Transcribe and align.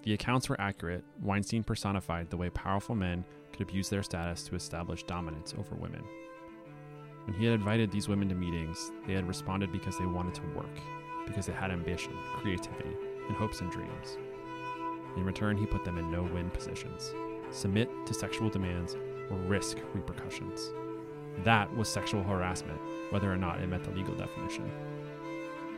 If 0.00 0.04
the 0.04 0.14
accounts 0.14 0.48
were 0.48 0.58
accurate, 0.58 1.04
Weinstein 1.20 1.62
personified 1.62 2.30
the 2.30 2.38
way 2.38 2.48
powerful 2.48 2.94
men 2.94 3.22
could 3.52 3.60
abuse 3.60 3.90
their 3.90 4.02
status 4.02 4.42
to 4.44 4.54
establish 4.54 5.02
dominance 5.02 5.52
over 5.58 5.74
women. 5.74 6.02
When 7.26 7.36
he 7.36 7.44
had 7.44 7.52
invited 7.52 7.92
these 7.92 8.08
women 8.08 8.30
to 8.30 8.34
meetings, 8.34 8.92
they 9.06 9.12
had 9.12 9.28
responded 9.28 9.70
because 9.70 9.98
they 9.98 10.06
wanted 10.06 10.34
to 10.36 10.56
work, 10.56 10.80
because 11.26 11.44
they 11.44 11.52
had 11.52 11.70
ambition, 11.70 12.14
creativity, 12.32 12.96
and 13.28 13.36
hopes 13.36 13.60
and 13.60 13.70
dreams. 13.70 14.16
In 15.18 15.24
return, 15.24 15.58
he 15.58 15.66
put 15.66 15.84
them 15.84 15.98
in 15.98 16.10
no 16.10 16.22
win 16.22 16.48
positions 16.48 17.12
submit 17.50 17.90
to 18.06 18.14
sexual 18.14 18.48
demands 18.48 18.96
or 19.30 19.36
risk 19.36 19.76
repercussions. 19.92 20.70
That 21.44 21.76
was 21.76 21.90
sexual 21.90 22.22
harassment, 22.22 22.80
whether 23.10 23.30
or 23.30 23.36
not 23.36 23.60
it 23.60 23.68
met 23.68 23.84
the 23.84 23.90
legal 23.90 24.14
definition. 24.14 24.70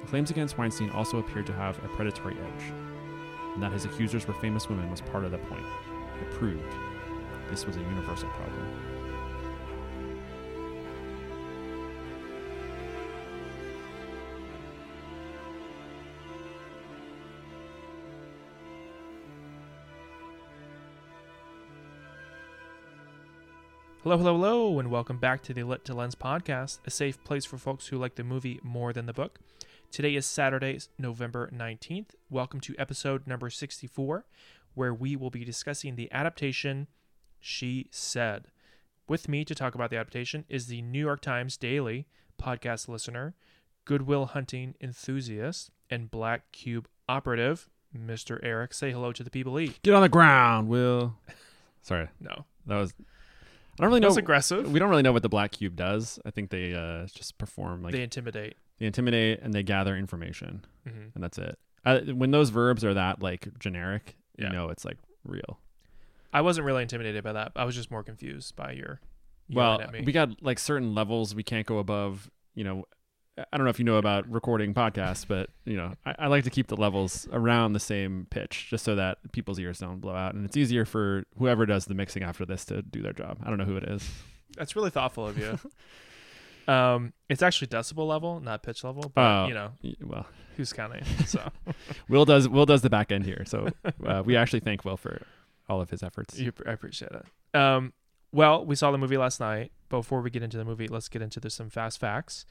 The 0.02 0.06
claims 0.06 0.30
against 0.30 0.58
Weinstein 0.58 0.90
also 0.90 1.18
appeared 1.18 1.46
to 1.46 1.52
have 1.54 1.82
a 1.84 1.88
predatory 1.88 2.36
edge, 2.36 2.72
and 3.54 3.62
that 3.62 3.72
his 3.72 3.84
accusers 3.84 4.26
were 4.26 4.34
famous 4.34 4.68
women 4.68 4.90
was 4.90 5.00
part 5.00 5.24
of 5.24 5.30
the 5.30 5.38
point. 5.38 5.66
It 6.20 6.30
proved 6.30 6.62
this 7.50 7.66
was 7.66 7.76
a 7.76 7.80
universal 7.80 8.28
problem. 8.30 8.92
Hello, 24.02 24.16
hello, 24.16 24.34
hello, 24.34 24.78
and 24.80 24.90
welcome 24.90 25.18
back 25.18 25.42
to 25.44 25.54
the 25.54 25.62
Lit 25.62 25.84
to 25.84 25.94
Lens 25.94 26.16
podcast, 26.16 26.78
a 26.84 26.90
safe 26.90 27.22
place 27.22 27.44
for 27.44 27.56
folks 27.56 27.86
who 27.86 27.98
like 27.98 28.16
the 28.16 28.24
movie 28.24 28.58
more 28.64 28.92
than 28.92 29.06
the 29.06 29.12
book. 29.12 29.38
Today 29.92 30.14
is 30.14 30.24
Saturday, 30.24 30.78
November 30.98 31.50
19th. 31.54 32.14
Welcome 32.30 32.60
to 32.60 32.74
episode 32.78 33.26
number 33.26 33.50
64, 33.50 34.24
where 34.72 34.94
we 34.94 35.16
will 35.16 35.28
be 35.28 35.44
discussing 35.44 35.96
the 35.96 36.10
adaptation 36.10 36.86
She 37.40 37.88
Said. 37.90 38.46
With 39.06 39.28
me 39.28 39.44
to 39.44 39.54
talk 39.54 39.74
about 39.74 39.90
the 39.90 39.96
adaptation 39.98 40.46
is 40.48 40.68
the 40.68 40.80
New 40.80 40.98
York 41.00 41.20
Times 41.20 41.58
Daily 41.58 42.06
podcast 42.40 42.88
listener, 42.88 43.34
Goodwill 43.84 44.24
Hunting 44.24 44.76
enthusiast, 44.80 45.70
and 45.90 46.10
Black 46.10 46.50
Cube 46.52 46.88
operative, 47.06 47.68
Mr. 47.94 48.40
Eric. 48.42 48.72
Say 48.72 48.92
hello 48.92 49.12
to 49.12 49.22
the 49.22 49.30
people. 49.30 49.60
E. 49.60 49.74
Get 49.82 49.92
on 49.92 50.00
the 50.00 50.08
ground, 50.08 50.68
Will. 50.68 51.16
Sorry, 51.82 52.08
No, 52.18 52.46
that 52.64 52.76
was. 52.76 52.94
I 53.78 53.82
don't 53.82 53.88
really 53.88 54.00
know. 54.00 54.08
that's 54.08 54.16
aggressive. 54.16 54.72
We 54.72 54.78
don't 54.78 54.88
really 54.88 55.02
know 55.02 55.12
what 55.12 55.22
the 55.22 55.28
Black 55.28 55.52
Cube 55.52 55.76
does. 55.76 56.18
I 56.24 56.30
think 56.30 56.48
they 56.48 56.72
uh, 56.72 57.06
just 57.06 57.36
perform 57.36 57.82
like 57.82 57.92
they 57.92 58.02
intimidate. 58.02 58.56
They 58.78 58.86
intimidate 58.86 59.40
and 59.42 59.52
they 59.54 59.62
gather 59.62 59.96
information, 59.96 60.64
hmm 60.88 61.08
and 61.14 61.22
that's 61.22 61.38
it. 61.38 61.58
Uh, 61.84 62.00
when 62.14 62.30
those 62.30 62.50
verbs 62.50 62.84
are 62.84 62.94
that 62.94 63.22
like 63.22 63.48
generic, 63.58 64.16
Yeah. 64.38 64.46
you 64.48 64.52
know 64.52 64.68
it's 64.68 64.84
like 64.84 64.98
real. 65.24 65.58
I 66.32 66.40
wasn't 66.40 66.64
really 66.66 66.82
intimidated 66.82 67.22
by 67.24 67.32
that. 67.34 67.52
I 67.56 67.64
was 67.64 67.74
just 67.74 67.90
more 67.90 68.02
confused 68.02 68.56
by 68.56 68.72
your 68.72 69.00
well, 69.50 69.72
yelling 69.72 69.86
at 69.86 69.92
me. 69.92 70.00
we 70.02 70.12
got 70.12 70.42
like 70.42 70.58
certain 70.58 70.94
levels 70.94 71.34
we 71.34 71.42
can't 71.42 71.66
go 71.66 71.78
above. 71.78 72.30
You 72.54 72.64
know, 72.64 72.84
I 73.36 73.56
don't 73.56 73.64
know 73.64 73.70
if 73.70 73.78
you 73.78 73.84
know 73.84 73.96
about 73.96 74.30
recording 74.30 74.72
podcasts, 74.74 75.26
but 75.28 75.50
you 75.64 75.76
know, 75.76 75.94
I, 76.06 76.14
I 76.20 76.26
like 76.28 76.44
to 76.44 76.50
keep 76.50 76.68
the 76.68 76.76
levels 76.76 77.28
around 77.32 77.72
the 77.74 77.80
same 77.80 78.26
pitch 78.30 78.68
just 78.70 78.84
so 78.84 78.94
that 78.96 79.18
people's 79.32 79.58
ears 79.58 79.78
don't 79.80 80.00
blow 80.00 80.14
out, 80.14 80.34
and 80.34 80.44
it's 80.46 80.56
easier 80.56 80.84
for 80.84 81.24
whoever 81.38 81.66
does 81.66 81.84
the 81.86 81.94
mixing 81.94 82.22
after 82.22 82.46
this 82.46 82.64
to 82.66 82.80
do 82.82 83.02
their 83.02 83.12
job. 83.12 83.38
I 83.44 83.48
don't 83.48 83.58
know 83.58 83.64
who 83.64 83.76
it 83.76 83.84
is. 83.84 84.08
That's 84.56 84.76
really 84.76 84.90
thoughtful 84.90 85.26
of 85.26 85.36
you. 85.38 85.58
um, 86.68 87.12
it's 87.28 87.42
actually 87.42 87.68
decibel 87.68 88.06
level, 88.06 88.40
not 88.40 88.62
pitch 88.62 88.84
level. 88.84 89.10
But 89.14 89.20
Oh. 89.44 89.46
you 89.48 89.54
know, 89.54 89.72
Well, 90.02 90.26
who's 90.56 90.72
counting? 90.72 91.04
So 91.26 91.50
Will 92.08 92.24
does 92.24 92.48
Will 92.48 92.66
does 92.66 92.82
the 92.82 92.90
back 92.90 93.10
end 93.12 93.24
here, 93.24 93.44
so 93.46 93.68
uh, 94.06 94.22
we 94.24 94.36
actually 94.36 94.60
thank 94.60 94.84
Will 94.84 94.96
for 94.96 95.22
all 95.68 95.80
of 95.80 95.90
his 95.90 96.02
efforts. 96.02 96.38
you, 96.38 96.52
I 96.66 96.72
appreciate 96.72 97.12
it. 97.12 97.58
Um, 97.58 97.92
well, 98.32 98.64
we 98.64 98.74
saw 98.76 98.90
the 98.90 98.98
movie 98.98 99.16
last 99.16 99.40
night. 99.40 99.72
Before 99.88 100.20
we 100.22 100.30
get 100.30 100.42
into 100.42 100.56
the 100.56 100.64
movie, 100.64 100.88
let's 100.88 101.08
get 101.08 101.20
into 101.22 101.38
the, 101.38 101.50
some 101.50 101.68
fast 101.68 102.00
facts. 102.00 102.46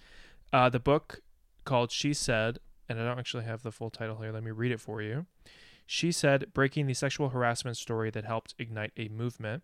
Uh, 0.53 0.69
the 0.69 0.79
book 0.79 1.21
called 1.65 1.91
She 1.91 2.13
Said, 2.13 2.59
and 2.87 2.99
I 2.99 3.03
don't 3.03 3.17
actually 3.17 3.45
have 3.45 3.63
the 3.63 3.71
full 3.71 3.89
title 3.89 4.17
here. 4.17 4.31
Let 4.31 4.43
me 4.43 4.51
read 4.51 4.71
it 4.71 4.79
for 4.79 5.01
you. 5.01 5.25
She 5.87 6.11
Said, 6.11 6.53
Breaking 6.53 6.85
the 6.85 6.93
Sexual 6.93 7.29
Harassment 7.29 7.77
Story 7.77 8.11
That 8.11 8.25
Helped 8.25 8.53
Ignite 8.59 8.91
a 8.95 9.09
Movement. 9.09 9.63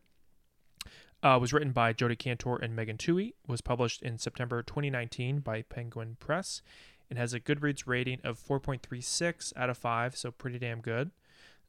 Uh, 1.23 1.37
was 1.41 1.51
written 1.51 1.71
by 1.71 1.93
Jodi 1.93 2.15
Kantor 2.15 2.59
and 2.61 2.75
Megan 2.75 2.97
Twohey. 2.97 3.33
Was 3.47 3.61
published 3.61 4.03
in 4.03 4.17
September 4.19 4.61
2019 4.61 5.39
by 5.39 5.63
Penguin 5.63 6.17
Press. 6.19 6.61
It 7.09 7.17
has 7.17 7.33
a 7.33 7.39
Goodreads 7.39 7.83
rating 7.85 8.19
of 8.23 8.39
4.36 8.39 9.53
out 9.55 9.69
of 9.69 9.77
5, 9.77 10.15
so 10.15 10.31
pretty 10.31 10.59
damn 10.59 10.81
good. 10.81 11.11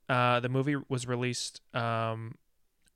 Uh, 0.08 0.40
the 0.40 0.48
movie 0.48 0.76
was 0.88 1.06
released 1.06 1.60
um, 1.74 2.34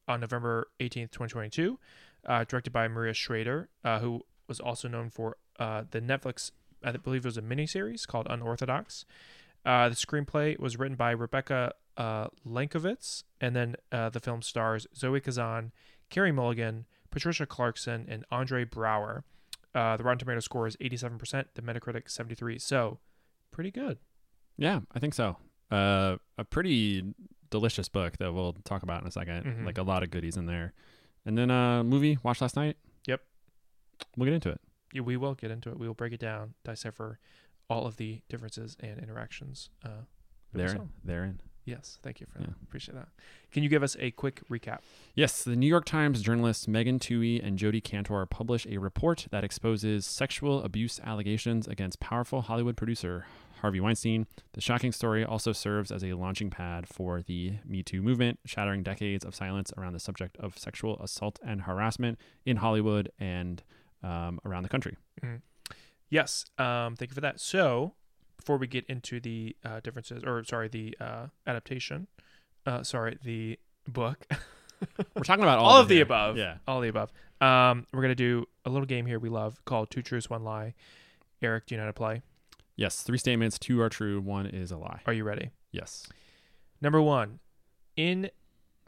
on 0.09 0.21
November 0.21 0.69
18th, 0.81 1.11
2022, 1.11 1.79
uh, 2.27 2.45
directed 2.45 2.73
by 2.73 2.89
Maria 2.89 3.12
Schrader, 3.12 3.69
uh, 3.85 3.99
who 4.01 4.23
was 4.49 4.61
also 4.61 4.89
known 4.89 5.11
for 5.11 5.37
uh, 5.59 5.85
the 5.91 6.01
Netflix, 6.01 6.51
I 6.83 6.93
believe 6.93 7.25
it 7.25 7.29
was 7.29 7.37
a 7.37 7.43
miniseries 7.43 8.07
called 8.07 8.27
Unorthodox. 8.29 9.05
Uh, 9.65 9.89
the 9.89 9.95
screenplay 9.95 10.59
was 10.59 10.79
written 10.79 10.97
by 10.97 11.12
Rebecca 11.12 11.75
Lenkiewicz, 11.99 13.23
and 13.41 13.55
then 13.55 13.77
the 13.91 14.21
film 14.21 14.43
stars 14.43 14.87
Zoe 14.97 15.21
Kazan, 15.21 15.71
Carey 16.12 16.31
Mulligan, 16.31 16.87
Patricia 17.11 17.47
Clarkson, 17.47 18.06
and 18.09 18.25
Andre 18.31 18.65
Braugher. 18.65 19.25
Uh, 19.75 19.97
the 19.97 20.05
Rotten 20.05 20.19
Tomato 20.19 20.41
score 20.41 20.67
is 20.67 20.77
87%, 20.77 21.47
the 21.55 21.62
Metacritic 21.62 22.09
73. 22.11 22.59
So, 22.59 22.99
pretty 23.50 23.71
good. 23.71 23.99
Yeah, 24.59 24.81
I 24.95 24.99
think 24.99 25.15
so. 25.15 25.39
Uh, 25.71 26.19
a 26.37 26.45
pretty 26.45 27.15
delicious 27.50 27.89
book 27.89 28.19
that 28.19 28.33
we'll 28.33 28.53
talk 28.65 28.83
about 28.83 29.00
in 29.00 29.09
a 29.09 29.11
2nd 29.11 29.45
Mhm. 29.45 29.65
Like 29.67 29.78
a 29.78 29.83
lot 29.83 30.03
of 30.03 30.11
goodies 30.11 30.37
in 30.37 30.47
there. 30.47 30.73
And 31.25 31.37
then 31.39 31.50
uh 31.50 31.83
movie 31.84 32.19
watched 32.23 32.41
last 32.43 32.56
night. 32.56 32.77
Yep. 33.06 33.23
We'll 34.17 34.27
get 34.27 34.34
into 34.34 34.50
it. 34.50 34.61
Yeah, 34.93 35.03
we 35.03 35.17
will 35.17 35.34
get 35.34 35.50
into 35.50 35.71
it. 35.71 35.79
We 35.79 35.87
will 35.87 35.94
break 35.94 36.12
it 36.12 36.21
down, 36.21 36.55
decipher 36.65 37.19
all 37.71 37.87
of 37.87 37.97
the 37.97 38.21
differences 38.29 38.77
and 38.81 38.99
interactions. 39.00 39.71
Uh, 39.84 40.03
we 40.53 40.59
therein. 41.05 41.41
Yes, 41.65 41.99
thank 42.03 42.21
you 42.21 42.27
for 42.27 42.41
Yeah. 42.41 42.47
that. 42.47 42.56
Appreciate 42.62 42.95
that. 42.97 43.09
Can 43.53 43.62
you 43.62 43.69
give 43.69 43.83
us 43.84 43.97
a 44.00 44.11
quick 44.11 44.43
recap? 44.49 44.81
Yes, 45.15 45.45
the 45.45 45.55
New 45.55 45.67
York 45.69 45.84
Times 45.84 46.21
journalists 46.21 46.67
Megan 46.67 46.99
Twohey 46.99 47.41
and 47.45 47.56
Jodi 47.56 47.81
Kantor 47.81 48.27
publish 48.28 48.67
a 48.67 48.78
report 48.78 49.28
that 49.31 49.45
exposes 49.45 50.05
sexual 50.05 50.62
abuse 50.65 50.99
allegations 51.05 51.69
against 51.69 52.00
powerful 52.00 52.43
Hollywood 52.43 52.77
producer 52.77 53.27
Harvey 53.61 53.78
Weinstein. 53.78 54.27
The 54.55 54.61
shocking 54.61 54.91
story 54.91 55.25
also 55.25 55.53
serves 55.53 55.93
as 55.93 56.03
a 56.03 56.15
launching 56.15 56.50
pad 56.50 56.89
for 56.89 57.23
the 57.23 57.59
Me 57.65 57.84
Too 57.84 58.03
movement, 58.03 58.41
shattering 58.44 58.83
decades 58.83 59.25
of 59.25 59.37
silence 59.37 59.73
around 59.79 59.93
the 59.93 60.00
subject 60.00 60.37
of 60.39 60.59
sexual 60.59 60.99
assault 61.00 61.39
and 61.47 61.62
harassment 61.62 62.19
in 62.44 62.56
Hollywood 62.56 63.12
and 63.21 63.62
um, 64.03 64.41
around 64.44 64.65
the 64.65 64.69
country. 64.69 64.97
Yes, 66.11 66.44
um, 66.59 66.97
thank 66.97 67.12
you 67.12 67.15
for 67.15 67.21
that. 67.21 67.39
So, 67.41 67.94
before 68.43 68.57
we 68.57 68.67
get 68.67 68.85
into 68.87 69.21
the 69.21 69.55
uh, 69.65 69.81
differences, 69.81 70.23
or 70.25 70.43
sorry, 70.45 70.69
the 70.69 70.97
uh, 71.01 71.27
adaptation, 71.47 72.09
uh, 72.67 72.83
sorry, 72.83 73.19
the 73.23 73.59
book, 73.89 74.27
We're 75.15 75.23
talking 75.23 75.45
about 75.45 75.61
all, 75.61 75.67
all 75.67 75.81
of 75.81 75.87
the 75.87 75.95
here. 75.97 76.03
above, 76.03 76.37
Yeah. 76.37 76.57
all 76.67 76.79
of 76.79 76.83
the 76.83 76.89
above. 76.89 77.13
Um, 77.41 77.87
we're 77.93 78.03
gonna 78.03 78.17
do 78.17 78.47
a 78.65 78.71
little 78.71 78.87
game 78.87 79.07
here 79.07 79.21
we 79.21 79.29
love 79.29 79.65
called 79.65 79.91
Two 79.91 80.03
Truths, 80.03 80.29
One 80.29 80.43
Lie. 80.43 80.75
Eric, 81.41 81.67
do 81.67 81.75
you 81.75 81.79
know 81.79 81.85
how 81.85 81.91
to 81.91 81.93
play? 81.93 82.23
Yes, 82.75 83.03
three 83.03 83.19
statements, 83.19 83.59
two 83.61 83.81
are 83.81 83.89
true, 83.89 84.21
one 84.21 84.47
is 84.47 84.73
a 84.73 84.77
lie. 84.77 85.01
Are 85.07 85.13
you 85.13 85.23
ready? 85.25 85.51
Yes. 85.71 86.09
Number 86.81 87.01
one, 87.01 87.39
in 87.97 88.31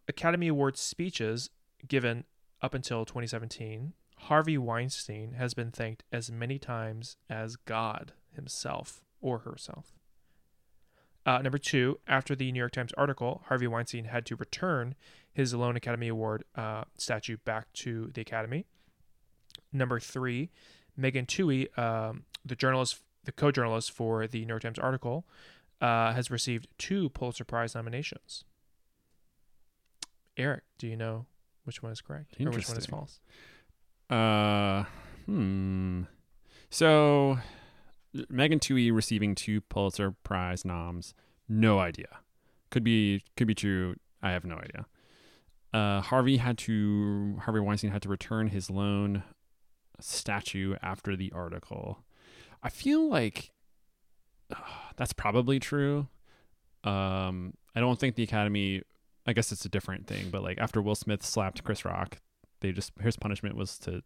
Academy 0.08 0.48
Awards 0.48 0.80
speeches 0.80 1.50
given 1.86 2.24
up 2.60 2.74
until 2.74 3.04
2017, 3.04 3.92
Harvey 4.16 4.58
Weinstein 4.58 5.34
has 5.34 5.54
been 5.54 5.70
thanked 5.70 6.02
as 6.10 6.30
many 6.30 6.58
times 6.58 7.16
as 7.30 7.54
God 7.56 8.12
himself 8.34 9.02
or 9.24 9.38
herself. 9.38 9.94
Uh, 11.26 11.38
number 11.38 11.56
two, 11.56 11.98
after 12.06 12.36
the 12.36 12.52
New 12.52 12.58
York 12.58 12.72
Times 12.72 12.92
article, 12.98 13.42
Harvey 13.46 13.66
Weinstein 13.66 14.04
had 14.04 14.26
to 14.26 14.36
return 14.36 14.94
his 15.32 15.54
Alone 15.54 15.74
Academy 15.74 16.08
Award 16.08 16.44
uh, 16.54 16.84
statue 16.98 17.38
back 17.44 17.72
to 17.72 18.10
the 18.12 18.20
Academy. 18.20 18.66
Number 19.72 19.98
three, 19.98 20.50
Megan 20.96 21.24
Twohey, 21.24 21.76
um, 21.78 22.24
the 22.44 22.54
journalist, 22.54 23.00
the 23.24 23.32
co-journalist 23.32 23.90
for 23.90 24.26
the 24.26 24.44
New 24.44 24.52
York 24.52 24.62
Times 24.62 24.78
article, 24.78 25.24
uh, 25.80 26.12
has 26.12 26.30
received 26.30 26.68
two 26.76 27.08
Pulitzer 27.08 27.44
Prize 27.44 27.74
nominations. 27.74 28.44
Eric, 30.36 30.64
do 30.76 30.86
you 30.86 30.96
know 30.96 31.24
which 31.64 31.82
one 31.82 31.90
is 31.90 32.02
correct 32.02 32.36
or 32.38 32.50
which 32.50 32.68
one 32.68 32.76
is 32.76 32.86
false? 32.86 33.20
Uh, 34.10 34.84
hmm. 35.24 36.02
So, 36.68 37.38
Megan 38.28 38.60
Twohey 38.60 38.94
receiving 38.94 39.34
two 39.34 39.60
Pulitzer 39.60 40.12
Prize 40.22 40.64
noms. 40.64 41.14
No 41.48 41.78
idea. 41.78 42.18
Could 42.70 42.84
be 42.84 43.22
could 43.36 43.46
be 43.46 43.54
true. 43.54 43.96
I 44.22 44.30
have 44.30 44.44
no 44.44 44.56
idea. 44.56 44.86
Uh, 45.72 46.00
Harvey 46.00 46.36
had 46.36 46.56
to 46.58 47.36
Harvey 47.42 47.60
Weinstein 47.60 47.90
had 47.90 48.02
to 48.02 48.08
return 48.08 48.48
his 48.48 48.70
lone 48.70 49.24
statue 50.00 50.76
after 50.82 51.16
the 51.16 51.32
article. 51.32 52.04
I 52.62 52.68
feel 52.70 53.08
like 53.08 53.50
uh, 54.50 54.56
that's 54.96 55.12
probably 55.12 55.58
true. 55.58 56.08
Um, 56.84 57.54
I 57.74 57.80
don't 57.80 57.98
think 57.98 58.14
the 58.14 58.22
Academy. 58.22 58.82
I 59.26 59.32
guess 59.32 59.52
it's 59.52 59.64
a 59.64 59.70
different 59.70 60.06
thing, 60.06 60.28
but 60.30 60.42
like 60.42 60.58
after 60.58 60.82
Will 60.82 60.94
Smith 60.94 61.24
slapped 61.24 61.64
Chris 61.64 61.84
Rock, 61.84 62.18
they 62.60 62.72
just 62.72 62.92
his 63.00 63.16
punishment 63.16 63.56
was 63.56 63.78
to 63.80 64.02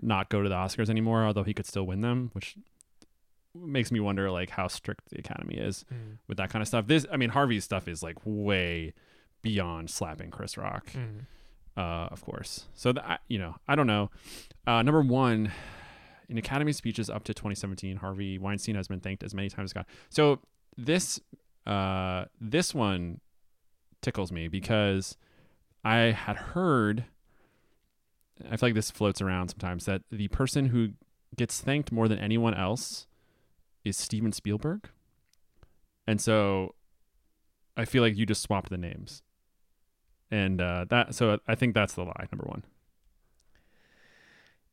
not 0.00 0.28
go 0.28 0.42
to 0.42 0.48
the 0.48 0.54
Oscars 0.54 0.88
anymore, 0.88 1.24
although 1.24 1.42
he 1.42 1.54
could 1.54 1.66
still 1.66 1.86
win 1.86 2.00
them, 2.00 2.30
which 2.32 2.56
makes 3.64 3.90
me 3.92 4.00
wonder 4.00 4.30
like 4.30 4.50
how 4.50 4.68
strict 4.68 5.08
the 5.10 5.18
Academy 5.18 5.54
is 5.56 5.84
Mm. 5.92 6.18
with 6.28 6.38
that 6.38 6.50
kind 6.50 6.62
of 6.62 6.68
stuff. 6.68 6.86
This, 6.86 7.06
I 7.10 7.16
mean, 7.16 7.30
Harvey's 7.30 7.64
stuff 7.64 7.88
is 7.88 8.02
like 8.02 8.16
way 8.24 8.92
beyond 9.42 9.90
slapping 9.90 10.30
Chris 10.30 10.56
Rock, 10.56 10.86
Mm. 10.92 11.26
uh, 11.76 12.08
of 12.10 12.22
course. 12.22 12.66
So 12.74 12.92
that 12.92 13.20
you 13.28 13.38
know, 13.38 13.56
I 13.68 13.74
don't 13.76 13.86
know. 13.86 14.10
Uh, 14.66 14.82
number 14.82 15.02
one, 15.02 15.52
in 16.28 16.38
Academy 16.38 16.72
speeches 16.72 17.08
up 17.08 17.22
to 17.24 17.32
2017, 17.34 17.98
Harvey 17.98 18.38
Weinstein 18.38 18.74
has 18.74 18.88
been 18.88 19.00
thanked 19.00 19.22
as 19.22 19.34
many 19.34 19.48
times 19.48 19.68
as 19.70 19.72
God. 19.72 19.86
So 20.10 20.40
this, 20.76 21.20
uh, 21.66 22.24
this 22.40 22.74
one 22.74 23.20
tickles 24.02 24.32
me 24.32 24.48
because 24.48 25.16
I 25.84 25.96
had 26.12 26.36
heard. 26.36 27.04
I 28.50 28.56
feel 28.56 28.68
like 28.68 28.74
this 28.74 28.90
floats 28.90 29.20
around 29.22 29.48
sometimes 29.48 29.86
that 29.86 30.02
the 30.10 30.28
person 30.28 30.66
who 30.66 30.90
gets 31.36 31.60
thanked 31.60 31.90
more 31.90 32.06
than 32.08 32.18
anyone 32.18 32.54
else 32.54 33.06
is 33.86 33.96
Steven 33.96 34.32
Spielberg. 34.32 34.88
And 36.06 36.20
so 36.20 36.74
I 37.76 37.84
feel 37.84 38.02
like 38.02 38.16
you 38.16 38.26
just 38.26 38.42
swapped 38.42 38.68
the 38.68 38.76
names. 38.76 39.22
And 40.30 40.60
uh, 40.60 40.86
that 40.90 41.14
so 41.14 41.38
I 41.46 41.54
think 41.54 41.74
that's 41.74 41.94
the 41.94 42.02
lie, 42.02 42.26
number 42.32 42.46
one. 42.46 42.64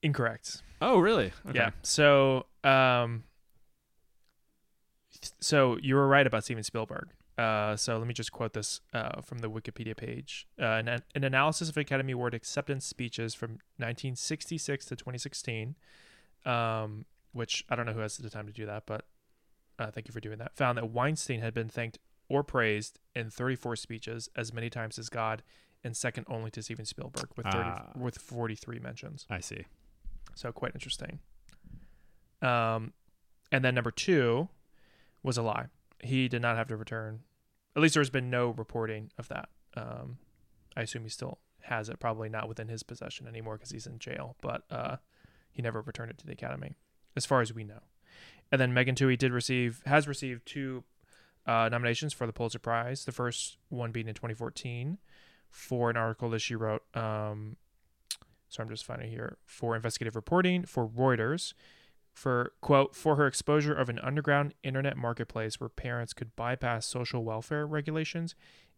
Incorrect. 0.01 0.63
Oh, 0.81 0.99
really? 0.99 1.31
Yeah. 1.53 1.69
So, 1.83 2.47
um, 2.63 3.23
so 5.39 5.77
you 5.81 5.95
were 5.95 6.07
right 6.07 6.25
about 6.25 6.43
Steven 6.43 6.63
Spielberg. 6.63 7.09
Uh, 7.37 7.75
so 7.75 7.97
let 7.97 8.07
me 8.07 8.13
just 8.13 8.31
quote 8.31 8.53
this 8.53 8.81
uh, 8.93 9.21
from 9.21 9.39
the 9.39 9.49
Wikipedia 9.49 9.95
page. 9.95 10.47
Uh, 10.59 10.65
an, 10.65 10.87
an 10.87 11.23
analysis 11.23 11.69
of 11.69 11.77
Academy 11.77 12.13
Award 12.13 12.33
acceptance 12.33 12.85
speeches 12.85 13.33
from 13.33 13.51
1966 13.77 14.85
to 14.85 14.95
2016, 14.95 15.75
um, 16.45 17.05
which 17.33 17.65
I 17.69 17.75
don't 17.75 17.85
know 17.85 17.93
who 17.93 17.99
has 17.99 18.17
the 18.17 18.29
time 18.29 18.47
to 18.47 18.53
do 18.53 18.65
that, 18.65 18.83
but 18.85 19.05
uh, 19.77 19.91
thank 19.91 20.07
you 20.07 20.13
for 20.13 20.19
doing 20.21 20.37
that. 20.37 20.55
Found 20.55 20.77
that 20.77 20.89
Weinstein 20.91 21.41
had 21.41 21.53
been 21.53 21.67
thanked 21.69 21.97
or 22.29 22.43
praised 22.43 22.99
in 23.15 23.29
34 23.29 23.75
speeches, 23.75 24.29
as 24.35 24.53
many 24.53 24.69
times 24.69 24.97
as 24.97 25.09
God, 25.09 25.43
and 25.83 25.97
second 25.97 26.25
only 26.29 26.49
to 26.51 26.63
Steven 26.63 26.85
Spielberg 26.85 27.29
with 27.35 27.45
30, 27.45 27.57
Ah. 27.57 27.91
with 27.95 28.17
43 28.17 28.79
mentions. 28.79 29.25
I 29.29 29.39
see. 29.41 29.65
So 30.35 30.51
quite 30.51 30.73
interesting. 30.73 31.19
Um, 32.41 32.93
and 33.51 33.63
then 33.63 33.75
number 33.75 33.91
two 33.91 34.49
was 35.21 35.37
a 35.37 35.41
lie. 35.41 35.67
He 36.01 36.27
did 36.27 36.41
not 36.41 36.57
have 36.57 36.67
to 36.67 36.77
return. 36.77 37.21
At 37.75 37.81
least 37.81 37.93
there's 37.95 38.09
been 38.09 38.29
no 38.29 38.49
reporting 38.49 39.11
of 39.17 39.27
that. 39.29 39.49
Um, 39.75 40.17
I 40.75 40.81
assume 40.81 41.03
he 41.03 41.09
still 41.09 41.39
has 41.61 41.89
it. 41.89 41.99
Probably 41.99 42.29
not 42.29 42.47
within 42.47 42.67
his 42.67 42.83
possession 42.83 43.27
anymore 43.27 43.55
because 43.55 43.71
he's 43.71 43.87
in 43.87 43.99
jail. 43.99 44.35
But 44.41 44.63
uh, 44.69 44.97
he 45.51 45.61
never 45.61 45.81
returned 45.81 46.11
it 46.11 46.17
to 46.19 46.25
the 46.25 46.33
academy, 46.33 46.75
as 47.15 47.25
far 47.25 47.41
as 47.41 47.53
we 47.53 47.63
know. 47.63 47.81
And 48.51 48.59
then 48.61 48.73
Megan 48.73 48.95
Twohey 48.95 49.17
did 49.17 49.31
receive 49.31 49.81
has 49.85 50.07
received 50.07 50.45
two 50.45 50.83
uh, 51.45 51.69
nominations 51.69 52.13
for 52.13 52.27
the 52.27 52.33
Pulitzer 52.33 52.59
Prize. 52.59 53.05
The 53.05 53.11
first 53.11 53.57
one 53.69 53.91
being 53.91 54.07
in 54.07 54.13
2014 54.13 54.99
for 55.49 55.89
an 55.89 55.97
article 55.97 56.29
that 56.31 56.39
she 56.39 56.55
wrote 56.55 56.83
um, 56.95 57.57
so 58.53 58.61
I'm 58.61 58.69
just 58.69 58.85
finding 58.85 59.09
here 59.09 59.37
for 59.47 59.75
investigative 59.75 60.15
reporting 60.15 60.63
for 60.63 60.87
Reuters 60.87 61.53
for 62.13 62.53
quote 62.61 62.95
for 62.95 63.15
her 63.15 63.25
exposure 63.25 63.73
of 63.73 63.89
an 63.89 63.97
underground 63.99 64.53
internet 64.61 64.95
marketplace 64.95 65.59
where 65.59 65.69
parents 65.69 66.13
could 66.13 66.35
bypass 66.35 66.85
social 66.85 67.23
welfare 67.23 67.65
regulations 67.65 68.35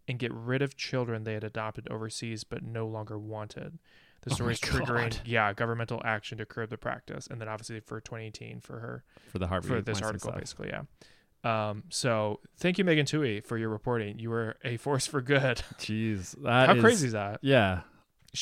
and 0.07 0.17
get 0.17 0.33
rid 0.33 0.61
of 0.61 0.77
children 0.77 1.25
they 1.25 1.33
had 1.33 1.43
adopted 1.43 1.89
overseas 1.91 2.45
but 2.45 2.63
no 2.63 2.87
longer 2.87 3.19
wanted. 3.19 3.77
The 4.25 4.31
Oh 4.31 4.35
story 4.35 4.47
my 4.47 4.51
is 4.53 4.59
triggering 4.59 5.11
God. 5.11 5.19
yeah 5.25 5.53
governmental 5.53 6.01
action 6.03 6.37
to 6.39 6.45
curb 6.45 6.69
the 6.71 6.77
practice, 6.77 7.27
and 7.27 7.39
then 7.39 7.47
obviously 7.47 7.79
for 7.79 8.01
2018 8.01 8.59
for 8.59 8.79
her 8.79 9.03
For 9.31 9.39
the 9.39 9.47
Harvey 9.47 9.67
for 9.67 9.81
this 9.81 10.01
article 10.01 10.31
basically 10.31 10.69
yeah. 10.69 10.81
Um, 11.43 11.83
so 11.89 12.39
thank 12.57 12.79
you 12.79 12.83
Megan 12.83 13.05
Twohey 13.05 13.45
for 13.45 13.55
your 13.57 13.69
reporting. 13.69 14.17
You 14.17 14.31
were 14.31 14.55
a 14.63 14.77
force 14.85 15.05
for 15.05 15.21
good. 15.21 15.61
Jeez, 15.77 16.35
that 16.43 16.67
How 16.69 16.75
is- 16.75 16.81
crazy 16.81 17.07
is 17.07 17.13
that? 17.13 17.39
Yeah, 17.43 17.81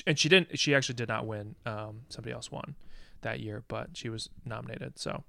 and 0.07 0.17
she 0.17 0.29
didn't 0.29 0.57
she 0.57 0.73
actually 0.73 0.95
did 0.95 1.09
not 1.09 1.27
win 1.27 1.55
um 1.65 2.01
somebody 2.09 2.33
else 2.33 2.49
won 2.49 2.75
that 3.21 3.39
year 3.41 3.63
but 3.67 3.89
she 3.93 4.09
was 4.09 4.29
nominated 4.45 4.97
so 4.99 5.23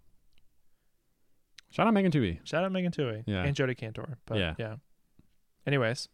shout 1.70 1.86
out 1.86 1.94
Megan 1.94 2.10
Twohey. 2.12 2.38
shout 2.44 2.64
out 2.64 2.72
megan 2.72 2.90
twohey 2.92 3.22
Yeah. 3.26 3.42
and 3.44 3.54
Jodi 3.54 3.74
kantor 3.74 4.16
but 4.26 4.38
Yeah. 4.38 4.54
yeah 4.58 4.76
anyways 5.66 6.08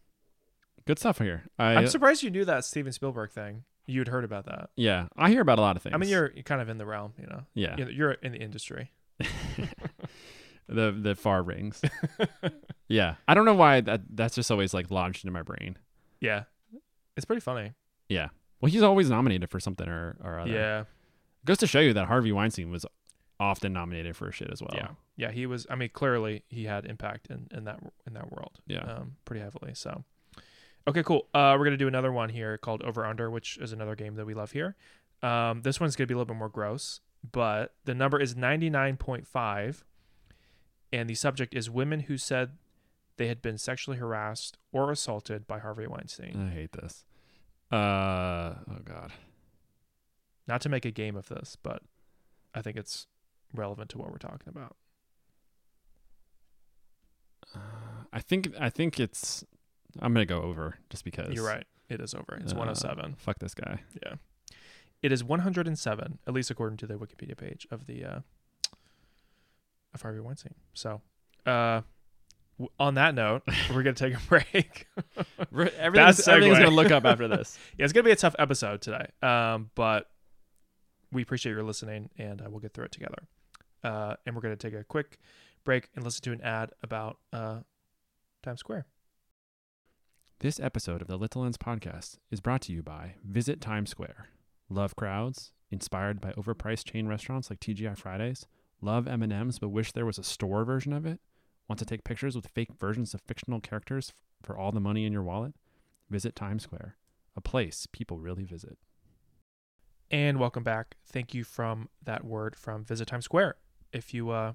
Good 0.85 0.97
stuff 0.99 1.19
here. 1.19 1.43
I, 1.59 1.75
i'm 1.75 1.87
surprised 1.87 2.23
you 2.23 2.29
knew 2.31 2.45
that 2.45 2.65
steven 2.65 2.91
spielberg 2.91 3.31
thing 3.31 3.63
you'd 3.87 4.07
heard 4.07 4.23
about 4.23 4.45
that 4.45 4.69
yeah, 4.75 5.07
I 5.17 5.29
hear 5.29 5.41
about 5.41 5.57
a 5.59 5.61
lot 5.61 5.75
of 5.75 5.81
things. 5.81 5.93
i 5.95 5.97
mean 5.97 6.09
you're 6.09 6.29
kind 6.45 6.61
of 6.61 6.69
in 6.69 6.77
the 6.77 6.85
realm 6.85 7.13
you 7.19 7.27
know 7.27 7.41
yeah, 7.53 7.75
you're, 7.77 7.89
you're 7.91 8.11
in 8.11 8.31
the 8.31 8.39
industry 8.39 8.91
the 10.67 10.91
the 10.97 11.15
far 11.15 11.43
rings. 11.43 11.81
yeah, 12.87 13.15
I 13.27 13.33
don't 13.33 13.45
know 13.45 13.53
why 13.53 13.81
that 13.81 14.01
that's 14.09 14.35
just 14.35 14.51
always 14.51 14.73
like 14.73 14.89
lodged 14.91 15.23
into 15.25 15.31
my 15.33 15.41
brain. 15.41 15.77
yeah 16.19 16.43
it's 17.17 17.25
pretty 17.25 17.41
funny 17.41 17.73
Yeah. 18.09 18.29
Well, 18.61 18.71
he's 18.71 18.83
always 18.83 19.09
nominated 19.09 19.49
for 19.49 19.59
something 19.59 19.87
or, 19.89 20.15
or 20.23 20.39
other. 20.39 20.51
yeah 20.51 20.83
Goes 21.45 21.57
to 21.57 21.67
show 21.67 21.79
you 21.79 21.93
that 21.93 22.05
Harvey 22.07 22.31
Weinstein 22.31 22.69
was 22.71 22.85
often 23.39 23.73
nominated 23.73 24.15
for 24.15 24.31
shit 24.31 24.49
as 24.51 24.61
well. 24.61 24.71
yeah 24.75 24.87
yeah 25.17 25.31
he 25.31 25.45
was 25.47 25.65
i 25.69 25.75
mean 25.75 25.89
clearly 25.91 26.43
he 26.49 26.65
had 26.65 26.85
impact 26.85 27.27
in 27.29 27.47
in 27.51 27.63
that 27.65 27.79
in 28.07 28.13
that 28.13 28.31
world 28.31 28.59
Yeah. 28.67 28.81
um 28.83 29.15
pretty 29.25 29.41
heavily 29.41 29.73
so 29.73 30.03
okay 30.87 31.03
cool 31.03 31.27
uh 31.33 31.55
we're 31.57 31.65
gonna 31.65 31.77
do 31.77 31.87
another 31.87 32.11
one 32.11 32.29
here 32.29 32.57
called 32.57 32.81
over 32.83 33.05
under 33.05 33.29
which 33.29 33.57
is 33.57 33.71
another 33.71 33.95
game 33.95 34.15
that 34.15 34.25
we 34.25 34.33
love 34.33 34.51
here 34.51 34.75
um 35.21 35.61
this 35.61 35.79
one's 35.79 35.95
gonna 35.95 36.07
be 36.07 36.13
a 36.13 36.17
little 36.17 36.33
bit 36.33 36.37
more 36.37 36.49
gross 36.49 37.01
but 37.31 37.75
the 37.85 37.93
number 37.93 38.19
is 38.19 38.33
99.5 38.35 39.83
and 40.91 41.09
the 41.09 41.15
subject 41.15 41.53
is 41.53 41.69
women 41.69 42.01
who 42.01 42.17
said 42.17 42.51
they 43.17 43.27
had 43.27 43.41
been 43.41 43.57
sexually 43.57 43.97
harassed 43.97 44.57
or 44.71 44.91
assaulted 44.91 45.45
by 45.45 45.59
harvey 45.59 45.85
weinstein 45.87 46.49
I 46.51 46.53
hate 46.55 46.71
this. 46.71 47.05
Uh 47.71 48.55
oh 48.69 48.79
god. 48.83 49.11
not 50.47 50.61
to 50.61 50.69
make 50.69 50.85
a 50.85 50.91
game 50.91 51.15
of 51.15 51.27
this 51.29 51.55
but 51.61 51.83
i 52.55 52.61
think 52.61 52.75
it's 52.75 53.05
relevant 53.53 53.89
to 53.91 53.97
what 53.99 54.09
we're 54.11 54.17
talking 54.17 54.47
about 54.49 54.75
Uh, 57.55 57.59
I 58.13 58.19
think 58.19 58.49
I 58.59 58.69
think 58.69 58.99
it's 58.99 59.43
I'm 59.99 60.13
gonna 60.13 60.25
go 60.25 60.41
over 60.41 60.75
just 60.89 61.03
because 61.03 61.33
you're 61.33 61.45
right 61.45 61.65
it 61.89 61.99
is 61.99 62.13
over 62.13 62.37
it's 62.41 62.53
uh, 62.53 62.57
107 62.57 63.15
Fuck 63.17 63.39
this 63.39 63.53
guy. 63.53 63.81
Yeah. 64.01 64.13
It 65.01 65.11
is 65.11 65.23
107, 65.23 66.19
at 66.27 66.33
least 66.33 66.51
according 66.51 66.77
to 66.77 66.87
the 66.87 66.93
Wikipedia 66.93 67.35
page 67.35 67.67
of 67.71 67.87
the 67.87 68.05
uh, 68.05 68.19
of 69.93 70.01
Harvey 70.01 70.19
Weinstein. 70.19 70.53
So, 70.73 71.01
uh, 71.45 71.81
w- 72.59 72.69
on 72.79 72.93
that 72.95 73.15
note, 73.15 73.41
we're 73.73 73.81
gonna 73.83 73.93
take 73.93 74.13
a 74.13 74.19
break. 74.29 74.87
Everything's, 75.51 76.27
everything's 76.27 76.59
gonna 76.59 76.69
look 76.69 76.91
up 76.91 77.03
after 77.05 77.27
this. 77.27 77.57
yeah, 77.77 77.85
it's 77.85 77.93
gonna 77.93 78.03
be 78.03 78.11
a 78.11 78.15
tough 78.15 78.35
episode 78.37 78.81
today. 78.81 79.07
Um, 79.23 79.71
but 79.75 80.07
we 81.11 81.23
appreciate 81.23 81.53
your 81.53 81.63
listening, 81.63 82.09
and 82.17 82.41
uh, 82.41 82.45
we'll 82.49 82.59
get 82.59 82.73
through 82.73 82.85
it 82.85 82.91
together. 82.91 83.23
Uh, 83.83 84.15
and 84.25 84.35
we're 84.35 84.41
gonna 84.41 84.55
take 84.55 84.75
a 84.75 84.83
quick 84.83 85.17
break 85.63 85.89
and 85.95 86.05
listen 86.05 86.21
to 86.23 86.31
an 86.31 86.41
ad 86.41 86.71
about 86.83 87.17
uh, 87.33 87.57
Times 88.43 88.59
Square. 88.59 88.85
This 90.41 90.59
episode 90.59 91.03
of 91.03 91.07
the 91.07 91.17
Lit 91.17 91.29
to 91.31 91.39
Lens 91.39 91.59
podcast 91.59 92.17
is 92.31 92.41
brought 92.41 92.61
to 92.61 92.73
you 92.73 92.81
by 92.81 93.13
Visit 93.23 93.61
Times 93.61 93.91
Square. 93.91 94.29
Love 94.69 94.95
crowds, 94.95 95.51
inspired 95.69 96.19
by 96.19 96.31
overpriced 96.31 96.85
chain 96.85 97.07
restaurants 97.07 97.51
like 97.51 97.59
TGI 97.59 97.95
Fridays. 97.95 98.47
Love 98.81 99.07
M&Ms 99.07 99.59
but 99.59 99.69
wish 99.69 99.91
there 99.91 100.07
was 100.07 100.17
a 100.17 100.23
store 100.23 100.65
version 100.65 100.93
of 100.93 101.05
it. 101.05 101.19
Want 101.69 101.77
to 101.77 101.85
take 101.85 102.03
pictures 102.03 102.35
with 102.35 102.47
fake 102.47 102.71
versions 102.79 103.13
of 103.13 103.21
fictional 103.21 103.59
characters 103.59 104.13
for 104.41 104.57
all 104.57 104.71
the 104.71 104.79
money 104.79 105.05
in 105.05 105.13
your 105.13 105.21
wallet? 105.21 105.53
Visit 106.09 106.35
Times 106.35 106.63
Square, 106.63 106.97
a 107.35 107.41
place 107.41 107.87
people 107.91 108.17
really 108.17 108.43
visit. 108.43 108.79
And 110.09 110.39
welcome 110.39 110.63
back. 110.63 110.95
Thank 111.05 111.35
you 111.35 111.43
from 111.43 111.87
that 112.03 112.25
word 112.25 112.55
from 112.55 112.83
Visit 112.83 113.05
Times 113.07 113.25
Square. 113.25 113.57
If 113.93 114.11
you 114.11 114.31
uh, 114.31 114.53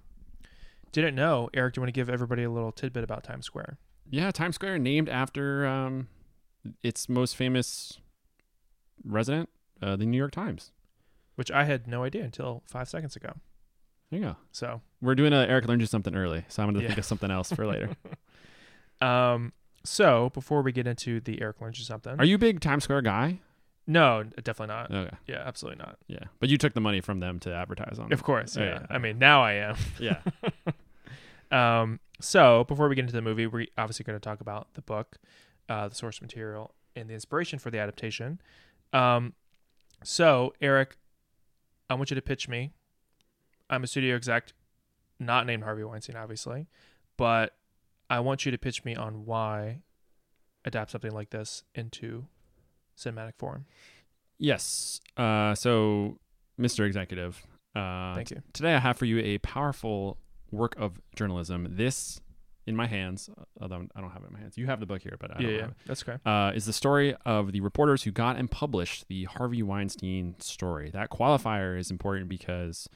didn't 0.90 1.14
know, 1.14 1.48
Eric, 1.54 1.74
do 1.74 1.78
you 1.78 1.82
want 1.82 1.94
to 1.94 2.00
give 2.00 2.10
everybody 2.10 2.42
a 2.42 2.50
little 2.50 2.72
tidbit 2.72 3.04
about 3.04 3.22
Times 3.22 3.46
Square? 3.46 3.78
Yeah, 4.10 4.30
Times 4.30 4.54
Square 4.54 4.78
named 4.78 5.08
after 5.08 5.66
um, 5.66 6.08
its 6.82 7.08
most 7.08 7.36
famous 7.36 7.98
resident, 9.04 9.48
uh, 9.82 9.96
the 9.96 10.06
New 10.06 10.16
York 10.18 10.32
Times. 10.32 10.72
Which 11.34 11.50
I 11.50 11.64
had 11.64 11.86
no 11.86 12.02
idea 12.04 12.24
until 12.24 12.62
five 12.66 12.88
seconds 12.88 13.14
ago. 13.16 13.30
There 14.10 14.20
you 14.20 14.24
go. 14.26 14.36
So, 14.52 14.80
We're 15.02 15.14
doing 15.16 15.32
a 15.32 15.38
Eric 15.46 15.66
learned 15.66 15.80
you 15.82 15.86
something 15.86 16.14
early, 16.14 16.44
so 16.48 16.62
I'm 16.62 16.68
going 16.68 16.76
to 16.76 16.82
Yeah. 16.82 16.88
think 16.88 16.98
of 16.98 17.04
something 17.04 17.30
else 17.30 17.52
for 17.52 17.66
later. 17.66 17.90
um, 19.02 19.52
so 19.84 20.30
before 20.30 20.62
we 20.62 20.72
get 20.72 20.86
into 20.86 21.20
the 21.20 21.42
Eric 21.42 21.60
learns 21.60 21.78
you 21.78 21.84
something, 21.84 22.18
Are 22.18 22.24
you 22.24 22.36
a 22.36 22.38
big 22.38 22.60
Times 22.60 22.84
Square 22.84 23.02
guy? 23.02 23.40
no, 23.88 24.22
definitely 24.42 24.74
not. 24.74 24.90
Okay. 24.90 25.16
Yeah, 25.26 25.42
absolutely 25.44 25.78
not. 25.84 25.98
Yeah, 26.08 26.24
but 26.40 26.48
you 26.48 26.56
took 26.58 26.72
the 26.74 26.80
money 26.80 27.00
from 27.00 27.20
them 27.20 27.38
to 27.40 27.54
advertise 27.54 27.98
on. 28.00 28.12
Of 28.12 28.22
course, 28.22 28.56
Oh, 28.56 28.62
yeah. 28.62 28.80
yeah. 28.80 28.86
I 28.90 28.98
mean, 28.98 29.18
now 29.18 29.42
I 29.42 29.52
am. 29.54 29.76
Yeah. 29.98 30.20
Um, 31.48 32.00
so 32.20 32.64
before 32.64 32.88
we 32.88 32.94
get 32.94 33.02
into 33.02 33.12
the 33.12 33.22
movie, 33.22 33.46
we're 33.46 33.66
obviously 33.76 34.04
going 34.04 34.18
to 34.18 34.24
talk 34.24 34.40
about 34.40 34.74
the 34.74 34.82
book, 34.82 35.16
uh, 35.68 35.88
the 35.88 35.94
source 35.94 36.20
material, 36.20 36.74
and 36.94 37.08
the 37.08 37.14
inspiration 37.14 37.58
for 37.58 37.70
the 37.70 37.78
adaptation. 37.78 38.40
Um, 38.92 39.34
so 40.02 40.52
Eric, 40.60 40.96
I 41.90 41.94
want 41.94 42.10
you 42.10 42.14
to 42.14 42.22
pitch 42.22 42.48
me. 42.48 42.72
I'm 43.68 43.82
a 43.82 43.86
studio 43.86 44.14
exec, 44.16 44.52
not 45.18 45.46
named 45.46 45.64
Harvey 45.64 45.84
Weinstein, 45.84 46.16
obviously, 46.16 46.68
but 47.16 47.56
I 48.08 48.20
want 48.20 48.46
you 48.46 48.52
to 48.52 48.58
pitch 48.58 48.84
me 48.84 48.94
on 48.94 49.24
why 49.24 49.82
adapt 50.64 50.90
something 50.92 51.10
like 51.12 51.30
this 51.30 51.64
into 51.74 52.26
cinematic 52.96 53.34
form. 53.38 53.66
Yes. 54.38 55.00
Uh, 55.16 55.54
so, 55.54 56.18
Mr. 56.60 56.86
Executive, 56.86 57.44
uh, 57.74 58.14
Thank 58.14 58.30
you. 58.30 58.42
today 58.52 58.74
I 58.74 58.78
have 58.78 58.96
for 58.96 59.04
you 59.04 59.18
a 59.18 59.38
powerful 59.38 60.18
work 60.50 60.76
of 60.76 61.00
journalism. 61.14 61.68
This, 61.70 62.20
in 62.66 62.74
my 62.74 62.86
hands, 62.86 63.30
although 63.60 63.86
I 63.94 64.00
don't 64.00 64.10
have 64.10 64.22
it 64.22 64.26
in 64.26 64.32
my 64.32 64.40
hands. 64.40 64.58
You 64.58 64.66
have 64.66 64.80
the 64.80 64.86
book 64.86 65.02
here, 65.02 65.16
but 65.20 65.30
I 65.30 65.34
yeah, 65.40 65.46
don't 65.46 65.54
yeah, 65.54 65.60
have 65.60 65.70
it. 65.70 65.76
that's 65.86 66.02
okay. 66.08 66.18
uh, 66.26 66.52
is 66.54 66.66
the 66.66 66.72
story 66.72 67.14
of 67.24 67.52
the 67.52 67.60
reporters 67.60 68.02
who 68.02 68.10
got 68.10 68.36
and 68.36 68.50
published 68.50 69.06
the 69.08 69.24
Harvey 69.24 69.62
Weinstein 69.62 70.34
story. 70.40 70.90
That 70.90 71.10
qualifier 71.10 71.78
is 71.78 71.90
important 71.90 72.28
because 72.28 72.88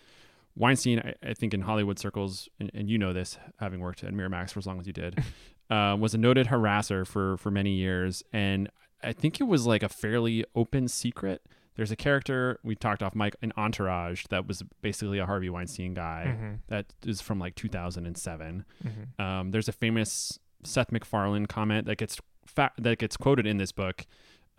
Weinstein, 0.57 0.99
I, 0.99 1.15
I 1.31 1.35
think 1.35 1.55
in 1.55 1.63
Hollywood 1.63 1.99
circles, 1.99 2.49
and, 2.59 2.71
and 2.75 2.91
you 2.91 2.99
know 2.99 3.13
this, 3.13 3.39
having 3.61 3.81
worked 3.81 4.03
at 4.03 4.13
Miramax 4.13 4.51
for 4.51 4.59
as 4.59 4.67
long 4.67 4.81
as 4.81 4.87
you 4.87 4.93
did, 4.93 5.23
uh, 5.71 5.97
was 5.99 6.15
a 6.15 6.19
noted 6.19 6.49
harasser 6.49 7.07
for 7.07 7.37
for 7.37 7.51
many 7.51 7.75
years, 7.75 8.25
and 8.33 8.69
I 9.03 9.13
think 9.13 9.41
it 9.41 9.45
was 9.45 9.67
like 9.67 9.83
a 9.83 9.89
fairly 9.89 10.45
open 10.55 10.89
secret. 10.89 11.43
There's 11.77 11.91
a 11.91 11.97
character 11.97 12.59
we 12.63 12.75
talked 12.75 13.03
off 13.03 13.15
mic 13.15 13.37
in 13.43 13.53
Entourage 13.57 14.25
that 14.31 14.47
was 14.47 14.63
basically 14.83 15.19
a 15.19 15.27
Harvey 15.27 15.49
Weinstein 15.49 15.95
guy 15.95 16.37
Mhm. 16.39 16.59
that 16.69 16.93
is 17.07 17.21
from 17.21 17.39
like 17.39 17.55
2007. 17.55 18.65
Mhm. 18.85 19.21
Um, 19.25 19.51
there's 19.51 19.69
a 19.69 19.73
famous 19.73 20.39
Seth 20.63 20.93
MacFarlane 20.93 21.47
comment 21.47 21.87
that 21.87 21.97
gets 21.97 22.21
fa- 22.47 22.73
that 22.77 22.99
gets 22.99 23.17
quoted 23.17 23.47
in 23.47 23.57
this 23.59 23.73
book 23.73 24.05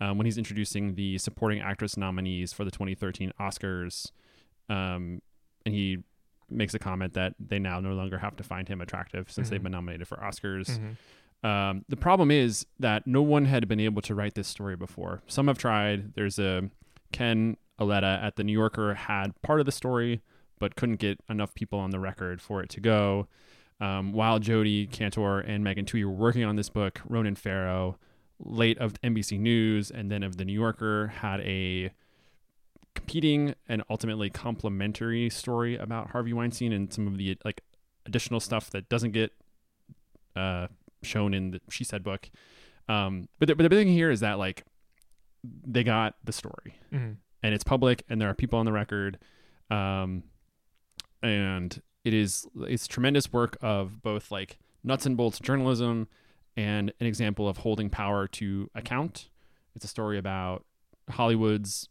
um, 0.00 0.18
when 0.18 0.24
he's 0.24 0.38
introducing 0.38 0.94
the 0.96 1.16
supporting 1.18 1.60
actress 1.60 1.96
nominees 1.96 2.52
for 2.52 2.64
the 2.64 2.70
2013 2.72 3.30
Oscars, 3.38 4.10
um, 4.68 5.22
and 5.64 5.74
he 5.74 5.98
makes 6.50 6.74
a 6.74 6.78
comment 6.78 7.14
that 7.14 7.34
they 7.38 7.58
now 7.60 7.78
no 7.78 7.92
longer 7.94 8.18
have 8.18 8.34
to 8.36 8.42
find 8.42 8.66
him 8.68 8.80
attractive 8.80 9.30
since 9.30 9.48
they've 9.48 9.60
Mhm. 9.60 9.64
been 9.64 9.72
nominated 9.72 10.08
for 10.08 10.16
Oscars. 10.16 10.78
Mhm. 11.42 11.48
Um, 11.48 11.84
the 11.88 11.96
problem 11.96 12.30
is 12.32 12.66
that 12.80 13.06
no 13.06 13.22
one 13.22 13.44
had 13.44 13.68
been 13.68 13.80
able 13.80 14.02
to 14.02 14.14
write 14.14 14.34
this 14.34 14.48
story 14.48 14.76
before. 14.76 15.22
Some 15.28 15.46
have 15.46 15.58
tried. 15.58 16.14
There's 16.14 16.38
a 16.38 16.68
Ken 17.12 17.56
Auletta 17.78 18.20
at 18.22 18.36
the 18.36 18.44
New 18.44 18.52
Yorker 18.52 18.94
had 18.94 19.40
part 19.42 19.60
of 19.60 19.66
the 19.66 19.72
story, 19.72 20.22
but 20.58 20.76
couldn't 20.76 20.96
get 20.96 21.20
enough 21.28 21.54
people 21.54 21.78
on 21.78 21.90
the 21.90 22.00
record 22.00 22.40
for 22.40 22.62
it 22.62 22.70
to 22.70 22.80
go. 22.80 23.28
Um, 23.80 24.12
while 24.12 24.38
Jodi 24.38 24.86
Kantor 24.86 25.40
and 25.40 25.64
Megan 25.64 25.84
Twohey 25.84 26.04
were 26.04 26.10
working 26.10 26.44
on 26.44 26.56
this 26.56 26.68
book, 26.68 27.00
Ronan 27.08 27.34
Farrow, 27.34 27.98
late 28.38 28.78
of 28.78 28.94
NBC 29.02 29.38
News 29.38 29.90
and 29.90 30.10
then 30.10 30.22
of 30.22 30.36
the 30.36 30.44
New 30.44 30.52
Yorker, 30.52 31.08
had 31.08 31.40
a 31.40 31.90
competing 32.94 33.54
and 33.68 33.82
ultimately 33.90 34.30
complementary 34.30 35.30
story 35.30 35.76
about 35.76 36.10
Harvey 36.10 36.32
Weinstein 36.32 36.72
and 36.72 36.92
some 36.92 37.06
of 37.06 37.16
the 37.16 37.36
like 37.44 37.62
additional 38.06 38.40
stuff 38.40 38.70
that 38.70 38.88
doesn't 38.88 39.12
get 39.12 39.32
uh, 40.36 40.68
shown 41.02 41.34
in 41.34 41.52
the 41.52 41.60
She 41.70 41.84
Said 41.84 42.02
book. 42.04 42.30
Um, 42.88 43.28
but 43.38 43.48
the, 43.48 43.56
but 43.56 43.62
the 43.62 43.70
big 43.70 43.86
thing 43.86 43.92
here 43.92 44.10
is 44.10 44.20
that 44.20 44.38
like 44.38 44.64
they 45.44 45.82
got 45.84 46.16
the 46.24 46.32
story. 46.32 46.74
Mhm. 46.92 47.16
and 47.42 47.54
it's 47.54 47.64
public 47.64 48.04
and 48.08 48.20
there 48.20 48.28
are 48.28 48.34
people 48.34 48.58
on 48.58 48.66
the 48.66 48.72
record 48.72 49.18
um, 49.70 50.22
and 51.22 51.82
it 52.04 52.14
is 52.14 52.46
it's 52.68 52.86
tremendous 52.86 53.32
work 53.32 53.56
of 53.60 54.02
both 54.02 54.30
like 54.30 54.58
nuts 54.84 55.06
and 55.06 55.16
bolts 55.16 55.38
journalism 55.40 56.08
and 56.56 56.92
an 57.00 57.06
example 57.06 57.48
of 57.48 57.58
holding 57.58 57.88
power 57.90 58.26
to 58.28 58.70
account. 58.74 59.28
It's 59.74 59.84
a 59.84 59.88
story 59.88 60.18
about 60.18 60.64
hollywood's 61.10 61.88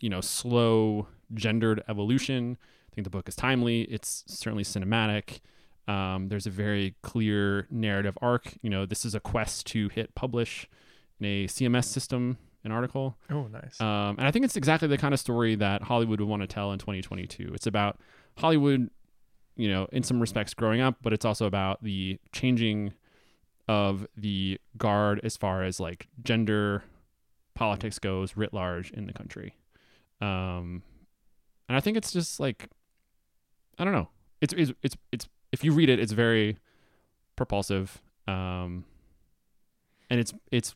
you 0.00 0.08
know 0.08 0.20
slow 0.20 1.08
gendered 1.34 1.82
evolution. 1.88 2.56
I 2.90 2.94
think 2.94 3.04
the 3.04 3.10
book 3.10 3.28
is 3.28 3.36
timely. 3.36 3.82
It's 3.82 4.24
certainly 4.26 4.64
cinematic. 4.64 5.40
Um, 5.88 6.28
there's 6.28 6.46
a 6.46 6.50
very 6.50 6.94
clear 7.02 7.66
narrative 7.70 8.16
arc. 8.22 8.54
You 8.62 8.70
know 8.70 8.86
this 8.86 9.04
is 9.04 9.14
a 9.14 9.20
quest 9.20 9.66
to 9.68 9.88
hit 9.88 10.14
publish 10.14 10.68
in 11.20 11.26
a 11.26 11.46
cms 11.46 11.84
system 11.84 12.36
an 12.64 12.72
article 12.72 13.16
Oh, 13.30 13.46
nice. 13.46 13.80
um, 13.80 14.16
and 14.18 14.26
I 14.26 14.30
think 14.30 14.44
it's 14.44 14.56
exactly 14.56 14.88
the 14.88 14.98
kind 14.98 15.14
of 15.14 15.20
story 15.20 15.54
that 15.54 15.82
Hollywood 15.82 16.20
would 16.20 16.28
want 16.28 16.42
to 16.42 16.48
tell 16.48 16.72
in 16.72 16.80
2022. 16.80 17.52
It's 17.54 17.66
about 17.68 18.00
Hollywood, 18.38 18.90
you 19.54 19.68
know, 19.70 19.86
in 19.92 20.02
some 20.02 20.18
respects 20.20 20.52
growing 20.52 20.80
up, 20.80 20.96
but 21.00 21.12
it's 21.12 21.24
also 21.24 21.46
about 21.46 21.84
the 21.84 22.18
changing 22.32 22.92
of 23.68 24.04
the 24.16 24.58
guard 24.76 25.20
as 25.22 25.36
far 25.36 25.62
as 25.62 25.78
like 25.78 26.08
gender 26.24 26.82
politics 27.54 28.00
goes 28.00 28.36
writ 28.36 28.52
large 28.52 28.90
in 28.90 29.06
the 29.06 29.12
country. 29.12 29.54
Um, 30.20 30.82
and 31.68 31.76
I 31.76 31.80
think 31.80 31.96
it's 31.96 32.12
just 32.12 32.40
like, 32.40 32.68
I 33.78 33.84
don't 33.84 33.92
know. 33.92 34.08
It's, 34.40 34.52
it's, 34.54 34.72
it's, 34.82 34.96
it's 35.12 35.28
if 35.52 35.62
you 35.62 35.70
read 35.72 35.88
it, 35.88 36.00
it's 36.00 36.12
very 36.12 36.58
propulsive. 37.36 38.02
Um, 38.26 38.84
and 40.10 40.18
it's, 40.18 40.34
it's 40.50 40.74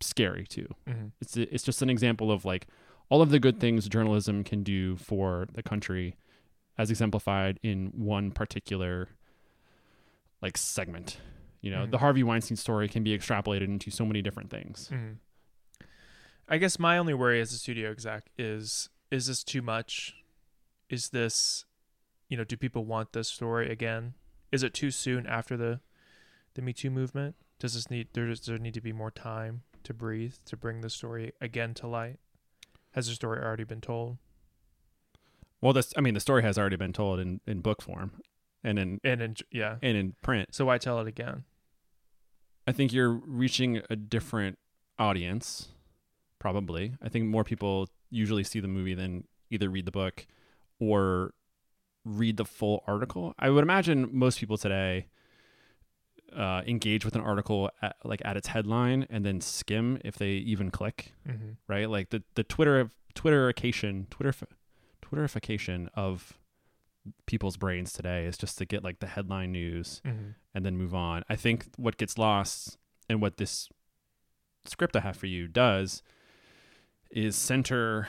scary 0.00 0.44
too 0.46 0.68
Mhm. 0.86 1.12
it's 1.20 1.36
it's 1.36 1.62
just 1.64 1.80
an 1.82 1.88
example 1.90 2.30
of 2.30 2.44
like 2.44 2.66
all 3.08 3.22
of 3.22 3.30
the 3.30 3.38
good 3.38 3.58
things 3.60 3.88
journalism 3.88 4.44
can 4.44 4.62
do 4.62 4.96
for 4.96 5.46
the 5.52 5.62
country 5.62 6.16
as 6.78 6.90
exemplified 6.90 7.58
in 7.62 7.86
one 7.94 8.30
particular 8.30 9.08
like 10.42 10.56
segment 10.58 11.18
you 11.62 11.70
know 11.70 11.86
Mhm. 11.86 11.90
the 11.92 11.98
harvey 11.98 12.22
weinstein 12.22 12.56
story 12.56 12.88
can 12.88 13.02
be 13.02 13.16
extrapolated 13.16 13.64
into 13.64 13.90
so 13.90 14.04
many 14.04 14.20
different 14.22 14.50
things 14.50 14.88
Mhm. 14.92 15.16
I 16.48 16.58
guess 16.58 16.78
my 16.78 16.96
only 16.98 17.14
worry 17.14 17.40
as 17.40 17.52
a 17.52 17.58
studio 17.58 17.90
exec 17.90 18.30
is 18.38 18.88
is 19.10 19.26
this 19.26 19.42
too 19.44 19.62
much? 19.62 20.14
Is 20.88 21.10
this 21.10 21.64
you 22.28 22.36
know, 22.36 22.44
do 22.44 22.56
people 22.56 22.84
want 22.84 23.12
this 23.12 23.28
story 23.28 23.70
again? 23.70 24.14
Is 24.52 24.62
it 24.64 24.74
too 24.74 24.90
soon 24.90 25.26
after 25.26 25.56
the 25.56 25.80
the 26.54 26.62
Me 26.62 26.72
Too 26.72 26.90
movement? 26.90 27.34
Does 27.58 27.74
this 27.74 27.90
need 27.90 28.08
there 28.12 28.26
does 28.28 28.42
there 28.46 28.58
need 28.58 28.74
to 28.74 28.80
be 28.80 28.92
more 28.92 29.10
time 29.10 29.62
to 29.86 29.94
breathe 29.94 30.34
to 30.44 30.56
bring 30.56 30.80
the 30.82 30.90
story 30.90 31.32
again 31.40 31.74
to 31.74 31.86
light? 31.86 32.18
Has 32.92 33.08
the 33.08 33.14
story 33.14 33.40
already 33.42 33.64
been 33.64 33.80
told? 33.80 34.18
well 35.62 35.72
this 35.72 35.92
i 35.96 36.00
mean 36.02 36.12
the 36.12 36.20
story 36.20 36.42
has 36.42 36.58
already 36.58 36.76
been 36.76 36.92
told 36.92 37.18
in 37.18 37.40
in 37.46 37.60
book 37.60 37.80
form 37.80 38.10
and 38.62 38.78
in 38.78 39.00
And 39.02 39.22
in, 39.22 39.36
yeah. 39.50 39.76
and 39.82 39.96
in 39.96 40.14
print 40.22 40.54
So 40.54 40.66
why 40.66 40.76
tell 40.78 41.00
it 41.00 41.08
again? 41.08 41.44
i 42.66 42.72
think 42.72 42.92
you're 42.92 43.10
reaching 43.10 43.80
a 43.88 43.96
different 43.96 44.58
audience 44.98 45.68
probably 46.38 46.94
i 47.02 47.08
think 47.08 47.24
more 47.26 47.42
people 47.42 47.88
usually 48.10 48.44
see 48.44 48.60
the 48.60 48.68
movie 48.68 48.94
than 48.94 49.24
either 49.50 49.70
read 49.70 49.86
the 49.86 49.92
book 49.92 50.26
or 50.78 51.32
read 52.04 52.36
the 52.36 52.44
full 52.44 52.84
article 52.86 53.34
i 53.38 53.48
would 53.48 53.62
imagine 53.62 54.08
most 54.12 54.38
people 54.38 54.58
today 54.58 55.06
uh, 56.34 56.62
engage 56.66 57.04
with 57.04 57.14
an 57.14 57.20
article 57.20 57.70
at, 57.82 57.96
like 58.04 58.22
at 58.24 58.36
its 58.36 58.48
headline 58.48 59.06
and 59.10 59.24
then 59.24 59.40
skim 59.40 59.98
if 60.04 60.16
they 60.16 60.30
even 60.32 60.70
click 60.70 61.12
Mm-hmm. 61.28 61.50
right 61.68 61.88
like 61.90 62.10
the 62.10 62.22
the 62.34 62.42
twitter 62.44 62.90
twitterification 63.14 64.08
twitter 64.10 64.32
twitterification 65.02 65.88
of 65.94 66.38
people's 67.26 67.56
brains 67.56 67.92
today 67.92 68.24
is 68.26 68.36
just 68.36 68.58
to 68.58 68.64
get 68.64 68.82
like 68.82 68.98
the 68.98 69.06
headline 69.06 69.52
news 69.52 70.00
Mm-hmm. 70.04 70.30
and 70.54 70.64
then 70.66 70.76
move 70.76 70.94
on. 70.94 71.22
I 71.28 71.36
think 71.36 71.66
what 71.76 71.96
gets 71.96 72.18
lost 72.18 72.76
and 73.08 73.20
what 73.22 73.36
this 73.36 73.68
script 74.64 74.96
I 74.96 75.00
have 75.00 75.16
for 75.16 75.26
you 75.26 75.46
does 75.46 76.02
is 77.10 77.36
center 77.36 78.08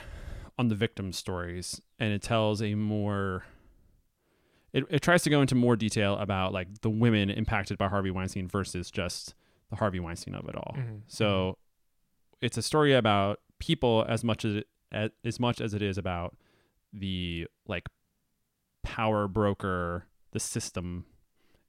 on 0.58 0.66
the 0.68 0.74
victim 0.74 1.12
stories 1.12 1.80
and 2.00 2.12
it 2.12 2.22
tells 2.22 2.60
a 2.60 2.74
more 2.74 3.44
it, 4.72 4.84
it 4.90 5.00
tries 5.02 5.22
to 5.22 5.30
go 5.30 5.40
into 5.40 5.54
more 5.54 5.76
detail 5.76 6.16
about 6.18 6.52
like 6.52 6.80
the 6.82 6.90
women 6.90 7.30
impacted 7.30 7.78
by 7.78 7.88
Harvey 7.88 8.10
Weinstein 8.10 8.48
versus 8.48 8.90
just 8.90 9.34
the 9.70 9.76
Harvey 9.76 10.00
Weinstein 10.00 10.34
of 10.34 10.48
it 10.48 10.54
all. 10.54 10.74
Mhm. 10.78 11.02
So 11.06 11.58
it's 12.40 12.56
a 12.58 12.62
story 12.62 12.94
about 12.94 13.40
people 13.58 14.04
as 14.08 14.22
much 14.24 14.44
as 14.44 14.56
it, 14.56 14.66
as, 14.92 15.10
as 15.24 15.40
much 15.40 15.60
as 15.60 15.74
it 15.74 15.82
is 15.82 15.98
about 15.98 16.36
the 16.92 17.46
like 17.66 17.88
power 18.82 19.28
broker, 19.28 20.06
the 20.32 20.40
system 20.40 21.04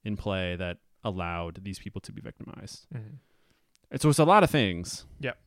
in 0.04 0.16
play 0.16 0.56
that 0.56 0.78
allowed 1.04 1.64
these 1.64 1.80
people 1.80 2.00
to 2.02 2.12
be 2.12 2.22
victimized. 2.22 2.86
Mhm. 2.94 3.18
And 3.92 4.02
so 4.02 4.10
it's 4.10 4.20
a 4.20 4.24
lot 4.26 4.44
of 4.44 4.50
things. 4.50 5.06
Yep. 5.20 5.38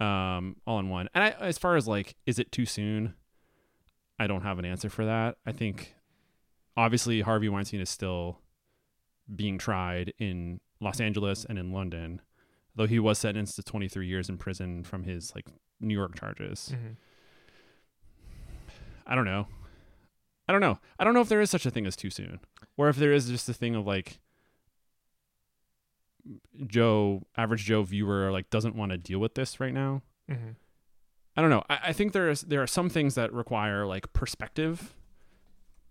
Um, 0.00 0.56
all 0.66 0.78
in 0.78 0.88
one. 0.88 1.08
And 1.14 1.24
I, 1.24 1.30
as 1.40 1.58
far 1.58 1.76
as 1.76 1.88
like, 1.88 2.16
is 2.26 2.38
it 2.38 2.52
too 2.52 2.66
soon? 2.66 3.14
I 4.18 4.26
don't 4.26 4.42
have 4.42 4.58
an 4.58 4.64
answer 4.64 4.88
for 4.90 5.04
that. 5.04 5.38
I 5.46 5.52
think 5.52 5.94
obviously 6.78 7.20
Harvey 7.22 7.48
Weinstein 7.48 7.80
is 7.80 7.90
still 7.90 8.38
being 9.34 9.58
tried 9.58 10.12
in 10.18 10.60
Los 10.80 11.00
Angeles 11.00 11.44
and 11.44 11.58
in 11.58 11.72
London, 11.72 12.20
though 12.76 12.86
he 12.86 12.98
was 13.00 13.18
sentenced 13.18 13.56
to 13.56 13.62
23 13.62 14.06
years 14.06 14.28
in 14.28 14.38
prison 14.38 14.84
from 14.84 15.02
his 15.02 15.34
like 15.34 15.46
New 15.80 15.94
York 15.94 16.18
charges. 16.18 16.72
Mhm. 16.74 16.96
I 19.06 19.14
don't 19.14 19.24
know. 19.24 19.48
I 20.48 20.52
don't 20.52 20.60
know. 20.60 20.78
I 20.98 21.04
don't 21.04 21.14
know 21.14 21.20
if 21.20 21.28
there 21.28 21.40
is 21.40 21.50
such 21.50 21.66
a 21.66 21.70
thing 21.70 21.84
as 21.86 21.96
too 21.96 22.10
soon, 22.10 22.40
or 22.76 22.88
if 22.88 22.96
there 22.96 23.12
is 23.12 23.28
just 23.28 23.48
a 23.48 23.54
thing 23.54 23.74
of 23.74 23.86
like 23.86 24.18
Joe, 26.66 27.22
average 27.36 27.64
Joe 27.64 27.82
viewer, 27.82 28.30
like 28.30 28.50
doesn't 28.50 28.74
want 28.76 28.92
to 28.92 28.98
deal 28.98 29.18
with 29.18 29.34
this 29.34 29.60
right 29.60 29.72
now. 29.74 30.02
Mm-hmm. 30.30 30.50
I 31.36 31.40
don't 31.40 31.50
know. 31.50 31.64
I, 31.68 31.78
I 31.88 31.92
think 31.92 32.12
there 32.12 32.30
is 32.30 32.42
there 32.42 32.62
are 32.62 32.66
some 32.66 32.88
things 32.88 33.14
that 33.14 33.32
require 33.32 33.86
like 33.86 34.12
perspective. 34.12 34.94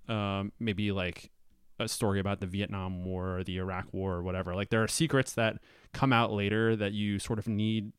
Um, 0.08 0.52
maybe 0.60 0.92
like 0.92 1.32
a 1.80 1.88
story 1.88 2.20
about 2.20 2.40
the 2.40 2.48
Vietnam 2.48 3.04
War 3.06 3.38
or 3.38 3.44
the 3.44 3.58
Iraq 3.58 3.94
War 3.94 4.14
or 4.16 4.24
whatever. 4.24 4.56
Like 4.56 4.70
there 4.70 4.82
are 4.84 4.88
secrets 4.88 5.34
that 5.34 5.58
come 5.94 6.12
out 6.14 6.32
later 6.32 6.76
that 6.76 6.94
you 6.94 7.20
sort 7.20 7.38
of 7.40 7.48
need 7.48 7.92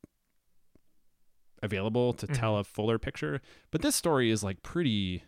available 1.62 2.12
to 2.14 2.26
tell 2.26 2.54
Mhm. 2.56 2.60
a 2.60 2.64
fuller 2.64 2.98
picture. 2.98 3.40
But 3.70 3.82
this 3.82 3.96
story 3.96 4.30
is 4.30 4.42
like 4.42 4.62
pretty 4.62 5.24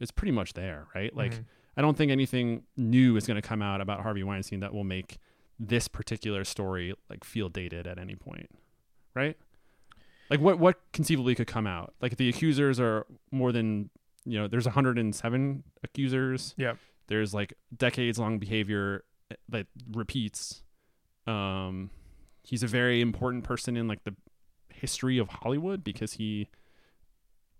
it's 0.00 0.10
pretty 0.10 0.32
much 0.32 0.54
there, 0.54 0.88
right? 0.94 1.14
Like 1.14 1.32
Mhm. 1.32 1.44
I 1.76 1.80
don't 1.82 1.96
think 1.96 2.10
anything 2.10 2.64
new 2.76 3.16
is 3.16 3.26
going 3.26 3.40
to 3.40 3.46
come 3.48 3.62
out 3.62 3.80
about 3.80 4.00
Harvey 4.02 4.24
Weinstein 4.24 4.58
that 4.60 4.74
will 4.74 4.84
make 4.84 5.18
this 5.58 5.86
particular 5.86 6.44
story 6.44 6.94
like 7.08 7.22
feel 7.24 7.48
dated 7.48 7.86
at 7.86 7.96
any 7.98 8.16
point, 8.16 8.50
right? 9.14 9.36
Like 10.30 10.40
what 10.40 10.58
what 10.58 10.80
conceivably 10.92 11.34
could 11.36 11.46
come 11.46 11.66
out? 11.66 11.94
Like 12.00 12.12
if 12.12 12.18
the 12.18 12.28
accusers 12.28 12.80
are 12.80 13.06
more 13.30 13.52
than 13.52 13.90
you 14.24 14.38
know, 14.38 14.48
there's 14.48 14.66
107 14.66 15.64
accusers. 15.82 16.54
Yeah. 16.56 16.74
There's 17.06 17.34
like 17.34 17.54
decades 17.76 18.18
long 18.18 18.38
behavior 18.38 19.04
eh, 19.30 19.36
that 19.48 19.66
repeats. 19.90 20.62
Um, 21.26 21.90
he's 22.42 22.62
a 22.62 22.66
very 22.66 23.00
important 23.00 23.44
person 23.44 23.76
in 23.76 23.88
like 23.88 24.04
the 24.04 24.14
history 24.68 25.18
of 25.18 25.28
Hollywood 25.28 25.84
because 25.84 26.14
he 26.14 26.48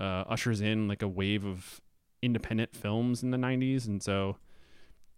uh, 0.00 0.24
ushers 0.28 0.60
in 0.60 0.88
like 0.88 1.02
a 1.02 1.08
wave 1.08 1.44
of 1.44 1.80
independent 2.22 2.74
films 2.74 3.22
in 3.22 3.30
the 3.30 3.36
90s 3.36 3.86
and 3.86 4.02
so 4.02 4.38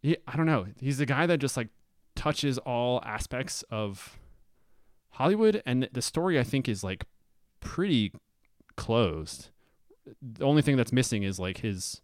he, 0.03 0.17
i 0.27 0.37
don't 0.37 0.47
know 0.47 0.67
he's 0.81 0.99
the 0.99 1.07
guy 1.07 1.25
that 1.25 1.39
just 1.39 1.57
like 1.57 1.69
touches 2.17 2.59
all 2.59 3.01
aspects 3.05 3.63
of 3.71 4.19
hollywood 5.11 5.63
and 5.65 5.89
the 5.93 6.03
story 6.03 6.39
i 6.39 6.43
think 6.43 6.69
is 6.69 6.83
like 6.83 7.05
pretty 7.61 8.13
closed 8.77 9.51
the 10.23 10.45
only 10.45 10.63
thing 10.63 10.77
that's 10.77 10.93
missing 10.93 11.23
is 11.23 11.39
like 11.39 11.59
his 11.59 12.01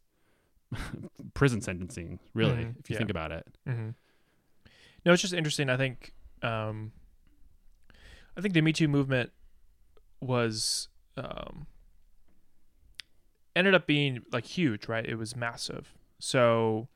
prison 1.35 1.61
sentencing 1.61 2.19
really 2.35 2.65
Mhm, 2.65 2.79
if 2.81 2.91
you 2.91 2.95
yeah. 2.95 2.99
think 2.99 3.11
about 3.11 3.33
it 3.33 3.47
Mm-hmm. 3.69 3.91
No, 5.05 5.13
it's 5.13 5.21
just 5.23 5.35
interesting. 5.35 5.69
I 5.69 5.77
think, 5.77 6.15
um, 6.43 6.93
I 8.37 8.41
think 8.41 8.55
the 8.55 8.61
Me 8.63 8.73
Too 8.73 8.87
movement 8.87 9.33
was 10.21 10.89
um, 11.17 11.67
ended 13.57 13.75
up 13.75 13.87
being 13.87 14.23
like 14.33 14.47
huge, 14.47 14.87
right? 14.89 15.05
It 15.05 15.17
was 15.17 15.35
massive, 15.35 15.93
so 16.21 16.89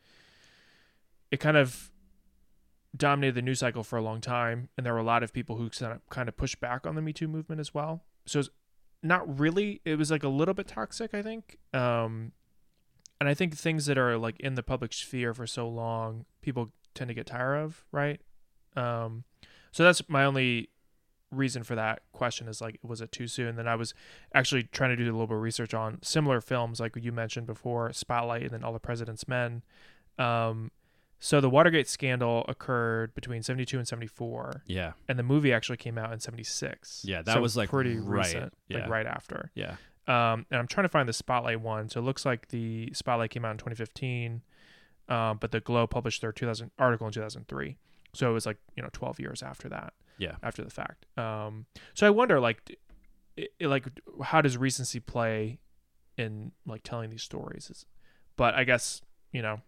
it 1.32 1.38
kind 1.40 1.56
of 1.56 1.90
dominated 2.96 3.34
the 3.34 3.42
news 3.42 3.58
cycle 3.58 3.82
for 3.82 3.96
a 3.96 4.02
long 4.02 4.20
time, 4.20 4.68
and 4.76 4.86
there 4.86 4.92
were 4.92 5.00
a 5.00 5.04
lot 5.04 5.22
of 5.24 5.32
people 5.32 5.56
who 5.56 5.68
kind 6.08 6.28
of 6.28 6.36
pushed 6.36 6.60
back 6.60 6.86
on 6.86 6.94
the 6.94 7.02
Me 7.02 7.12
Too 7.12 7.26
movement 7.28 7.60
as 7.60 7.74
well. 7.74 8.04
So 8.24 8.38
it's 8.38 8.50
not 9.02 9.38
really. 9.38 9.80
It 9.84 9.96
was 9.96 10.10
like 10.10 10.22
a 10.22 10.28
little 10.28 10.54
bit 10.54 10.68
toxic, 10.68 11.14
I 11.14 11.22
think. 11.22 11.58
Um, 11.72 12.32
and 13.20 13.28
I 13.28 13.34
think 13.34 13.56
things 13.56 13.86
that 13.86 13.98
are 13.98 14.18
like 14.18 14.38
in 14.40 14.54
the 14.54 14.62
public 14.62 14.92
sphere 14.92 15.32
for 15.32 15.46
so 15.46 15.68
long, 15.68 16.26
people 16.42 16.72
tend 16.94 17.08
to 17.08 17.14
get 17.14 17.26
tired 17.26 17.56
of, 17.56 17.84
right? 17.92 18.20
Um, 18.76 19.24
so 19.72 19.84
that's 19.84 20.06
my 20.08 20.24
only 20.24 20.70
reason 21.30 21.62
for 21.62 21.74
that 21.74 22.02
question 22.12 22.48
is 22.48 22.60
like, 22.60 22.78
was 22.82 23.00
it 23.00 23.12
too 23.12 23.26
soon? 23.26 23.56
Then 23.56 23.68
I 23.68 23.74
was 23.74 23.94
actually 24.34 24.64
trying 24.64 24.90
to 24.90 24.96
do 24.96 25.04
a 25.04 25.12
little 25.12 25.26
bit 25.26 25.36
of 25.36 25.42
research 25.42 25.74
on 25.74 25.98
similar 26.02 26.40
films, 26.40 26.80
like 26.80 26.96
you 26.96 27.12
mentioned 27.12 27.46
before, 27.46 27.92
Spotlight 27.92 28.42
and 28.42 28.50
then 28.50 28.64
All 28.64 28.72
the 28.72 28.78
President's 28.78 29.26
Men. 29.26 29.62
Um, 30.18 30.70
so 31.18 31.40
the 31.40 31.48
Watergate 31.50 31.88
scandal 31.88 32.44
occurred 32.48 33.14
between 33.14 33.42
72 33.42 33.78
and 33.78 33.86
74, 33.88 34.62
yeah 34.66 34.92
and 35.08 35.18
the 35.18 35.22
movie 35.22 35.52
actually 35.52 35.76
came 35.78 35.96
out 35.98 36.12
in 36.12 36.20
76. 36.20 37.02
Yeah, 37.06 37.22
that 37.22 37.34
So 37.34 37.40
was, 37.40 37.56
like, 37.56 37.68
pretty 37.70 37.96
right, 37.98 38.18
recent, 38.26 38.52
yeah. 38.68 38.78
like 38.80 38.88
right 38.90 39.06
after. 39.06 39.50
yeah 39.54 39.76
Um, 40.08 40.46
and 40.50 40.58
I'm 40.60 40.66
trying 40.66 40.84
to 40.84 40.88
find 40.90 41.08
the 41.08 41.12
Spotlight 41.12 41.60
one. 41.60 41.88
So 41.88 42.00
it 42.00 42.04
looks 42.04 42.24
like 42.24 42.48
the 42.48 42.90
Spotlight 42.92 43.30
came 43.30 43.44
out 43.44 43.52
in 43.52 43.56
2015, 43.58 44.42
um, 45.08 45.38
but 45.40 45.50
the 45.52 45.60
Globe 45.60 45.90
published 45.90 46.20
their 46.20 46.32
2000 46.32 46.70
article 46.78 47.06
in 47.06 47.12
2003. 47.12 47.76
So 48.12 48.30
it 48.30 48.32
was 48.32 48.46
like 48.46 48.58
you 48.76 48.82
know 48.82 48.88
12 48.92 49.18
years 49.20 49.42
after 49.42 49.68
that. 49.70 49.92
Yeah. 50.18 50.36
After 50.42 50.62
the 50.64 50.70
fact. 50.70 51.06
Um, 51.18 51.66
so 51.94 52.06
I 52.06 52.10
wonder 52.10 52.40
like, 52.40 52.64
d- 52.64 52.76
i 53.38 53.48
i- 53.62 53.66
like 53.66 53.86
how 54.22 54.40
does 54.40 54.56
recency 54.56 54.98
play 55.00 55.58
in 56.16 56.52
like 56.66 56.82
telling 56.82 57.10
these 57.10 57.22
stories? 57.22 57.84
But 58.36 58.54
I 58.54 58.64
guess 58.64 59.02
you 59.32 59.42
know 59.42 59.60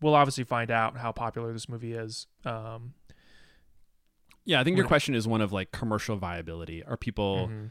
we'll 0.00 0.14
obviously 0.14 0.44
find 0.44 0.70
out 0.70 0.96
how 0.96 1.12
popular 1.12 1.52
this 1.52 1.68
movie 1.68 1.92
is. 1.94 2.26
Um, 2.44 2.94
yeah 4.46 4.58
i 4.58 4.64
think 4.64 4.76
your 4.76 4.86
question 4.86 5.14
is 5.14 5.28
one 5.28 5.42
of 5.42 5.52
like 5.52 5.70
commercial 5.70 6.16
viability 6.16 6.82
are 6.84 6.96
people 6.96 7.48
mhm. 7.52 7.70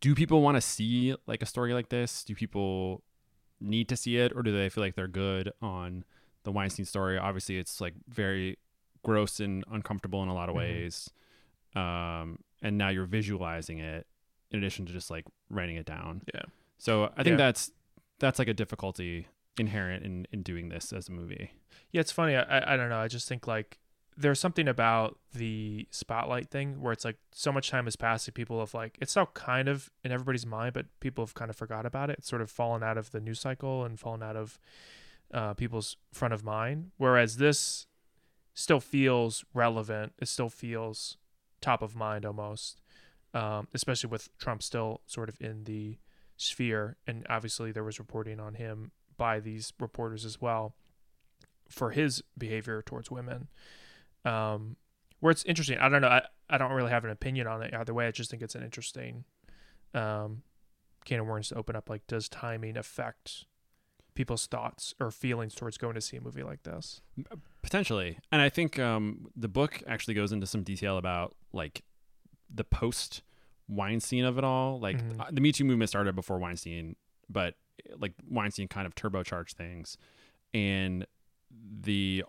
do 0.00 0.12
people 0.14 0.42
want 0.42 0.56
to 0.56 0.60
see 0.60 1.14
like 1.26 1.40
a 1.42 1.46
story 1.46 1.72
like 1.72 1.88
this? 1.88 2.24
Do 2.24 2.34
people 2.34 3.02
need 3.60 3.88
to 3.90 3.96
see 3.96 4.16
it, 4.16 4.32
or 4.34 4.42
do 4.42 4.50
they 4.50 4.68
feel 4.70 4.82
like 4.82 4.94
they're 4.96 5.06
good 5.06 5.52
on 5.60 6.04
the 6.44 6.50
Weinstein 6.50 6.86
story? 6.86 7.18
Obviously, 7.18 7.58
it's 7.58 7.80
like 7.80 7.92
very 8.08 8.58
gross 9.04 9.40
and 9.40 9.62
uncomfortable 9.70 10.22
in 10.22 10.30
a 10.30 10.34
lot 10.34 10.48
of 10.48 10.54
Mhm. 10.54 10.58
ways. 10.58 11.10
Um, 11.76 12.38
and 12.62 12.78
now 12.78 12.88
you're 12.88 13.04
visualizing 13.06 13.78
it 13.78 14.06
in 14.50 14.58
addition 14.58 14.86
to 14.86 14.92
just 14.92 15.10
like 15.10 15.26
writing 15.50 15.76
it 15.76 15.84
down. 15.86 16.22
Yeah. 16.34 16.42
So 16.78 17.12
I 17.16 17.22
think 17.22 17.34
Yeah. 17.34 17.46
that's 17.46 17.70
that's 18.18 18.38
like 18.38 18.48
a 18.48 18.54
difficulty 18.54 19.26
inherent 19.58 20.04
in 20.04 20.26
in 20.32 20.42
doing 20.42 20.68
this 20.68 20.92
as 20.92 21.08
a 21.08 21.12
movie. 21.12 21.52
Yeah, 21.92 22.00
it's 22.00 22.12
funny. 22.12 22.36
I, 22.36 22.74
I 22.74 22.76
don't 22.76 22.88
know. 22.88 23.00
I 23.00 23.08
just 23.08 23.28
think 23.28 23.46
like 23.46 23.78
there's 24.16 24.38
something 24.38 24.68
about 24.68 25.18
the 25.34 25.88
spotlight 25.90 26.50
thing 26.50 26.80
where 26.80 26.92
it's 26.92 27.04
like 27.04 27.16
so 27.32 27.50
much 27.50 27.70
time 27.70 27.86
has 27.86 27.96
passed 27.96 28.32
people 28.34 28.60
have 28.60 28.74
like 28.74 28.98
it's 29.00 29.12
still 29.12 29.26
kind 29.26 29.68
of 29.68 29.90
in 30.04 30.12
everybody's 30.12 30.46
mind, 30.46 30.74
but 30.74 30.86
people 31.00 31.24
have 31.24 31.34
kind 31.34 31.50
of 31.50 31.56
forgot 31.56 31.86
about 31.86 32.10
it. 32.10 32.18
It's 32.18 32.28
sort 32.28 32.42
of 32.42 32.50
fallen 32.50 32.82
out 32.82 32.98
of 32.98 33.10
the 33.12 33.20
news 33.20 33.40
cycle 33.40 33.84
and 33.84 33.98
fallen 33.98 34.22
out 34.22 34.36
of 34.36 34.58
uh, 35.32 35.54
people's 35.54 35.96
front 36.12 36.34
of 36.34 36.44
mind. 36.44 36.90
Whereas 36.96 37.36
this 37.38 37.86
still 38.54 38.80
feels 38.80 39.44
relevant. 39.54 40.12
It 40.18 40.28
still 40.28 40.50
feels 40.50 41.16
top 41.60 41.82
of 41.82 41.94
mind 41.94 42.24
almost, 42.26 42.80
um, 43.32 43.68
especially 43.74 44.10
with 44.10 44.36
Trump 44.38 44.62
still 44.62 45.00
sort 45.06 45.28
of 45.28 45.40
in 45.40 45.64
the 45.64 45.98
sphere. 46.36 46.96
And 47.06 47.26
obviously, 47.30 47.72
there 47.72 47.84
was 47.84 47.98
reporting 47.98 48.40
on 48.40 48.54
him 48.54 48.92
by 49.20 49.38
these 49.38 49.74
reporters 49.78 50.24
as 50.24 50.40
well 50.40 50.74
for 51.68 51.90
his 51.90 52.22
behavior 52.38 52.80
towards 52.80 53.10
women. 53.10 53.48
Um, 54.24 54.76
where 55.20 55.30
it's 55.30 55.44
interesting. 55.44 55.76
I 55.76 55.90
don't 55.90 56.00
know. 56.00 56.08
I, 56.08 56.22
I 56.48 56.56
don't 56.56 56.72
really 56.72 56.90
have 56.90 57.04
an 57.04 57.10
opinion 57.10 57.46
on 57.46 57.62
it 57.62 57.74
either 57.74 57.92
way. 57.92 58.06
I 58.06 58.12
just 58.12 58.30
think 58.30 58.42
it's 58.42 58.54
an 58.54 58.62
interesting 58.62 59.24
um, 59.92 60.40
can 61.04 61.20
of 61.20 61.26
worms 61.26 61.48
to 61.50 61.56
open 61.56 61.76
up. 61.76 61.90
Like, 61.90 62.06
does 62.06 62.30
timing 62.30 62.78
affect 62.78 63.44
people's 64.14 64.46
thoughts 64.46 64.94
or 64.98 65.10
feelings 65.10 65.54
towards 65.54 65.76
going 65.76 65.94
to 65.96 66.00
see 66.00 66.16
a 66.16 66.20
movie 66.22 66.42
like 66.42 66.62
this? 66.62 67.02
Potentially. 67.60 68.18
And 68.32 68.40
I 68.40 68.48
think 68.48 68.78
um, 68.78 69.26
the 69.36 69.48
book 69.48 69.82
actually 69.86 70.14
goes 70.14 70.32
into 70.32 70.46
some 70.46 70.62
detail 70.62 70.96
about 70.96 71.36
like 71.52 71.82
the 72.52 72.64
post 72.64 73.20
Weinstein 73.68 74.24
of 74.24 74.38
it 74.38 74.44
all. 74.44 74.80
Like 74.80 74.96
Mhm. 74.96 75.20
uh, 75.20 75.26
the 75.30 75.42
Me 75.42 75.52
Too 75.52 75.64
movement 75.66 75.90
started 75.90 76.14
before 76.16 76.38
Weinstein, 76.38 76.96
but 77.28 77.54
like 77.98 78.12
Weinstein 78.28 78.68
kind 78.68 78.86
of 78.86 78.94
turbocharged 78.94 79.52
things. 79.52 79.96
And 80.54 81.06
the 81.80 82.24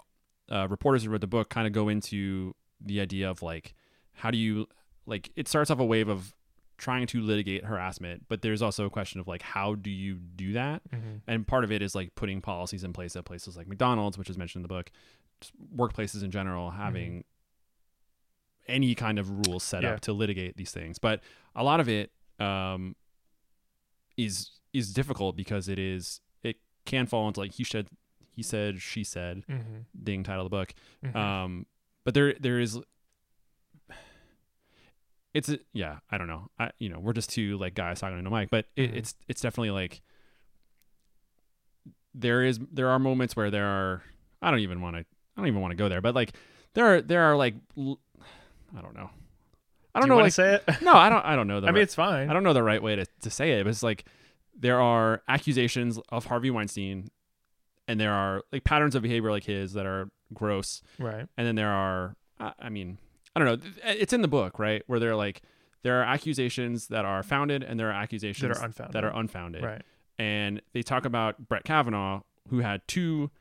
uh, 0.52 0.68
reporters 0.70 1.04
who 1.04 1.10
wrote 1.10 1.22
the 1.22 1.28
book 1.28 1.50
kind 1.50 1.68
of 1.68 1.74
go 1.74 1.90
into 1.90 2.56
the 2.80 3.00
idea 3.02 3.30
of 3.30 3.42
like, 3.42 3.74
how 4.14 4.32
do 4.32 4.38
you, 4.38 4.68
like, 5.06 5.32
it 5.36 5.48
starts 5.48 5.72
off 5.72 5.80
a 5.80 5.86
wave 5.86 6.08
of 6.10 6.34
trying 6.78 7.06
to 7.06 7.22
litigate 7.22 7.64
harassment, 7.66 8.26
but 8.28 8.42
there's 8.42 8.62
also 8.62 8.86
a 8.86 8.90
question 8.90 9.20
of 9.20 9.28
like, 9.28 9.44
how 9.44 9.76
do 9.76 9.90
you 9.92 10.16
do 10.16 10.54
that? 10.54 10.82
Mm-hmm. 10.92 11.18
and 11.28 11.46
part 11.48 11.64
of 11.64 11.72
it 11.72 11.82
is 11.84 11.94
like 11.94 12.16
putting 12.16 12.42
policies 12.42 12.84
in 12.84 12.92
place 12.92 13.16
at 13.16 13.24
places 13.24 13.56
like 13.56 13.68
McDonald's, 13.68 14.18
which 14.18 14.30
is 14.32 14.38
mentioned 14.38 14.62
in 14.62 14.64
the 14.64 14.68
book, 14.74 14.90
workplaces 15.76 16.24
in 16.24 16.32
general 16.32 16.72
having 16.72 17.24
any 18.68 18.96
kind 18.96 19.20
of 19.20 19.48
rules 19.48 19.64
set 19.64 19.84
Yeah. 19.84 19.94
up 19.94 20.02
to 20.02 20.14
litigate 20.14 20.58
these 20.58 20.72
things. 20.72 20.98
But 21.00 21.22
a 21.56 21.64
lot 21.64 21.80
of 21.80 21.88
it 21.90 22.12
um, 22.40 22.96
is 24.18 24.52
is 24.74 24.94
difficult 24.94 25.36
because 25.36 25.68
it 25.68 25.78
is 25.80 26.22
it 26.44 26.58
can 26.86 27.06
fall 27.08 27.28
into 27.28 27.40
like 27.40 27.54
he 27.54 27.64
said 27.64 27.88
he 28.36 28.42
said 28.44 28.82
she 28.82 29.04
said 29.04 29.44
Mm-hmm. 29.50 29.80
ding 30.04 30.24
title 30.24 30.46
of 30.46 30.52
the 30.52 30.56
book. 30.58 30.74
Mhm. 31.06 31.16
Um, 31.16 31.66
but 32.06 32.14
there 32.14 32.34
there 32.40 32.60
is 32.60 32.80
it's 35.34 35.48
a, 35.50 35.60
yeah 35.74 35.98
I 36.10 36.18
don't 36.18 36.28
know 36.28 36.50
I 36.60 36.72
you 36.80 36.90
know 36.90 37.00
we're 37.00 37.14
just 37.14 37.30
two 37.30 37.58
like 37.58 37.74
guys 37.74 38.00
talking 38.00 38.18
into 38.18 38.30
mic, 38.30 38.50
but 38.50 38.66
it, 38.76 38.92
Mhm. 38.92 38.96
it's 38.98 39.16
it's 39.28 39.42
definitely 39.42 39.72
like 39.72 40.02
there 42.14 42.44
is 42.44 42.60
there 42.72 42.90
are 42.90 43.00
moments 43.00 43.36
where 43.36 43.50
there 43.50 43.66
are 43.66 44.04
I 44.42 44.52
don't 44.52 44.60
even 44.60 44.82
want 44.82 44.96
to 44.98 45.00
I 45.02 45.06
don't 45.42 45.48
even 45.48 45.62
want 45.62 45.72
to 45.72 45.78
go 45.78 45.88
there, 45.90 46.02
but 46.02 46.16
like 46.16 46.34
there 46.74 46.86
are 46.86 47.02
there 47.02 47.22
are 47.24 47.36
like 47.38 47.56
l- 47.78 48.00
I 48.78 48.82
don't 48.82 48.96
know 48.96 49.10
I 49.96 50.00
don't 50.00 50.10
Do 50.10 50.16
know 50.16 50.22
like 50.22 50.34
say 50.34 50.56
it. 50.56 50.82
no 50.82 50.94
I 50.94 51.10
don't 51.10 51.26
I 51.26 51.36
don't 51.36 51.48
know 51.48 51.62
the 51.62 51.68
I 51.68 51.72
mean, 51.72 51.76
right- 51.76 51.84
it's 51.84 51.96
fine. 51.96 52.30
I 52.30 52.34
don't 52.34 52.44
know 52.44 52.54
the 52.54 52.64
right 52.64 52.82
way 52.82 52.96
to, 52.98 53.06
to 53.22 53.30
say 53.30 53.52
it, 53.60 53.64
but 53.64 53.70
it's 53.70 53.84
like 53.84 54.06
there 54.58 54.80
are 54.82 55.22
accusations 55.28 56.00
of 56.10 56.26
Harvey 56.26 56.50
Weinstein 56.52 57.10
and 57.88 58.00
there 58.00 58.14
are 58.14 58.44
like 58.52 58.64
patterns 58.64 58.96
of 58.96 59.02
behavior 59.02 59.32
like 59.32 59.44
his 59.46 59.74
that 59.74 59.86
are 59.86 60.10
gross, 60.34 60.82
Right. 61.00 61.26
and 61.38 61.48
then 61.48 61.56
there 61.56 61.72
are 61.72 62.16
I 62.40 62.54
I 62.60 62.70
mean 62.70 62.98
I 63.36 63.40
don't 63.40 63.48
know 63.64 63.70
eh, 63.84 63.96
it's 64.00 64.14
in 64.14 64.22
the 64.22 64.28
book 64.28 64.60
right 64.60 64.84
where 64.88 65.00
they're 65.00 65.16
like 65.16 65.42
there 65.84 66.00
are 66.00 66.04
accusations 66.04 66.88
that 66.88 67.06
are 67.06 67.24
founded 67.24 67.64
and 67.64 67.80
there 67.80 67.90
are 67.90 67.94
accusations 67.94 68.56
That 68.56 68.62
are 68.62 68.66
unfounded. 68.66 68.94
that 68.94 69.04
are 69.04 69.16
unfounded 69.20 69.64
Right. 69.64 69.82
and 70.20 70.62
they 70.74 70.84
talk 70.84 71.06
about 71.06 71.48
Brett 71.48 71.64
Kavanaugh 71.64 72.22
who 72.50 72.60
had 72.60 72.82
two 72.88 73.32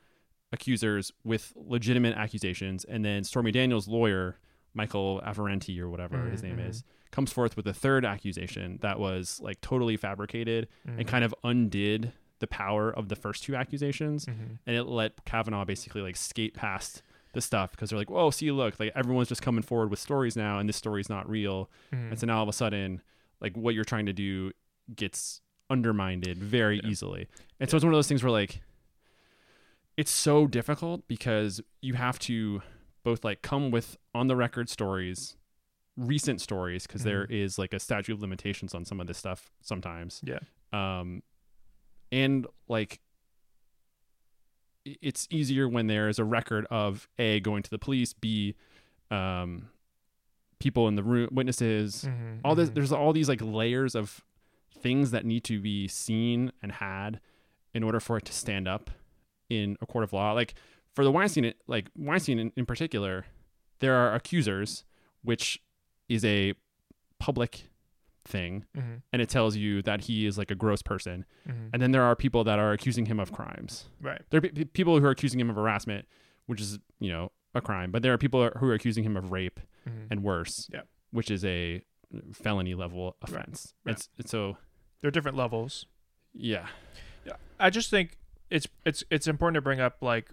accusers 0.51 1.11
with 1.23 1.53
legitimate 1.55 2.15
accusations 2.17 2.83
and 2.83 3.05
then 3.05 3.23
Stormy 3.23 3.51
Daniels 3.51 3.87
lawyer 3.87 4.37
Michael 4.73 5.21
Avenatti 5.25 5.79
or 5.79 5.89
whatever 5.89 6.29
his 6.29 6.41
name 6.43 6.57
Mhm. 6.57 6.69
is 6.69 6.83
comes 7.11 7.31
forth 7.33 7.57
with 7.57 7.67
a 7.67 7.73
third 7.73 8.05
accusation 8.05 8.77
that 8.81 8.97
was 8.99 9.39
like 9.41 9.59
totally 9.61 9.97
fabricated 9.97 10.67
Mhm. 10.87 10.99
and 10.99 11.07
kind 11.07 11.23
of 11.25 11.35
undid 11.43 12.13
the 12.39 12.47
power 12.47 12.89
of 12.89 13.09
the 13.09 13.15
first 13.15 13.43
two 13.43 13.55
accusations 13.55 14.25
Mhm. 14.25 14.59
and 14.65 14.75
it 14.75 14.83
let 14.85 15.23
Kavanaugh 15.25 15.65
basically 15.65 16.01
like 16.01 16.15
skate 16.15 16.53
past 16.53 17.01
the 17.33 17.41
stuff 17.41 17.71
because 17.71 17.89
they're 17.89 17.99
like, 17.99 18.09
"Whoa, 18.09 18.29
see, 18.29 18.51
look, 18.51 18.79
like 18.79 18.91
everyone's 18.95 19.29
just 19.29 19.41
coming 19.41 19.61
forward 19.61 19.89
with 19.89 19.99
stories 19.99 20.35
now, 20.35 20.57
and 20.59 20.67
this 20.67 20.75
story's 20.77 21.09
not 21.09 21.29
real." 21.29 21.69
And 21.91 22.17
so 22.19 22.25
now 22.27 22.37
all 22.37 22.43
of 22.43 22.49
a 22.49 22.53
sudden, 22.53 23.01
like 23.39 23.55
what 23.57 23.73
you're 23.75 23.83
trying 23.85 24.05
to 24.05 24.13
do 24.13 24.51
gets 24.95 25.41
undermined 25.69 26.25
very 26.37 26.77
Yeah. 26.83 26.87
easily. 26.89 27.27
And 27.59 27.69
so 27.69 27.77
it's 27.77 27.83
one 27.85 27.93
of 27.93 27.97
those 27.97 28.07
things 28.07 28.23
where 28.23 28.31
like 28.31 28.61
it's 29.97 30.11
so 30.11 30.47
difficult 30.47 31.07
because 31.07 31.61
you 31.81 31.93
have 31.93 32.17
to 32.19 32.61
both 33.03 33.23
like 33.23 33.41
come 33.41 33.71
with 33.71 33.97
on 34.13 34.27
the 34.27 34.35
record 34.35 34.69
stories, 34.69 35.35
recent 35.97 36.39
stories, 36.41 36.85
because 36.87 37.03
there 37.03 37.25
Mhm. 37.27 37.31
is 37.31 37.57
like 37.57 37.73
a 37.73 37.79
statute 37.79 38.13
of 38.13 38.21
limitations 38.21 38.73
on 38.73 38.85
some 38.85 38.99
of 38.99 39.07
this 39.07 39.17
stuff 39.17 39.51
sometimes 39.61 40.21
Yeah. 40.23 40.39
um 40.73 41.21
and 42.11 42.45
like 42.67 43.01
it's 44.85 45.27
easier 45.29 45.67
when 45.69 45.87
there's 45.87 46.17
a 46.17 46.23
record 46.25 46.65
of 46.71 47.07
a 47.19 47.39
going 47.41 47.61
to 47.63 47.69
the 47.69 47.77
police 47.77 48.13
b 48.13 48.55
um 49.11 49.69
people 50.59 50.87
in 50.87 50.95
the 50.95 51.03
room 51.03 51.29
witnesses 51.31 52.05
Mhm. 52.07 52.41
all 52.43 52.55
this 52.55 52.69
Mhm. 52.69 52.73
there's 52.75 52.91
all 52.91 53.13
these 53.13 53.29
like 53.29 53.41
layers 53.41 53.93
of 53.95 54.23
things 54.73 55.11
that 55.11 55.25
need 55.25 55.43
to 55.43 55.59
be 55.59 55.87
seen 55.87 56.51
and 56.61 56.71
had 56.73 57.19
in 57.73 57.83
order 57.83 57.99
for 57.99 58.17
it 58.17 58.25
to 58.25 58.33
stand 58.33 58.67
up 58.67 58.89
in 59.49 59.77
a 59.81 59.85
court 59.85 60.03
of 60.03 60.13
law 60.13 60.31
like 60.31 60.53
for 60.95 61.03
the 61.03 61.11
Weinstein 61.11 61.53
like 61.67 61.89
Weinstein 61.95 62.39
in, 62.39 62.51
in 62.55 62.65
particular 62.65 63.25
there 63.79 63.95
are 63.95 64.13
accusers 64.13 64.83
which 65.23 65.61
is 66.09 66.23
a 66.25 66.53
public 67.19 67.69
thing 68.25 68.65
Mhm. 68.77 69.01
and 69.11 69.21
it 69.21 69.29
tells 69.29 69.55
you 69.55 69.81
that 69.81 70.01
he 70.01 70.25
is 70.27 70.37
like 70.37 70.51
a 70.51 70.55
gross 70.55 70.81
person 70.83 71.25
Mhm. 71.47 71.69
and 71.73 71.81
then 71.81 71.91
there 71.91 72.03
are 72.03 72.15
people 72.15 72.43
that 72.43 72.59
are 72.59 72.71
accusing 72.71 73.07
him 73.07 73.19
of 73.19 73.31
crimes 73.31 73.89
right. 73.99 74.21
there 74.29 74.37
are 74.37 74.41
pe- 74.41 74.65
people 74.65 74.99
who 74.99 75.05
are 75.05 75.11
accusing 75.11 75.39
him 75.39 75.49
of 75.49 75.55
harassment 75.55 76.07
which 76.45 76.61
is 76.61 76.77
you 76.99 77.09
know 77.09 77.31
a 77.55 77.61
crime 77.61 77.91
but 77.91 78.03
there 78.03 78.13
are 78.13 78.17
people 78.19 78.47
who 78.57 78.67
are 78.67 78.73
accusing 78.73 79.03
him 79.03 79.17
of 79.17 79.31
rape 79.31 79.59
Mhm. 79.87 80.07
and 80.11 80.23
worse 80.23 80.69
Yeah. 80.71 80.81
which 81.09 81.31
is 81.31 81.43
a 81.43 81.81
felony 82.33 82.75
level 82.75 83.17
offense 83.21 83.73
Right. 83.85 83.93
it's, 83.95 84.09
it's 84.19 84.29
so 84.31 84.57
there 85.01 85.07
are 85.07 85.11
different 85.11 85.37
levels. 85.37 85.85
yeah 86.33 86.67
I 87.59 87.69
just 87.69 87.89
think 87.91 88.17
it's 88.49 88.67
it's 88.85 89.03
it's 89.11 89.27
important 89.27 89.55
to 89.55 89.61
bring 89.61 89.79
up 89.79 90.01
like 90.01 90.31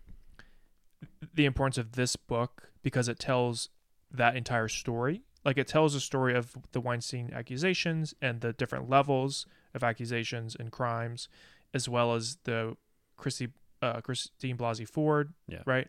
the 1.35 1.45
importance 1.45 1.79
of 1.79 1.93
this 1.93 2.17
book 2.17 2.71
because 2.83 3.09
it 3.09 3.19
tells 3.19 3.69
that 4.11 4.37
entire 4.37 4.69
story. 4.69 5.23
Like 5.45 5.59
it 5.59 5.69
tells 5.69 5.95
a 5.95 6.01
story 6.01 6.35
of 6.35 6.57
the 6.73 6.81
Weinstein 6.81 7.31
accusations 7.33 8.15
and 8.21 8.41
the 8.41 8.53
different 8.53 8.89
levels 8.91 9.47
of 9.75 9.83
accusations 9.85 10.57
and 10.59 10.71
crimes, 10.73 11.29
as 11.73 11.89
well 11.89 12.15
as 12.15 12.39
the 12.45 12.77
Christy 13.17 13.49
uh, 13.81 14.01
Christine 14.01 14.57
Blasey 14.57 14.89
Ford, 14.89 15.33
Yeah. 15.47 15.63
right, 15.65 15.87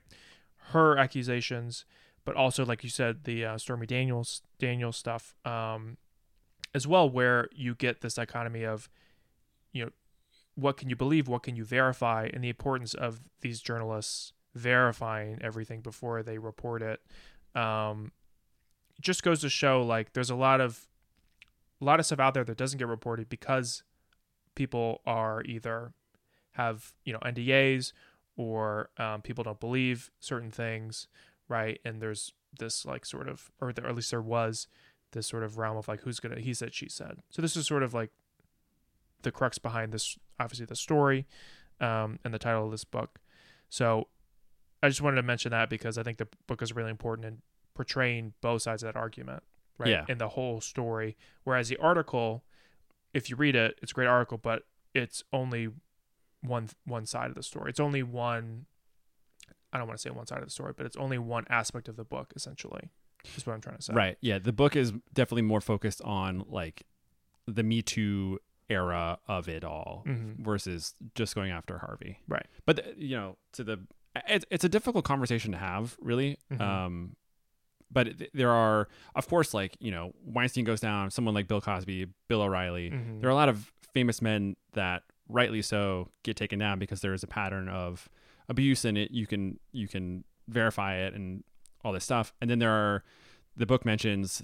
her 0.71 0.97
accusations, 0.97 1.85
but 2.23 2.35
also 2.35 2.63
like 2.63 2.83
you 2.83 2.89
said, 2.89 3.23
the 3.23 3.43
uh, 3.43 3.57
Stormy 3.57 3.87
Daniels 3.87 4.43
Daniels 4.59 4.97
stuff, 4.97 5.33
um, 5.45 5.97
as 6.75 6.85
well, 6.85 7.09
where 7.09 7.49
you 7.51 7.73
get 7.73 8.01
this 8.01 8.13
dichotomy 8.13 8.63
of, 8.63 8.89
you 9.73 9.85
know, 9.85 9.91
what 10.53 10.77
can 10.77 10.89
you 10.89 10.95
believe, 10.95 11.27
what 11.27 11.41
can 11.41 11.55
you 11.55 11.65
verify, 11.65 12.29
and 12.31 12.43
the 12.43 12.49
importance 12.49 12.93
of 12.93 13.21
these 13.41 13.59
journalists 13.61 14.33
verifying 14.55 15.39
everything 15.41 15.81
before 15.81 16.23
they 16.23 16.37
report 16.37 16.81
it. 16.81 17.01
Um, 17.55 18.11
just 19.01 19.23
goes 19.23 19.41
to 19.41 19.49
show 19.49 19.81
like 19.81 20.13
there's 20.13 20.29
a 20.29 20.35
lot 20.35 20.61
of 20.61 20.87
a 21.81 21.85
lot 21.85 21.99
of 21.99 22.05
stuff 22.05 22.19
out 22.19 22.33
there 22.33 22.43
that 22.43 22.57
doesn't 22.57 22.77
get 22.77 22.87
reported 22.87 23.29
because 23.29 23.83
people 24.55 25.01
are 25.05 25.41
either 25.43 25.93
have 26.53 26.93
you 27.05 27.13
know 27.13 27.19
NDAs 27.19 27.93
or 28.35 28.89
um, 28.97 29.21
people 29.21 29.43
don't 29.43 29.59
believe 29.59 30.11
certain 30.19 30.51
things, 30.51 31.07
right? 31.47 31.79
And 31.83 32.01
there's 32.01 32.33
this 32.57 32.85
like 32.85 33.05
sort 33.05 33.27
of, 33.27 33.51
or, 33.59 33.73
there, 33.73 33.85
or 33.85 33.89
at 33.89 33.95
least 33.95 34.11
there 34.11 34.21
was 34.21 34.67
this 35.11 35.27
sort 35.27 35.43
of 35.43 35.57
realm 35.57 35.75
of 35.75 35.87
like 35.87 36.01
who's 36.01 36.19
gonna 36.19 36.39
he 36.39 36.53
said 36.53 36.73
she 36.73 36.87
said. 36.87 37.17
So 37.29 37.41
this 37.41 37.57
is 37.57 37.67
sort 37.67 37.83
of 37.83 37.93
like 37.93 38.11
the 39.23 39.31
crux 39.31 39.57
behind 39.57 39.91
this, 39.91 40.17
obviously 40.39 40.65
the 40.65 40.75
story, 40.75 41.27
um, 41.81 42.19
and 42.23 42.33
the 42.33 42.39
title 42.39 42.65
of 42.65 42.71
this 42.71 42.85
book. 42.85 43.19
So 43.69 44.07
I 44.81 44.87
just 44.89 45.01
wanted 45.01 45.17
to 45.17 45.23
mention 45.23 45.51
that 45.51 45.69
because 45.69 45.97
I 45.97 46.03
think 46.03 46.17
the 46.17 46.27
book 46.47 46.61
is 46.61 46.73
really 46.73 46.89
important 46.91 47.25
in 47.27 47.41
portraying 47.75 48.33
both 48.41 48.61
sides 48.61 48.83
of 48.83 48.93
that 48.93 48.99
argument, 48.99 49.43
right? 49.77 49.89
Yeah. 49.89 50.05
In 50.07 50.17
the 50.17 50.29
whole 50.29 50.61
story. 50.61 51.17
Whereas 51.43 51.69
the 51.69 51.77
article, 51.77 52.43
if 53.13 53.29
you 53.29 53.35
read 53.35 53.55
it, 53.55 53.77
it's 53.81 53.91
a 53.91 53.95
great 53.95 54.07
article, 54.07 54.37
but 54.37 54.63
it's 54.93 55.23
only 55.33 55.69
one 56.41 56.69
one 56.85 57.05
side 57.05 57.29
of 57.29 57.35
the 57.35 57.43
story. 57.43 57.69
It's 57.69 57.79
only 57.79 58.03
one. 58.03 58.65
I 59.71 59.77
don't 59.77 59.87
want 59.87 59.99
to 59.99 60.01
say 60.01 60.09
one 60.09 60.25
side 60.25 60.39
of 60.39 60.45
the 60.45 60.51
story, 60.51 60.73
but 60.75 60.85
it's 60.85 60.95
only 60.97 61.17
one 61.17 61.45
aspect 61.49 61.87
of 61.89 61.95
the 61.95 62.03
book. 62.05 62.31
Essentially, 62.35 62.89
is 63.37 63.45
what 63.45 63.53
I'm 63.53 63.61
trying 63.61 63.75
to 63.77 63.81
say. 63.83 63.93
right 63.93 64.17
yeah 64.21 64.39
the 64.39 64.53
book 64.53 64.75
is 64.77 64.93
definitely 65.13 65.41
more 65.41 65.59
focused 65.61 66.01
on 66.03 66.45
like 66.47 66.83
the 67.45 67.63
me 67.63 67.81
too 67.81 68.39
era 68.69 69.19
of 69.27 69.49
it 69.49 69.63
all 69.65 70.03
Mhm. 70.07 70.37
versus 70.39 70.93
just 71.15 71.35
going 71.35 71.51
after 71.51 71.79
harvey 71.79 72.19
Right. 72.29 72.45
but 72.65 72.97
you 72.97 73.17
know 73.17 73.37
to 73.53 73.63
the 73.65 73.79
it's, 74.27 74.45
it's 74.49 74.63
a 74.63 74.69
difficult 74.69 75.05
conversation 75.05 75.51
to 75.51 75.57
have 75.57 75.95
really 76.01 76.37
Mhm. 76.51 76.61
um 76.61 77.15
but 77.91 78.09
there 78.33 78.51
are 78.51 78.87
of 79.15 79.27
course 79.27 79.53
like 79.53 79.75
you 79.79 79.91
know 79.91 80.13
weinstein 80.23 80.63
goes 80.65 80.79
down 80.79 81.09
someone 81.11 81.33
like 81.33 81.47
bill 81.47 81.61
cosby 81.61 82.05
bill 82.27 82.41
o'reilly 82.41 82.91
Mhm. 82.91 83.19
there 83.21 83.29
are 83.29 83.31
a 83.31 83.35
lot 83.35 83.49
of 83.49 83.71
famous 83.93 84.21
men 84.21 84.55
that 84.73 85.03
rightly 85.27 85.61
so 85.61 86.09
get 86.23 86.35
taken 86.37 86.59
down 86.59 86.79
because 86.79 87.01
there 87.01 87.13
is 87.13 87.23
a 87.23 87.27
pattern 87.27 87.67
of 87.69 88.09
abuse 88.47 88.83
in 88.85 88.97
it 88.97 89.11
you 89.11 89.25
can 89.27 89.59
you 89.71 89.87
can 89.87 90.23
verify 90.47 90.95
it 90.95 91.13
and 91.13 91.43
all 91.83 91.91
this 91.93 92.03
stuff 92.03 92.33
and 92.41 92.49
then 92.49 92.59
there 92.59 92.71
are 92.71 93.03
the 93.55 93.65
book 93.65 93.85
mentions 93.85 94.41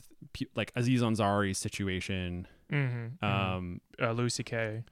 like 0.55 0.71
aziz 0.75 1.01
ansari's 1.01 1.57
situation 1.57 2.47
Mhm. 2.71 3.17
Mhm. 3.21 3.23
um 3.23 3.81
uh, 4.01 4.11
Louis 4.11 4.33
C.K. 4.33 4.83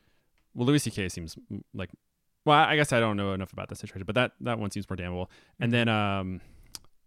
well 0.54 0.68
louis 0.68 0.84
ck 0.88 1.12
seems 1.12 1.38
like 1.74 1.90
well 2.46 2.58
i 2.60 2.76
guess 2.76 2.92
i 2.94 3.00
don't 3.00 3.18
know 3.18 3.34
enough 3.34 3.54
about 3.54 3.70
that 3.70 3.78
situation 3.78 4.06
but 4.06 4.16
that 4.16 4.32
that 4.42 4.60
one 4.60 4.70
seems 4.72 4.90
more 4.90 4.96
damnable 4.98 5.30
and 5.60 5.72
then 5.72 5.88
um 5.88 6.42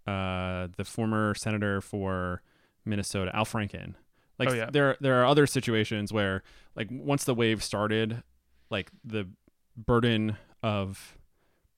uh 0.07 0.68
the 0.77 0.85
former 0.85 1.35
senator 1.35 1.81
for 1.81 2.42
minnesota 2.85 3.31
al 3.35 3.44
franken 3.44 3.94
like 4.38 4.51
Oh, 4.51 4.53
yeah. 4.53 4.70
there 4.70 4.96
there 5.01 5.20
are 5.20 5.27
other 5.27 5.46
situations 5.46 6.12
where 6.12 6.42
like 6.75 6.88
once 6.90 7.25
the 7.25 7.35
wave 7.35 7.62
started 7.64 8.22
like 8.70 8.90
the 9.05 9.29
burden 9.77 10.37
of 10.62 11.18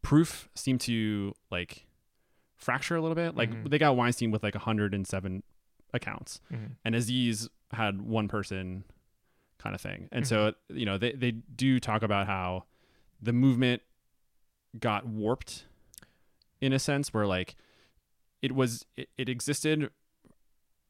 proof 0.02 0.48
seemed 0.54 0.80
to 0.82 1.34
like 1.50 1.86
fracture 2.56 2.96
a 2.96 3.00
little 3.00 3.14
bit 3.14 3.36
like 3.36 3.50
Mhm. 3.50 3.70
they 3.70 3.78
got 3.78 3.96
weinstein 3.96 4.30
with 4.30 4.42
like 4.42 4.54
107 4.54 5.42
accounts 5.94 6.40
Mhm. 6.52 6.72
and 6.84 6.94
Aziz 6.94 7.48
had 7.72 8.02
one 8.02 8.28
person 8.28 8.84
kind 9.58 9.74
of 9.74 9.80
thing. 9.80 10.08
And 10.12 10.26
so, 10.26 10.54
you 10.68 10.86
know, 10.86 10.98
they, 10.98 11.12
they 11.12 11.32
do 11.32 11.80
talk 11.80 12.02
about 12.02 12.26
how 12.26 12.64
the 13.20 13.32
movement 13.32 13.82
got 14.78 15.06
warped 15.06 15.64
in 16.60 16.72
a 16.72 16.78
sense 16.78 17.12
where 17.14 17.26
like 17.26 17.56
it 18.42 18.52
was, 18.52 18.84
it, 18.96 19.08
it 19.18 19.28
existed 19.28 19.90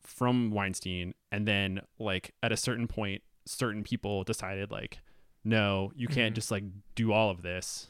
from 0.03 0.51
Weinstein. 0.51 1.15
And 1.33 1.47
then 1.47 1.81
like 1.99 2.35
at 2.43 2.53
a 2.53 2.57
certain 2.57 2.87
point, 2.89 3.23
certain 3.47 3.83
people 3.83 4.25
decided 4.25 4.71
like, 4.71 4.99
no, 5.45 5.93
you 5.95 6.09
can't 6.09 6.33
Mhm. 6.33 6.37
just 6.37 6.51
like 6.51 6.65
do 6.95 7.13
all 7.13 7.31
of 7.31 7.43
this. 7.43 7.89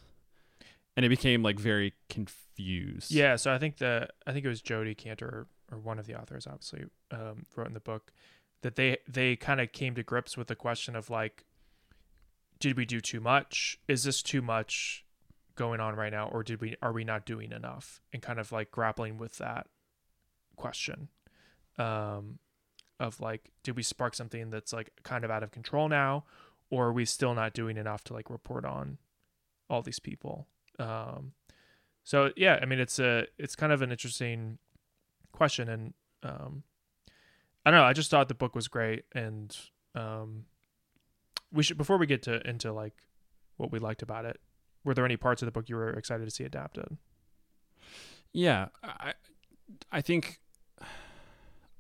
And 0.97 1.05
it 1.05 1.09
became 1.09 1.43
like 1.43 1.59
very 1.59 1.95
confused. 2.09 3.11
Yeah, 3.13 3.37
so 3.37 3.53
I 3.53 3.59
think 3.59 3.79
the 3.79 4.09
I 4.27 4.33
think 4.33 4.45
it 4.45 4.49
was 4.49 4.61
Jodi 4.61 4.95
Kantor 4.95 5.47
or 5.71 5.79
one 5.79 5.99
of 5.99 6.07
the 6.07 6.21
authors, 6.21 6.47
obviously, 6.47 6.87
um, 7.11 7.47
wrote 7.55 7.69
in 7.69 7.75
the 7.75 7.81
book 7.81 8.13
that 8.63 8.75
they 8.77 8.99
they 9.09 9.37
kind 9.37 9.61
of 9.61 9.71
came 9.73 9.95
to 9.95 10.03
grips 10.03 10.37
with 10.37 10.49
the 10.49 10.57
question 10.57 10.97
of 10.97 11.09
like, 11.11 11.45
did 12.61 12.77
we 12.77 12.85
do 12.85 13.01
too 13.01 13.21
much? 13.21 13.79
Is 13.89 14.05
this 14.05 14.23
too 14.23 14.43
much 14.43 15.05
going 15.55 15.81
on 15.81 15.95
right 15.97 16.13
now, 16.13 16.29
or 16.29 16.43
did 16.43 16.61
we 16.61 16.77
are 16.83 16.93
we 16.93 17.05
not 17.05 17.27
doing 17.27 17.53
enough? 17.53 18.01
And 18.13 18.23
kind 18.23 18.39
of 18.39 18.53
like 18.53 18.71
grappling 18.71 19.19
with 19.19 19.39
that 19.39 19.67
question, 20.57 21.09
um, 21.79 22.39
of 22.99 23.21
like, 23.21 23.53
did 23.63 23.77
we 23.77 23.83
spark 23.83 24.15
something 24.15 24.51
that's 24.51 24.73
like 24.73 24.91
kind 25.03 25.25
of 25.25 25.31
out 25.31 25.43
of 25.43 25.51
control 25.51 25.89
now, 25.89 26.25
or 26.71 26.87
are 26.87 26.93
we 26.93 27.05
still 27.05 27.35
not 27.35 27.53
doing 27.53 27.77
enough 27.77 28.05
to 28.05 28.15
like 28.15 28.31
report 28.31 28.65
on 28.65 28.99
all 29.69 29.83
these 29.83 30.01
people? 30.01 30.47
Um, 30.79 31.33
so 32.05 32.31
yeah, 32.37 32.59
I 32.63 32.65
mean, 32.65 32.79
it's 32.79 32.99
a 32.99 33.27
it's 33.39 33.57
kind 33.57 33.73
of 33.73 33.83
an 33.83 33.91
interesting 33.91 34.59
question, 35.33 35.69
and 35.69 35.95
um, 36.23 36.63
I 37.67 37.71
don't 37.71 37.81
know. 37.81 37.87
I 37.87 37.93
just 37.93 38.11
thought 38.11 38.29
the 38.29 38.35
book 38.35 38.55
was 38.55 38.69
great, 38.69 39.05
and 39.15 39.57
um, 39.95 40.45
we 41.53 41.63
should 41.63 41.77
before 41.79 41.97
we 41.99 42.07
get 42.07 42.23
to 42.25 42.47
into 42.49 42.73
like 42.73 42.95
what 43.57 43.71
we 43.73 43.79
liked 43.79 44.03
about 44.03 44.25
it. 44.25 44.41
Were 44.85 44.95
there 44.95 45.05
any 45.05 45.17
parts 45.17 45.43
of 45.43 45.47
the 45.47 45.53
book 45.53 45.69
you 45.69 45.77
were 45.77 45.91
excited 45.91 46.25
to 46.25 46.31
see 46.31 46.45
adapted? 46.45 46.97
Yeah, 48.33 48.69
I 48.83 49.15
I 49.91 50.01
think 50.01 50.41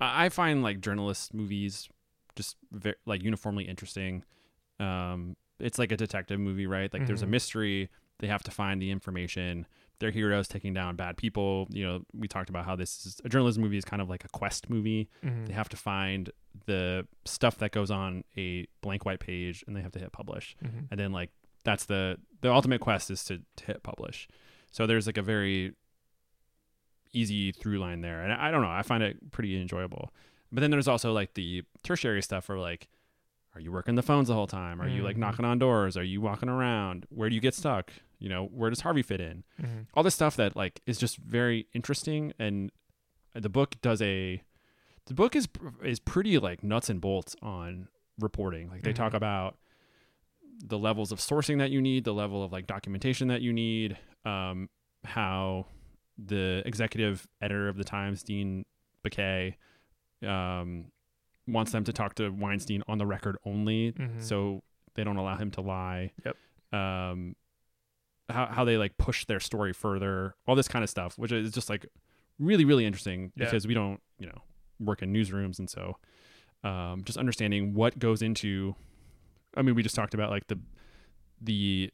I 0.01 0.29
find 0.29 0.63
like 0.63 0.81
journalist 0.81 1.35
movies 1.35 1.89
just 2.37 2.57
very, 2.71 2.97
like 3.07 3.23
uniformly 3.23 3.65
interesting. 3.65 4.25
Um, 4.79 5.37
it's 5.59 5.79
like 5.79 5.91
a 5.93 5.97
detective 5.97 6.39
movie, 6.39 6.67
right? 6.67 6.93
Like 6.93 7.07
there's 7.07 7.23
a 7.23 7.27
Mhm. 7.27 7.31
mystery. 7.31 7.91
They 8.21 8.29
have 8.29 8.43
to 8.45 8.51
find 8.51 8.81
the 8.81 8.91
information. 8.91 9.67
They're 10.01 10.11
heroes 10.11 10.49
taking 10.49 10.75
down 10.75 10.97
bad 10.97 11.17
people. 11.17 11.67
You 11.71 11.85
know, 11.85 12.01
we 12.13 12.29
talked 12.29 12.51
about 12.51 12.65
how 12.65 12.77
this 12.77 13.05
is 13.05 13.21
a 13.25 13.29
journalism 13.29 13.63
movie 13.63 13.79
is 13.79 13.85
kind 13.85 14.01
of 14.01 14.09
like 14.09 14.25
a 14.25 14.29
quest 14.29 14.71
movie. 14.71 15.09
Mm-hmm. 15.25 15.47
They 15.47 15.53
have 15.53 15.69
to 15.71 15.77
find 15.77 16.31
the 16.67 17.07
stuff 17.25 17.59
that 17.59 17.73
goes 17.73 17.91
on 17.91 18.25
a 18.37 18.67
blank 18.81 19.05
white 19.05 19.21
page, 19.21 19.65
and 19.67 19.77
they 19.77 19.81
have 19.81 19.93
to 19.93 19.99
hit 19.99 20.13
publish. 20.13 20.57
Mm-hmm. 20.65 20.87
And 20.91 21.01
then 21.01 21.13
like 21.13 21.31
that's 21.65 21.87
the 21.87 22.19
the 22.41 22.53
ultimate 22.53 22.81
quest 22.81 23.11
is 23.11 23.25
to, 23.25 23.41
to 23.57 23.65
hit 23.65 23.83
publish. 23.83 24.29
So 24.71 24.87
there's 24.87 25.07
like 25.07 25.19
a 25.19 25.23
very 25.23 25.75
easy 27.13 27.53
through 27.53 27.79
line 27.79 28.01
there, 28.01 28.23
and 28.23 28.33
I, 28.33 28.49
I 28.49 28.51
don't 28.51 28.63
know. 28.63 28.71
I 28.71 28.83
find 28.83 29.03
it 29.03 29.33
pretty 29.33 29.61
enjoyable. 29.61 30.13
But 30.53 30.61
then 30.61 30.71
there's 30.71 30.89
also 30.89 31.13
like 31.13 31.35
the 31.35 31.63
tertiary 31.83 32.23
stuff 32.23 32.49
where 32.49 32.59
like, 32.59 32.89
are 33.59 33.61
you 33.61 33.73
working 33.73 33.97
the 33.97 34.03
phones 34.03 34.29
the 34.29 34.35
whole 34.35 34.47
time? 34.47 34.81
Are 34.81 34.89
you 34.89 35.03
like 35.03 35.17
Mhm. 35.17 35.21
knocking 35.21 35.45
on 35.45 35.59
doors? 35.59 35.97
Are 35.97 36.05
you 36.05 36.21
walking 36.21 36.49
around? 36.49 37.07
Where 37.11 37.29
do 37.29 37.35
you 37.35 37.41
get 37.41 37.55
stuck? 37.55 37.93
You 38.21 38.29
know, 38.29 38.45
where 38.47 38.71
does 38.71 38.81
Harvey 38.83 39.03
fit 39.03 39.21
in? 39.21 39.43
Mm-hmm. 39.61 39.81
All 39.95 40.05
this 40.05 40.15
stuff 40.15 40.37
that 40.37 40.55
like 40.55 40.81
is 40.87 40.97
just 40.97 41.17
very 41.19 41.67
interesting, 41.75 42.33
and 42.39 42.71
the 43.35 43.49
book 43.49 43.75
does 43.83 44.01
a. 44.01 44.43
The 45.07 45.15
book 45.15 45.35
is 45.35 45.49
is 45.83 45.99
pretty 45.99 46.39
like 46.39 46.63
nuts 46.63 46.89
and 46.89 47.01
bolts 47.01 47.35
on 47.43 47.89
reporting. 48.21 48.69
Like 48.71 48.83
they 48.83 48.93
talk 48.93 49.13
Mhm. 49.13 49.17
about 49.17 49.57
the 50.65 50.79
levels 50.79 51.11
of 51.11 51.19
sourcing 51.19 51.59
that 51.59 51.71
you 51.73 51.81
need, 51.81 52.05
the 52.05 52.15
level 52.15 52.45
of 52.45 52.53
like 52.53 52.67
documentation 52.69 53.27
that 53.29 53.43
you 53.43 53.53
need, 53.53 53.97
um, 54.25 54.69
how 55.05 55.67
the 56.17 56.63
executive 56.65 57.27
editor 57.41 57.69
of 57.69 57.77
the 57.77 57.85
Times, 57.85 58.23
Dean 58.23 58.65
Baquet, 59.05 59.55
um, 60.25 60.93
wants 61.49 61.73
them 61.73 61.85
to 61.85 61.93
talk 61.93 62.15
to 62.17 62.29
Weinstein 62.31 62.83
on 62.87 62.99
the 62.99 63.07
record 63.07 63.37
only, 63.45 63.93
Mhm. 63.93 64.23
so 64.23 64.63
they 64.95 65.05
don't 65.05 65.17
allow 65.17 65.37
him 65.37 65.51
to 65.53 65.61
lie. 65.61 66.13
Yep. 66.25 66.37
Um, 66.79 67.37
how 68.29 68.47
how 68.47 68.65
they 68.65 68.77
like 68.77 68.97
push 68.99 69.25
their 69.25 69.41
story 69.41 69.73
further, 69.73 70.35
all 70.47 70.55
this 70.55 70.69
kind 70.69 70.83
of 70.83 70.91
stuff, 70.91 71.17
which 71.19 71.33
is 71.33 71.51
just 71.53 71.69
like 71.71 71.87
really 72.39 72.65
really 72.65 72.85
interesting 72.85 73.33
Yeah. 73.37 73.47
because 73.47 73.67
we 73.67 73.75
don't 73.75 74.01
you 74.19 74.27
know 74.27 74.43
work 74.79 75.03
in 75.03 75.13
newsrooms, 75.13 75.59
and 75.59 75.69
so 75.71 75.97
um, 76.65 77.03
just 77.05 77.17
understanding 77.19 77.73
what 77.75 77.99
goes 77.99 78.21
into. 78.23 78.75
I 79.57 79.63
mean, 79.63 79.75
we 79.75 79.83
just 79.83 79.95
talked 79.95 80.13
about 80.15 80.31
like 80.31 80.47
the 80.49 80.59
the 81.41 81.91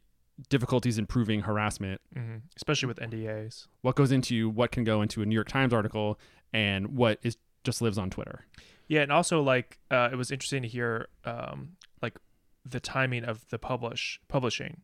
difficulties 0.49 0.99
in 0.99 1.07
proving 1.07 1.43
harassment 1.43 2.01
Mm-hmm. 2.17 2.39
Especially 2.57 2.89
with 2.89 2.99
NDAs. 2.99 3.69
what 3.83 3.95
goes 3.95 4.11
into 4.11 4.49
what 4.49 4.73
can 4.73 4.83
go 4.83 5.01
into 5.03 5.23
a 5.23 5.27
New 5.27 5.35
York 5.35 5.49
Times 5.49 5.73
article 5.73 6.19
and 6.53 6.89
what 6.97 7.21
is 7.23 7.37
just 7.63 7.81
lives 7.81 7.97
on 7.99 8.11
Twitter. 8.11 8.45
Yeah, 8.89 9.03
and 9.03 9.11
also 9.13 9.43
like 9.43 9.79
uh, 9.91 10.09
it 10.13 10.17
was 10.17 10.31
interesting 10.31 10.63
to 10.63 10.69
hear 10.69 11.09
um, 11.25 11.77
like 12.03 12.19
the 12.65 12.81
timing 12.81 13.25
of 13.25 13.47
the 13.49 13.59
publish 13.59 14.21
publishing. 14.29 14.83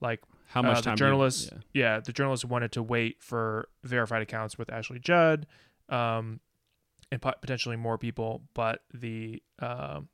Like 0.00 0.20
How 0.48 0.60
Uh, 0.60 0.64
much 0.64 0.76
the 0.78 0.82
time? 0.82 0.96
do 0.96 1.04
you- 1.04 1.08
journalists- 1.08 1.50
yeah. 1.52 1.58
yeah, 1.94 2.00
the 2.00 2.12
journalists 2.12 2.44
wanted 2.44 2.72
to 2.72 2.82
wait 2.82 3.22
for 3.22 3.68
verified 3.84 4.22
accounts 4.22 4.58
with 4.58 4.70
Ashley 4.70 4.98
Judd, 4.98 5.46
um, 5.88 6.40
and 7.10 7.20
pot- 7.22 7.40
potentially 7.40 7.76
more 7.76 7.98
people, 7.98 8.42
but 8.54 8.82
the 8.92 9.42
um, 9.60 10.08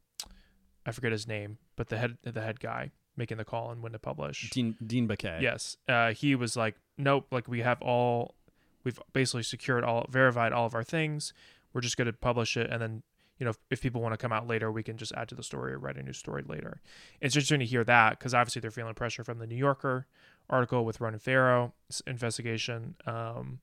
I 0.86 0.92
forget 0.92 1.12
his 1.12 1.26
name, 1.26 1.58
but 1.76 1.88
the 1.88 1.98
head 1.98 2.18
the 2.22 2.40
head 2.42 2.60
guy 2.60 2.90
making 3.16 3.36
the 3.36 3.44
call 3.44 3.70
and 3.70 3.82
when 3.82 3.92
to 3.92 3.98
publish. 3.98 4.48
Dean 4.50 4.76
Dean 4.84 5.08
Baquet. 5.08 5.40
Yes, 5.42 5.76
uh, 5.88 6.12
he 6.12 6.34
was 6.34 6.56
like, 6.56 6.76
nope, 6.96 7.26
like 7.32 7.48
we 7.48 7.60
have 7.60 7.80
all, 7.82 8.36
we've 8.84 8.98
basically 9.12 9.42
secured 9.42 9.82
all, 9.84 10.06
verified 10.08 10.52
all 10.52 10.66
of 10.66 10.74
our 10.74 10.84
things. 10.84 11.32
We're 11.72 11.80
just 11.80 11.96
going 11.96 12.06
to 12.06 12.12
publish 12.12 12.56
it, 12.56 12.70
and 12.70 12.80
then 12.80 13.02
you 13.38 13.44
know 13.44 13.50
if, 13.50 13.58
if 13.70 13.80
people 13.80 14.00
want 14.00 14.12
to 14.12 14.18
come 14.18 14.32
out 14.32 14.46
later, 14.46 14.70
we 14.70 14.82
can 14.82 14.96
just 14.96 15.12
add 15.12 15.28
to 15.28 15.34
the 15.34 15.42
story 15.42 15.72
or 15.72 15.78
write 15.78 15.96
a 15.96 16.02
new 16.02 16.12
story 16.12 16.42
later. 16.46 16.80
It's 17.20 17.34
interesting 17.36 17.60
to 17.60 17.66
hear 17.66 17.84
that 17.84 18.18
because 18.18 18.34
obviously 18.34 18.60
they're 18.60 18.70
feeling 18.70 18.94
pressure 18.94 19.24
from 19.24 19.38
the 19.38 19.46
New 19.46 19.56
Yorker 19.56 20.06
article 20.50 20.84
with 20.84 21.00
Ronan 21.00 21.20
Farrow's 21.20 22.02
investigation. 22.06 22.96
Um, 23.06 23.60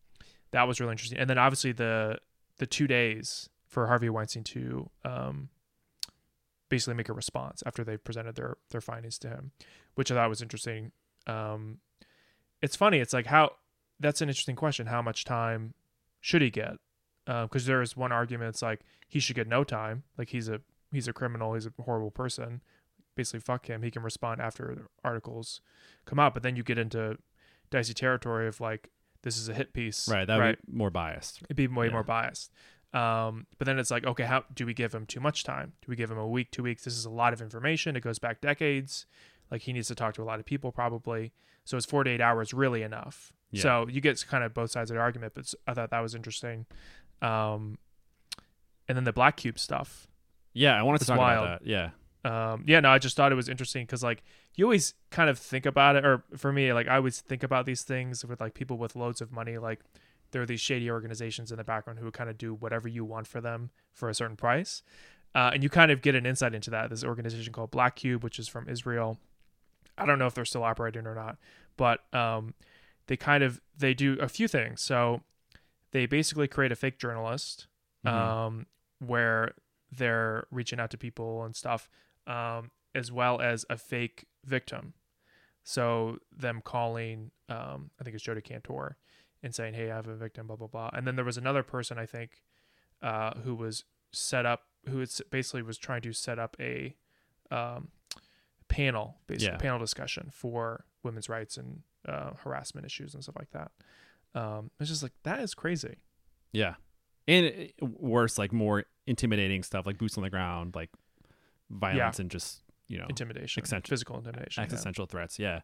that 0.52 0.68
was 0.68 0.80
really 0.80 0.92
interesting, 0.92 1.20
and 1.20 1.30
then 1.30 1.38
obviously 1.38 1.72
the 1.72 2.20
the 2.58 2.66
two 2.66 2.88
days 2.88 3.50
for 3.68 3.88
Harvey 3.88 4.10
Weinstein 4.10 4.44
to 4.44 4.90
um, 5.04 5.50
basically 6.70 6.94
make 6.94 7.10
a 7.10 7.14
response 7.14 7.62
after 7.66 7.84
they 7.84 7.98
presented 7.98 8.36
their 8.36 8.58
their 8.72 8.82
findings 8.82 9.18
to 9.20 9.30
him, 9.30 9.52
which 9.96 10.12
I 10.12 10.16
thought 10.16 10.30
was 10.30 10.42
interesting. 10.42 10.92
Um, 11.28 11.80
it's 12.62 12.76
funny. 12.76 13.00
It's 13.00 13.14
like 13.14 13.26
how 13.26 13.52
that's 14.00 14.22
an 14.22 14.30
interesting 14.30 14.56
question. 14.56 14.88
How 14.88 15.02
much 15.02 15.26
time 15.26 15.74
should 16.22 16.42
he 16.42 16.50
get? 16.50 16.78
Because 17.26 17.66
there 17.66 17.82
is 17.82 17.98
one 17.98 18.12
argument. 18.12 18.50
It's 18.50 18.62
like 18.62 18.82
he 19.08 19.20
should 19.20 19.36
get 19.36 19.48
no 19.48 19.64
time. 19.64 20.04
Like 20.18 20.30
he's 20.30 20.48
a 20.50 20.62
he's 20.92 21.08
a 21.08 21.14
criminal. 21.14 21.54
He's 21.54 21.66
a 21.66 21.74
horrible 21.84 22.12
person. 22.12 22.62
Basically, 23.16 23.40
fuck 23.40 23.68
him. 23.68 23.82
He 23.82 23.92
can 23.92 24.04
respond 24.04 24.42
after 24.42 24.88
articles 25.04 25.62
come 26.06 26.20
out. 26.20 26.34
But 26.34 26.44
then 26.44 26.56
you 26.56 26.64
get 26.64 26.78
into 26.78 27.18
dicey 27.72 27.94
territory 27.94 28.48
of 28.48 28.60
like 28.62 28.90
this 29.24 29.38
is 29.38 29.50
a 29.50 29.54
hit 29.56 29.74
piece, 29.74 30.08
Right. 30.08 30.26
That 30.28 30.38
would 30.38 30.58
be 30.68 30.78
more 30.78 30.92
biased. 30.92 31.42
It'd 31.46 31.56
be 31.58 31.66
way 31.68 31.88
Yeah. 31.88 31.94
more 31.94 32.04
biased. 32.04 32.52
Um, 32.94 33.48
but 33.58 33.66
then 33.66 33.80
it's 33.80 33.90
like, 33.90 34.06
okay, 34.06 34.24
how 34.24 34.46
do 34.54 34.66
we 34.68 34.74
give 34.76 34.94
him 34.94 35.06
too 35.08 35.20
much 35.20 35.44
time? 35.44 35.74
Do 35.82 35.88
we 35.90 35.96
give 35.96 36.12
him 36.12 36.18
a 36.20 36.28
week, 36.28 36.52
two 36.52 36.62
weeks? 36.64 36.84
This 36.84 36.96
is 36.96 37.06
a 37.06 37.10
lot 37.10 37.34
of 37.34 37.42
information. 37.42 37.96
It 37.96 38.02
goes 38.02 38.20
back 38.20 38.40
decades. 38.40 39.08
Like 39.50 39.62
he 39.64 39.74
needs 39.74 39.88
to 39.88 39.96
talk 39.96 40.14
to 40.16 40.22
a 40.22 40.26
lot 40.26 40.40
of 40.40 40.46
people 40.46 40.72
probably. 40.72 41.34
So 41.64 41.76
is 41.76 41.86
48 41.86 42.22
hours 42.22 42.54
really 42.54 42.84
enough? 42.84 43.34
Yeah. 43.52 43.62
So 43.64 43.88
you 43.90 44.00
get 44.00 44.24
kind 44.28 44.44
of 44.44 44.54
both 44.54 44.70
sides 44.72 44.92
of 44.92 44.96
the 44.96 45.02
argument, 45.02 45.34
but 45.34 45.52
i 45.66 45.74
thought 45.74 45.90
that 45.90 46.00
was 46.02 46.14
interesting. 46.14 46.68
Um, 47.26 47.78
and 48.88 48.96
then 48.96 49.04
the 49.04 49.14
black 49.14 49.38
cube 49.38 49.58
stuff. 49.58 50.08
Yeah, 50.54 50.80
I 50.80 50.84
wanted 50.84 51.00
to 51.00 51.06
talk 51.06 51.18
wild. 51.18 51.46
about 51.46 51.64
that. 51.64 51.68
Yeah. 51.68 51.90
Um, 52.24 52.64
yeah, 52.68 52.80
no, 52.80 52.90
I 52.90 52.98
just 52.98 53.16
thought 53.16 53.32
it 53.32 53.36
was 53.36 53.50
interesting 53.50 53.86
because 53.86 54.04
like 54.04 54.24
you 54.56 54.66
always 54.66 54.94
kind 55.12 55.30
of 55.30 55.38
think 55.38 55.66
about 55.66 55.96
it, 55.96 56.06
or 56.06 56.24
for 56.38 56.52
me, 56.52 56.74
like 56.74 56.88
I 56.88 56.96
always 56.96 57.22
think 57.22 57.44
about 57.44 57.66
these 57.66 57.84
things 57.84 58.26
with 58.26 58.42
like 58.42 58.54
people 58.54 58.78
with 58.78 58.96
loads 58.96 59.22
of 59.22 59.32
money. 59.32 59.58
Like 59.58 59.82
there 60.32 60.42
are 60.42 60.46
these 60.46 60.62
shady 60.62 60.90
organizations 60.90 61.52
in 61.52 61.58
the 61.58 61.64
background 61.64 62.00
who 62.00 62.06
would 62.06 62.14
kind 62.14 62.30
of 62.30 62.38
do 62.38 62.54
whatever 62.54 62.88
you 62.88 63.06
want 63.06 63.28
for 63.28 63.42
them 63.42 63.70
for 63.94 64.10
a 64.10 64.14
certain 64.14 64.36
price, 64.36 64.82
uh, 65.36 65.52
and 65.54 65.62
you 65.62 65.70
kind 65.70 65.92
of 65.92 66.02
get 66.02 66.16
an 66.16 66.26
insight 66.26 66.56
into 66.56 66.72
that. 66.72 66.90
This 66.90 67.04
organization 67.04 67.54
called 67.54 67.70
Black 67.70 67.96
Cube, 67.96 68.24
which 68.24 68.40
is 68.40 68.48
from 68.48 68.68
Israel. 68.70 69.20
I 69.98 70.06
don't 70.06 70.18
know 70.18 70.28
if 70.28 70.34
they're 70.34 70.46
still 70.46 70.64
operating 70.64 71.06
or 71.06 71.16
not, 71.16 71.38
but 71.78 72.02
um, 72.14 72.56
they 73.08 73.18
kind 73.18 73.44
of 73.44 73.62
they 73.78 73.94
do 73.94 74.18
a 74.20 74.28
few 74.28 74.48
things. 74.48 74.82
So 74.82 75.22
they 75.96 76.06
basically 76.06 76.46
create 76.46 76.74
a 76.74 76.76
fake 76.76 77.00
journalist 77.00 77.68
Mhm. 78.04 78.10
um, 78.12 78.68
where 79.00 79.54
they're 79.90 80.46
reaching 80.52 80.78
out 80.78 80.90
to 80.92 80.98
people 80.98 81.46
and 81.46 81.56
stuff, 81.56 81.90
um, 82.28 82.70
as 82.94 83.14
well 83.14 83.40
as 83.40 83.66
a 83.70 83.78
fake 83.78 84.26
victim. 84.44 84.94
So 85.64 86.20
them 86.34 86.62
calling, 86.62 87.32
um, 87.48 87.92
I 87.98 88.04
think 88.04 88.14
it's 88.14 88.24
Jodi 88.26 88.42
Kantor, 88.42 88.98
and 89.42 89.56
saying, 89.56 89.74
"Hey, 89.76 89.90
I 89.90 89.96
have 89.96 90.08
a 90.10 90.18
victim," 90.18 90.48
blah 90.48 90.58
blah 90.58 90.68
blah. 90.68 90.90
And 90.92 91.08
then 91.08 91.16
there 91.16 91.24
was 91.24 91.38
another 91.38 91.64
person 91.64 91.98
I 91.98 92.06
think 92.06 92.44
uh, 93.02 93.36
who 93.42 93.56
was 93.56 93.86
set 94.12 94.46
up, 94.46 94.68
who 94.90 95.06
basically 95.30 95.62
was 95.62 95.78
trying 95.78 96.02
to 96.02 96.12
set 96.14 96.40
up 96.40 96.56
a 96.60 96.96
um, 97.52 97.92
panel, 98.68 99.22
basically 99.28 99.54
Yeah. 99.54 99.58
panel 99.58 99.80
discussion 99.80 100.30
for 100.32 100.86
women's 101.04 101.30
rights 101.30 101.58
and 101.58 101.84
uh, 102.06 102.34
harassment 102.36 102.86
issues 102.86 103.14
and 103.14 103.24
stuff 103.24 103.36
like 103.38 103.52
that. 103.52 103.72
Um, 104.36 104.70
it's 104.80 104.90
just 104.90 105.02
like 105.04 105.14
that 105.24 105.40
is 105.40 105.54
crazy. 105.56 105.96
Yeah. 106.52 106.76
And 107.28 107.46
it- 107.46 107.74
worse, 107.82 108.38
like 108.38 108.54
more 108.54 108.86
intimidating 109.08 109.64
stuff, 109.64 109.86
like 109.88 109.98
boots 109.98 110.18
on 110.18 110.24
the 110.24 110.30
ground, 110.30 110.76
like 110.76 110.90
violence 111.70 112.20
and 112.20 112.30
just 112.30 112.62
you 112.88 113.00
know 113.00 113.06
intimidation, 113.10 113.64
Accentu- 113.64 113.88
physical 113.88 114.18
intimidation. 114.18 114.62
yeah. 114.62 114.66
existential 114.66 115.08
threats. 115.08 115.40
Yeah, 115.40 115.62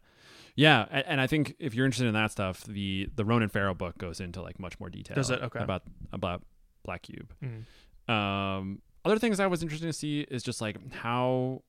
yeah. 0.55 0.86
And, 0.89 1.05
and 1.05 1.21
I 1.21 1.27
think 1.27 1.55
if 1.60 1.75
you're 1.75 1.86
interested 1.86 2.07
in 2.07 2.13
that 2.15 2.31
stuff, 2.31 2.63
the 2.63 3.10
the 3.15 3.23
Ronan 3.25 3.49
Farrow 3.49 3.75
book 3.75 3.97
goes 3.99 4.19
into 4.19 4.41
like 4.41 4.60
much 4.60 4.79
more 4.79 4.89
detail. 4.89 5.15
Does 5.15 5.29
it? 5.29 5.41
Okay. 5.43 5.60
About 5.60 5.84
about 6.12 6.43
Black 6.84 7.03
Cube. 7.03 7.31
Mm. 7.43 8.12
Um, 8.12 8.81
other 9.05 9.19
things 9.19 9.39
I 9.39 9.45
was 9.47 9.62
interested 9.62 9.86
to 9.88 9.93
see 9.93 10.21
is 10.21 10.41
just 10.41 10.62
like 10.62 10.77
how 10.93 11.62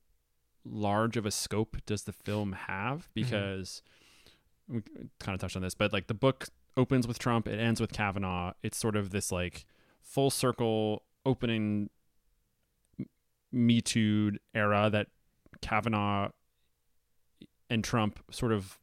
large 0.64 1.16
of 1.18 1.26
a 1.26 1.30
scope 1.30 1.76
does 1.84 2.04
the 2.04 2.12
film 2.12 2.52
have? 2.52 3.08
Because 3.12 3.82
we 4.68 4.80
kind 5.20 5.34
of 5.34 5.40
touched 5.40 5.56
on 5.56 5.62
this, 5.62 5.74
but 5.74 5.92
like 5.92 6.06
the 6.06 6.14
book 6.14 6.48
opens 6.76 7.06
with 7.06 7.18
Trump, 7.18 7.46
it 7.48 7.58
ends 7.58 7.80
with 7.80 7.92
Kavanaugh. 7.92 8.52
It's 8.62 8.78
sort 8.78 8.96
of 8.96 9.10
this 9.10 9.30
like 9.32 9.64
full 10.00 10.30
circle 10.30 11.02
opening 11.24 11.90
Me 13.50 13.80
Too 13.80 14.32
era 14.54 14.88
that 14.90 15.08
Kavanaugh 15.60 16.30
and 17.68 17.84
Trump 17.84 18.18
sort 18.30 18.52
of 18.52 18.78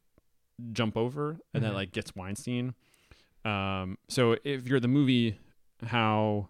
jump 0.72 0.96
over 0.98 1.40
and 1.54 1.64
Mhm. 1.64 1.68
that 1.68 1.74
like 1.74 1.92
gets 1.92 2.16
Weinstein. 2.16 2.74
Um, 3.46 3.98
so 4.08 4.36
if 4.44 4.68
you're 4.68 4.80
the 4.80 4.88
movie, 4.88 5.40
how 5.88 6.50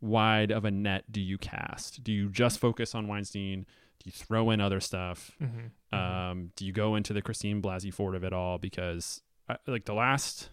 wide 0.00 0.50
of 0.50 0.64
a 0.64 0.70
net 0.70 1.10
do 1.12 1.20
you 1.20 1.38
cast? 1.38 2.02
Do 2.02 2.12
you 2.12 2.28
just 2.30 2.58
focus 2.58 2.94
on 2.94 3.06
Weinstein? 3.06 3.62
Do 3.98 4.06
you 4.06 4.12
throw 4.12 4.50
in 4.50 4.60
other 4.60 4.80
stuff? 4.80 5.36
Mm-hmm. 5.40 5.94
Um, 5.94 6.52
do 6.56 6.66
you 6.66 6.72
go 6.72 6.94
into 6.96 7.12
the 7.12 7.22
Christine 7.22 7.62
Blasey 7.62 7.92
Ford 7.92 8.14
of 8.14 8.24
it 8.24 8.32
all? 8.32 8.58
Because 8.58 9.22
uh, 9.48 9.56
like 9.66 9.84
the 9.84 9.94
last 9.94 10.50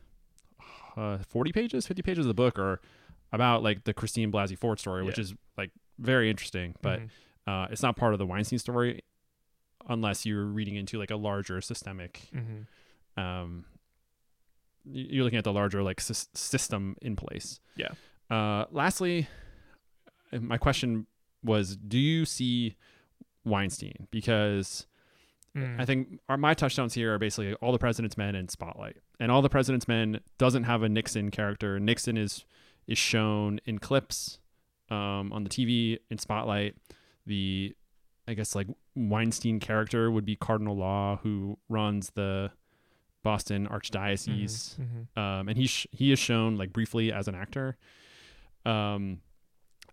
uh, 0.98 1.18
40 1.30 1.52
pages, 1.52 1.88
50 1.88 2.02
pages 2.02 2.26
of 2.26 2.28
the 2.28 2.34
book 2.34 2.58
are 2.60 2.80
about 3.32 3.64
like 3.64 3.84
the 3.86 3.94
Christine 3.94 4.32
Blasey 4.32 4.58
Ford 4.58 4.80
story, 4.80 5.04
which 5.04 5.18
Yeah. 5.18 5.24
is 5.24 5.34
like 5.58 5.72
very 6.00 6.30
interesting, 6.30 6.76
but 6.82 7.00
Mm-hmm. 7.00 7.50
uh, 7.50 7.66
it's 7.72 7.82
not 7.84 7.96
part 7.96 8.14
of 8.14 8.20
the 8.20 8.26
Weinstein 8.26 8.60
story 8.60 9.02
unless 9.90 10.26
you're 10.26 10.46
reading 10.46 10.76
into 10.76 11.00
like 11.00 11.12
a 11.12 11.16
larger 11.16 11.60
systemic. 11.62 12.30
Mm-hmm. 12.36 13.20
Um, 13.22 13.66
you're 14.86 15.24
looking 15.24 15.38
at 15.38 15.44
the 15.44 15.54
larger 15.54 15.84
like 15.84 15.98
sys- 15.98 16.28
system 16.36 16.96
in 17.02 17.16
place. 17.16 17.60
Yeah. 17.76 17.90
Uh, 18.30 18.66
lastly, 18.72 19.28
uh, 20.34 20.40
my 20.40 20.58
question 20.58 21.06
was, 21.44 21.76
do 21.78 21.98
you 22.00 22.26
see 22.26 22.76
Weinstein? 23.46 24.08
Because 24.12 24.88
Mm. 25.56 25.80
I 25.82 25.86
think 25.86 26.20
our, 26.30 26.38
my 26.38 26.54
touchdowns 26.54 26.94
here 26.94 27.14
are 27.14 27.20
basically 27.20 27.54
all 27.56 27.72
the 27.72 27.78
President's 27.78 28.18
Men 28.18 28.36
and 28.36 28.50
Spotlight, 28.50 28.98
and 29.20 29.32
all 29.32 29.42
the 29.42 29.50
President's 29.50 29.88
Men 29.88 30.20
doesn't 30.38 30.64
have 30.64 30.82
a 30.84 30.90
Nixon 30.90 31.30
character. 31.32 31.80
Nixon 31.80 32.18
is 32.18 32.46
is 32.88 32.98
shown 32.98 33.60
in 33.66 33.78
clips 33.80 34.40
um, 34.90 35.32
on 35.34 35.44
the 35.44 35.50
TV 35.50 36.00
in 36.10 36.18
Spotlight. 36.18 36.76
The 37.26 37.76
I 38.28 38.34
guess 38.34 38.56
like 38.56 38.68
Weinstein 38.96 39.60
character 39.60 40.10
would 40.10 40.26
be 40.26 40.36
Cardinal 40.36 40.78
Law, 40.78 41.20
who 41.24 41.58
runs 41.68 42.12
the 42.12 42.52
Boston 43.24 43.68
Archdiocese, 43.68 44.78
Mhm. 44.80 45.18
um, 45.22 45.48
and 45.50 45.58
he 45.58 45.68
sh- 45.68 45.88
he 45.92 46.12
is 46.12 46.20
shown 46.20 46.56
like 46.58 46.72
briefly 46.72 47.12
as 47.12 47.28
an 47.28 47.36
actor. 47.36 47.78
Um, 48.66 49.20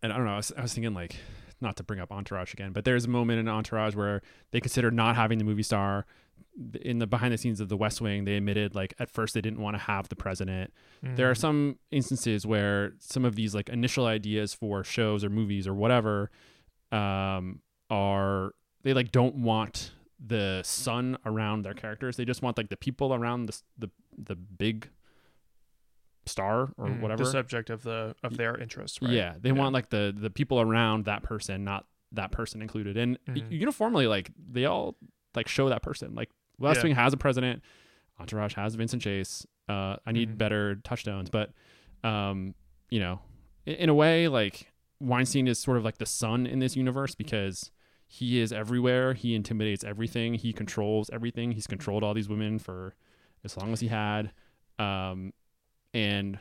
and 0.03 0.13
I 0.13 0.17
don't 0.17 0.25
know. 0.27 0.35
I 0.35 0.37
was, 0.37 0.53
I 0.57 0.63
was 0.63 0.73
thinking 0.75 0.95
like 0.95 1.17
not 1.61 1.77
to 1.77 1.83
bring 1.83 2.01
up 2.01 2.13
Entourage 2.13 2.53
again, 2.53 2.73
but 2.73 2.85
there's 2.85 3.05
a 3.05 3.09
moment 3.09 3.41
in 3.41 3.49
Entourage 3.49 3.95
where 3.95 4.23
they 4.53 4.61
consider 4.61 4.91
not 4.91 5.17
having 5.17 5.39
the 5.39 5.45
movie 5.45 5.63
star. 5.63 6.07
In 6.83 6.99
the 6.99 7.07
behind 7.07 7.33
the 7.33 7.39
scenes 7.39 7.61
of 7.61 7.69
The 7.69 7.77
West 7.77 8.01
Wing, 8.01 8.25
they 8.25 8.35
admitted 8.37 8.75
like 8.75 8.93
at 8.99 9.11
first 9.11 9.35
they 9.35 9.41
didn't 9.41 9.61
want 9.61 9.75
to 9.75 9.79
have 9.83 10.09
the 10.09 10.17
president. 10.17 10.73
There 11.03 11.31
are 11.31 11.35
Mhm. 11.35 11.39
some 11.39 11.79
instances 11.93 12.45
where 12.47 12.95
some 12.99 13.25
of 13.25 13.37
these 13.37 13.55
like 13.55 13.69
initial 13.69 14.07
ideas 14.07 14.55
for 14.55 14.83
shows 14.83 15.23
or 15.25 15.31
movies 15.31 15.67
or 15.69 15.75
whatever 15.75 16.31
um, 16.91 17.61
are 17.91 18.53
they 18.83 18.93
like 18.95 19.13
don't 19.13 19.37
want 19.37 19.93
the 20.25 20.63
sun 20.65 21.17
around 21.25 21.63
their 21.63 21.75
characters. 21.75 22.17
They 22.17 22.25
just 22.25 22.43
want 22.43 22.57
like 22.57 22.71
the 22.71 22.77
people 22.77 23.15
around 23.15 23.47
the 23.47 23.61
the 23.79 23.91
the 24.17 24.35
big 24.35 24.89
star 26.29 26.73
or 26.77 26.87
Mhm. 26.89 27.01
whatever. 27.01 27.25
the 27.25 27.31
subject 27.31 27.71
of 27.71 27.83
the 27.83 28.15
of 28.23 28.37
their 28.37 28.57
interest. 28.57 29.01
Right? 29.03 29.11
Yeah, 29.13 29.35
they 29.41 29.49
Yeah. 29.51 29.55
want 29.57 29.73
like 29.75 29.89
the 29.91 30.15
the 30.17 30.31
people 30.31 30.61
around 30.61 31.05
that 31.07 31.23
person, 31.23 31.65
not 31.65 31.87
that 32.13 32.31
person 32.33 32.63
included. 32.63 32.97
And 32.97 33.19
Mhm. 33.27 33.51
uniformly, 33.51 34.07
like 34.07 34.31
they 34.39 34.65
all 34.65 34.97
like 35.35 35.49
show 35.49 35.69
that 35.69 35.83
person. 35.83 36.15
Like 36.15 36.31
West 36.59 36.79
Yeah. 36.79 36.85
Wing 36.85 36.95
has 36.97 37.13
a 37.13 37.17
president, 37.17 37.63
Entourage 38.19 38.55
has 38.55 38.75
Vincent 38.75 39.03
Chase. 39.03 39.47
Uh, 39.69 39.97
I 40.07 40.13
need 40.13 40.31
Mhm. 40.35 40.39
better 40.39 40.77
touchdowns, 40.77 41.31
but 41.31 41.53
um, 42.05 42.55
you 42.91 43.01
know, 43.01 43.21
in, 43.67 43.75
in 43.75 43.89
a 43.89 43.95
way, 43.95 44.29
like 44.29 44.73
Weinstein 45.01 45.47
is 45.49 45.59
sort 45.59 45.77
of 45.77 45.85
like 45.85 45.99
the 45.99 46.07
sun 46.07 46.47
in 46.47 46.59
this 46.61 46.77
universe 46.77 47.15
because 47.15 47.71
he 48.07 48.41
is 48.41 48.53
everywhere. 48.53 49.13
He 49.15 49.35
intimidates 49.35 49.85
everything. 49.85 50.35
He 50.35 50.53
controls 50.53 51.11
everything. 51.13 51.53
He's 51.53 51.67
controlled 51.67 52.03
all 52.03 52.15
these 52.15 52.29
women 52.29 52.59
for 52.59 52.95
as 53.45 53.57
long 53.57 53.73
as 53.73 53.81
he 53.81 53.89
had. 53.89 54.33
Um, 54.79 55.33
and 55.99 56.39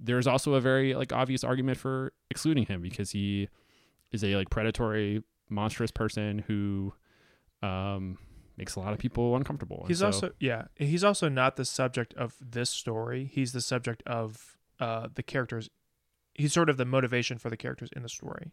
there's 0.00 0.26
also 0.26 0.54
a 0.54 0.60
very 0.60 0.94
like 0.94 1.12
obvious 1.12 1.44
argument 1.44 1.78
for 1.78 2.12
excluding 2.30 2.66
him 2.66 2.82
because 2.82 3.10
he 3.10 3.48
is 4.10 4.24
a 4.24 4.34
like 4.34 4.50
predatory, 4.50 5.22
monstrous 5.48 5.90
person 5.90 6.40
who 6.40 6.92
um, 7.62 8.18
makes 8.56 8.74
a 8.74 8.80
lot 8.80 8.92
of 8.92 8.98
people 8.98 9.36
uncomfortable. 9.36 9.84
He's 9.86 10.00
so- 10.00 10.06
also 10.06 10.30
yeah. 10.40 10.64
He's 10.74 11.04
also 11.04 11.28
not 11.28 11.56
the 11.56 11.64
subject 11.64 12.14
of 12.14 12.34
this 12.40 12.70
story. 12.70 13.30
He's 13.32 13.52
the 13.52 13.60
subject 13.60 14.02
of 14.06 14.58
uh, 14.80 15.08
the 15.14 15.22
characters. 15.22 15.70
He's 16.34 16.52
sort 16.52 16.68
of 16.70 16.76
the 16.76 16.84
motivation 16.84 17.38
for 17.38 17.50
the 17.50 17.56
characters 17.56 17.90
in 17.94 18.02
the 18.02 18.08
story. 18.08 18.52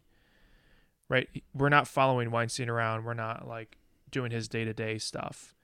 Right. 1.08 1.28
We're 1.54 1.70
not 1.70 1.88
following 1.88 2.30
Weinstein 2.30 2.68
around. 2.68 3.04
We're 3.04 3.14
not 3.14 3.48
like 3.48 3.78
doing 4.10 4.30
his 4.30 4.46
day 4.46 4.64
to 4.64 4.74
day 4.74 4.98
stuff. 4.98 5.54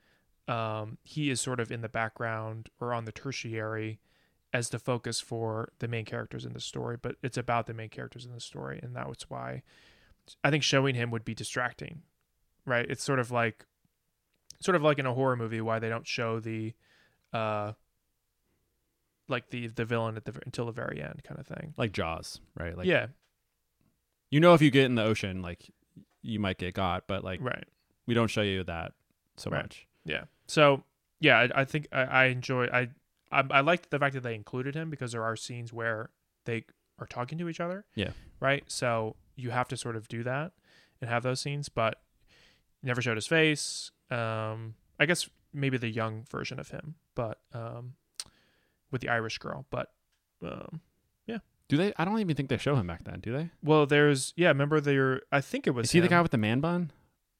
Um, 0.48 0.98
he 1.04 1.30
is 1.30 1.40
sort 1.40 1.60
of 1.60 1.70
in 1.70 1.82
the 1.82 1.88
background 1.88 2.70
or 2.80 2.92
on 2.94 3.04
the 3.04 3.12
tertiary 3.12 4.00
as 4.54 4.70
the 4.70 4.78
focus 4.78 5.20
for 5.20 5.72
the 5.80 5.88
main 5.88 6.06
characters 6.06 6.46
in 6.46 6.52
the 6.54 6.60
story, 6.60 6.96
but 7.00 7.16
it's 7.22 7.36
about 7.36 7.66
the 7.66 7.74
main 7.74 7.90
characters 7.90 8.24
in 8.24 8.32
the 8.32 8.40
story, 8.40 8.80
and 8.82 8.94
that 8.96 9.08
was 9.08 9.18
why 9.28 9.62
I 10.42 10.50
think 10.50 10.62
showing 10.62 10.94
him 10.94 11.10
would 11.10 11.24
be 11.24 11.34
distracting. 11.34 12.02
Right? 12.64 12.86
It's 12.88 13.04
sort 13.04 13.18
of 13.18 13.30
like 13.30 13.66
sort 14.60 14.76
of 14.76 14.82
like 14.82 14.98
in 14.98 15.04
a 15.04 15.12
horror 15.12 15.36
movie 15.36 15.60
why 15.60 15.78
they 15.78 15.90
don't 15.90 16.06
show 16.06 16.40
the 16.40 16.72
uh 17.34 17.72
like 19.28 19.50
the 19.50 19.66
the 19.66 19.84
villain 19.84 20.16
at 20.16 20.24
the 20.24 20.32
until 20.46 20.66
the 20.66 20.72
very 20.72 21.02
end 21.02 21.22
kind 21.24 21.38
of 21.40 21.46
thing. 21.46 21.74
like 21.76 21.92
Jaws, 21.92 22.40
right? 22.58 22.76
Like 22.76 22.86
yeah, 22.86 23.08
you 24.30 24.40
know, 24.40 24.54
if 24.54 24.62
you 24.62 24.70
get 24.70 24.84
in 24.86 24.94
the 24.94 25.02
ocean, 25.04 25.42
like 25.42 25.70
you 26.22 26.38
might 26.38 26.58
get 26.58 26.74
got, 26.74 27.06
but 27.06 27.24
like 27.24 27.40
right. 27.42 27.64
we 28.06 28.14
don't 28.14 28.28
show 28.28 28.42
you 28.42 28.64
that 28.64 28.92
so 29.36 29.50
Right. 29.50 29.62
much. 29.62 29.86
Yeah. 30.04 30.24
So 30.46 30.84
yeah, 31.20 31.38
I, 31.54 31.62
I 31.62 31.64
think 31.64 31.88
I, 31.92 32.02
I 32.02 32.24
enjoy 32.26 32.66
I, 32.66 32.88
I 33.34 33.58
I 33.58 33.60
liked 33.60 33.90
the 33.90 33.98
fact 33.98 34.14
that 34.14 34.22
they 34.22 34.34
included 34.34 34.74
him 34.74 34.90
because 34.90 35.12
there 35.12 35.22
are 35.22 35.36
scenes 35.36 35.72
where 35.72 36.10
they 36.44 36.64
are 36.98 37.06
talking 37.06 37.38
to 37.38 37.48
each 37.48 37.60
other. 37.60 37.84
Yeah. 37.94 38.10
Right. 38.40 38.64
So 38.68 39.16
you 39.36 39.50
have 39.50 39.68
to 39.68 39.76
sort 39.76 39.96
of 39.96 40.08
do 40.08 40.22
that 40.22 40.52
and 41.00 41.10
have 41.10 41.22
those 41.22 41.40
scenes, 41.40 41.68
but 41.68 42.00
never 42.82 43.02
showed 43.02 43.16
his 43.16 43.26
face. 43.26 43.90
Um, 44.10 44.74
I 44.98 45.06
guess 45.06 45.28
maybe 45.52 45.76
the 45.76 45.88
young 45.88 46.24
version 46.30 46.58
of 46.60 46.70
him, 46.70 46.94
but 47.14 47.40
um, 47.52 47.94
with 48.90 49.00
the 49.00 49.08
Irish 49.08 49.38
girl. 49.38 49.66
But 49.70 49.90
um, 50.42 50.80
yeah. 51.26 51.38
Do 51.68 51.76
they? 51.76 51.92
I 51.96 52.04
don't 52.04 52.18
even 52.20 52.36
think 52.36 52.48
they 52.48 52.58
show 52.58 52.76
him 52.76 52.86
back 52.86 53.04
then. 53.04 53.20
Do 53.20 53.32
they? 53.32 53.50
well, 53.62 53.86
there's 53.86 54.32
yeah. 54.36 54.48
Remember 54.48 54.80
there? 54.80 55.22
I 55.32 55.40
think 55.40 55.66
it 55.66 55.70
was 55.70 55.86
Is 55.86 55.92
he 55.92 56.00
the 56.00 56.08
guy 56.08 56.20
with 56.20 56.30
the 56.30 56.38
man 56.38 56.60
bun? 56.60 56.92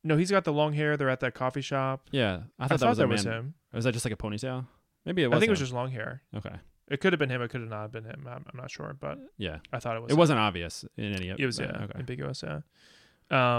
No, 0.03 0.19
he's 0.19 0.31
got 0.31 0.45
the 0.45 0.53
long 0.53 0.75
hair. 0.75 0.97
They're 0.97 1.09
at 1.09 1.21
that 1.21 1.35
coffee 1.35 1.63
shop. 1.63 2.09
Yeah, 2.11 2.41
I 2.59 2.65
I 2.65 2.69
thought 2.69 2.81
thought, 2.81 2.81
that 2.81 2.89
was, 2.89 2.99
that 2.99 3.05
a 3.05 3.09
was 3.09 3.25
him. 3.25 3.55
Or 3.73 3.77
was 3.77 3.85
that 3.85 3.93
just 3.93 4.05
like 4.05 4.13
a 4.13 4.17
ponytail? 4.17 4.67
Maybe 5.05 5.23
it 5.23 5.29
was. 5.29 5.37
I 5.37 5.41
think 5.41 5.49
it 5.49 5.53
was 5.53 5.61
him. 5.61 5.65
just 5.65 5.73
long 5.75 5.91
hair. 5.91 6.23
okay. 6.37 6.55
It 6.89 7.01
could 7.01 7.13
have 7.15 7.19
been 7.21 7.31
him. 7.31 7.41
It 7.41 7.49
could 7.49 7.63
have 7.63 7.71
not 7.71 7.93
been 7.93 8.05
him. 8.05 8.27
I'm, 8.29 8.45
I'm 8.47 8.57
not 8.61 8.71
sure, 8.71 8.95
but 8.99 9.19
Yeah, 9.39 9.59
I 9.73 9.79
thought 9.79 9.97
it 9.97 10.03
was. 10.03 10.11
it 10.11 10.15
him. 10.15 10.19
wasn't 10.19 10.39
obvious 10.39 10.85
in 10.99 11.15
any 11.15 11.31
of 11.31 11.41
It 11.41 11.47
was 11.47 11.59
yeah, 11.59 11.85
Okay. 11.85 11.99
ambiguous. 11.99 12.43
Yeah. 12.43 12.61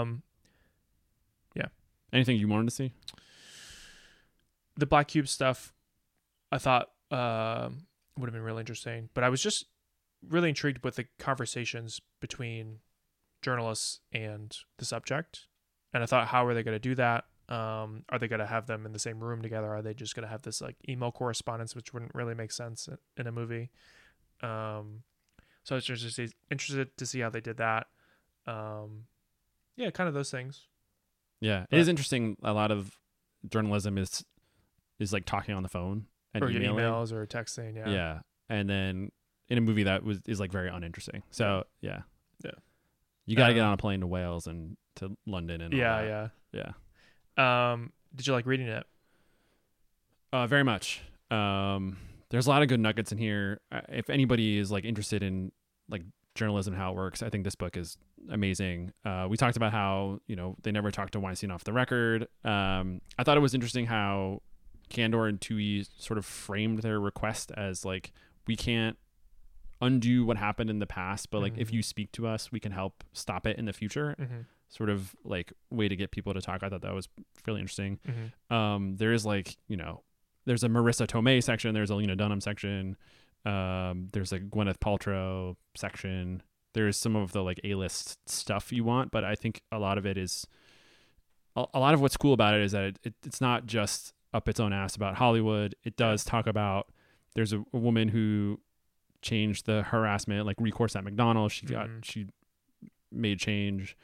Um, 0.00 0.22
Yeah. 1.56 1.66
Anything 2.12 2.36
you 2.36 2.46
wanted 2.48 2.68
to 2.68 2.74
see? 2.74 2.92
the 4.76 4.86
Black 4.86 5.08
Cube 5.08 5.26
stuff, 5.28 5.72
I 6.52 6.58
thought 6.58 6.90
um 7.10 7.86
would 8.18 8.26
have 8.28 8.32
been 8.34 8.42
really 8.42 8.60
interesting, 8.60 9.08
but 9.14 9.24
I 9.24 9.28
was 9.28 9.42
just 9.42 9.66
really 10.28 10.48
intrigued 10.48 10.82
with 10.84 10.96
the 10.96 11.06
conversations 11.18 12.00
between 12.20 12.78
journalists 13.42 14.00
and 14.12 14.56
the 14.78 14.84
subject, 14.84 15.48
and 15.92 16.02
I 16.02 16.06
thought, 16.06 16.28
how 16.28 16.46
are 16.46 16.54
they 16.54 16.62
going 16.62 16.74
to 16.74 16.78
do 16.78 16.94
that? 16.94 17.24
Um, 17.48 18.02
are 18.08 18.18
they 18.18 18.26
going 18.28 18.40
to 18.40 18.46
have 18.46 18.66
them 18.66 18.86
in 18.86 18.92
the 18.92 18.98
same 18.98 19.20
room 19.20 19.40
together? 19.42 19.68
Are 19.72 19.82
they 19.82 19.94
just 19.94 20.14
going 20.16 20.24
to 20.24 20.28
have 20.30 20.42
this 20.42 20.60
like 20.60 20.76
email 20.88 21.12
correspondence, 21.12 21.74
which 21.76 21.92
wouldn't 21.94 22.14
really 22.14 22.34
make 22.34 22.50
sense 22.52 22.88
in, 22.88 22.98
in 23.16 23.26
a 23.26 23.32
movie? 23.32 23.70
Um, 24.42 25.02
so 25.62 25.74
I 25.74 25.76
was 25.76 25.84
just 25.84 26.18
interested 26.50 26.96
to 26.96 27.06
see 27.06 27.20
how 27.20 27.30
they 27.30 27.40
did 27.40 27.56
that. 27.58 27.86
Um, 28.46 29.04
yeah, 29.76 29.90
kind 29.90 30.08
of 30.08 30.14
those 30.14 30.30
things. 30.30 30.66
Yeah, 31.40 31.62
it 31.62 31.68
But- 31.70 31.78
is 31.80 31.88
interesting. 31.88 32.36
A 32.42 32.52
lot 32.52 32.70
of 32.70 32.98
journalism 33.48 33.98
is 33.98 34.24
is 34.98 35.12
like 35.12 35.24
talking 35.26 35.54
on 35.54 35.62
the 35.62 35.68
phone 35.68 36.06
and 36.34 36.42
or 36.42 36.48
emailing. 36.50 36.78
emails 36.78 37.12
or 37.12 37.26
texting. 37.26 37.76
Yeah. 37.76 37.88
Yeah. 37.90 38.18
and 38.48 38.68
then 38.70 39.10
in 39.48 39.58
a 39.58 39.60
movie 39.60 39.82
that 39.84 40.02
was 40.02 40.20
is 40.26 40.40
like 40.40 40.50
very 40.50 40.68
uninteresting. 40.68 41.22
So 41.30 41.64
yeah, 41.80 42.02
Yeah. 42.44 42.52
you 43.26 43.36
got 43.36 43.48
to 43.48 43.54
get 43.54 43.60
Um, 43.60 43.68
on 43.68 43.74
a 43.74 43.76
plane 43.76 44.00
to 44.00 44.06
Wales 44.06 44.46
and 44.46 44.76
to 44.96 45.16
London 45.26 45.60
and 45.60 45.74
all 45.74 45.78
Yeah, 45.78 46.02
that. 46.02 46.08
yeah. 46.08 46.28
yeah. 46.52 46.72
Um, 47.36 47.92
did 48.14 48.26
you 48.26 48.32
like 48.32 48.46
reading 48.46 48.68
it? 48.68 48.84
Uh, 50.32 50.46
very 50.46 50.64
much. 50.64 51.02
Um, 51.30 51.96
there's 52.30 52.46
a 52.46 52.50
lot 52.50 52.62
of 52.62 52.68
good 52.68 52.80
nuggets 52.80 53.12
in 53.12 53.18
here. 53.18 53.60
Uh, 53.70 53.80
If 53.88 54.10
anybody 54.10 54.58
is 54.58 54.70
like 54.70 54.84
interested 54.84 55.22
in 55.22 55.52
like 55.88 56.02
journalism, 56.34 56.74
how 56.74 56.92
it 56.92 56.96
works, 56.96 57.22
I 57.22 57.30
think 57.30 57.44
this 57.44 57.54
book 57.54 57.76
is 57.76 57.96
amazing. 58.30 58.92
Uh, 59.04 59.26
we 59.28 59.36
talked 59.36 59.56
about 59.56 59.72
how 59.72 60.20
you 60.26 60.36
know 60.36 60.56
they 60.62 60.72
never 60.72 60.90
talked 60.90 61.12
to 61.12 61.20
Weinstein 61.20 61.50
off 61.50 61.64
the 61.64 61.72
record. 61.72 62.28
Um, 62.44 63.00
I 63.18 63.22
thought 63.24 63.36
it 63.36 63.40
was 63.40 63.54
interesting 63.54 63.86
how 63.86 64.42
Kantor 64.90 65.28
and 65.28 65.40
Twohey 65.40 65.88
sort 65.98 66.18
of 66.18 66.24
framed 66.24 66.80
their 66.80 66.98
request 67.00 67.52
as 67.56 67.84
like 67.84 68.12
we 68.46 68.56
can't 68.56 68.96
undo 69.80 70.24
what 70.24 70.36
happened 70.38 70.70
in 70.70 70.78
the 70.78 70.86
past, 70.86 71.30
but 71.30 71.40
like 71.42 71.56
if 71.58 71.68
Mhm. 71.70 71.74
you 71.74 71.82
speak 71.82 72.10
to 72.12 72.26
us, 72.26 72.50
we 72.50 72.58
can 72.60 72.72
help 72.72 73.04
stop 73.12 73.46
it 73.46 73.58
in 73.58 73.66
the 73.66 73.72
future. 73.74 74.14
Mm-hmm. 74.18 74.40
Sort 74.68 74.90
of 74.90 75.14
like 75.24 75.52
way 75.70 75.88
to 75.88 75.96
get 75.96 76.10
people 76.10 76.34
to 76.34 76.40
talk. 76.40 76.62
I 76.62 76.68
thought 76.68 76.82
that 76.82 76.92
was 76.94 77.08
fairly 77.44 77.60
interesting 77.60 77.98
Mm-hmm. 78.06 78.54
um 78.54 78.96
there 78.96 79.12
is 79.12 79.24
like 79.24 79.56
you 79.68 79.76
know 79.76 80.02
there's 80.44 80.62
a 80.64 80.68
Marisa 80.68 81.06
Tomei 81.06 81.42
section, 81.42 81.74
there's 81.74 81.90
a 81.90 81.94
Lena 81.94 82.14
Dunham 82.16 82.40
section, 82.40 82.96
um, 83.44 84.08
there's 84.12 84.32
a 84.32 84.38
Gwyneth 84.40 84.78
Paltrow 84.78 85.56
section. 85.76 86.42
There's 86.74 86.96
some 86.96 87.16
of 87.16 87.32
the 87.32 87.42
like 87.42 87.58
A-list 87.64 88.28
stuff 88.28 88.70
you 88.72 88.84
want, 88.84 89.10
but 89.10 89.24
I 89.24 89.34
think 89.34 89.62
a 89.72 89.78
lot 89.78 89.98
of 89.98 90.06
it 90.06 90.16
is 90.18 90.46
a, 91.56 91.64
a 91.74 91.80
lot 91.80 91.94
of 91.94 92.00
what's 92.00 92.16
cool 92.16 92.32
about 92.34 92.54
it 92.54 92.60
is 92.60 92.72
that 92.72 92.84
it, 92.84 92.98
it, 93.02 93.14
it's 93.24 93.40
not 93.40 93.66
just 93.66 94.12
up 94.34 94.48
its 94.48 94.60
own 94.60 94.72
ass 94.72 94.94
about 94.94 95.14
Hollywood. 95.16 95.74
It 95.84 95.96
does 95.96 96.22
talk 96.24 96.46
about 96.46 96.88
there's 97.34 97.52
a, 97.52 97.64
a 97.72 97.78
woman 97.78 98.08
who 98.08 98.60
changed 99.22 99.66
the 99.66 99.82
harassment 99.82 100.44
like 100.46 100.56
recourse 100.60 100.94
at 100.96 101.02
McDonald's. 101.04 101.54
She 101.54 101.66
got 101.66 101.88
Mhm. 101.88 102.04
she 102.04 102.26
made 103.10 103.38
change. 103.38 103.96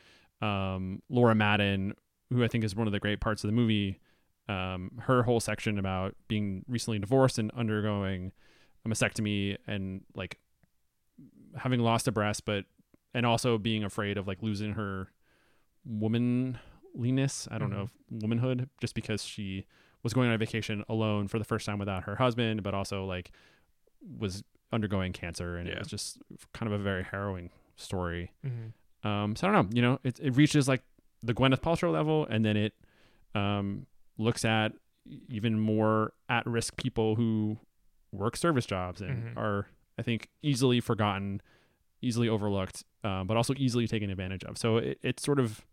Um, 0.42 1.00
Laura 1.08 1.34
Madden, 1.34 1.94
who 2.30 2.42
I 2.44 2.48
think 2.48 2.64
is 2.64 2.74
one 2.76 2.86
of 2.86 2.92
the 2.92 3.00
great 3.00 3.20
parts 3.20 3.44
of 3.44 3.48
the 3.48 3.52
movie, 3.54 4.00
um, 4.48 4.90
her 5.02 5.22
whole 5.22 5.38
section 5.40 5.78
about 5.78 6.16
being 6.28 6.64
recently 6.68 6.98
divorced 6.98 7.38
and 7.38 7.50
undergoing 7.52 8.32
a 8.84 8.88
mastectomy 8.88 9.56
and 9.66 10.02
like 10.14 10.38
having 11.56 11.80
lost 11.80 12.08
a 12.08 12.12
breast, 12.12 12.44
but 12.44 12.64
and 13.14 13.24
also 13.24 13.56
being 13.58 13.84
afraid 13.84 14.18
of 14.18 14.26
like 14.26 14.42
losing 14.42 14.72
her 14.72 15.08
womanliness. 15.84 17.46
I 17.50 17.58
don't 17.58 17.70
know, 17.70 17.88
womanhood, 18.10 18.68
just 18.80 18.94
because 18.94 19.22
she 19.24 19.66
was 20.02 20.12
going 20.12 20.28
on 20.28 20.34
a 20.34 20.38
vacation 20.38 20.82
alone 20.88 21.28
for 21.28 21.38
the 21.38 21.44
first 21.44 21.66
time 21.66 21.78
without 21.78 22.04
her 22.04 22.16
husband, 22.16 22.62
but 22.62 22.74
also 22.74 23.04
like 23.04 23.30
was 24.18 24.42
undergoing 24.72 25.12
cancer, 25.12 25.56
and 25.56 25.68
it 25.68 25.78
was 25.78 25.88
just 25.88 26.18
kind 26.52 26.72
of 26.72 26.78
a 26.80 26.82
very 26.82 27.04
harrowing 27.04 27.50
story. 27.76 28.32
Mhm. 28.44 28.72
Um, 29.04 29.34
so 29.36 29.48
I 29.48 29.52
don't 29.52 29.64
know, 29.70 29.70
you 29.74 29.82
know, 29.82 29.98
it 30.04 30.18
it 30.20 30.36
reaches 30.36 30.68
like 30.68 30.82
the 31.22 31.34
Gwyneth 31.34 31.60
Paltrow 31.60 31.92
level, 31.92 32.26
and 32.26 32.44
then 32.44 32.56
it 32.56 32.74
um 33.34 33.86
looks 34.18 34.44
at 34.44 34.72
even 35.28 35.58
more 35.58 36.12
at 36.28 36.46
risk 36.46 36.76
people 36.76 37.16
who 37.16 37.58
work 38.12 38.36
service 38.36 38.66
jobs 38.66 39.00
and 39.00 39.34
Mhm. 39.34 39.36
are 39.36 39.66
I 39.98 40.02
think 40.02 40.28
easily 40.42 40.80
forgotten, 40.80 41.40
easily 42.00 42.28
overlooked, 42.28 42.84
um, 43.04 43.26
but 43.26 43.36
also 43.36 43.54
easily 43.56 43.86
taken 43.86 44.10
advantage 44.10 44.44
of. 44.44 44.56
So 44.58 44.76
it, 44.78 44.98
it 45.02 45.20
sort 45.20 45.38
of 45.40 45.64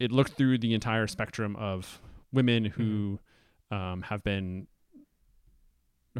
it 0.00 0.10
looked 0.10 0.32
through 0.32 0.58
the 0.58 0.74
entire 0.74 1.06
spectrum 1.06 1.54
of 1.56 2.00
women 2.32 2.64
who 2.64 3.20
um, 3.70 4.02
have 4.02 4.22
been 4.24 4.66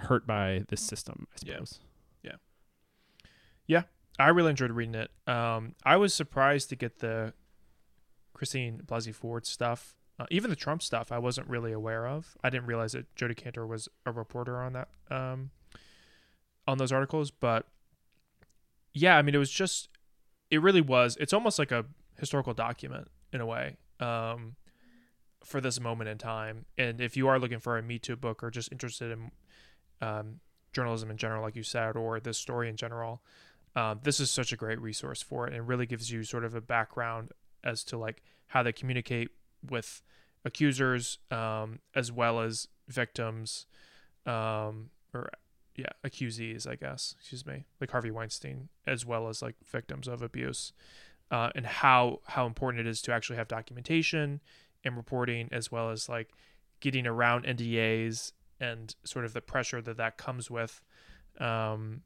hurt 0.03 0.27
by 0.27 0.65
this 0.69 0.81
system. 0.81 1.27
I 1.35 1.37
suppose. 1.39 1.81
Yeah. 2.23 2.33
suppose. 3.67 3.83
I 4.19 4.29
really 4.29 4.51
enjoyed 4.51 4.71
reading 4.71 4.95
it. 4.95 5.11
Um, 5.27 5.75
I 5.85 5.97
was 5.97 6.15
surprised 6.15 6.69
to 6.71 6.77
get 6.77 7.01
the 7.01 7.33
Christine 8.33 8.83
Blasey 8.85 9.15
Ford 9.15 9.47
stuff, 9.47 9.95
uh, 10.19 10.27
even 10.31 10.51
the 10.51 10.57
Trump 10.57 10.83
stuff. 10.83 11.11
I 11.11 11.19
wasn't 11.19 11.49
really 11.49 11.73
aware 11.73 12.07
of. 12.07 12.37
I 12.43 12.51
didn't 12.51 12.67
realize 12.67 12.93
that 12.93 13.15
Jodi 13.17 13.35
Kantor 13.35 13.67
was 13.67 13.89
a 14.07 14.13
reporter 14.13 14.61
on 14.63 14.73
that, 14.75 14.89
um, 15.11 15.51
on 16.67 16.79
those 16.79 16.93
articles. 16.93 17.31
But 17.31 17.67
yeah, 18.93 19.17
I 19.17 19.23
mean, 19.23 19.35
it 19.35 19.39
was 19.39 19.51
just, 19.51 19.89
it 20.51 20.63
really 20.63 20.81
was. 20.81 21.17
It's 21.19 21.33
almost 21.33 21.59
like 21.59 21.73
a 21.73 21.85
historical 22.19 22.55
document 22.55 23.09
in 23.33 23.41
a 23.41 23.47
way. 23.47 23.77
Um, 24.01 24.57
for 25.45 25.61
this 25.61 25.79
moment 25.79 26.09
in 26.09 26.17
time, 26.17 26.65
and 26.79 27.01
if 27.01 27.17
you 27.17 27.29
are 27.29 27.39
looking 27.39 27.59
for 27.59 27.77
a 27.77 27.83
Me 27.83 27.99
Too 27.99 28.17
book 28.17 28.43
or 28.43 28.51
just 28.51 28.73
interested 28.73 29.13
in 29.13 29.31
um, 30.01 30.41
journalism 30.73 31.11
in 31.11 31.17
general, 31.17 31.43
like 31.43 31.55
you 31.55 31.63
said, 31.63 31.97
or 31.97 32.19
this 32.19 32.39
story 32.39 32.69
in 32.69 32.77
general, 32.77 33.23
um, 33.77 34.01
this 34.03 34.21
is 34.21 34.31
such 34.31 34.53
a 34.53 34.57
great 34.57 34.81
resource 34.81 35.23
for 35.23 35.47
it 35.47 35.55
and 35.55 35.67
really 35.67 35.87
gives 35.87 36.11
you 36.11 36.23
sort 36.23 36.45
of 36.45 36.55
a 36.55 36.61
background 36.61 37.33
as 37.63 37.83
to 37.85 37.99
like 37.99 38.23
how 38.49 38.63
they 38.63 38.73
communicate 38.73 39.31
with 39.69 40.03
accusers 40.45 41.19
um, 41.31 41.81
as 41.95 42.13
well 42.13 42.41
as 42.41 42.69
victims 42.89 43.67
um, 44.27 44.91
or 45.13 45.31
yeah 45.75 45.91
accusees 46.05 46.69
i 46.69 46.77
guess. 46.77 47.17
Excuse 47.19 47.45
me. 47.47 47.65
Like 47.81 47.91
harvey 47.91 48.11
weinstein 48.11 48.69
as 48.87 49.05
well 49.05 49.29
as 49.29 49.43
like 49.43 49.57
victims 49.65 50.07
of 50.07 50.23
abuse. 50.23 50.73
Uh, 51.31 51.51
and 51.55 51.67
how 51.67 52.21
how 52.27 52.47
important 52.47 52.87
it 52.87 52.89
is 52.89 53.03
to 53.03 53.13
actually 53.13 53.37
have 53.37 53.49
documentation 53.49 54.41
and 54.85 54.97
reporting 54.97 55.49
as 55.51 55.73
well 55.73 55.91
as 55.91 56.09
like 56.09 56.31
getting 56.81 57.07
around 57.07 57.45
ndas 57.47 58.33
and 58.61 58.95
sort 59.05 59.25
of 59.25 59.33
the 59.33 59.41
pressure 59.41 59.81
that 59.81 59.97
that 59.97 60.19
comes 60.19 60.51
with 60.51 60.83
um, 61.41 62.03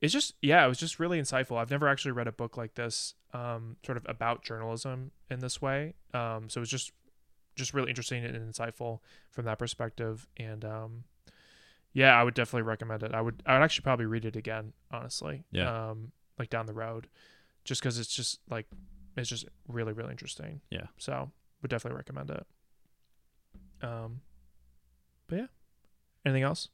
it's 0.00 0.12
just 0.12 0.34
yeah 0.42 0.64
it 0.64 0.68
was 0.68 0.78
just 0.78 0.98
really 1.00 1.20
insightful. 1.20 1.56
I've 1.58 1.70
never 1.70 1.88
actually 1.88 2.12
read 2.12 2.26
a 2.28 2.32
book 2.32 2.56
like 2.56 2.74
this 2.74 3.14
um, 3.32 3.76
sort 3.84 3.96
of 3.98 4.04
about 4.08 4.42
journalism 4.44 5.10
in 5.30 5.40
this 5.40 5.60
way. 5.62 5.94
Um, 6.14 6.48
so 6.48 6.58
it 6.58 6.62
was 6.62 6.70
just 6.70 6.92
just 7.54 7.72
really 7.72 7.88
interesting 7.88 8.24
and 8.24 8.36
insightful 8.52 9.00
from 9.30 9.44
that 9.46 9.58
perspective. 9.58 10.26
And 10.36 10.64
um, 10.64 11.04
yeah 11.94 12.12
i 12.20 12.22
would 12.22 12.34
definitely 12.34 12.62
recommend 12.68 13.02
it. 13.02 13.14
I 13.14 13.20
would 13.22 13.42
i 13.46 13.54
would 13.56 13.64
actually 13.64 13.84
probably 13.84 14.04
read 14.06 14.26
it 14.26 14.36
again 14.36 14.74
honestly 14.90 15.44
Yeah. 15.50 15.90
um, 15.90 16.12
like 16.38 16.50
down 16.50 16.66
the 16.66 16.74
road 16.74 17.08
just 17.64 17.80
because 17.80 17.98
it's 17.98 18.14
just 18.14 18.38
like 18.50 18.66
it's 19.16 19.30
just 19.30 19.46
really 19.66 19.94
really 19.94 20.10
interesting. 20.10 20.60
Yeah. 20.70 20.88
so 20.98 21.30
would 21.62 21.70
definitely 21.70 21.96
recommend 21.96 22.30
it. 22.30 22.46
Um 23.82 24.20
but 25.26 25.36
yeah. 25.38 25.46
Anything 26.26 26.42
else? 26.42 26.68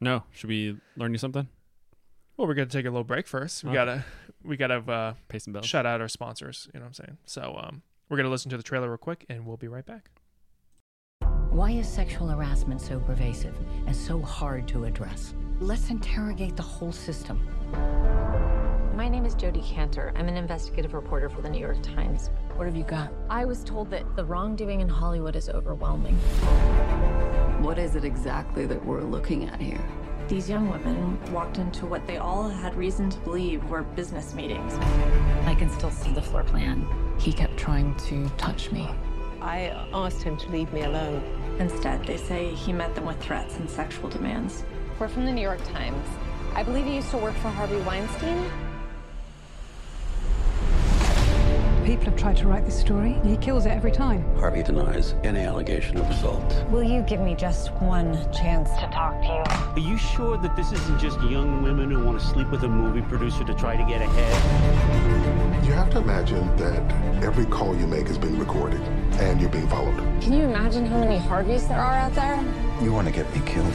No, 0.00 0.22
should 0.30 0.48
we 0.48 0.76
learn 0.96 1.12
you 1.12 1.18
something? 1.18 1.48
Well, 2.38 2.46
we're 2.46 2.54
gonna 2.54 2.66
take 2.66 2.86
a 2.86 2.90
little 2.90 3.02
break 3.04 3.26
first. 3.26 3.64
We 3.64 3.70
Okay. 3.70 3.74
gotta 3.74 4.04
we 4.44 4.56
gotta 4.56 4.76
uh, 4.90 5.14
Pay 5.28 5.40
some 5.40 5.52
bills. 5.52 5.66
shout 5.66 5.84
out 5.86 6.00
our 6.00 6.06
sponsors. 6.08 6.68
You 6.72 6.78
know 6.78 6.84
what 6.84 6.90
I'm 6.90 6.94
saying? 6.94 7.18
So 7.26 7.58
um, 7.60 7.82
we're 8.08 8.16
gonna 8.16 8.28
listen 8.30 8.48
to 8.50 8.56
the 8.56 8.62
trailer 8.62 8.88
real 8.88 8.96
quick, 8.96 9.26
and 9.28 9.44
we'll 9.44 9.56
be 9.56 9.66
right 9.66 9.84
back. 9.84 10.10
Why 11.50 11.72
is 11.72 11.88
sexual 11.88 12.28
harassment 12.28 12.80
so 12.80 13.00
pervasive 13.00 13.56
and 13.86 13.96
so 13.96 14.22
hard 14.22 14.68
to 14.68 14.84
address? 14.84 15.34
Let's 15.58 15.90
interrogate 15.90 16.54
the 16.54 16.62
whole 16.62 16.92
system. 16.92 17.40
My 18.94 19.08
name 19.08 19.24
is 19.24 19.34
Jodi 19.34 19.60
Kantor. 19.62 20.12
I'm 20.16 20.28
an 20.28 20.36
investigative 20.36 20.94
reporter 20.94 21.28
for 21.28 21.40
the 21.42 21.48
New 21.50 21.58
York 21.58 21.82
Times. 21.82 22.30
What 22.54 22.66
have 22.66 22.76
you 22.76 22.84
got? 22.84 23.12
I 23.28 23.44
was 23.46 23.64
told 23.64 23.90
that 23.90 24.14
the 24.14 24.24
wrongdoing 24.24 24.80
in 24.80 24.88
Hollywood 24.88 25.34
is 25.34 25.48
overwhelming. 25.48 26.14
What 27.62 27.78
is 27.78 27.96
it 27.96 28.04
exactly 28.04 28.64
that 28.66 28.84
we're 28.84 29.02
looking 29.02 29.48
at 29.48 29.60
here? 29.60 29.84
These 30.28 30.50
young 30.50 30.68
women 30.68 31.18
walked 31.32 31.56
into 31.56 31.86
what 31.86 32.06
they 32.06 32.18
all 32.18 32.50
had 32.50 32.74
reason 32.74 33.08
to 33.08 33.18
believe 33.20 33.64
were 33.64 33.82
business 33.82 34.34
meetings. 34.34 34.74
I 35.46 35.54
can 35.54 35.70
still 35.70 35.90
see 35.90 36.12
the 36.12 36.20
floor 36.20 36.44
plan. 36.44 36.86
He 37.18 37.32
kept 37.32 37.56
trying 37.56 37.94
to 38.08 38.28
touch 38.36 38.70
me. 38.70 38.90
I 39.40 39.68
asked 39.94 40.22
him 40.22 40.36
to 40.36 40.50
leave 40.50 40.70
me 40.70 40.82
alone. 40.82 41.22
Instead, 41.58 42.04
they 42.04 42.18
say 42.18 42.54
he 42.54 42.74
met 42.74 42.94
them 42.94 43.06
with 43.06 43.18
threats 43.20 43.56
and 43.56 43.70
sexual 43.70 44.10
demands. 44.10 44.64
We're 44.98 45.08
from 45.08 45.24
the 45.24 45.32
New 45.32 45.40
York 45.40 45.64
Times. 45.64 46.06
I 46.54 46.62
believe 46.62 46.84
he 46.84 46.96
used 46.96 47.10
to 47.12 47.16
work 47.16 47.34
for 47.36 47.48
Harvey 47.48 47.80
Weinstein. 47.80 48.50
People 51.88 52.04
have 52.04 52.16
tried 52.16 52.36
to 52.36 52.46
write 52.46 52.66
this 52.66 52.78
story. 52.78 53.18
He 53.24 53.38
kills 53.38 53.64
it 53.64 53.70
every 53.70 53.90
time. 53.90 54.22
Harvey 54.36 54.62
denies 54.62 55.14
any 55.24 55.40
allegation 55.40 55.96
of 55.96 56.04
assault. 56.10 56.62
Will 56.68 56.82
you 56.82 57.00
give 57.00 57.18
me 57.18 57.34
just 57.34 57.72
one 57.80 58.12
chance 58.30 58.68
to 58.72 58.90
talk 58.92 59.18
to 59.22 59.26
you? 59.26 59.82
Are 59.82 59.88
you 59.90 59.96
sure 59.96 60.36
that 60.36 60.54
this 60.54 60.70
isn't 60.70 61.00
just 61.00 61.18
young 61.22 61.62
women 61.62 61.90
who 61.90 62.04
want 62.04 62.20
to 62.20 62.26
sleep 62.26 62.50
with 62.50 62.64
a 62.64 62.68
movie 62.68 63.00
producer 63.00 63.42
to 63.42 63.54
try 63.54 63.74
to 63.74 63.82
get 63.84 64.02
ahead? 64.02 65.64
You 65.64 65.72
have 65.72 65.88
to 65.92 66.00
imagine 66.00 66.54
that 66.58 67.24
every 67.24 67.46
call 67.46 67.74
you 67.74 67.86
make 67.86 68.08
is 68.08 68.18
being 68.18 68.38
recorded 68.38 68.82
and 69.18 69.40
you're 69.40 69.48
being 69.48 69.68
followed. 69.68 69.96
Can 70.20 70.34
you 70.34 70.42
imagine 70.42 70.84
how 70.84 70.98
many 70.98 71.16
Harveys 71.16 71.68
there 71.68 71.80
are 71.80 71.96
out 71.96 72.14
there? 72.14 72.38
You 72.82 72.92
want 72.92 73.08
to 73.08 73.14
get 73.14 73.34
me 73.34 73.40
killed? 73.46 73.72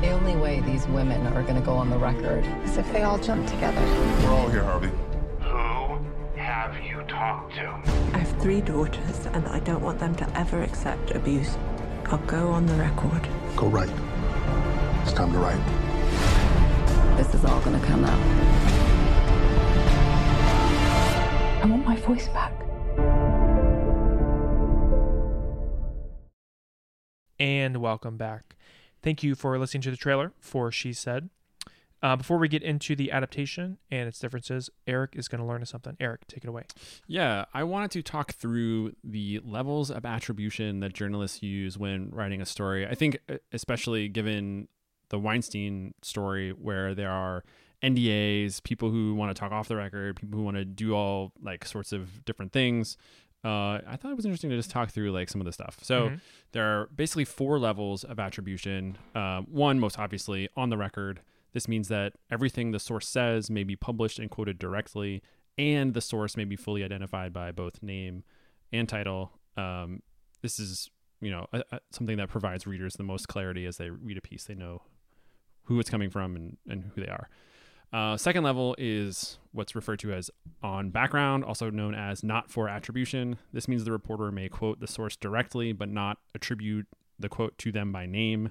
The 0.00 0.08
only 0.08 0.36
way 0.36 0.60
these 0.60 0.88
women 0.88 1.26
are 1.34 1.42
going 1.42 1.56
to 1.56 1.60
go 1.60 1.74
on 1.74 1.90
the 1.90 1.98
record 1.98 2.46
Is 2.64 2.78
if 2.78 2.90
they 2.94 3.02
all 3.02 3.18
jump 3.18 3.46
together. 3.46 3.82
We're 4.22 4.30
all 4.30 4.48
here, 4.48 4.62
Harvey. 4.62 4.88
Who 6.54 6.60
have 6.60 6.84
you 6.84 7.02
talked 7.08 7.56
to? 7.56 7.68
I 8.14 8.18
have 8.18 8.40
three 8.40 8.60
daughters, 8.60 9.26
and 9.26 9.44
I 9.48 9.58
don't 9.58 9.82
want 9.82 9.98
them 9.98 10.14
to 10.14 10.38
ever 10.38 10.62
accept 10.62 11.10
abuse. 11.10 11.56
I'll 12.06 12.18
go 12.18 12.50
on 12.50 12.64
the 12.66 12.74
record. 12.74 13.26
Go 13.56 13.66
right. 13.66 13.90
It's 15.02 15.12
time 15.12 15.32
to 15.32 15.38
write. 15.38 15.58
this 17.16 17.34
is 17.34 17.44
all 17.44 17.60
going 17.62 17.78
to 17.80 17.84
come 17.84 18.04
out. 18.04 18.20
I 21.60 21.66
want 21.66 21.84
my 21.84 21.96
voice 21.96 22.28
back. 22.28 22.52
And 27.40 27.78
welcome 27.78 28.16
back. 28.16 28.54
Thank 29.02 29.24
you 29.24 29.34
for 29.34 29.58
listening 29.58 29.82
to 29.82 29.90
the 29.90 29.96
trailer 29.96 30.32
for 30.38 30.70
She 30.70 30.92
Said. 30.92 31.30
Uh, 32.04 32.14
before 32.16 32.36
we 32.36 32.48
get 32.48 32.62
into 32.62 32.94
the 32.94 33.10
adaptation 33.10 33.78
and 33.90 34.06
its 34.06 34.18
differences, 34.18 34.68
Eric 34.86 35.14
is 35.16 35.26
going 35.26 35.40
to 35.40 35.46
learn 35.46 35.62
us 35.62 35.70
something. 35.70 35.96
Eric, 35.98 36.26
take 36.26 36.44
it 36.44 36.48
away. 36.48 36.64
Yeah, 37.06 37.46
I 37.54 37.64
wanted 37.64 37.90
to 37.92 38.02
talk 38.02 38.32
through 38.34 38.92
the 39.02 39.40
levels 39.42 39.90
of 39.90 40.04
attribution 40.04 40.80
that 40.80 40.92
journalists 40.92 41.42
use 41.42 41.78
when 41.78 42.10
writing 42.10 42.42
a 42.42 42.44
story. 42.46 42.86
I 42.86 42.94
think, 42.94 43.18
especially 43.52 44.10
given 44.10 44.68
the 45.08 45.18
Weinstein 45.18 45.94
story, 46.02 46.50
where 46.50 46.94
there 46.94 47.10
are 47.10 47.42
NDAs, 47.82 48.62
people 48.62 48.90
who 48.90 49.14
want 49.14 49.34
to 49.34 49.38
talk 49.40 49.50
off 49.50 49.68
the 49.68 49.76
record, 49.76 50.16
people 50.16 50.38
who 50.38 50.44
want 50.44 50.58
to 50.58 50.64
do 50.66 50.94
all 50.94 51.32
like 51.42 51.64
sorts 51.64 51.90
of 51.92 52.22
different 52.26 52.52
things. 52.52 52.98
uh, 53.44 53.80
I 53.86 53.96
thought 53.96 54.10
it 54.10 54.16
was 54.16 54.24
interesting 54.24 54.48
to 54.50 54.56
just 54.56 54.70
talk 54.70 54.90
through 54.90 55.12
like 55.12 55.28
some 55.28 55.38
of 55.40 55.44
the 55.44 55.52
stuff. 55.52 55.78
So 55.82 56.08
Mhm. 56.08 56.20
there 56.52 56.64
are 56.64 56.86
basically 56.86 57.26
four 57.26 57.58
levels 57.58 58.02
of 58.02 58.18
attribution. 58.18 58.96
Uh, 59.14 59.42
one, 59.42 59.78
most 59.78 59.98
obviously, 59.98 60.48
on 60.56 60.70
the 60.70 60.78
record. 60.78 61.20
This 61.54 61.68
means 61.68 61.88
that 61.88 62.14
everything 62.30 62.72
the 62.72 62.80
source 62.80 63.08
says 63.08 63.48
may 63.48 63.64
be 63.64 63.76
published 63.76 64.18
and 64.18 64.30
quoted 64.30 64.58
directly, 64.58 65.22
and 65.56 65.94
the 65.94 66.00
source 66.00 66.36
may 66.36 66.44
be 66.44 66.56
fully 66.56 66.84
identified 66.84 67.32
by 67.32 67.52
both 67.52 67.82
name 67.82 68.24
and 68.72 68.88
title. 68.88 69.32
Um, 69.56 70.02
this 70.42 70.58
is, 70.58 70.90
you 71.20 71.30
know, 71.30 71.46
a, 71.52 71.62
a, 71.70 71.80
something 71.92 72.16
that 72.16 72.28
provides 72.28 72.66
readers 72.66 72.94
the 72.94 73.04
most 73.04 73.28
clarity 73.28 73.64
as 73.64 73.76
they 73.76 73.88
read 73.88 74.18
a 74.18 74.20
piece. 74.20 74.44
They 74.44 74.56
know 74.56 74.82
who 75.62 75.78
it's 75.78 75.88
coming 75.88 76.10
from 76.10 76.34
and, 76.36 76.56
and 76.68 76.90
who 76.94 77.00
they 77.00 77.08
are. 77.08 77.28
Uh, 77.92 78.16
second 78.16 78.42
level 78.42 78.74
is 78.76 79.38
what's 79.52 79.76
referred 79.76 80.00
to 80.00 80.12
as 80.12 80.28
on 80.60 80.90
background, 80.90 81.44
also 81.44 81.70
known 81.70 81.94
as 81.94 82.24
not 82.24 82.50
for 82.50 82.68
attribution. 82.68 83.38
This 83.52 83.68
means 83.68 83.84
the 83.84 83.92
reporter 83.92 84.32
may 84.32 84.48
quote 84.48 84.80
the 84.80 84.88
source 84.88 85.14
directly, 85.16 85.72
but 85.72 85.88
not 85.88 86.18
attribute 86.34 86.88
the 87.20 87.28
quote 87.28 87.56
to 87.58 87.70
them 87.70 87.92
by 87.92 88.06
name. 88.06 88.50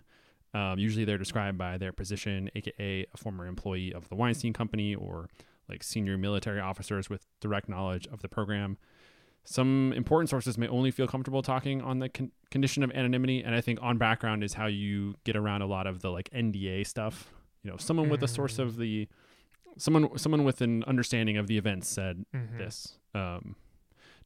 Um, 0.53 0.77
usually 0.77 1.03
they're 1.05 1.17
described 1.17 1.57
by 1.57 1.77
their 1.77 1.91
position, 1.91 2.49
aka 2.55 3.05
a 3.11 3.17
former 3.17 3.47
employee 3.47 3.93
of 3.93 4.07
the 4.09 4.15
Weinstein 4.15 4.53
Company 4.53 4.93
or 4.93 5.29
like 5.69 5.81
senior 5.83 6.17
military 6.17 6.59
officers 6.59 7.09
with 7.09 7.25
direct 7.39 7.67
knowledge 7.69 8.05
of 8.07 8.21
the 8.21 8.27
program. 8.29 8.77
Some 9.45 9.91
important 9.95 10.29
sources 10.29 10.57
may 10.57 10.67
only 10.67 10.91
feel 10.91 11.07
comfortable 11.07 11.41
talking 11.41 11.81
on 11.81 11.99
the 11.99 12.07
con- 12.09 12.31
condition 12.49 12.81
of 12.83 12.91
anonymity, 12.91 13.43
and 13.43 13.53
I 13.55 13.61
think 13.61 13.79
on 13.81 13.97
background 13.97 14.43
is 14.43 14.53
how 14.53 14.67
you 14.67 15.15
get 15.25 15.35
around 15.35 15.61
a 15.61 15.65
lot 15.65 15.85
of 15.87 16.01
the 16.01 16.09
like 16.11 16.29
NDA 16.31 16.85
stuff. 16.87 17.29
You 17.63 17.71
know, 17.71 17.77
someone 17.77 18.09
with 18.09 18.23
a 18.23 18.27
source 18.27 18.59
of 18.59 18.77
the 18.77 19.07
someone 19.77 20.17
someone 20.17 20.43
with 20.43 20.61
an 20.61 20.83
understanding 20.85 21.35
of 21.37 21.47
the 21.47 21.57
events 21.57 21.87
said 21.89 22.25
Mhm. 22.33 22.57
this. 22.57 22.99
Um, 23.15 23.55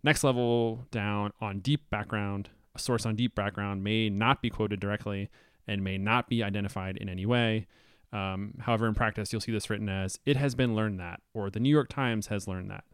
next 0.04 0.24
level 0.24 0.86
down 0.92 1.32
on 1.40 1.60
deep 1.60 1.90
background, 1.90 2.50
a 2.76 2.80
source 2.80 3.06
on 3.06 3.16
deep 3.16 3.34
background 3.34 3.84
may 3.84 4.10
not 4.10 4.42
be 4.42 4.50
quoted 4.50 4.80
directly 4.80 5.30
and 5.68 5.84
may 5.84 5.98
not 5.98 6.30
be 6.30 6.42
identified 6.44 6.98
in 6.98 7.10
any 7.10 7.26
way. 7.26 7.68
Um, 8.14 8.54
however, 8.62 8.88
in 8.88 8.94
practice, 8.96 9.32
you'll 9.34 9.42
see 9.42 9.52
this 9.52 9.70
written 9.70 9.90
as 9.90 10.20
"it 10.26 10.38
has 10.38 10.56
been 10.56 10.76
learned 10.76 11.00
that" 11.00 11.22
or 11.34 11.50
"the 11.50 11.60
New 11.60 11.70
York 11.70 11.90
Times 11.90 12.28
has 12.28 12.48
learned 12.48 12.72
that." 12.72 12.86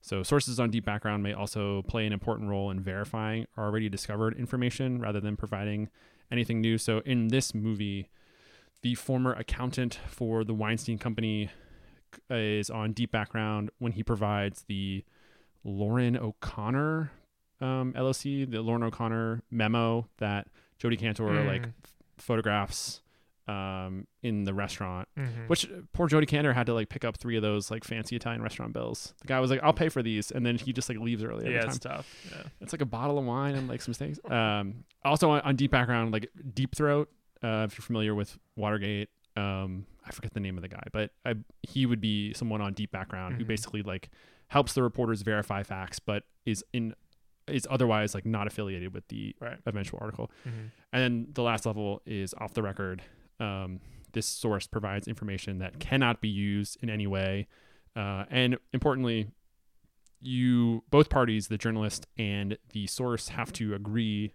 So, 0.00 0.22
sources 0.22 0.60
on 0.60 0.70
deep 0.70 0.84
background 0.84 1.22
may 1.22 1.32
also 1.32 1.82
play 1.82 2.06
an 2.06 2.12
important 2.12 2.48
role 2.50 2.70
in 2.70 2.78
verifying 2.80 3.46
already 3.56 3.88
discovered 3.88 4.36
information 4.36 5.00
rather 5.00 5.20
than 5.20 5.36
providing 5.36 5.88
anything 6.30 6.60
new. 6.60 6.76
So, 6.78 6.98
in 7.06 7.28
this 7.28 7.54
movie, 7.54 8.10
the 8.82 8.94
former 8.94 9.32
accountant 9.32 9.98
for 10.06 10.44
the 10.44 10.54
Weinstein 10.54 10.98
Company 10.98 11.50
is 12.30 12.70
on 12.70 12.92
deep 12.92 13.10
background 13.10 13.70
when 13.78 13.92
he 13.92 14.02
provides 14.02 14.64
the 14.68 15.04
Lauren 15.64 16.16
O'Connor 16.16 17.10
um, 17.60 17.92
LLC, 17.96 18.48
the 18.48 18.62
Lauren 18.62 18.82
O'Connor 18.84 19.42
memo 19.50 20.06
that 20.18 20.46
Jodi 20.78 20.96
Kantor 20.96 21.44
like 21.44 21.62
Mm. 21.62 21.72
f- 21.84 21.92
photographs 22.22 23.00
um, 23.46 24.06
in 24.22 24.44
the 24.44 24.52
restaurant. 24.52 25.08
Mhm. 25.16 25.48
Which 25.48 25.66
poor 25.94 26.06
Jodi 26.06 26.26
Kantor 26.26 26.52
had 26.52 26.66
to 26.66 26.74
like 26.74 26.90
pick 26.90 27.02
up 27.04 27.16
three 27.16 27.34
of 27.36 27.42
those 27.42 27.70
like 27.70 27.82
fancy 27.82 28.14
Italian 28.14 28.42
restaurant 28.42 28.74
bills. 28.74 29.14
The 29.22 29.26
guy 29.28 29.40
was 29.40 29.50
like, 29.50 29.60
"I'll 29.62 29.72
pay 29.72 29.88
for 29.88 30.02
these," 30.02 30.30
and 30.30 30.44
then 30.44 30.56
he 30.58 30.72
just 30.72 30.88
like 30.90 30.98
leaves 30.98 31.24
early. 31.24 31.50
Yeah, 31.50 31.60
time. 31.60 31.68
it's 31.70 31.78
tough. 31.78 32.14
Yeah. 32.30 32.42
It's 32.60 32.72
like 32.74 32.82
a 32.82 32.86
bottle 32.86 33.18
of 33.18 33.24
wine 33.24 33.54
and 33.54 33.66
like 33.66 33.80
some 33.80 33.94
steaks. 33.94 34.18
Um, 34.30 34.84
also 35.04 35.30
on, 35.30 35.40
on 35.42 35.56
deep 35.56 35.70
background, 35.70 36.12
like 36.12 36.30
Deep 36.54 36.74
Throat. 36.76 37.08
Uh, 37.42 37.66
if 37.70 37.78
you're 37.78 37.84
familiar 37.84 38.14
with 38.14 38.36
Watergate, 38.56 39.08
um, 39.36 39.86
I 40.04 40.10
forget 40.10 40.34
the 40.34 40.40
name 40.40 40.58
of 40.58 40.62
the 40.62 40.68
guy, 40.68 40.82
but 40.92 41.12
I, 41.24 41.36
he 41.62 41.86
would 41.86 42.00
be 42.00 42.34
someone 42.34 42.60
on 42.60 42.74
deep 42.74 42.90
background 42.90 43.36
who 43.36 43.44
Mhm. 43.44 43.48
basically 43.48 43.82
like 43.82 44.10
helps 44.48 44.72
the 44.74 44.82
reporters 44.82 45.22
verify 45.22 45.62
facts, 45.62 46.00
but 46.00 46.24
is 46.44 46.64
in 46.72 46.94
is 47.50 47.66
otherwise 47.70 48.14
like 48.14 48.24
not 48.26 48.46
affiliated 48.46 48.92
with 48.94 49.06
the 49.08 49.34
Right. 49.40 49.58
eventual 49.66 49.98
article. 50.00 50.30
Mhm. 50.46 50.70
And 50.92 51.02
then 51.02 51.28
the 51.32 51.42
last 51.42 51.66
level 51.66 52.02
is 52.06 52.34
off 52.34 52.54
the 52.54 52.62
record. 52.62 53.02
Um, 53.40 53.80
this 54.12 54.26
source 54.26 54.66
provides 54.66 55.06
information 55.06 55.58
that 55.58 55.78
cannot 55.78 56.20
be 56.20 56.28
used 56.28 56.78
in 56.82 56.88
any 56.90 57.06
way, 57.06 57.46
uh, 57.94 58.24
and 58.30 58.58
importantly, 58.72 59.28
you 60.20 60.82
both 60.90 61.08
parties, 61.10 61.48
the 61.48 61.58
journalist 61.58 62.06
and 62.16 62.58
the 62.72 62.86
source, 62.86 63.28
have 63.28 63.52
to 63.52 63.74
agree 63.74 64.32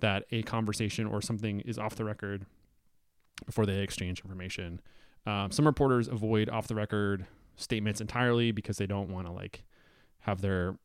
that 0.00 0.24
a 0.30 0.42
conversation 0.42 1.06
or 1.06 1.20
something 1.22 1.60
is 1.60 1.78
off 1.78 1.94
the 1.94 2.04
record 2.04 2.46
before 3.46 3.66
they 3.66 3.80
exchange 3.80 4.20
information. 4.20 4.80
Um, 5.26 5.50
some 5.52 5.66
reporters 5.66 6.08
avoid 6.08 6.48
off 6.48 6.66
the 6.66 6.74
record 6.74 7.26
statements 7.56 8.00
entirely 8.00 8.52
because 8.52 8.78
they 8.78 8.86
don't 8.86 9.10
want 9.10 9.26
to 9.26 9.32
like 9.32 9.64
have 10.20 10.40
their 10.40 10.78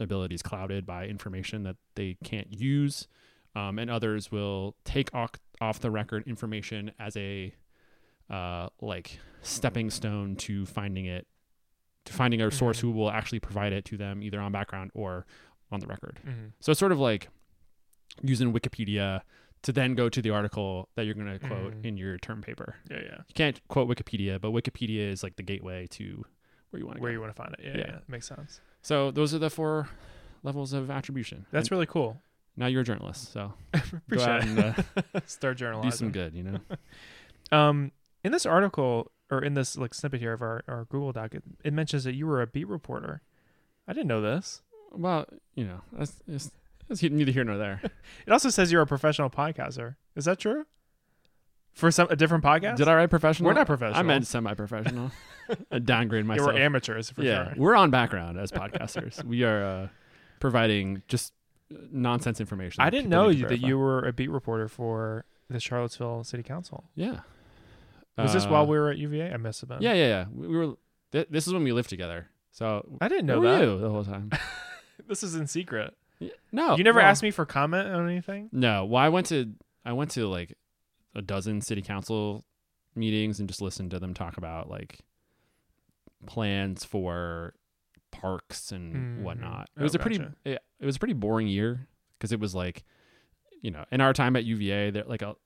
abilities 0.00 0.42
clouded 0.42 0.84
by 0.86 1.06
information 1.06 1.62
that 1.64 1.76
they 1.94 2.16
can't 2.24 2.52
use. 2.58 3.06
Um, 3.54 3.78
and 3.78 3.90
others 3.90 4.30
will 4.32 4.76
take 4.84 5.12
off, 5.14 5.32
off 5.60 5.80
the 5.80 5.90
record 5.90 6.24
information 6.26 6.92
as 6.98 7.16
a 7.16 7.54
uh, 8.28 8.68
like 8.80 9.18
stepping 9.42 9.90
stone 9.90 10.36
to 10.36 10.64
finding 10.64 11.06
it 11.06 11.26
to 12.04 12.12
finding 12.12 12.40
a 12.40 12.50
source 12.50 12.78
Mhm. 12.78 12.82
who 12.82 12.90
will 12.92 13.10
actually 13.10 13.40
provide 13.40 13.72
it 13.72 13.84
to 13.86 13.96
them 13.96 14.22
either 14.22 14.40
on 14.40 14.52
background 14.52 14.90
or 14.94 15.26
on 15.72 15.80
the 15.80 15.86
record. 15.86 16.18
Mhm. 16.24 16.52
So 16.60 16.70
it's 16.70 16.78
sort 16.78 16.92
of 16.92 16.98
like 17.00 17.28
using 18.22 18.52
Wikipedia 18.52 19.22
to 19.62 19.72
then 19.72 19.94
go 19.94 20.08
to 20.08 20.22
the 20.22 20.30
article 20.30 20.88
that 20.94 21.04
you're 21.04 21.14
going 21.14 21.26
to 21.38 21.38
quote 21.46 21.74
Mhm. 21.74 21.84
in 21.84 21.96
your 21.96 22.16
term 22.18 22.40
paper. 22.40 22.76
Yeah, 22.90 23.00
yeah. 23.02 23.16
You 23.28 23.34
can't 23.34 23.60
quote 23.68 23.88
Wikipedia, 23.88 24.40
but 24.40 24.52
Wikipedia 24.52 25.00
is 25.10 25.22
like 25.22 25.36
the 25.36 25.42
gateway 25.42 25.86
to 25.88 26.24
where 26.70 26.80
you 26.80 26.86
want 26.86 26.96
to 26.98 27.02
Where 27.02 27.10
go. 27.10 27.14
you 27.14 27.20
want 27.20 27.34
to 27.36 27.42
find 27.42 27.52
it. 27.54 27.60
Yeah, 27.62 27.76
Yeah. 27.76 27.86
yeah. 27.94 27.98
Makes 28.08 28.26
sense. 28.28 28.60
So 28.82 29.10
those 29.10 29.34
are 29.34 29.38
the 29.38 29.50
four 29.50 29.88
levels 30.42 30.72
of 30.72 30.90
attribution. 30.90 31.46
That's 31.52 31.68
And 31.68 31.72
really 31.72 31.86
cool. 31.86 32.20
now 32.56 32.66
you're 32.66 32.80
a 32.80 32.84
journalist, 32.84 33.32
so 33.32 33.52
Appreciate 33.74 34.08
go 34.08 34.22
out 34.24 34.42
and 34.44 34.58
uh, 34.58 35.20
Start 35.26 35.58
do 35.58 35.90
some 35.90 36.10
good. 36.12 36.34
You 36.34 36.42
know. 36.44 36.58
Um, 37.52 37.90
in 38.22 38.30
this 38.30 38.46
article 38.46 39.10
or 39.28 39.42
in 39.42 39.54
this 39.54 39.76
like 39.76 39.92
snippet 39.92 40.20
here 40.20 40.32
of 40.32 40.40
our, 40.40 40.62
our 40.68 40.84
Google 40.84 41.10
Doc, 41.10 41.34
it, 41.34 41.42
it 41.64 41.72
mentions 41.72 42.04
that 42.04 42.14
you 42.14 42.24
were 42.28 42.40
a 42.40 42.46
beat 42.46 42.68
reporter. 42.68 43.22
I 43.88 43.92
didn't 43.92 44.06
know 44.06 44.20
this. 44.20 44.62
Well, 44.92 45.26
you 45.56 45.64
know, 45.64 45.80
that's, 45.92 46.14
that's, 46.28 46.52
that's 46.88 47.02
neither 47.02 47.32
here 47.32 47.42
nor 47.42 47.58
there. 47.58 47.80
It 48.24 48.32
also 48.32 48.50
says 48.50 48.70
you're 48.70 48.82
a 48.82 48.86
professional 48.86 49.30
podcaster. 49.30 49.96
Is 50.14 50.26
that 50.26 50.38
true? 50.38 50.64
For 51.80 51.90
some 51.90 52.08
a 52.10 52.16
different 52.16 52.44
podcast? 52.44 52.76
Did 52.76 52.88
I 52.88 52.94
write 52.94 53.08
professional? 53.10 53.48
We're 53.48 53.54
not 53.54 53.66
professional. 53.66 53.98
I 53.98 54.02
meant 54.02 54.26
semi-professional. 54.26 55.10
I 55.70 55.78
downgrade 55.78 56.24
Yeah, 56.24 56.28
myself. 56.28 56.52
we're 56.52 56.60
amateurs 56.60 57.10
for 57.10 57.22
yeah, 57.22 57.46
sure. 57.46 57.54
we're 57.56 57.74
on 57.74 57.90
background 57.90 58.38
as 58.38 58.52
podcasters. 58.52 59.24
we 59.24 59.44
are 59.44 59.64
uh, 59.64 59.88
providing 60.40 61.02
just 61.08 61.32
uh, 61.74 61.78
nonsense 61.90 62.38
information. 62.38 62.82
I 62.82 62.90
didn't 62.90 63.08
know 63.08 63.28
you, 63.30 63.48
that 63.48 63.60
you 63.60 63.78
were 63.78 64.06
a 64.06 64.12
beat 64.12 64.28
reporter 64.30 64.68
for 64.68 65.24
the 65.48 65.58
Charlottesville 65.58 66.22
City 66.22 66.42
Council. 66.42 66.84
Yeah. 66.94 67.20
Was 68.18 68.34
this 68.34 68.44
Uh, 68.44 68.48
while 68.50 68.66
we 68.66 68.78
were 68.78 68.90
at 68.90 68.98
UVA? 68.98 69.32
I 69.32 69.38
missed 69.38 69.62
it. 69.62 69.70
Yeah, 69.80 69.94
yeah, 69.94 70.06
yeah. 70.06 70.24
We, 70.32 70.48
we 70.48 70.56
were. 70.58 70.74
Th- 71.12 71.28
this 71.30 71.46
is 71.46 71.54
when 71.54 71.64
we 71.64 71.72
lived 71.72 71.88
together. 71.88 72.28
So 72.52 72.86
I 73.00 73.08
didn't 73.08 73.24
know 73.26 73.40
that. 73.40 73.62
you 73.62 73.78
the 73.78 73.88
whole 73.88 74.04
time. 74.04 74.30
this 75.08 75.22
is 75.22 75.34
in 75.34 75.46
secret. 75.46 75.94
No, 76.52 76.76
you 76.76 76.84
never 76.84 76.98
well- 76.98 77.08
asked 77.08 77.22
me 77.22 77.30
for 77.30 77.46
comment 77.46 77.88
on 77.88 78.06
anything. 78.06 78.50
No, 78.52 78.84
well, 78.84 79.02
I 79.02 79.08
went 79.08 79.26
to 79.28 79.54
I 79.86 79.94
went 79.94 80.10
to 80.12 80.26
like 80.28 80.54
a 81.14 81.22
dozen 81.22 81.60
city 81.60 81.82
council 81.82 82.44
meetings 82.94 83.38
and 83.40 83.48
just 83.48 83.60
listened 83.62 83.90
to 83.90 83.98
them 83.98 84.14
talk 84.14 84.36
about 84.36 84.68
like 84.68 85.00
plans 86.26 86.84
for 86.84 87.54
parks 88.10 88.72
and 88.72 88.94
Mhm. 89.20 89.22
whatnot. 89.22 89.70
It 89.76 89.80
Oh, 89.80 89.82
was 89.84 89.94
a 89.94 89.98
pretty 89.98 90.18
gotcha. 90.18 90.34
it, 90.44 90.58
it 90.80 90.86
was 90.86 90.96
a 90.96 90.98
pretty 90.98 91.14
boring 91.14 91.46
year 91.46 91.86
because 92.18 92.32
it 92.32 92.40
was 92.40 92.54
like 92.54 92.84
you 93.62 93.70
know 93.70 93.84
in 93.90 94.00
our 94.00 94.12
time 94.12 94.36
at 94.36 94.44
UVA 94.44 94.90
there 94.90 95.04
like 95.04 95.22
a 95.22 95.36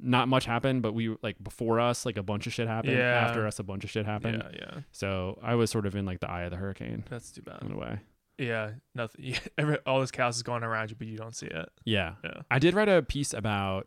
not 0.00 0.28
much 0.28 0.46
happened 0.46 0.82
but 0.82 0.94
we 0.94 1.14
like 1.22 1.42
before 1.42 1.78
us 1.80 2.06
like 2.06 2.16
a 2.16 2.22
bunch 2.22 2.46
of 2.46 2.52
shit 2.52 2.66
happened 2.66 2.96
Yeah. 2.96 3.26
after 3.26 3.46
us 3.46 3.58
a 3.58 3.62
bunch 3.62 3.84
of 3.84 3.90
shit 3.90 4.06
happened 4.06 4.42
Yeah, 4.54 4.58
yeah. 4.74 4.80
so 4.90 5.38
I 5.42 5.54
was 5.54 5.70
sort 5.70 5.84
of 5.86 5.94
in 5.94 6.06
like 6.06 6.20
the 6.20 6.30
eye 6.30 6.42
of 6.42 6.50
the 6.50 6.56
hurricane 6.56 7.04
That's 7.10 7.30
too 7.30 7.42
bad. 7.42 7.62
in 7.62 7.72
a 7.72 7.76
way 7.76 8.00
Yeah, 8.38 8.72
nothing. 8.94 9.34
Every, 9.58 9.78
all 9.86 10.00
this 10.00 10.10
chaos 10.10 10.36
is 10.36 10.42
going 10.42 10.62
around 10.64 10.90
you, 10.90 10.96
but 10.96 11.06
you 11.06 11.16
don't 11.18 11.36
see 11.36 11.46
it. 11.46 11.68
Yeah. 11.84 12.14
Yeah. 12.24 12.40
I 12.50 12.58
did 12.58 12.74
write 12.74 12.88
a 12.88 13.02
piece 13.02 13.34
about 13.34 13.86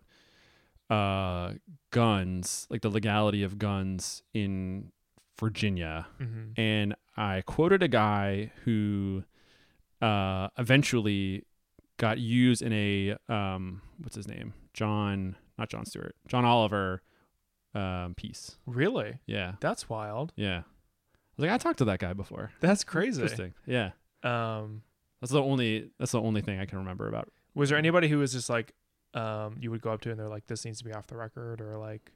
uh 0.89 1.53
guns, 1.91 2.67
like 2.69 2.81
the 2.81 2.89
legality 2.89 3.43
of 3.43 3.57
guns 3.57 4.21
in 4.33 4.91
Virginia. 5.39 6.07
Mhm. 6.19 6.57
And 6.57 6.95
I 7.17 7.41
quoted 7.45 7.81
a 7.83 7.87
guy 7.87 8.51
who 8.63 9.23
uh 10.01 10.49
eventually 10.57 11.43
got 11.97 12.17
used 12.19 12.61
in 12.61 12.73
a 12.73 13.15
um 13.33 13.81
what's 13.99 14.15
his 14.15 14.27
name? 14.27 14.53
John 14.73 15.35
not 15.57 15.69
Jon 15.69 15.85
Stewart. 15.85 16.15
John 16.27 16.45
Oliver 16.45 17.01
um 17.73 18.13
piece. 18.15 18.57
Really? 18.65 19.19
Yeah. 19.25 19.53
That's 19.59 19.89
wild. 19.89 20.33
Yeah. 20.35 20.59
I 20.59 21.41
was 21.41 21.43
like, 21.47 21.51
I 21.51 21.57
talked 21.57 21.79
to 21.79 21.85
that 21.85 21.99
guy 21.99 22.13
before. 22.13 22.51
That's 22.61 22.83
crazy. 22.83 23.21
Interesting. 23.21 23.53
Yeah. 23.65 23.91
Um, 24.23 24.83
That's 25.21 25.31
the 25.33 25.41
only 25.41 25.89
that's 25.99 26.11
the 26.13 26.21
only 26.21 26.41
thing 26.41 26.59
I 26.59 26.65
can 26.65 26.77
remember 26.79 27.07
about 27.07 27.29
was 27.53 27.69
there 27.69 27.77
anybody 27.77 28.07
who 28.09 28.19
was 28.19 28.31
just 28.33 28.49
like, 28.49 28.73
um, 29.15 29.55
you 29.59 29.71
would 29.71 29.81
go 29.81 29.91
up 29.91 30.01
to 30.01 30.11
and 30.11 30.19
they're 30.19 30.27
like, 30.29 30.45
this 30.47 30.63
needs 30.65 30.77
to 30.79 30.83
be 30.83 30.93
off 30.93 31.07
the 31.07 31.17
record, 31.17 31.61
or 31.61 31.77
like, 31.77 32.11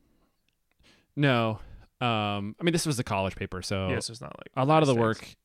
No. 1.16 1.60
Um 2.02 2.56
I 2.60 2.64
mean 2.64 2.72
this 2.72 2.86
was 2.86 2.98
a 3.00 3.04
college 3.04 3.36
paper, 3.36 3.62
so 3.62 3.90
Yeah, 3.90 4.00
so 4.00 4.12
it's 4.12 4.22
not 4.22 4.34
like 4.38 4.52
a 4.56 4.66
lot 4.66 4.84
of 4.84 4.88
the 4.88 4.96
work 4.96 5.36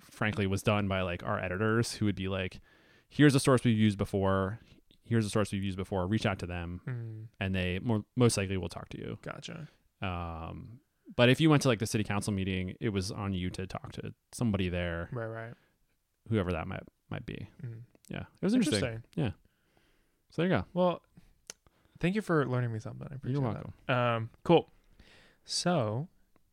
frankly 0.00 0.46
was 0.46 0.62
done 0.62 0.88
by 0.88 1.02
like 1.02 1.22
our 1.22 1.38
editors 1.38 1.92
who 1.92 2.06
would 2.06 2.16
be 2.16 2.28
like, 2.28 2.60
here's 3.08 3.34
a 3.34 3.40
source 3.40 3.62
we've 3.64 3.78
used 3.78 3.98
before. 3.98 4.58
Here's 5.04 5.26
a 5.26 5.30
source 5.30 5.52
we've 5.52 5.62
used 5.64 5.76
before. 5.76 6.06
Reach 6.06 6.24
out 6.26 6.38
to 6.40 6.46
them, 6.46 6.80
Mm. 6.88 7.26
and 7.40 7.54
they 7.54 7.78
more 7.80 8.04
most 8.16 8.36
likely 8.36 8.56
will 8.56 8.68
talk 8.68 8.88
to 8.90 8.98
you. 8.98 9.18
Gotcha. 9.22 9.68
Um, 10.02 10.80
but 11.16 11.28
if 11.28 11.40
you 11.40 11.50
went 11.50 11.62
to 11.62 11.68
like 11.68 11.80
the 11.80 11.86
city 11.86 12.04
council 12.04 12.32
meeting, 12.32 12.74
it 12.80 12.90
was 12.90 13.10
on 13.10 13.32
you 13.32 13.50
to 13.50 13.66
talk 13.66 13.92
to 13.92 14.14
somebody 14.32 14.68
there, 14.68 15.08
Right, 15.12 15.26
right. 15.26 15.54
whoever 16.28 16.52
that 16.52 16.66
might 16.68 16.82
might 17.10 17.26
be. 17.26 17.48
Mm. 17.64 17.80
Yeah, 18.08 18.20
it 18.20 18.44
was 18.44 18.54
interesting. 18.54 18.84
Interesting. 18.84 19.02
Yeah. 19.16 19.30
So 20.30 20.42
there 20.42 20.50
you 20.50 20.56
go. 20.58 20.64
Well, 20.74 21.02
thank 21.98 22.14
you 22.14 22.22
for 22.22 22.46
learning 22.46 22.72
me 22.72 22.78
something. 22.78 23.06
I 23.10 23.14
appreciate 23.16 23.40
You're 23.42 23.52
that. 23.52 23.64
welcome. 23.88 24.14
Um, 24.24 24.30
cool. 24.44 24.70
So, 25.44 26.08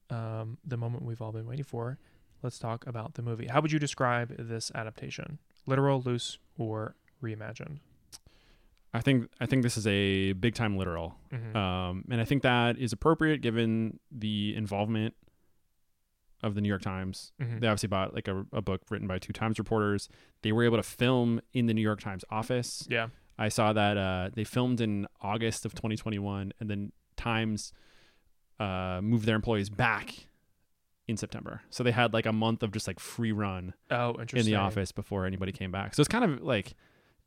um, 0.10 0.58
the 0.66 0.78
moment 0.78 1.04
we've 1.04 1.22
all 1.22 1.32
been 1.32 1.46
waiting 1.48 1.66
for. 1.66 1.98
Let's 2.44 2.60
talk 2.60 2.86
about 2.86 3.16
the 3.16 3.22
movie. 3.24 3.48
How 3.48 3.62
would 3.62 3.72
you 3.72 3.80
describe 3.80 4.36
this 4.38 4.72
adaptation? 4.76 5.40
Literal, 5.66 6.02
loose, 6.02 6.38
or 6.58 6.96
reimagined? 7.22 7.80
I 8.94 9.02
think 9.02 9.30
I 9.40 9.46
think 9.46 9.64
this 9.64 9.76
is 9.78 9.86
a 9.86 10.34
big 10.34 10.56
time 10.56 10.78
literal, 10.78 11.16
Mhm. 11.32 11.56
um, 11.56 12.06
and 12.10 12.22
I 12.22 12.26
think 12.26 12.42
that 12.44 12.78
is 12.78 12.94
appropriate 12.94 13.42
given 13.42 14.00
the 14.12 14.56
involvement 14.56 15.14
of 16.42 16.56
the 16.56 16.62
New 16.62 16.70
York 16.70 16.82
Times. 16.84 17.32
Mhm. 17.40 17.60
They 17.60 17.68
obviously 17.68 17.88
bought 17.90 18.14
like 18.14 18.28
a, 18.28 18.46
a 18.54 18.62
book 18.62 18.82
written 18.90 19.08
by 19.08 19.20
two 19.20 19.34
Times 19.34 19.60
reporters. 19.60 20.08
They 20.42 20.52
were 20.52 20.64
able 20.64 20.78
to 20.78 20.84
film 20.84 21.42
in 21.54 21.66
the 21.66 21.74
New 21.74 21.82
York 21.82 22.00
Times 22.00 22.24
office. 22.30 22.88
Yeah. 22.90 23.08
I 23.40 23.50
saw 23.50 23.74
that 23.74 23.98
uh, 23.98 24.30
they 24.34 24.44
filmed 24.44 24.82
in 24.82 25.08
August 25.22 25.66
of 25.66 25.74
2021, 25.76 26.54
and 26.60 26.70
then 26.70 26.92
Times 27.16 27.72
uh, 28.60 29.00
moved 29.04 29.26
their 29.26 29.36
employees 29.36 29.70
back 29.70 30.28
in 31.08 31.18
September. 31.18 31.62
So 31.70 31.84
they 31.84 31.92
had 31.92 32.14
like 32.14 32.26
a 32.26 32.34
month 32.34 32.64
of 32.64 32.72
just 32.72 32.88
like 32.88 33.00
free 33.00 33.32
run 33.32 33.74
Oh, 33.92 34.16
in 34.34 34.46
the 34.46 34.56
office 34.56 34.92
before 34.92 35.26
anybody 35.26 35.52
came 35.52 35.72
back. 35.72 35.94
So 35.96 36.02
it's 36.02 36.08
kind 36.10 36.24
of 36.26 36.42
like 36.42 36.74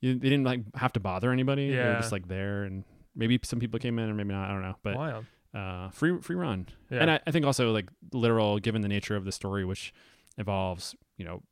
you, 0.01 0.15
they 0.15 0.29
didn't 0.29 0.45
like 0.45 0.61
have 0.77 0.93
to 0.95 1.01
bother 1.01 1.31
anybody. 1.33 1.71
They 1.71 1.77
were 1.77 1.83
Yeah. 1.93 1.97
just 2.01 2.13
like 2.13 2.29
there, 2.29 2.65
and 2.65 2.85
maybe 3.15 3.39
some 3.45 3.59
people 3.59 3.79
came 3.81 3.99
in 3.99 4.11
or 4.11 4.15
maybe 4.15 4.33
not. 4.35 4.51
I 4.51 4.53
don't 4.53 4.63
know, 4.63 4.77
but 4.83 4.97
Wild. 4.97 5.25
uh, 5.55 5.91
free 5.91 6.19
free 6.21 6.37
run. 6.37 6.67
Yeah. 6.91 6.99
And 7.03 7.11
I, 7.11 7.21
I 7.27 7.31
think 7.31 7.47
also 7.47 7.71
like 7.73 7.89
literal, 8.13 8.59
given 8.59 8.83
the 8.83 8.89
nature 8.89 9.17
of 9.17 9.25
the 9.25 9.33
story, 9.33 9.65
which 9.65 9.93
involves 10.39 10.95
you 11.17 11.25
know 11.25 11.43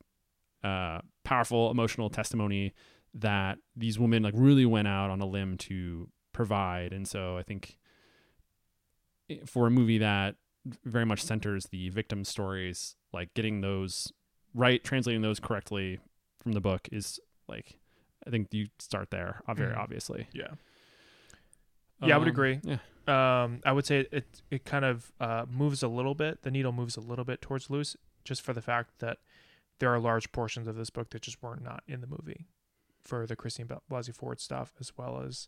uh, 0.69 0.99
powerful 1.23 1.71
emotional 1.71 2.09
testimony 2.09 2.73
that 3.13 3.57
these 3.75 3.97
women 3.99 4.23
like 4.23 4.33
really 4.37 4.65
went 4.65 4.87
out 4.87 5.09
on 5.09 5.19
a 5.21 5.25
limb 5.25 5.57
to 5.57 6.09
provide, 6.33 6.93
and 6.93 7.07
so 7.07 7.37
I 7.37 7.43
think 7.43 7.77
for 9.45 9.67
a 9.67 9.71
movie 9.71 9.97
that 9.99 10.35
very 10.85 11.05
much 11.05 11.23
centers 11.23 11.65
the 11.71 11.89
victim 11.89 12.23
stories, 12.23 12.95
like 13.13 13.33
getting 13.33 13.61
those 13.61 14.11
right, 14.53 14.83
translating 14.83 15.21
those 15.21 15.39
correctly 15.39 15.99
from 16.41 16.51
the 16.53 16.61
book 16.61 16.87
is 16.91 17.19
like 17.47 17.77
I 18.25 18.29
think 18.31 18.47
you 18.53 18.67
start 18.79 19.11
there 19.11 19.41
very 19.55 19.73
Mhm. 19.73 19.77
obviously. 19.77 20.27
Yeah. 20.33 20.53
Yeah, 22.01 22.15
I 22.15 22.17
would 22.17 22.27
Um, 22.27 22.33
agree. 22.33 22.59
Yeah. 22.63 22.77
Um, 23.07 23.61
I 23.65 23.71
would 23.71 23.85
say 23.85 24.07
it 24.11 24.41
it 24.51 24.65
kind 24.65 24.85
of 24.85 25.11
uh, 25.19 25.45
moves 25.49 25.81
a 25.83 25.87
little 25.87 26.15
bit. 26.15 26.43
The 26.43 26.51
needle 26.51 26.71
moves 26.71 26.95
a 26.95 27.01
little 27.01 27.25
bit 27.25 27.41
towards 27.41 27.69
loose, 27.69 27.95
just 28.23 28.41
for 28.41 28.53
the 28.53 28.61
fact 28.61 28.99
that 28.99 29.17
there 29.79 29.89
are 29.93 29.99
large 29.99 30.31
portions 30.31 30.67
of 30.67 30.75
this 30.75 30.89
book 30.89 31.09
that 31.11 31.21
just 31.21 31.41
were 31.41 31.55
not 31.55 31.83
in 31.87 32.01
the 32.01 32.07
movie, 32.07 32.47
for 33.09 33.25
the 33.27 33.35
Christine 33.35 33.67
Blasey 33.91 34.15
Ford 34.15 34.39
stuff, 34.39 34.73
as 34.79 34.91
well 34.97 35.21
as 35.27 35.47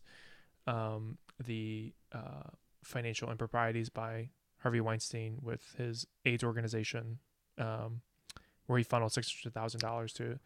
um, 0.66 1.18
the 1.42 1.92
uh, 2.12 2.50
financial 2.82 3.30
improprieties 3.30 3.88
by 3.88 4.30
Harvey 4.58 4.80
Weinstein 4.80 5.38
with 5.40 5.74
his 5.78 6.06
AIDS 6.24 6.44
organization, 6.44 7.18
um, 7.58 8.00
where 8.66 8.78
he 8.78 8.84
funneled 8.84 9.12
six 9.12 9.32
hundred 9.32 9.54
thousand 9.54 9.80
dollars 9.80 10.12
to 10.14 10.38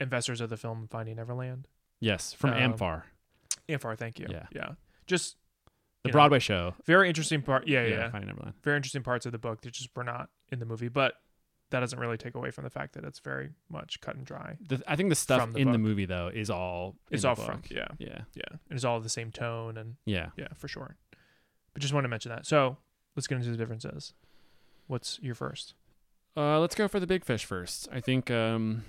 investors 0.00 0.40
of 0.40 0.50
the 0.50 0.56
film 0.56 0.88
Finding 0.90 1.16
Neverland. 1.16 1.66
Yes, 2.00 2.32
from 2.32 2.50
Um, 2.50 2.72
amfAR. 2.74 3.02
amfAR, 3.68 3.96
thank 3.96 4.18
you. 4.18 4.26
Yeah. 4.28 4.46
yeah. 4.54 4.70
Just 5.06 5.36
the 6.02 6.08
you 6.08 6.10
know, 6.10 6.12
Broadway 6.12 6.38
show. 6.38 6.74
very 6.84 7.08
interesting 7.08 7.40
part. 7.42 7.66
Yeah, 7.66 7.82
yeah, 7.82 7.88
Yeah, 7.88 7.96
yeah. 7.96 8.10
Finding 8.10 8.28
Neverland. 8.28 8.54
Very 8.62 8.76
interesting 8.76 9.02
parts 9.02 9.24
of 9.26 9.32
the 9.32 9.38
book 9.38 9.62
that 9.62 9.72
just 9.72 9.90
were 9.96 10.04
not 10.04 10.28
in 10.50 10.58
the 10.58 10.66
movie, 10.66 10.88
but 10.88 11.14
that 11.70 11.80
doesn't 11.80 11.98
really 11.98 12.16
take 12.16 12.34
away 12.34 12.50
from 12.50 12.64
the 12.64 12.70
fact 12.70 12.94
that 12.94 13.04
it's 13.04 13.18
very 13.18 13.50
much 13.68 14.00
cut 14.00 14.16
and 14.16 14.24
dry. 14.24 14.56
The, 14.68 14.82
I 14.86 14.96
think 14.96 15.08
the 15.08 15.14
stuff 15.14 15.52
the 15.52 15.58
in 15.58 15.72
the 15.72 15.78
movie 15.78 16.04
though 16.04 16.30
is 16.32 16.50
all 16.50 16.96
in 17.10 17.16
It's 17.16 17.24
all 17.24 17.34
from 17.34 17.62
yeah, 17.68 17.88
yeah, 17.98 18.20
yeah. 18.34 18.42
And 18.50 18.76
it's 18.76 18.84
all 18.84 19.00
the 19.00 19.08
same 19.08 19.30
tone 19.30 19.76
and 19.76 19.96
yeah. 20.04 20.28
yeah, 20.36 20.48
for 20.56 20.68
sure. 20.68 20.96
But 21.72 21.82
just 21.82 21.92
want 21.92 22.04
to 22.04 22.08
mention 22.08 22.30
that. 22.30 22.46
So 22.46 22.76
let's 23.16 23.26
get 23.26 23.36
into 23.36 23.50
the 23.50 23.56
differences. 23.56 24.12
What's 24.86 25.18
your 25.20 25.34
first? 25.34 25.74
Uh, 26.36 26.60
let's 26.60 26.74
go 26.74 26.88
for 26.88 27.00
the 27.00 27.06
big 27.06 27.24
fish 27.24 27.44
first. 27.44 27.88
I 27.92 28.00
think 28.00 28.30
um, 28.30 28.84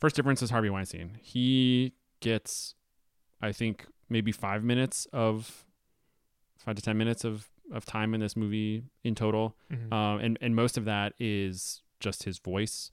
first 0.00 0.16
difference 0.16 0.42
is 0.42 0.50
Harvey 0.50 0.70
Weinstein. 0.70 1.18
He 1.22 1.92
gets, 2.20 2.74
I 3.40 3.52
think, 3.52 3.86
maybe 4.08 4.32
five 4.32 4.64
minutes 4.64 5.06
of 5.12 5.64
five 6.58 6.74
to 6.76 6.82
ten 6.82 6.96
minutes 6.96 7.24
of 7.24 7.48
of 7.72 7.84
time 7.84 8.14
in 8.14 8.20
this 8.20 8.36
movie 8.36 8.84
in 9.04 9.14
total, 9.14 9.56
Mhm. 9.70 9.92
um, 9.92 10.20
and 10.20 10.38
and 10.40 10.54
most 10.54 10.76
of 10.78 10.84
that 10.84 11.14
is 11.18 11.82
just 12.00 12.22
his 12.24 12.38
voice. 12.38 12.90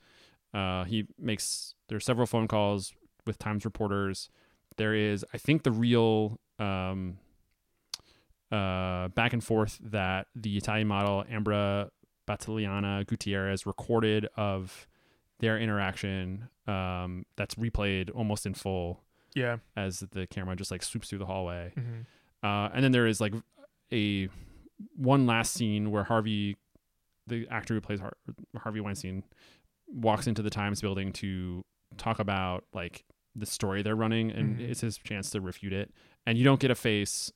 Uh, 0.53 0.84
he 0.86 1.07
makes 1.17 1.76
there's 1.89 2.05
several 2.05 2.26
phone 2.28 2.47
calls 2.47 2.93
with 3.26 3.38
Times 3.39 3.65
reporters. 3.65 4.30
There 4.78 4.93
is, 4.95 5.26
I 5.34 5.38
think, 5.38 5.63
the 5.63 5.71
real 5.71 6.39
um, 6.59 7.17
uh, 8.51 9.07
back 9.09 9.34
and 9.34 9.43
forth 9.43 9.80
that 9.84 10.28
the 10.36 10.57
Italian 10.57 10.88
model 10.88 11.24
Ambra 11.30 11.89
Battilana 12.28 13.05
Gutierrez 13.07 13.65
recorded 13.65 14.28
of 14.38 14.88
their 15.39 15.57
interaction. 15.57 16.49
Um, 16.67 17.26
that's 17.36 17.55
replayed 17.55 18.09
almost 18.15 18.45
in 18.45 18.53
full 18.53 19.03
Yeah. 19.34 19.57
as 19.76 19.99
the 20.11 20.28
camera 20.28 20.55
just 20.55 20.71
like 20.71 20.84
swoops 20.84 21.09
through 21.09 21.19
the 21.19 21.26
hallway. 21.26 21.74
Mhm. 21.76 22.05
Uh, 22.43 22.69
and 22.74 22.84
then 22.84 22.91
there 22.91 23.07
is 23.07 23.19
like 23.19 23.34
a 23.91 24.30
one 24.95 25.26
last 25.26 25.53
scene 25.53 25.91
where 25.91 26.03
Harvey, 26.03 26.57
the 27.28 27.47
actor 27.49 27.74
who 27.74 27.82
plays 27.82 27.99
Har- 27.99 28.17
Harvey 28.57 28.80
Weinstein, 28.80 29.24
walks 29.88 30.28
into 30.28 30.41
the 30.41 30.49
Times 30.49 30.82
building 30.82 31.11
to 31.13 31.63
talk 31.97 32.19
about 32.19 32.65
like 32.74 33.03
the 33.36 33.45
story 33.45 33.82
they're 33.82 33.95
running, 33.95 34.32
and 34.32 34.57
Mhm. 34.59 34.69
it's 34.69 34.82
his 34.82 34.97
chance 34.97 35.30
to 35.32 35.41
refute 35.41 35.74
it. 35.74 35.91
And 36.26 36.38
you 36.38 36.43
don't 36.43 36.59
get 36.59 36.71
a 36.71 36.76
face. 36.76 37.32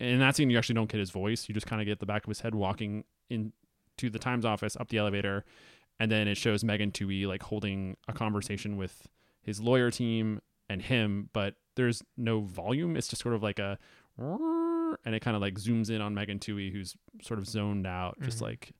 In 0.00 0.18
that 0.18 0.36
scene, 0.36 0.50
you 0.50 0.58
actually 0.58 0.74
don't 0.74 0.90
get 0.90 0.98
his 1.00 1.10
voice. 1.10 1.48
You 1.48 1.54
just 1.54 1.66
kind 1.66 1.80
of 1.80 1.86
get 1.86 2.00
the 2.00 2.06
back 2.06 2.24
of 2.24 2.28
his 2.28 2.40
head 2.40 2.54
walking 2.54 3.04
into 3.30 4.10
the 4.10 4.18
Times 4.18 4.44
office 4.44 4.76
up 4.76 4.88
the 4.88 4.98
elevator, 4.98 5.44
and 6.00 6.10
then 6.10 6.26
it 6.28 6.36
shows 6.36 6.64
Megan 6.64 6.90
Twohey 6.92 7.26
like 7.26 7.42
holding 7.44 7.96
a 8.08 8.12
conversation 8.12 8.76
with 8.76 9.06
his 9.42 9.60
lawyer 9.60 9.90
team 9.90 10.40
and 10.68 10.82
him, 10.82 11.28
but 11.32 11.54
there's 11.76 12.02
no 12.16 12.40
volume. 12.40 12.96
It's 12.96 13.08
just 13.08 13.22
sort 13.22 13.34
of 13.34 13.42
like 13.42 13.58
a, 13.58 13.78
and 15.04 15.14
it 15.14 15.20
kind 15.20 15.34
of 15.36 15.42
like 15.42 15.54
zooms 15.54 15.90
in 15.90 16.00
on 16.00 16.14
Megan 16.14 16.38
Twohey, 16.38 16.72
who's 16.72 16.96
sort 17.22 17.38
of 17.38 17.46
zoned 17.46 17.86
out, 17.86 18.16
just 18.22 18.38
Mhm. 18.38 18.42
like 18.42 18.72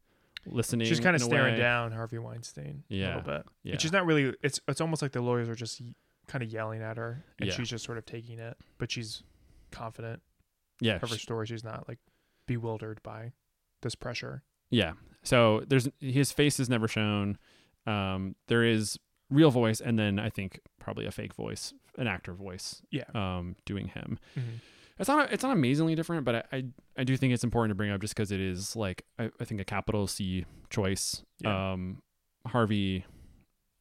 listening. 0.47 0.87
She's 0.87 1.01
kind 1.01 1.17
of 1.17 1.23
staring 1.23 1.57
down 1.59 1.93
Harvey 1.93 2.19
Weinstein 2.19 2.85
yeah. 2.89 3.07
a 3.07 3.09
little 3.17 3.23
bit. 3.23 3.47
Yeah. 3.62 3.73
And 3.73 3.81
she's 3.81 3.93
not 3.93 4.05
really 4.07 4.35
it's 4.43 4.61
it's 4.69 4.81
almost 4.81 5.01
like 5.03 5.12
the 5.12 5.23
lawyers 5.23 5.49
are 5.49 5.55
just 5.55 5.81
kind 6.27 6.43
of 6.45 6.51
yelling 6.51 6.83
at 6.83 6.97
her 6.97 7.25
and 7.39 7.49
Yeah. 7.49 7.55
she's 7.57 7.69
just 7.71 7.85
sort 7.85 7.99
of 7.99 8.05
taking 8.07 8.39
it, 8.39 8.57
but 8.79 8.91
she's 8.91 9.23
confident 9.71 10.23
Yeah, 10.81 10.97
of 10.97 11.03
her 11.03 11.07
she- 11.09 11.19
story. 11.19 11.47
She's 11.47 11.65
not 11.65 11.89
like 11.89 11.99
bewildered 12.47 13.03
by 13.03 13.33
this 13.83 13.95
pressure. 13.95 14.43
Yeah. 14.71 14.93
So 15.23 15.61
there's 15.67 15.89
his 16.01 16.33
face 16.33 16.61
is 16.61 16.69
never 16.69 16.89
shown. 16.89 17.39
Um, 17.87 18.35
there 18.49 18.65
is 18.65 18.99
real 19.31 19.51
voice, 19.51 19.81
and 19.81 19.99
then 19.99 20.19
I 20.19 20.29
think 20.31 20.61
probably 20.79 21.07
a 21.07 21.11
fake 21.11 21.35
voice, 21.35 21.73
an 21.99 22.07
actor 22.07 22.35
voice. 22.35 22.83
Yeah. 22.91 23.05
Um, 23.15 23.57
doing 23.65 23.89
him. 23.89 24.19
Mhm. 24.37 24.61
It's 24.99 25.09
not. 25.09 25.33
It's 25.33 25.43
not 25.43 25.53
amazingly 25.53 25.95
different, 25.95 26.25
but 26.25 26.35
I, 26.37 26.45
I, 26.53 26.65
I 26.99 27.05
do 27.05 27.17
think 27.17 27.33
it's 27.33 27.43
important 27.45 27.73
to 27.73 27.75
bring 27.75 27.91
up 27.91 28.01
just 28.01 28.15
because 28.15 28.31
it 28.31 28.41
is 28.41 28.77
like 28.77 29.05
I, 29.19 29.31
I 29.41 29.45
think 29.45 29.61
a 29.61 29.65
capital 29.65 30.07
C 30.07 30.45
choice. 30.71 31.25
Yeah. 31.41 31.73
Um, 31.73 32.03
Harvey. 32.47 33.05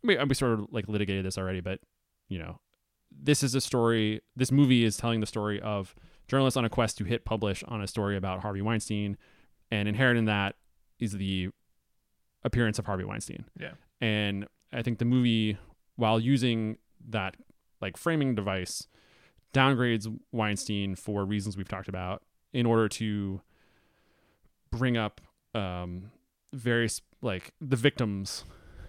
We 0.04 0.18
we 0.18 0.34
sort 0.34 0.54
of 0.54 0.68
like 0.72 0.88
litigated 0.88 1.26
this 1.26 1.38
already, 1.38 1.62
but 1.62 1.80
you 2.30 2.40
know, 2.40 2.60
this 3.12 3.44
is 3.44 3.54
a 3.56 3.62
story. 3.62 4.22
This 4.36 4.52
movie 4.52 4.84
is 4.84 4.98
telling 4.98 5.20
the 5.20 5.28
story 5.28 5.62
of 5.62 5.96
journalists 6.28 6.58
on 6.58 6.66
a 6.66 6.70
quest 6.70 6.98
to 6.98 7.04
hit 7.04 7.26
publish 7.26 7.64
on 7.68 7.82
a 7.82 7.88
story 7.88 8.18
about 8.18 8.42
Harvey 8.42 8.62
Weinstein, 8.62 9.18
and 9.72 9.88
inherent 9.88 10.18
in 10.18 10.26
that 10.26 10.56
is 11.00 11.14
the 11.14 11.50
appearance 12.44 12.80
of 12.80 12.86
Harvey 12.86 13.04
Weinstein. 13.04 13.46
Yeah. 13.60 13.74
And 14.02 14.48
I 14.74 14.82
think 14.82 14.98
the 14.98 15.06
movie, 15.06 15.58
while 15.96 16.20
using 16.20 16.78
that 17.10 17.36
like 17.82 17.98
framing 17.98 18.36
device, 18.36 18.88
downgrades 19.54 20.08
Weinstein 20.32 20.96
for 20.96 21.26
reasons 21.26 21.56
we've 21.58 21.68
talked 21.70 21.88
about 21.88 22.24
in 22.54 22.66
order 22.66 22.88
to 22.90 23.42
bring 24.72 24.98
up 24.98 25.22
um, 25.54 26.12
various 26.52 27.02
like 27.22 27.54
the 27.62 27.76
victims 27.76 28.44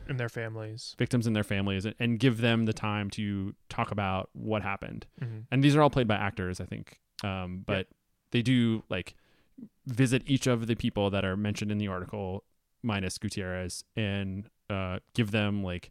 And 0.09 0.19
their 0.19 0.29
families. 0.29 0.95
victims 0.99 1.27
and 1.27 1.37
their 1.37 1.45
families 1.45 1.85
and, 1.85 1.95
and 1.99 2.19
give 2.19 2.41
them 2.41 2.65
the 2.67 2.73
time 2.73 3.11
to 3.11 3.55
talk 3.69 3.91
about 3.91 4.31
what 4.33 4.63
happened 4.63 5.07
Mhm. 5.23 5.45
and 5.51 5.63
these 5.63 5.77
are 5.77 5.83
all 5.83 5.91
played 5.91 6.09
by 6.09 6.17
actors 6.17 6.61
i 6.61 6.65
think 6.65 7.01
um, 7.23 7.63
but 7.67 7.87
they 8.33 8.43
do 8.43 8.83
like 8.89 9.15
visit 9.87 10.23
each 10.27 10.47
of 10.47 10.67
the 10.67 10.75
people 10.75 11.11
that 11.11 11.25
are 11.25 11.37
mentioned 11.37 11.71
in 11.71 11.79
the 11.79 11.87
article 11.89 12.45
minus 12.83 13.17
gutierrez 13.19 13.85
and 13.97 14.49
uh, 14.69 14.99
give 15.15 15.31
them 15.31 15.63
like 15.63 15.91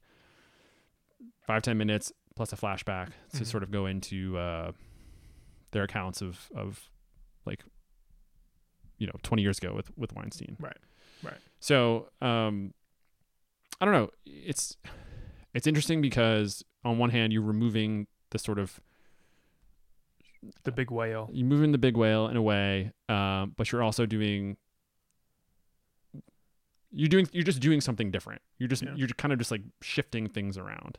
five 1.47 1.61
ten 1.61 1.77
minutes 1.77 2.11
plus 2.35 2.51
a 2.53 2.55
flashback 2.55 3.09
to 3.33 3.43
Mhm. 3.43 3.45
sort 3.45 3.63
of 3.63 3.71
go 3.71 3.85
into 3.85 4.37
uh, 4.37 4.71
their 5.71 5.83
accounts 5.83 6.21
of 6.21 6.49
of 6.55 6.89
like 7.45 7.63
you 8.97 9.07
know 9.07 9.13
20 9.23 9.41
years 9.41 9.57
ago 9.57 9.73
with 9.73 9.95
with 9.97 10.13
Weinstein. 10.13 10.55
Right. 10.59 10.77
Right. 11.23 11.37
So, 11.59 12.09
um 12.21 12.73
I 13.81 13.85
don't 13.85 13.93
know. 13.93 14.09
It's 14.25 14.77
it's 15.53 15.67
interesting 15.67 16.01
because 16.01 16.63
on 16.83 16.97
one 16.97 17.09
hand 17.09 17.33
you're 17.33 17.41
removing 17.41 18.07
the 18.31 18.39
sort 18.39 18.59
of 18.59 18.79
The 20.63 20.71
big 20.71 20.89
whale. 20.91 21.29
you're 21.33 21.47
moving 21.47 21.71
the 21.71 21.77
big 21.77 21.95
whale 21.97 22.27
in 22.27 22.35
a 22.37 22.41
way, 22.41 22.91
um, 23.09 23.53
but 23.57 23.71
you're 23.71 23.83
also 23.83 24.05
doing 24.05 24.57
you're 26.91 27.09
doing 27.09 27.27
you're 27.33 27.43
just 27.43 27.59
doing 27.59 27.81
something 27.81 28.11
different. 28.11 28.41
You're 28.59 28.69
just 28.69 28.83
Yeah. 28.83 28.93
you're 28.95 29.07
kind 29.09 29.31
of 29.33 29.39
just 29.39 29.51
like 29.51 29.63
shifting 29.81 30.27
things 30.29 30.57
around, 30.57 30.97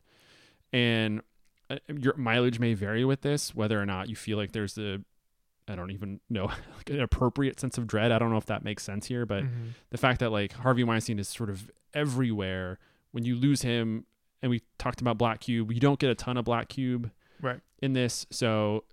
and 0.72 1.22
uh, 1.70 1.76
your 1.88 2.14
mileage 2.16 2.58
may 2.58 2.74
vary 2.74 3.04
with 3.04 3.22
this. 3.22 3.54
Whether 3.54 3.80
or 3.80 3.86
not 3.86 4.08
you 4.08 4.16
feel 4.16 4.36
like 4.38 4.52
there's 4.52 4.76
a 4.78 5.00
I 5.66 5.76
don't 5.76 5.90
even 5.92 6.20
know 6.28 6.44
like 6.76 6.90
an 6.90 7.00
appropriate 7.00 7.58
sense 7.58 7.78
of 7.78 7.86
dread. 7.86 8.12
I 8.12 8.18
don't 8.18 8.30
know 8.30 8.36
if 8.36 8.46
that 8.46 8.64
makes 8.64 8.82
sense 8.82 9.06
here, 9.06 9.24
but 9.26 9.44
Mhm. 9.44 9.70
the 9.90 9.98
fact 9.98 10.20
that 10.20 10.30
like 10.30 10.52
Harvey 10.52 10.84
Weinstein 10.84 11.18
is 11.18 11.28
sort 11.28 11.48
of 11.50 11.70
everywhere. 11.94 12.78
When 13.12 13.24
you 13.24 13.34
lose 13.36 13.62
him, 13.62 14.04
and 14.42 14.50
we 14.50 14.60
talked 14.78 15.00
about 15.00 15.16
Black 15.16 15.40
Cube, 15.40 15.72
you 15.72 15.80
don't 15.80 15.98
get 15.98 16.10
a 16.10 16.14
ton 16.14 16.36
of 16.36 16.44
Black 16.44 16.68
Cube 16.68 17.10
Right. 17.40 17.60
in 17.80 17.92
this. 17.94 18.26
So, 18.30 18.84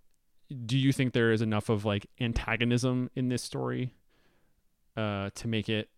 do 0.66 0.78
you 0.78 0.94
think 0.94 1.12
there 1.14 1.32
is 1.34 1.42
enough 1.42 1.68
of 1.70 1.84
like 1.86 2.06
antagonism 2.22 3.10
in 3.16 3.28
this 3.30 3.42
story 3.44 3.96
uh, 4.96 5.30
to 5.36 5.48
make 5.48 5.68
it? 5.70 5.90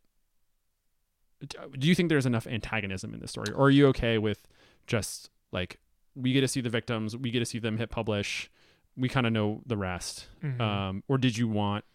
Do 1.78 1.88
you 1.90 1.94
think 1.96 2.08
there's 2.10 2.26
enough 2.26 2.48
antagonism 2.48 3.14
in 3.14 3.20
this 3.20 3.32
story, 3.32 3.52
or 3.54 3.66
are 3.66 3.70
you 3.70 3.88
okay 3.88 4.18
with 4.18 4.48
just 4.88 5.30
like 5.54 5.80
we 6.16 6.34
get 6.34 6.42
to 6.42 6.48
see 6.50 6.60
the 6.60 6.70
victims, 6.70 7.16
we 7.16 7.32
get 7.32 7.40
to 7.40 7.46
see 7.46 7.60
them 7.60 7.78
hit 7.78 7.90
publish, 7.90 8.52
we 8.98 9.08
kind 9.08 9.26
of 9.26 9.32
know 9.34 9.62
the 9.66 9.78
rest, 9.78 10.28
Mhm. 10.44 10.60
um, 10.60 11.04
or 11.08 11.18
did 11.18 11.38
you 11.38 11.48
want 11.48 11.86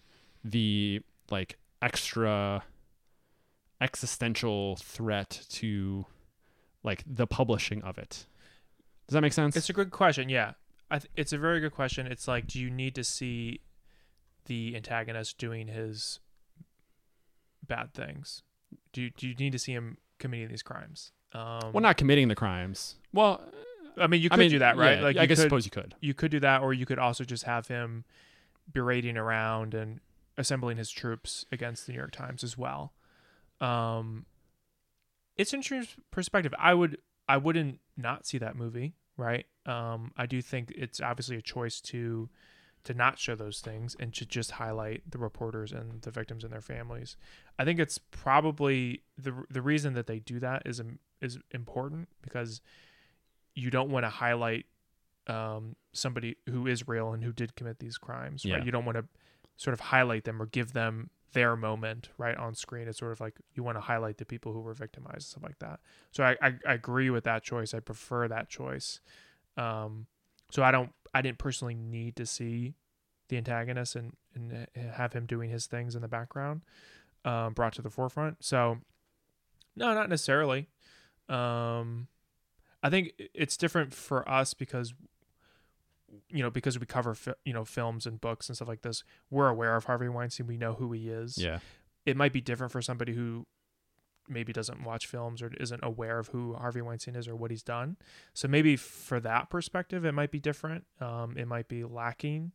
the 0.42 1.02
like 1.30 1.58
extra 1.82 2.64
existential 3.80 4.76
threat 4.76 5.44
to 5.50 6.06
like 6.82 7.02
the 7.06 7.26
publishing 7.26 7.82
of 7.82 7.98
it? 7.98 8.26
Does 9.06 9.14
that 9.14 9.20
make 9.20 9.32
sense? 9.32 9.56
It's 9.56 9.70
a 9.70 9.72
good 9.72 9.90
question. 9.90 10.28
Yeah, 10.28 10.54
I 10.90 10.98
th- 10.98 11.10
it's 11.16 11.32
a 11.32 11.38
very 11.38 11.60
good 11.60 11.72
question. 11.72 12.06
It's 12.06 12.26
like, 12.28 12.46
do 12.46 12.58
you 12.60 12.70
need 12.70 12.94
to 12.96 13.04
see 13.04 13.60
the 14.46 14.74
antagonist 14.76 15.38
doing 15.38 15.68
his 15.68 16.20
bad 17.66 17.92
things? 17.94 18.42
Do 18.92 19.02
you, 19.02 19.10
do 19.10 19.28
you 19.28 19.34
need 19.34 19.52
to 19.52 19.58
see 19.58 19.72
him 19.72 19.98
committing 20.18 20.48
these 20.48 20.62
crimes? 20.62 21.12
Um, 21.32 21.72
well, 21.72 21.82
not 21.82 21.96
committing 21.96 22.28
the 22.28 22.34
crimes. 22.34 22.96
Well, 23.12 23.42
I 23.96 24.06
mean, 24.06 24.22
you 24.22 24.28
I 24.30 24.36
could 24.36 24.40
mean, 24.40 24.50
do 24.50 24.58
that, 24.60 24.76
right? 24.76 24.98
yeah, 24.98 25.04
like, 25.04 25.16
I 25.16 25.22
you 25.22 25.28
guess 25.28 25.38
could, 25.38 25.44
suppose 25.44 25.64
you 25.64 25.70
could. 25.70 25.94
You 26.00 26.14
could 26.14 26.30
do 26.30 26.40
that, 26.40 26.62
or 26.62 26.72
you 26.72 26.86
could 26.86 26.98
also 26.98 27.24
just 27.24 27.44
have 27.44 27.68
him 27.68 28.04
berating 28.72 29.16
around 29.16 29.74
and 29.74 30.00
assembling 30.36 30.76
his 30.76 30.90
troops 30.90 31.44
against 31.50 31.86
the 31.86 31.92
New 31.92 31.98
York 31.98 32.12
Times 32.12 32.44
as 32.44 32.56
well. 32.56 32.92
Um, 33.60 34.26
it's 35.36 35.52
an 35.52 35.58
interesting 35.58 36.04
perspective. 36.10 36.54
I 36.58 36.74
would, 36.74 36.98
I 37.28 37.36
wouldn't 37.36 37.80
not 37.96 38.26
see 38.26 38.38
that 38.38 38.56
movie, 38.56 38.94
right? 39.16 39.46
Um, 39.66 40.12
I 40.16 40.26
do 40.26 40.40
think 40.40 40.72
it's 40.76 41.00
obviously 41.00 41.36
a 41.36 41.42
choice 41.42 41.80
to 41.82 42.28
to 42.88 42.94
not 42.94 43.18
show 43.18 43.34
those 43.34 43.60
things 43.60 43.94
and 44.00 44.14
to 44.14 44.24
just 44.24 44.52
highlight 44.52 45.02
the 45.10 45.18
reporters 45.18 45.72
and 45.72 46.00
the 46.00 46.10
victims 46.10 46.42
and 46.42 46.50
their 46.50 46.62
families. 46.62 47.18
I 47.58 47.64
think 47.66 47.78
it's 47.78 47.98
probably 47.98 49.02
the 49.16 49.32
the 49.50 49.60
reason 49.62 49.92
that 49.94 50.06
they 50.06 50.20
do 50.20 50.38
that 50.40 50.62
is 50.64 50.80
is 51.20 51.38
important 51.50 52.08
because 52.22 52.62
you 53.54 53.70
don't 53.70 53.90
want 53.90 54.04
to 54.06 54.10
highlight 54.10 54.64
um, 55.26 55.76
somebody 55.92 56.36
who 56.48 56.66
is 56.66 56.88
real 56.88 57.12
and 57.12 57.22
who 57.24 57.32
did 57.32 57.54
commit 57.56 57.78
these 57.78 57.98
crimes, 57.98 58.42
Yeah. 58.44 58.54
right? 58.56 58.64
You 58.64 58.72
don't 58.72 58.86
want 58.86 58.96
to 58.96 59.04
sort 59.56 59.74
of 59.74 59.80
highlight 59.80 60.24
them 60.24 60.40
or 60.40 60.46
give 60.46 60.72
them 60.72 61.10
their 61.34 61.56
moment 61.56 62.08
right 62.16 62.36
on 62.38 62.54
screen. 62.54 62.88
It's 62.88 62.98
sort 62.98 63.12
of 63.12 63.20
like 63.20 63.34
you 63.54 63.62
want 63.62 63.76
to 63.76 63.82
highlight 63.82 64.16
the 64.16 64.24
people 64.24 64.54
who 64.54 64.60
were 64.60 64.72
victimized 64.72 65.16
and 65.16 65.22
stuff 65.24 65.42
like 65.42 65.58
that. 65.58 65.80
So 66.12 66.24
I, 66.24 66.36
I, 66.40 66.54
I 66.66 66.72
agree 66.72 67.10
with 67.10 67.24
that 67.24 67.42
choice. 67.42 67.74
I 67.74 67.80
prefer 67.80 68.28
that 68.28 68.48
choice. 68.48 69.00
Um, 69.58 70.06
so 70.50 70.62
I 70.62 70.70
don't 70.70 70.92
I 71.14 71.22
didn't 71.22 71.38
personally 71.38 71.74
need 71.74 72.16
to 72.16 72.26
see 72.26 72.74
the 73.28 73.36
antagonist 73.36 73.96
and 73.96 74.12
and 74.34 74.66
have 74.92 75.12
him 75.12 75.26
doing 75.26 75.50
his 75.50 75.66
things 75.66 75.94
in 75.94 76.02
the 76.02 76.08
background 76.08 76.62
um, 77.24 77.52
brought 77.52 77.72
to 77.74 77.82
the 77.82 77.90
forefront. 77.90 78.42
So 78.44 78.78
no, 79.76 79.94
not 79.94 80.08
necessarily. 80.08 80.68
Um, 81.28 82.08
I 82.82 82.90
think 82.90 83.12
it's 83.34 83.56
different 83.56 83.92
for 83.92 84.28
us 84.28 84.54
because 84.54 84.94
you 86.30 86.42
know 86.42 86.50
because 86.50 86.78
we 86.78 86.86
cover 86.86 87.14
fi- 87.14 87.34
you 87.44 87.52
know 87.52 87.64
films 87.64 88.06
and 88.06 88.20
books 88.20 88.48
and 88.48 88.56
stuff 88.56 88.68
like 88.68 88.82
this. 88.82 89.04
We're 89.30 89.48
aware 89.48 89.76
of 89.76 89.84
Harvey 89.84 90.08
Weinstein. 90.08 90.46
We 90.46 90.56
know 90.56 90.74
who 90.74 90.92
he 90.92 91.08
is. 91.08 91.38
Yeah. 91.38 91.58
It 92.06 92.16
might 92.16 92.32
be 92.32 92.40
different 92.40 92.72
for 92.72 92.80
somebody 92.80 93.12
who 93.12 93.46
maybe 94.28 94.52
doesn't 94.52 94.82
watch 94.84 95.06
films 95.06 95.42
or 95.42 95.52
isn't 95.58 95.80
aware 95.82 96.18
of 96.18 96.28
who 96.28 96.54
Harvey 96.54 96.82
Weinstein 96.82 97.16
is 97.16 97.28
or 97.28 97.36
what 97.36 97.50
he's 97.50 97.62
done. 97.62 97.96
So 98.34 98.48
maybe 98.48 98.76
for 98.76 99.20
that 99.20 99.50
perspective, 99.50 100.04
it 100.04 100.12
might 100.12 100.30
be 100.30 100.40
different. 100.40 100.84
Um, 101.00 101.36
it 101.36 101.46
might 101.46 101.68
be 101.68 101.84
lacking 101.84 102.52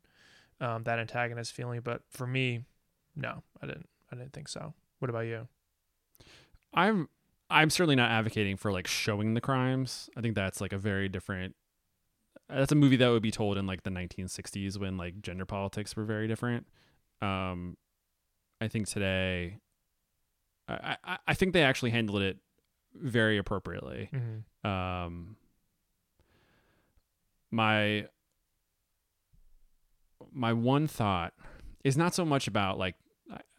um, 0.59 0.83
that 0.83 0.99
antagonist 0.99 1.53
feeling. 1.53 1.81
But 1.81 2.01
for 2.09 2.27
me, 2.27 2.65
no, 3.15 3.43
I 3.61 3.67
didn't. 3.67 3.87
I 4.11 4.15
didn't 4.15 4.33
think 4.33 4.47
so. 4.47 4.73
What 4.99 5.09
about 5.09 5.25
you? 5.25 5.47
I'm 6.73 7.09
I'm 7.49 7.69
certainly 7.69 7.95
not 7.95 8.09
advocating 8.09 8.57
for 8.57 8.71
like 8.71 8.87
showing 8.87 9.33
the 9.33 9.41
crimes. 9.41 10.09
I 10.17 10.21
think 10.21 10.35
that's 10.35 10.61
like 10.61 10.73
a 10.73 10.77
very 10.77 11.09
different 11.09 11.55
that's 12.49 12.71
a 12.71 12.75
movie 12.75 12.97
that 12.97 13.09
would 13.09 13.23
be 13.23 13.31
told 13.31 13.57
in 13.57 13.65
like 13.65 13.83
the 13.83 13.89
1960s 13.89 14.77
when 14.77 14.97
like 14.97 15.21
gender 15.21 15.45
politics 15.45 15.95
were 15.95 16.03
very 16.03 16.27
different. 16.27 16.67
Um 17.21 17.77
I 18.61 18.67
think 18.67 18.87
today 18.87 19.59
I 20.67 20.97
I, 21.03 21.17
I 21.27 21.33
think 21.33 21.53
they 21.53 21.63
actually 21.63 21.91
handled 21.91 22.21
it 22.21 22.37
very 22.95 23.37
appropriately. 23.37 24.09
Mhm. 24.13 24.67
Um 24.69 25.35
my 27.51 28.07
my 30.31 30.53
one 30.53 30.87
thought 30.87 31.33
is 31.83 31.97
not 31.97 32.15
so 32.15 32.25
much 32.25 32.47
about 32.47 32.77
like 32.77 32.95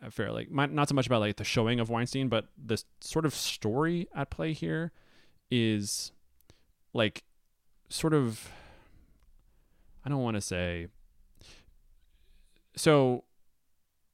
I 0.02 0.10
fair 0.10 0.32
like 0.32 0.50
my, 0.50 0.66
not 0.66 0.88
so 0.88 0.94
much 0.94 1.06
about 1.06 1.20
like 1.20 1.36
the 1.36 1.44
showing 1.44 1.80
of 1.80 1.88
Weinstein, 1.90 2.28
but 2.28 2.48
the 2.62 2.82
sort 3.00 3.24
of 3.24 3.34
story 3.34 4.08
at 4.14 4.30
play 4.30 4.52
here 4.52 4.92
is 5.50 6.12
like 6.92 7.24
sort 7.88 8.14
of 8.14 8.50
I 10.04 10.08
don't 10.08 10.22
want 10.22 10.36
to 10.36 10.40
say 10.40 10.88
so 12.76 13.24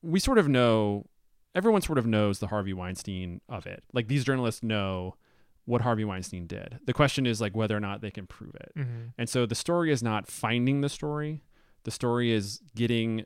we 0.02 0.20
sort 0.20 0.38
of 0.38 0.48
know 0.48 1.06
everyone 1.54 1.82
sort 1.82 1.98
of 1.98 2.06
knows 2.06 2.38
the 2.38 2.46
Harvey 2.48 2.72
Weinstein 2.72 3.40
of 3.48 3.66
it. 3.66 3.82
Like 3.92 4.08
these 4.08 4.24
journalists 4.24 4.62
know 4.62 5.16
what 5.64 5.82
Harvey 5.82 6.04
Weinstein 6.04 6.46
did. 6.46 6.78
The 6.86 6.92
question 6.92 7.26
is 7.26 7.40
like 7.40 7.54
whether 7.56 7.76
or 7.76 7.80
not 7.80 8.00
they 8.00 8.10
can 8.10 8.26
prove 8.26 8.54
it. 8.54 8.72
Mhm. 8.76 9.12
And 9.18 9.28
so 9.28 9.46
the 9.46 9.54
story 9.54 9.92
is 9.92 10.02
not 10.02 10.26
finding 10.26 10.80
the 10.80 10.88
story. 10.88 11.42
The 11.84 11.90
story 11.90 12.32
is 12.32 12.60
getting 12.74 13.24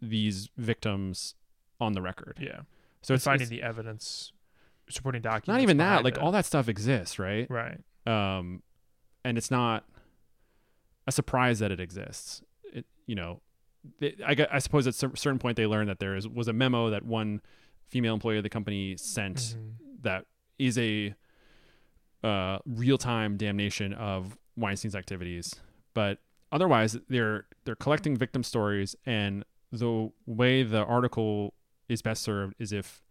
these 0.00 0.48
victims 0.56 1.34
on 1.80 1.92
the 1.92 2.02
record. 2.02 2.38
Yeah. 2.40 2.62
So 3.02 3.14
it's 3.14 3.24
finding 3.24 3.46
it's- 3.46 3.50
the 3.50 3.62
evidence, 3.62 4.32
supporting 4.88 5.22
documents. 5.22 5.48
not 5.48 5.60
even 5.60 5.76
that. 5.78 6.04
Like 6.04 6.16
it. 6.16 6.20
all 6.20 6.32
that 6.32 6.44
stuff 6.44 6.68
exists, 6.68 7.18
right? 7.18 7.48
Right. 7.50 7.80
Um, 8.06 8.62
and 9.24 9.38
it's 9.38 9.50
not 9.50 9.84
a 11.06 11.12
surprise 11.12 11.58
that 11.60 11.70
it 11.72 11.80
exists. 11.80 12.42
It, 12.72 12.86
you 13.06 13.14
know, 13.14 13.40
they, 13.98 14.14
I, 14.26 14.46
I 14.52 14.58
suppose 14.58 14.86
at 14.86 14.94
a 14.94 15.16
certain 15.16 15.38
point 15.38 15.56
they 15.56 15.66
learned 15.66 15.88
that 15.88 15.98
there 15.98 16.14
is 16.16 16.26
was 16.28 16.48
a 16.48 16.52
memo 16.52 16.90
that 16.90 17.04
one 17.04 17.40
female 17.88 18.14
employee 18.14 18.36
of 18.38 18.42
the 18.42 18.48
company 18.50 18.96
sent 18.96 19.36
Mhm. 19.38 19.72
that 20.02 20.26
is 20.58 20.78
a 20.78 21.14
uh, 22.22 22.58
real 22.66 22.98
time 22.98 23.36
damnation 23.36 23.92
of 23.92 24.38
Weinstein's 24.56 24.94
activities. 24.94 25.54
But 25.94 26.18
otherwise, 26.50 26.96
they're 27.08 27.46
they're 27.64 27.74
collecting 27.76 28.16
victim 28.16 28.42
stories, 28.42 28.94
and 29.06 29.44
the 29.70 30.10
way 30.26 30.62
the 30.62 30.84
article 30.84 31.54
is 31.88 32.02
best 32.02 32.22
served 32.22 32.54
is 32.58 32.72
if 32.72 33.02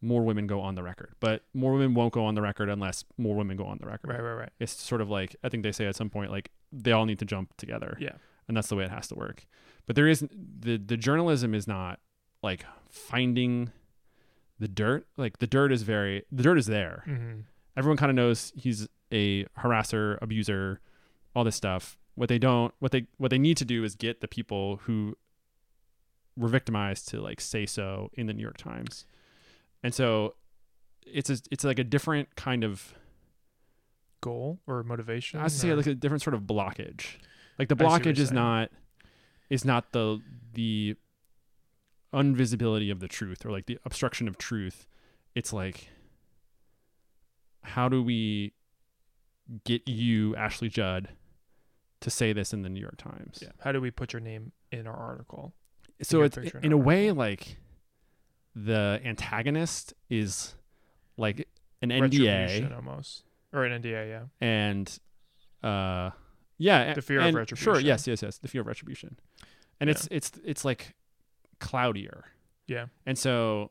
more 0.00 0.22
women 0.22 0.46
go 0.46 0.60
on 0.60 0.74
the 0.76 0.82
record. 0.82 1.14
But 1.18 1.42
more 1.54 1.72
women 1.72 1.94
won't 1.94 2.12
go 2.12 2.24
on 2.24 2.34
the 2.34 2.42
record 2.42 2.68
unless 2.68 3.04
more 3.16 3.34
women 3.34 3.56
go 3.56 3.64
on 3.64 3.78
the 3.80 3.86
record. 3.86 4.10
Right, 4.10 4.20
right, 4.20 4.34
right. 4.34 4.50
It's 4.60 4.72
sort 4.72 5.00
of 5.00 5.08
like 5.10 5.34
I 5.42 5.48
think 5.48 5.62
they 5.62 5.72
say 5.72 5.86
at 5.86 5.96
some 5.96 6.10
point 6.10 6.30
like 6.30 6.50
they 6.72 6.92
all 6.92 7.06
need 7.06 7.18
to 7.20 7.24
jump 7.24 7.56
together. 7.56 7.96
Yeah. 8.00 8.12
And 8.46 8.56
that's 8.56 8.68
the 8.68 8.76
way 8.76 8.84
it 8.84 8.90
has 8.90 9.08
to 9.08 9.14
work. 9.14 9.46
But 9.88 9.96
there 9.96 10.06
is 10.06 10.20
the 10.20 10.76
the 10.76 10.96
journalism 10.96 11.52
is 11.54 11.66
not 11.66 11.98
like 12.42 12.64
finding 12.88 13.72
the 14.60 14.68
dirt. 14.68 15.08
Like 15.16 15.38
the 15.38 15.46
dirt 15.48 15.72
is 15.72 15.82
very 15.82 16.22
the 16.30 16.42
dirt 16.44 16.58
is 16.58 16.66
there. 16.66 17.02
Mhm. 17.08 17.44
Everyone 17.76 17.96
kind 17.96 18.10
of 18.10 18.16
knows 18.16 18.52
he's 18.54 18.86
a 19.10 19.44
harasser, 19.60 20.18
abuser, 20.22 20.80
all 21.34 21.42
this 21.42 21.56
stuff. 21.56 21.98
What 22.14 22.28
they 22.28 22.38
don't 22.38 22.72
what 22.80 22.92
they 22.92 23.06
what 23.16 23.30
they 23.30 23.38
need 23.38 23.56
to 23.56 23.64
do 23.64 23.82
is 23.82 23.94
get 23.96 24.20
the 24.20 24.28
people 24.28 24.76
who 24.84 25.16
were 26.36 26.48
victimized 26.48 27.08
to 27.08 27.20
like 27.20 27.40
say 27.40 27.64
so 27.66 28.10
in 28.12 28.26
the 28.26 28.32
New 28.34 28.42
York 28.42 28.58
Times. 28.58 29.06
And 29.82 29.94
so 29.94 30.34
it's 31.06 31.30
a, 31.30 31.38
it's 31.50 31.64
like 31.64 31.78
a 31.78 31.84
different 31.84 32.36
kind 32.36 32.62
of 32.62 32.94
goal 34.20 34.58
or 34.66 34.82
motivation. 34.82 35.40
I 35.40 35.44
was 35.44 35.54
to 35.54 35.58
say 35.60 35.70
or- 35.70 35.76
like 35.76 35.86
a 35.86 35.94
different 35.94 36.22
sort 36.22 36.34
of 36.34 36.42
blockage. 36.42 37.16
Like 37.58 37.68
the 37.68 37.76
see 37.76 37.84
blockage 37.84 38.18
is 38.18 38.30
not 38.32 38.70
is 39.50 39.64
not 39.64 39.92
the 39.92 40.20
the 40.54 40.96
unvisibility 42.12 42.90
of 42.90 43.00
the 43.00 43.08
truth 43.08 43.44
or 43.44 43.50
like 43.50 43.66
the 43.66 43.78
obstruction 43.84 44.28
of 44.28 44.38
truth. 44.38 44.86
It's 45.34 45.52
like 45.52 45.90
how 47.62 47.88
do 47.88 48.02
we 48.02 48.54
get 49.64 49.86
you, 49.86 50.34
Ashley 50.36 50.68
Judd, 50.68 51.08
to 52.00 52.10
say 52.10 52.32
this 52.32 52.52
in 52.52 52.62
the 52.62 52.68
New 52.68 52.80
York 52.80 52.96
Times? 52.96 53.40
yeah. 53.42 53.48
How 53.60 53.72
do 53.72 53.80
we 53.80 53.90
put 53.90 54.12
your 54.12 54.20
name 54.20 54.52
in 54.72 54.86
our 54.86 54.96
article? 54.96 55.54
So 56.02 56.22
it's 56.22 56.36
in 56.36 56.50
in 56.62 56.72
a 56.72 56.76
way 56.76 57.10
like 57.10 57.58
the 58.54 59.00
antagonist 59.04 59.94
is 60.08 60.54
like 61.16 61.48
an 61.82 61.90
NDA 61.90 62.74
almost 62.74 63.24
or 63.52 63.64
an 63.64 63.82
NDA, 63.82 64.08
yeah. 64.08 64.22
and 64.40 64.98
uh 65.62 66.10
yeah 66.58 66.92
The 66.94 67.02
fear 67.02 67.20
of 67.20 67.34
retribution. 67.34 67.64
sure 67.74 67.80
yes 67.80 68.06
yes 68.06 68.22
yes 68.22 68.38
the 68.38 68.48
fear 68.48 68.60
of 68.62 68.66
retribution 68.66 69.18
and 69.80 69.88
it's 69.88 70.08
it's 70.10 70.32
it's 70.44 70.64
like 70.64 70.94
cloudier 71.60 72.24
Yeah. 72.66 72.86
and 73.06 73.16
so 73.18 73.70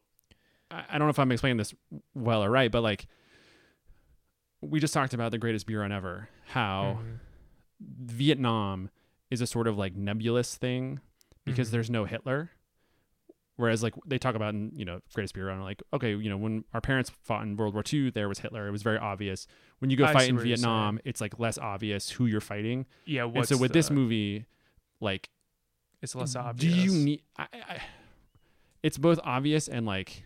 I, 0.71 0.83
I 0.89 0.97
don't 0.97 1.07
know 1.07 1.09
if 1.09 1.19
i'm 1.19 1.31
explaining 1.31 1.57
this 1.57 1.73
well 2.15 2.43
or 2.43 2.49
right 2.49 2.71
but 2.71 2.81
like 2.83 3.07
we 4.61 4.79
just 4.79 4.93
talked 4.93 5.13
about 5.13 5.31
the 5.31 5.37
greatest 5.37 5.65
beer 5.67 5.81
run 5.81 5.91
ever 5.91 6.29
how 6.47 6.99
Mhm. 7.01 7.19
vietnam 7.81 8.89
is 9.29 9.41
a 9.41 9.47
sort 9.47 9.67
of 9.67 9.77
like 9.77 9.95
nebulous 9.95 10.55
thing 10.55 10.99
because 11.45 11.69
Mhm. 11.69 11.71
there's 11.71 11.89
no 11.89 12.05
hitler 12.05 12.51
whereas 13.57 13.83
like 13.83 13.93
they 14.05 14.17
talk 14.17 14.33
about 14.35 14.53
in 14.53 14.71
you 14.75 14.85
know 14.85 15.01
greatest 15.13 15.33
beer 15.33 15.47
run 15.47 15.61
like 15.61 15.83
okay 15.93 16.15
you 16.15 16.29
know 16.29 16.37
when 16.37 16.63
our 16.73 16.81
parents 16.81 17.11
fought 17.23 17.43
in 17.43 17.55
world 17.57 17.73
war 17.73 17.83
ii 17.93 18.09
there 18.11 18.29
was 18.29 18.39
hitler 18.39 18.67
it 18.67 18.71
was 18.71 18.81
very 18.83 18.97
obvious 18.97 19.45
when 19.79 19.91
you 19.91 19.97
go 19.97 20.05
I 20.05 20.13
fight 20.13 20.29
in 20.29 20.37
vietnam 20.39 20.99
it's 21.05 21.19
like 21.21 21.37
less 21.39 21.57
obvious 21.57 22.09
who 22.11 22.25
you're 22.27 22.39
fighting 22.41 22.85
Yeah, 23.05 23.25
and 23.25 23.45
so 23.47 23.57
with 23.57 23.73
this 23.73 23.89
movie 23.91 24.45
like 25.01 25.29
It's 26.01 26.15
less 26.15 26.35
obvious. 26.35 26.73
do 26.73 26.79
you 26.81 26.91
need 26.93 27.21
I, 27.37 27.47
I, 27.53 27.81
it's 28.83 28.97
both 28.97 29.19
obvious 29.23 29.67
and 29.67 29.85
like 29.85 30.23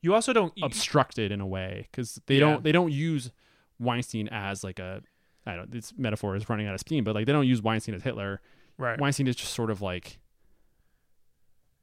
You 0.00 0.14
also 0.14 0.32
don't 0.32 0.52
obstructed 0.62 1.32
in 1.32 1.40
a 1.40 1.46
way 1.46 1.88
because 1.90 2.20
they 2.26 2.34
Yeah. 2.34 2.40
don't 2.40 2.64
they 2.64 2.72
don't 2.72 2.92
use 2.92 3.30
Weinstein 3.78 4.28
as 4.28 4.64
like 4.64 4.78
a 4.78 5.02
I 5.46 5.56
don't 5.56 5.70
this 5.70 5.92
metaphor 5.96 6.36
is 6.36 6.48
running 6.48 6.66
out 6.66 6.74
of 6.74 6.80
steam, 6.80 7.04
but 7.04 7.14
like 7.14 7.26
they 7.26 7.32
don't 7.32 7.46
use 7.46 7.62
Weinstein 7.62 7.94
as 7.94 8.02
Hitler. 8.02 8.40
Right. 8.76 9.00
Weinstein 9.00 9.26
is 9.26 9.36
just 9.36 9.54
sort 9.54 9.70
of 9.70 9.80
like 9.82 10.18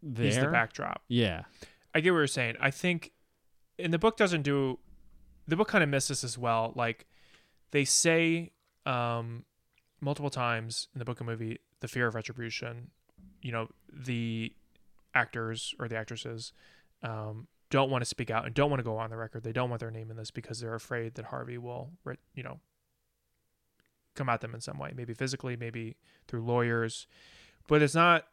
there. 0.06 0.26
He's 0.26 0.38
the 0.38 0.48
backdrop. 0.48 1.02
Yeah. 1.08 1.44
I 1.94 2.00
get 2.00 2.12
what 2.12 2.18
you're 2.18 2.28
saying. 2.28 2.56
I 2.60 2.72
think, 2.72 3.12
and 3.80 3.94
the 3.94 4.00
book 4.00 4.18
doesn't 4.18 4.44
do, 4.44 4.80
the 5.48 5.56
book 5.56 5.68
kind 5.68 5.84
of 5.84 5.90
misses 5.90 6.24
as 6.24 6.38
well. 6.38 6.72
Like, 6.76 7.06
they 7.72 7.86
say 7.86 8.52
um, 8.86 9.44
multiple 10.00 10.30
times 10.30 10.88
in 10.94 11.00
the 11.00 11.06
book 11.06 11.20
and 11.20 11.28
movie 11.28 11.60
the 11.80 11.88
fear 11.88 12.08
of 12.08 12.16
retribution. 12.16 12.92
You 13.42 13.52
know, 13.52 13.68
the 13.92 14.54
actors 15.14 15.74
or 15.80 15.88
the 15.88 15.98
actresses 15.98 16.54
um, 17.04 17.48
don't 17.70 17.90
want 17.90 18.02
to 18.02 18.06
speak 18.06 18.30
out 18.30 18.46
and 18.46 18.54
don't 18.54 18.70
want 18.70 18.80
to 18.80 18.84
go 18.84 18.98
on 18.98 19.10
the 19.10 19.18
record. 19.18 19.44
They 19.44 19.52
don't 19.52 19.70
want 19.70 19.80
their 19.80 19.92
name 19.92 20.12
in 20.12 20.18
this 20.18 20.32
because 20.32 20.60
they're 20.60 20.76
afraid 20.76 21.16
that 21.16 21.26
Harvey 21.26 21.58
will, 21.58 21.90
you 22.34 22.44
know, 22.44 22.60
come 24.16 24.30
at 24.30 24.42
them 24.42 24.54
in 24.54 24.62
some 24.62 24.80
way, 24.80 24.94
maybe 24.96 25.14
physically, 25.14 25.56
maybe 25.56 25.98
through 26.28 26.44
lawyers. 26.46 27.08
But 27.68 27.82
it's 27.82 27.96
not 27.96 28.26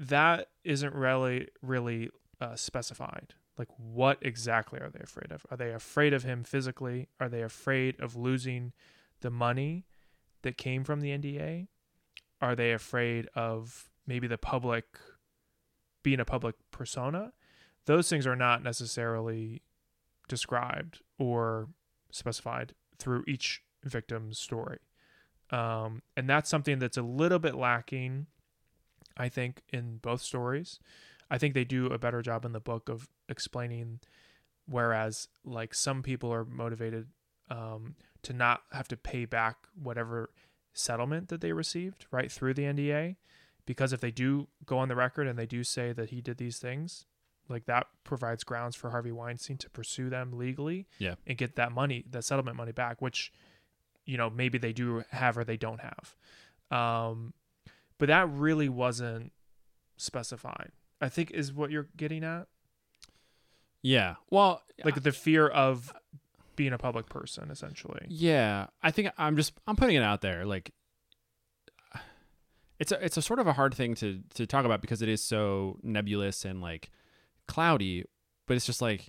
that 0.00 0.48
isn't 0.64 0.94
really 0.94 1.48
really 1.62 2.10
uh, 2.40 2.56
specified. 2.56 3.34
Like, 3.58 3.68
what 3.76 4.18
exactly 4.22 4.80
are 4.80 4.88
they 4.88 5.00
afraid 5.00 5.30
of? 5.30 5.44
Are 5.50 5.56
they 5.56 5.72
afraid 5.72 6.14
of 6.14 6.22
him 6.22 6.44
physically? 6.44 7.08
Are 7.20 7.28
they 7.28 7.42
afraid 7.42 8.00
of 8.00 8.16
losing 8.16 8.72
the 9.20 9.30
money 9.30 9.84
that 10.42 10.56
came 10.56 10.82
from 10.82 11.00
the 11.00 11.10
NDA? 11.10 11.68
Are 12.40 12.56
they 12.56 12.72
afraid 12.72 13.28
of 13.34 13.90
maybe 14.06 14.26
the 14.26 14.38
public 14.38 14.86
being 16.02 16.20
a 16.20 16.24
public 16.24 16.54
persona? 16.70 17.32
Those 17.84 18.08
things 18.08 18.26
are 18.26 18.36
not 18.36 18.62
necessarily 18.62 19.62
described 20.26 21.02
or 21.18 21.68
specified 22.10 22.72
through 22.98 23.24
each 23.26 23.62
victim's 23.84 24.38
story. 24.38 24.78
Um, 25.50 26.02
and 26.16 26.28
that's 26.28 26.48
something 26.48 26.78
that's 26.78 26.96
a 26.96 27.02
little 27.02 27.38
bit 27.38 27.54
lacking, 27.54 28.26
I 29.20 29.28
think, 29.28 29.62
in 29.68 29.98
both 29.98 30.22
stories. 30.22 30.80
I 31.30 31.38
think 31.38 31.54
they 31.54 31.64
do 31.64 31.86
a 31.86 31.98
better 31.98 32.22
job 32.22 32.44
in 32.44 32.52
the 32.52 32.60
book 32.60 32.88
of 32.88 33.08
explaining, 33.28 34.00
whereas 34.66 35.28
like 35.44 35.74
some 35.74 36.02
people 36.02 36.32
are 36.32 36.44
motivated 36.44 37.08
um, 37.50 37.94
to 38.22 38.32
not 38.32 38.62
have 38.72 38.88
to 38.88 38.96
pay 38.96 39.24
back 39.24 39.56
whatever 39.80 40.30
settlement 40.72 41.28
that 41.28 41.40
they 41.40 41.52
received 41.52 42.06
right 42.10 42.30
through 42.30 42.54
the 42.54 42.62
NDA, 42.62 43.16
because 43.66 43.92
if 43.92 44.00
they 44.00 44.10
do 44.10 44.48
go 44.64 44.78
on 44.78 44.88
the 44.88 44.96
record 44.96 45.26
and 45.26 45.38
they 45.38 45.46
do 45.46 45.62
say 45.64 45.92
that 45.92 46.10
he 46.10 46.20
did 46.20 46.38
these 46.38 46.58
things, 46.58 47.06
like 47.48 47.66
that 47.66 47.86
provides 48.04 48.44
grounds 48.44 48.76
for 48.76 48.90
Harvey 48.90 49.12
Weinstein 49.12 49.58
to 49.58 49.70
pursue 49.70 50.08
them 50.08 50.32
legally 50.38 50.86
Yeah. 50.98 51.14
and 51.26 51.36
get 51.36 51.56
that 51.56 51.72
money, 51.72 52.04
that 52.10 52.24
settlement 52.24 52.56
money 52.56 52.72
back, 52.72 53.02
which 53.02 53.32
you 54.06 54.16
know 54.16 54.30
maybe 54.30 54.58
they 54.58 54.72
do 54.72 55.04
have 55.10 55.36
or 55.36 55.44
they 55.44 55.56
don't 55.56 55.80
have. 55.80 56.16
Um, 56.70 57.34
but 58.00 58.08
that 58.08 58.28
really 58.30 58.68
wasn't 58.68 59.32
specified. 59.96 60.72
I 61.00 61.08
think 61.08 61.30
is 61.30 61.52
what 61.52 61.70
you're 61.70 61.88
getting 61.96 62.24
at, 62.24 62.48
Yeah. 63.82 64.16
Well, 64.30 64.62
like 64.84 65.02
the 65.02 65.12
fear 65.12 65.46
of 65.46 65.92
being 66.56 66.72
a 66.72 66.78
public 66.78 67.08
person, 67.08 67.50
essentially. 67.50 68.04
Yeah, 68.08 68.66
I 68.82 68.90
think 68.90 69.10
I'm 69.16 69.36
just 69.36 69.52
I'm 69.66 69.76
putting 69.76 69.96
it 69.96 70.02
out 70.02 70.20
there. 70.20 70.44
Like, 70.44 70.72
it's 72.78 72.92
a 72.92 73.02
it's 73.04 73.16
a 73.16 73.22
sort 73.22 73.38
of 73.38 73.46
a 73.46 73.52
hard 73.54 73.74
thing 73.74 73.94
to 73.96 74.20
to 74.34 74.46
talk 74.46 74.64
about 74.64 74.80
because 74.80 75.00
it 75.00 75.08
is 75.08 75.22
so 75.22 75.78
nebulous 75.82 76.44
and 76.44 76.60
like 76.60 76.90
cloudy. 77.48 78.04
But 78.46 78.56
it's 78.56 78.66
just 78.66 78.82
like 78.82 79.08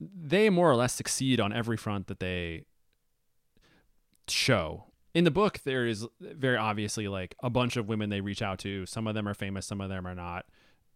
they 0.00 0.48
more 0.50 0.70
or 0.70 0.76
less 0.76 0.94
succeed 0.94 1.40
on 1.40 1.52
every 1.52 1.76
front 1.76 2.06
that 2.06 2.20
they 2.20 2.64
show. 4.28 4.85
In 5.16 5.24
the 5.24 5.30
book, 5.30 5.60
there 5.64 5.86
is 5.86 6.06
very 6.20 6.58
obviously 6.58 7.08
like 7.08 7.34
a 7.42 7.48
bunch 7.48 7.78
of 7.78 7.88
women 7.88 8.10
they 8.10 8.20
reach 8.20 8.42
out 8.42 8.58
to. 8.60 8.84
Some 8.84 9.06
of 9.06 9.14
them 9.14 9.26
are 9.26 9.32
famous, 9.32 9.64
some 9.66 9.80
of 9.80 9.88
them 9.88 10.06
are 10.06 10.14
not. 10.14 10.44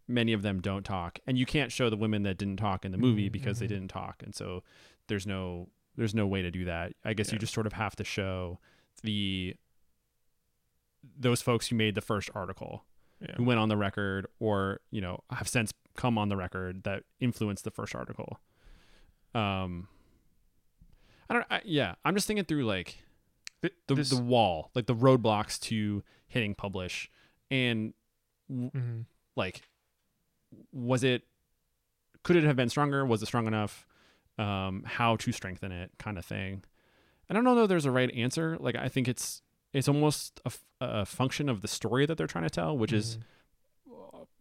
Many 0.07 0.31
of 0.33 0.41
them 0.43 0.61
don't 0.61 0.83
talk, 0.83 1.17
and 1.25 1.37
you 1.39 1.45
can't 1.45 1.71
show 1.71 1.89
the 1.89 1.95
women 1.97 2.21
that 2.23 2.37
didn't 2.37 2.57
talk 2.57 2.85
in 2.85 2.91
the 2.91 2.97
movie 2.99 3.25
Mm-hmm, 3.25 3.31
because 3.31 3.57
they 3.59 3.65
didn't 3.67 3.87
talk, 3.87 4.21
and 4.23 4.35
so 4.35 4.61
there's 5.07 5.25
no 5.25 5.69
there's 5.95 6.13
no 6.13 6.27
way 6.27 6.41
to 6.43 6.51
do 6.51 6.65
that. 6.65 6.93
I 7.03 7.13
guess 7.13 7.31
you 7.31 7.39
just 7.39 7.53
sort 7.53 7.65
of 7.65 7.73
have 7.73 7.95
to 7.95 8.03
show 8.03 8.59
the 9.03 9.55
those 11.17 11.41
folks 11.41 11.67
who 11.69 11.75
made 11.75 11.95
the 11.95 12.01
first 12.01 12.29
article, 12.35 12.85
Yeah. 13.21 13.35
who 13.37 13.43
went 13.43 13.59
on 13.59 13.69
the 13.69 13.77
record, 13.77 14.27
or 14.39 14.81
you 14.91 15.01
know 15.01 15.21
have 15.31 15.47
since 15.47 15.73
come 15.95 16.17
on 16.19 16.29
the 16.29 16.37
record 16.37 16.83
that 16.83 17.03
influenced 17.19 17.63
the 17.63 17.71
first 17.71 17.95
article. 17.95 18.39
Um, 19.33 19.87
I 21.29 21.33
don't. 21.33 21.45
I, 21.49 21.61
yeah, 21.65 21.95
I'm 22.05 22.13
just 22.15 22.27
thinking 22.27 22.45
through 22.45 22.65
like 22.65 22.97
the 23.61 23.71
this- 23.95 24.09
the 24.09 24.21
wall, 24.21 24.71
like 24.75 24.85
the 24.87 24.95
roadblocks 24.95 25.59
to 25.61 26.03
hitting 26.27 26.55
publish, 26.55 27.09
and 27.49 27.93
Mhm. 28.51 29.05
like, 29.35 29.61
was 30.71 31.03
it? 31.03 31.23
Could 32.23 32.35
it 32.35 32.43
have 32.43 32.55
been 32.55 32.69
stronger? 32.69 33.05
Was 33.05 33.21
it 33.23 33.25
strong 33.27 33.47
enough? 33.47 33.87
Um, 34.37 34.83
how 34.85 35.15
to 35.17 35.31
strengthen 35.31 35.71
it, 35.71 35.91
kind 35.97 36.17
of 36.17 36.25
thing. 36.25 36.63
And 37.29 37.37
I 37.37 37.41
don't 37.41 37.43
know 37.43 37.55
though. 37.55 37.67
There's 37.67 37.85
a 37.85 37.91
right 37.91 38.11
answer. 38.13 38.57
Like 38.59 38.75
I 38.75 38.87
think 38.89 39.07
it's 39.07 39.41
it's 39.73 39.87
almost 39.87 40.41
a, 40.45 40.47
f- 40.47 40.65
a 40.81 41.05
function 41.05 41.47
of 41.47 41.61
the 41.61 41.67
story 41.67 42.05
that 42.05 42.17
they're 42.17 42.27
trying 42.27 42.43
to 42.43 42.49
tell, 42.49 42.77
which 42.77 42.91
is, 42.91 43.17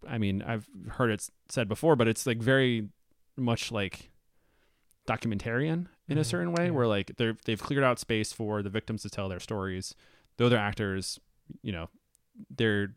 I 0.08 0.18
mean, 0.18 0.42
I've 0.42 0.68
heard 0.92 1.10
it 1.10 1.28
said 1.48 1.68
before, 1.68 1.94
but 1.94 2.08
it's 2.08 2.26
like 2.26 2.38
very 2.38 2.88
much 3.36 3.70
like 3.70 4.10
documentarian 5.10 5.86
in 6.08 6.18
a 6.18 6.20
Mhm, 6.22 6.26
certain 6.26 6.52
way, 6.52 6.64
yeah. 6.66 6.70
where 6.70 6.86
like 6.86 7.16
they're 7.16 7.36
they've 7.44 7.60
cleared 7.60 7.82
out 7.84 7.98
space 7.98 8.32
for 8.32 8.62
the 8.62 8.70
victims 8.70 9.02
to 9.02 9.10
tell 9.10 9.28
their 9.28 9.40
stories. 9.40 9.94
The 10.36 10.46
other 10.46 10.56
actors, 10.58 11.18
you 11.62 11.72
know, 11.72 11.88
they're 12.48 12.94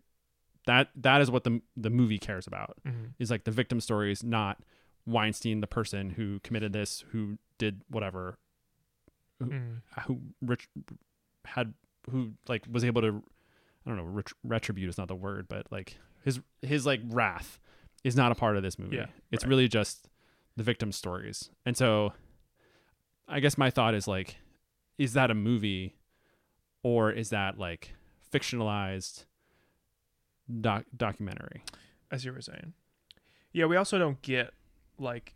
that 0.66 0.90
that 0.96 1.22
is 1.22 1.30
what 1.32 1.44
the 1.44 1.62
the 1.76 1.90
movie 1.90 2.20
cares 2.20 2.48
about 2.48 2.78
Mhm. 2.86 3.14
is 3.20 3.30
like 3.32 3.44
the 3.46 3.52
victim 3.52 3.80
stories, 3.82 4.24
not 4.24 4.62
Weinstein, 5.06 5.60
the 5.62 5.68
person 5.68 6.12
who 6.12 6.40
committed 6.40 6.72
this, 6.74 7.02
who 7.12 7.38
did 7.58 7.82
whatever, 7.90 8.38
who, 9.40 9.46
Mhm. 9.46 9.82
who 10.06 10.22
rich, 10.42 10.70
had 11.46 11.74
who 12.10 12.34
like 12.48 12.66
was 12.70 12.84
able 12.84 13.02
to 13.02 13.24
I 13.86 13.90
don't 13.90 13.98
know 13.98 14.06
ret- 14.06 14.32
retribute 14.44 14.88
is 14.90 14.98
not 14.98 15.08
the 15.10 15.16
word, 15.16 15.48
but 15.50 15.70
like 15.72 15.98
his 16.24 16.40
his 16.62 16.86
like 16.86 17.02
wrath 17.06 17.60
is 18.06 18.16
not 18.16 18.32
a 18.32 18.36
part 18.36 18.56
of 18.56 18.64
this 18.64 18.78
movie. 18.80 18.96
Yeah, 18.98 19.08
it's 19.32 19.44
right. 19.44 19.50
really 19.50 19.68
just 19.68 20.08
the 20.56 20.64
victim 20.64 20.92
stories, 20.92 21.50
and 21.66 21.76
so 21.78 22.14
I 23.28 23.40
guess 23.40 23.58
my 23.58 23.70
thought 23.70 23.96
is 23.96 24.08
like, 24.08 24.38
is 24.98 25.14
that 25.14 25.32
a 25.32 25.36
movie, 25.36 25.96
or 26.84 27.12
is 27.12 27.30
that 27.30 27.58
like 27.58 27.94
fictionalized 28.32 29.26
doc 30.62 30.86
documentary? 30.96 31.64
as 32.12 32.24
you 32.24 32.32
were 32.32 32.42
saying. 32.42 32.74
Yeah, 33.54 33.66
we 33.66 33.76
also 33.76 33.98
don't 33.98 34.22
get 34.22 34.52
like 35.00 35.34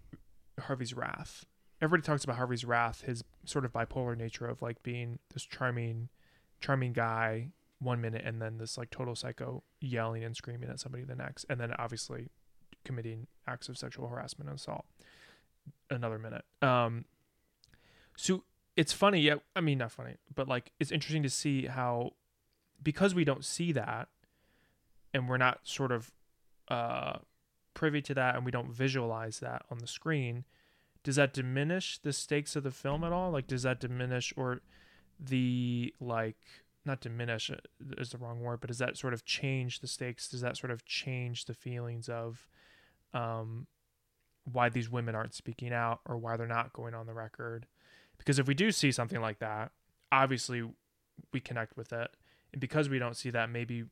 Harvey's 0.60 0.94
wrath 0.94 1.44
everybody 1.82 2.06
talks 2.06 2.24
about 2.24 2.38
Harvey's 2.38 2.66
wrath, 2.66 3.02
his 3.02 3.24
sort 3.46 3.66
of 3.66 3.74
bipolar 3.74 4.18
nature 4.18 4.48
of 4.48 4.62
like 4.62 4.82
being 4.84 5.20
this 5.34 5.44
charming, 5.44 6.10
charming 6.60 6.94
guy 6.94 7.50
one 7.80 8.02
minute 8.02 8.24
and 8.26 8.42
then 8.42 8.58
this 8.58 8.78
like 8.78 8.90
total 8.90 9.16
psycho 9.16 9.64
yelling 9.80 10.24
and 10.24 10.36
screaming 10.36 10.70
at 10.70 10.80
somebody 10.80 11.04
the 11.04 11.16
next, 11.16 11.46
and 11.50 11.60
then 11.60 11.72
obviously 11.78 12.30
committing 12.88 13.28
acts 13.46 13.70
of 13.70 13.78
sexual 13.78 14.08
harassment 14.08 14.50
and 14.50 14.58
assault 14.58 14.86
another 15.90 16.18
minute. 16.18 16.46
Um, 16.62 17.06
so 18.16 18.44
it's 18.76 18.94
funny, 18.94 19.22
yeah. 19.22 19.36
I 19.56 19.62
mean, 19.62 19.80
not 19.80 19.92
funny, 19.92 20.16
but 20.34 20.48
like 20.48 20.72
it's 20.80 20.92
interesting 20.92 21.24
to 21.24 21.30
see 21.30 21.66
how 21.66 22.12
because 22.82 23.16
we 23.16 23.24
don't 23.24 23.46
see 23.46 23.72
that, 23.74 24.08
and 25.14 25.28
we're 25.28 25.38
not 25.38 25.60
sort 25.64 25.92
of 25.92 26.12
uh, 26.70 27.18
privy 27.74 28.02
to 28.04 28.14
that, 28.14 28.36
and 28.36 28.46
we 28.46 28.52
don't 28.52 28.72
visualize 28.72 29.40
that 29.40 29.64
on 29.72 29.80
the 29.80 29.88
screen. 29.88 30.46
Does 31.04 31.16
that 31.16 31.34
diminish 31.34 32.00
the 32.00 32.12
stakes 32.12 32.56
of 32.56 32.64
the 32.64 32.72
film 32.72 33.04
at 33.04 33.14
all? 33.14 33.32
Like, 33.32 33.48
does 33.48 33.64
that 33.64 33.80
diminish 33.80 34.34
or 34.36 34.62
the 35.20 35.94
like 36.00 36.38
not 36.86 37.02
diminish 37.02 37.50
uh, 37.50 37.56
is 37.98 38.12
the 38.12 38.18
wrong 38.18 38.42
word, 38.42 38.62
but 38.62 38.68
does 38.68 38.78
that 38.80 38.98
sort 38.98 39.14
of 39.14 39.26
change 39.26 39.80
the 39.80 39.88
stakes? 39.88 40.30
Does 40.30 40.42
that 40.42 40.58
sort 40.58 40.72
of 40.72 40.86
change 40.86 41.46
the 41.46 41.54
feelings 41.54 42.10
of 42.10 42.48
um, 43.14 43.68
why 44.52 44.70
these 44.70 44.90
women 44.90 45.16
aren't 45.16 45.34
speaking 45.34 45.74
out 45.74 46.00
or 46.06 46.18
why 46.18 46.38
they're 46.38 46.48
not 46.48 46.74
going 46.74 46.94
on 46.94 47.06
the 47.06 47.14
record? 47.14 47.68
Because 48.18 48.40
if 48.40 48.48
we 48.48 48.54
do 48.54 48.72
see 48.72 48.92
something 48.92 49.22
like 49.22 49.40
that, 49.40 49.72
obviously 50.12 50.64
we 51.34 51.40
connect 51.40 51.76
with 51.78 51.92
it. 51.94 52.12
And 52.54 52.60
because 52.62 52.90
we 52.90 52.98
don't 53.00 53.16
see 53.16 53.30
that, 53.32 53.50
maybe 53.50 53.86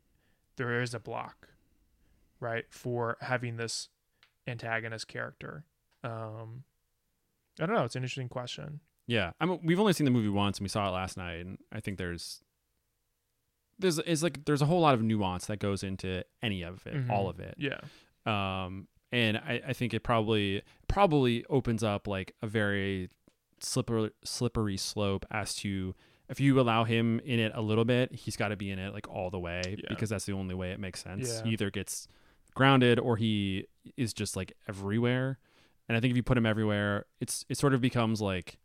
there 0.56 0.82
is 0.82 0.94
a 0.94 1.00
block, 1.00 1.50
right, 2.40 2.66
for 2.70 3.18
having 3.22 3.58
this 3.58 3.90
antagonist 4.48 5.08
character. 5.08 5.66
Um, 6.04 6.64
I 7.60 7.66
don't 7.66 7.76
know. 7.76 7.84
It's 7.84 7.96
an 7.96 8.04
interesting 8.04 8.30
question. 8.30 8.80
Yeah, 9.08 9.32
I 9.40 9.46
mean, 9.46 9.60
we've 9.64 9.80
only 9.80 9.94
seen 9.94 10.06
the 10.06 10.12
movie 10.12 10.30
once, 10.30 10.58
and 10.58 10.66
we 10.66 10.70
saw 10.70 10.88
it 10.88 10.92
last 10.92 11.18
night, 11.18 11.46
and 11.46 11.58
I 11.72 11.80
think 11.80 11.98
there's 11.98 12.42
there's 13.78 14.00
is 14.00 14.24
like 14.24 14.46
there's 14.46 14.62
a 14.62 14.66
whole 14.66 14.80
lot 14.80 14.94
of 14.94 15.02
nuance 15.02 15.46
that 15.48 15.60
goes 15.60 15.84
into 15.84 16.24
any 16.42 16.64
of 16.64 16.86
it, 16.88 16.96
Mhm. 16.96 17.10
all 17.10 17.28
of 17.30 17.40
it. 17.40 17.56
Yeah. 17.58 17.80
Um, 18.26 18.88
and 19.12 19.38
I, 19.38 19.62
I 19.68 19.74
think 19.74 19.94
it 19.94 20.02
probably 20.04 20.62
probably 20.88 21.46
opens 21.50 21.84
up 21.84 22.08
like 22.08 22.34
a 22.42 22.48
very 22.48 23.10
slippery 23.60 24.12
slippery 24.24 24.78
slope 24.78 25.26
as 25.32 25.56
to 25.56 25.96
if 26.28 26.40
you 26.40 26.60
allow 26.60 26.84
him 26.86 27.20
in 27.24 27.40
it 27.40 27.52
a 27.56 27.62
little 27.62 27.86
bit, 27.86 28.14
he's 28.14 28.36
got 28.36 28.48
to 28.50 28.56
be 28.56 28.72
in 28.72 28.80
it 28.80 28.94
like 28.94 29.08
all 29.08 29.30
the 29.30 29.40
way 29.40 29.62
Yeah. 29.78 29.86
because 29.90 30.10
that's 30.10 30.26
the 30.26 30.34
only 30.34 30.56
way 30.56 30.72
it 30.72 30.80
makes 30.80 31.04
sense. 31.04 31.30
Yeah. 31.38 31.44
He 31.44 31.50
either 31.52 31.70
gets 31.70 32.08
grounded 32.56 33.00
or 33.00 33.16
he 33.18 33.68
is 33.96 34.12
just 34.14 34.36
like 34.36 34.54
everywhere. 34.68 35.38
And 35.88 35.96
I 35.96 36.00
think 36.02 36.12
if 36.12 36.18
you 36.18 36.24
put 36.24 36.36
him 36.38 36.46
everywhere, 36.48 37.06
it's 37.20 37.46
it 37.48 37.58
sort 37.60 37.74
of 37.76 37.82
becomes 37.82 38.22
like 38.22 38.58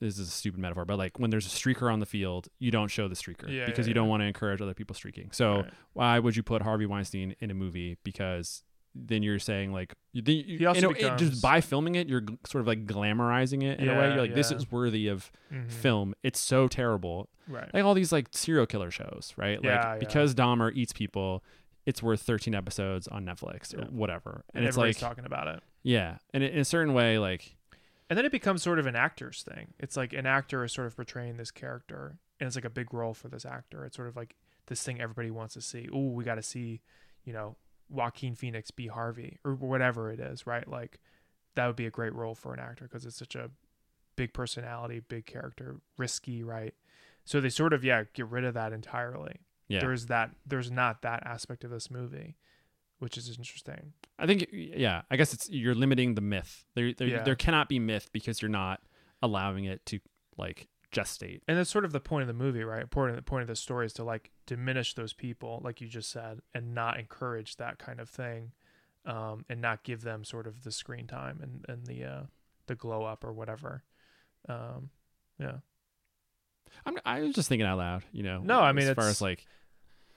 this 0.00 0.18
is 0.18 0.28
a 0.28 0.30
stupid 0.30 0.58
metaphor, 0.60 0.84
but 0.84 0.98
like 0.98 1.18
when 1.18 1.30
there's 1.30 1.46
a 1.46 1.48
streaker 1.48 1.92
on 1.92 2.00
the 2.00 2.06
field, 2.06 2.48
you 2.58 2.70
don't 2.72 2.88
show 2.88 3.06
the 3.08 3.14
streaker 3.14 3.48
Yeah, 3.48 3.66
because 3.66 3.86
you 3.86 3.94
don't 3.94 4.08
want 4.08 4.20
to 4.20 4.26
encourage 4.26 4.60
other 4.60 4.74
people 4.74 4.94
streaking. 4.94 5.30
So 5.32 5.56
Right. 5.62 5.70
why 5.92 6.18
would 6.18 6.34
you 6.36 6.42
put 6.42 6.62
Harvey 6.62 6.86
Weinstein 6.86 7.36
in 7.38 7.50
a 7.50 7.54
movie? 7.54 7.98
Because 8.02 8.64
then 8.94 9.22
you're 9.22 9.38
saying 9.38 9.72
like 9.72 9.94
you, 10.12 10.22
you, 10.26 10.58
He 10.58 10.66
also 10.66 10.90
you 10.92 11.02
know, 11.06 11.14
it- 11.14 11.18
just 11.18 11.40
by 11.42 11.60
filming 11.60 11.94
it, 11.94 12.08
you're 12.08 12.20
g- 12.20 12.36
sort 12.46 12.60
of 12.60 12.66
like 12.66 12.86
glamorizing 12.86 13.62
it 13.62 13.80
in 13.80 13.88
a 13.88 13.98
way. 13.98 14.08
You're 14.08 14.20
like, 14.22 14.34
this 14.34 14.50
is 14.50 14.70
worthy 14.70 15.08
of 15.08 15.30
Mhm. 15.52 15.70
film. 15.70 16.14
It's 16.22 16.38
so 16.40 16.68
terrible. 16.68 17.28
Right. 17.48 17.72
Like 17.72 17.84
all 17.84 17.94
these 17.94 18.12
like 18.12 18.28
serial 18.32 18.66
killer 18.66 18.90
shows, 18.90 19.32
right? 19.36 19.58
Yeah, 19.62 19.76
like 19.76 19.84
yeah. 19.84 19.98
because 19.98 20.34
Dahmer 20.34 20.72
eats 20.74 20.92
people, 20.92 21.42
it's 21.86 22.02
worth 22.02 22.20
13 22.20 22.54
episodes 22.54 23.08
on 23.08 23.24
Netflix 23.24 23.74
or 23.74 23.90
whatever. 23.90 24.44
And, 24.54 24.62
And, 24.62 24.68
it's 24.68 24.76
like, 24.76 24.98
talking 24.98 25.24
about 25.24 25.48
it. 25.48 25.62
yeah, 25.82 26.18
and 26.34 26.44
in 26.44 26.58
a 26.58 26.64
certain 26.64 26.92
way, 26.94 27.18
like 27.18 27.56
And 28.10 28.18
then 28.18 28.26
it 28.26 28.32
becomes 28.32 28.62
sort 28.62 28.78
of 28.78 28.86
an 28.86 28.94
actor's 28.94 29.42
thing. 29.42 29.72
It's 29.78 29.96
like 29.96 30.12
an 30.12 30.26
actor 30.26 30.62
is 30.64 30.72
sort 30.72 30.86
of 30.86 30.94
portraying 30.96 31.38
this 31.38 31.50
character, 31.50 32.18
and 32.38 32.46
it's 32.46 32.56
like 32.56 32.66
a 32.66 32.70
big 32.70 32.92
role 32.92 33.14
for 33.14 33.28
this 33.28 33.46
actor. 33.46 33.86
It's 33.86 33.96
sort 33.96 34.08
of 34.08 34.16
like 34.16 34.36
this 34.66 34.82
thing 34.82 35.00
everybody 35.00 35.30
wants 35.30 35.54
to 35.54 35.62
see. 35.62 35.88
Oh, 35.90 36.10
we 36.10 36.22
got 36.22 36.34
to 36.34 36.42
see, 36.42 36.82
you 37.24 37.32
know, 37.32 37.56
Joaquin 37.92 38.34
Phoenix 38.34 38.70
be 38.70 38.86
Harvey 38.88 39.38
or 39.44 39.54
whatever 39.54 40.10
it 40.10 40.18
is, 40.20 40.46
right? 40.46 40.66
Like 40.66 40.98
that 41.54 41.66
would 41.66 41.76
be 41.76 41.86
a 41.86 41.90
great 41.90 42.14
role 42.14 42.34
for 42.34 42.52
an 42.54 42.60
actor 42.60 42.84
because 42.84 43.04
it's 43.04 43.16
such 43.16 43.34
a 43.34 43.50
big 44.16 44.32
personality, 44.32 45.00
big 45.00 45.26
character, 45.26 45.76
risky, 45.98 46.42
right? 46.42 46.74
So 47.24 47.40
they 47.40 47.50
sort 47.50 47.72
of 47.72 47.84
yeah 47.84 48.04
get 48.14 48.26
rid 48.28 48.44
of 48.44 48.54
that 48.54 48.72
entirely. 48.72 49.40
Yeah. 49.68 49.80
There's 49.80 50.06
that. 50.06 50.30
There's 50.46 50.70
not 50.70 51.02
that 51.02 51.22
aspect 51.24 51.64
of 51.64 51.70
this 51.70 51.90
movie, 51.90 52.36
which 52.98 53.16
is 53.16 53.28
interesting. 53.38 53.92
I 54.18 54.26
think 54.26 54.48
yeah, 54.52 55.02
I 55.10 55.16
guess 55.16 55.32
it's 55.32 55.48
you're 55.50 55.74
limiting 55.74 56.14
the 56.14 56.20
myth. 56.20 56.64
There 56.74 56.92
there, 56.92 57.08
Yeah. 57.08 57.22
there 57.22 57.36
cannot 57.36 57.68
be 57.68 57.78
myth 57.78 58.08
because 58.12 58.42
you're 58.42 58.48
not 58.50 58.80
allowing 59.22 59.64
it 59.64 59.84
to 59.86 60.00
like 60.36 60.66
gestate. 60.92 61.40
and 61.48 61.56
that's 61.58 61.70
sort 61.70 61.84
of 61.84 61.92
the 61.92 62.00
point 62.00 62.22
of 62.22 62.28
the 62.28 62.34
movie 62.34 62.62
right? 62.62 62.88
Point 62.90 63.10
of 63.10 63.16
the 63.16 63.22
point 63.22 63.42
of 63.42 63.48
the 63.48 63.56
story 63.56 63.86
is 63.86 63.92
to 63.94 64.04
like 64.04 64.30
diminish 64.46 64.94
those 64.94 65.12
people 65.12 65.60
like 65.64 65.80
you 65.80 65.88
just 65.88 66.10
said 66.10 66.40
and 66.54 66.74
not 66.74 66.98
encourage 66.98 67.56
that 67.56 67.78
kind 67.78 67.98
of 68.00 68.08
thing 68.08 68.52
um, 69.04 69.44
and 69.48 69.60
not 69.60 69.82
give 69.82 70.02
them 70.02 70.24
sort 70.24 70.46
of 70.46 70.64
the 70.64 70.70
screen 70.70 71.06
time 71.06 71.40
and, 71.42 71.64
and 71.68 71.86
the 71.86 72.04
uh, 72.04 72.22
the 72.66 72.74
glow 72.74 73.04
up 73.04 73.24
or 73.24 73.32
whatever. 73.32 73.82
Um, 74.48 74.90
yeah. 75.38 75.56
I'm 76.86 76.96
I 77.04 77.20
was 77.20 77.34
just 77.34 77.48
thinking 77.48 77.66
out 77.66 77.78
loud, 77.78 78.02
you 78.12 78.22
know. 78.22 78.40
no 78.42 78.60
i 78.60 78.72
mean 78.72 78.88
as 78.88 78.94
far 78.94 79.08
as 79.08 79.20
like 79.20 79.46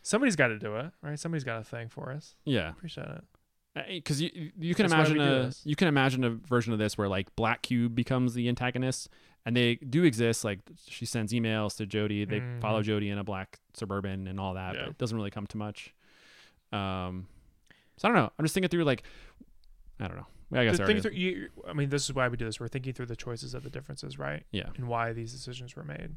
somebody's 0.01 0.35
got 0.35 0.47
to 0.47 0.59
do 0.59 0.75
it 0.77 0.91
right? 1.01 1.19
Somebody's 1.19 1.43
got 1.43 1.59
a 1.59 1.63
thing 1.63 1.89
for 1.89 2.11
us 2.11 2.35
yeah, 2.45 2.69
appreciate 2.69 3.07
it. 3.07 3.23
Because 3.89 4.21
you 4.21 4.51
you 4.57 4.73
can 4.73 4.87
That's 4.87 5.09
imagine 5.09 5.19
a 5.19 5.51
you 5.65 5.75
can 5.75 5.89
imagine 5.89 6.23
a 6.23 6.29
version 6.29 6.71
of 6.71 6.79
this 6.79 6.97
where 6.97 7.09
like 7.09 7.35
Black 7.35 7.61
Cube 7.63 7.93
becomes 7.93 8.33
the 8.33 8.47
antagonist, 8.47 9.09
and 9.45 9.55
they 9.55 9.75
do 9.75 10.03
exist. 10.03 10.43
Like 10.43 10.59
she 10.87 11.05
sends 11.05 11.31
emails 11.33 11.77
to 11.77 11.85
Jodi, 11.85 12.25
they 12.25 12.39
Mhm. 12.39 12.61
follow 12.61 12.81
Jodi 12.81 13.09
in 13.09 13.17
a 13.17 13.23
black 13.23 13.59
suburban 13.73 14.27
and 14.27 14.39
all 14.39 14.53
that, 14.55 14.75
Yeah. 14.75 14.81
but 14.81 14.89
it 14.91 14.97
doesn't 14.97 15.15
really 15.17 15.31
come 15.31 15.47
to 15.47 15.57
much. 15.57 15.93
Um, 16.71 17.27
so 17.97 18.07
I 18.07 18.11
don't 18.11 18.17
know. 18.21 18.31
I'm 18.37 18.45
just 18.45 18.53
thinking 18.53 18.69
through 18.69 18.83
like 18.83 19.03
I 19.99 20.07
don't 20.07 20.17
know. 20.17 20.27
I 20.53 20.63
guess 20.65 20.75
I 20.75 20.77
The 20.77 20.77
thing 20.77 20.83
already- 20.97 21.01
through, 21.01 21.11
you, 21.11 21.49
I 21.67 21.73
mean 21.73 21.89
this 21.89 22.03
is 22.05 22.13
why 22.13 22.27
we 22.27 22.37
do 22.37 22.45
this 22.45 22.59
we're 22.59 22.67
thinking 22.67 22.93
through 22.93 23.07
the 23.07 23.15
choices 23.15 23.53
of 23.53 23.63
the 23.63 23.69
differences 23.69 24.19
right 24.19 24.45
yeah. 24.51 24.69
and 24.75 24.87
why 24.87 25.11
these 25.11 25.31
decisions 25.31 25.75
were 25.75 25.83
made 25.83 26.15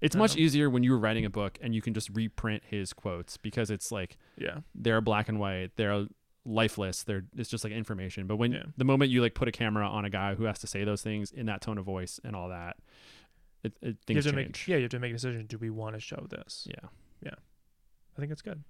It's 0.00 0.16
much 0.16 0.36
know. 0.36 0.42
easier 0.42 0.70
when 0.70 0.82
you 0.82 0.92
were 0.92 0.98
writing 0.98 1.24
a 1.24 1.30
book 1.30 1.58
and 1.60 1.74
you 1.74 1.82
can 1.82 1.92
just 1.92 2.08
reprint 2.14 2.62
his 2.64 2.92
quotes 2.92 3.36
because 3.36 3.70
it's 3.70 3.92
like 3.92 4.16
yeah 4.36 4.60
they're 4.74 5.00
black 5.00 5.28
and 5.28 5.38
white, 5.38 5.72
they're 5.76 6.06
lifeless, 6.48 7.02
they're 7.02 7.24
it's 7.36 7.50
just 7.50 7.62
like 7.62 7.72
information. 7.72 8.26
But 8.26 8.36
when 8.36 8.52
Yeah. 8.52 8.62
the 8.76 8.84
moment 8.84 9.10
you 9.10 9.20
like 9.20 9.34
put 9.34 9.48
a 9.48 9.52
camera 9.52 9.86
on 9.86 10.04
a 10.04 10.10
guy 10.10 10.34
who 10.34 10.44
has 10.44 10.58
to 10.60 10.66
say 10.66 10.82
those 10.84 11.02
things 11.02 11.30
in 11.30 11.46
that 11.46 11.60
tone 11.60 11.78
of 11.78 11.84
voice 11.84 12.18
and 12.24 12.34
all 12.34 12.48
that, 12.48 12.76
it, 13.62 13.74
it 13.82 13.96
things 14.06 14.24
change. 14.24 14.34
make 14.36 14.66
yeah 14.68 14.76
you 14.76 14.82
have 14.82 14.90
to 14.92 14.98
make 14.98 15.10
a 15.10 15.14
decision 15.14 15.44
do 15.46 15.58
we 15.58 15.68
want 15.70 15.94
to 15.94 16.00
show 16.00 16.26
this 16.30 16.66
yeah. 16.70 16.88
Yeah. 17.22 17.34
I 18.16 18.20
think 18.20 18.32
it's 18.32 18.42
good. 18.42 18.64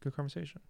Good 0.00 0.14
conversation. 0.14 0.60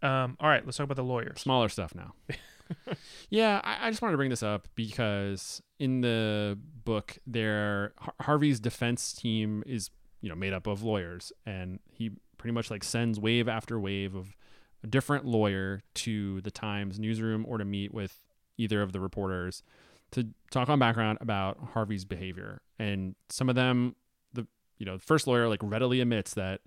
Um, 0.00 0.36
all 0.38 0.48
right, 0.48 0.64
let's 0.64 0.76
talk 0.76 0.84
about 0.84 0.96
the 0.96 1.02
lawyer. 1.04 1.34
Smaller 1.36 1.68
stuff 1.68 1.92
now. 1.94 2.14
yeah, 3.30 3.60
I, 3.64 3.88
I 3.88 3.90
just 3.90 4.00
wanted 4.00 4.12
to 4.12 4.16
bring 4.16 4.30
this 4.30 4.42
up 4.42 4.68
because 4.74 5.60
in 5.78 6.00
the 6.02 6.58
book, 6.84 7.18
there 7.26 7.92
Har- 7.98 8.14
Harvey's 8.20 8.60
defense 8.60 9.12
team 9.12 9.62
is 9.66 9.90
you 10.20 10.28
know 10.28 10.34
made 10.34 10.52
up 10.52 10.66
of 10.66 10.82
lawyers, 10.82 11.32
and 11.44 11.80
he 11.90 12.10
pretty 12.38 12.52
much 12.54 12.70
like 12.70 12.84
sends 12.84 13.18
wave 13.18 13.48
after 13.48 13.78
wave 13.80 14.14
of 14.14 14.36
a 14.82 14.86
different 14.86 15.24
lawyer 15.24 15.82
to 15.94 16.40
the 16.42 16.50
Times 16.50 16.98
newsroom 16.98 17.44
or 17.48 17.58
to 17.58 17.64
meet 17.64 17.92
with 17.92 18.20
either 18.56 18.82
of 18.82 18.92
the 18.92 19.00
reporters 19.00 19.62
to 20.12 20.28
talk 20.50 20.68
on 20.68 20.78
background 20.78 21.18
about 21.20 21.58
Harvey's 21.74 22.04
behavior. 22.04 22.62
And 22.78 23.14
some 23.28 23.48
of 23.48 23.54
them, 23.54 23.96
the 24.32 24.46
you 24.78 24.86
know, 24.86 24.96
the 24.96 25.02
first 25.02 25.26
lawyer 25.26 25.48
like 25.48 25.60
readily 25.62 26.00
admits 26.00 26.34
that 26.34 26.60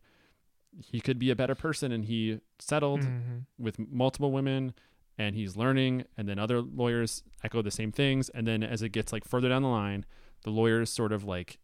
he 0.77 0.99
could 1.01 1.17
be 1.19 1.29
a 1.31 1.35
better 1.35 1.55
person 1.55 1.91
and 1.91 2.05
he 2.05 2.39
settled 2.59 3.01
Mhm. 3.01 3.45
with 3.57 3.77
multiple 3.79 4.31
women 4.31 4.73
and 5.17 5.35
he's 5.35 5.57
learning 5.57 6.05
and 6.17 6.27
then 6.29 6.39
other 6.39 6.61
lawyers 6.61 7.23
echo 7.43 7.61
the 7.61 7.71
same 7.71 7.91
things 7.91 8.29
and 8.29 8.47
then 8.47 8.63
as 8.63 8.81
it 8.81 8.89
gets 8.89 9.11
like 9.11 9.25
further 9.25 9.49
down 9.49 9.61
the 9.63 9.67
line 9.67 10.05
the 10.43 10.49
lawyers 10.49 10.89
sort 10.89 11.11
of 11.11 11.23
like 11.25 11.59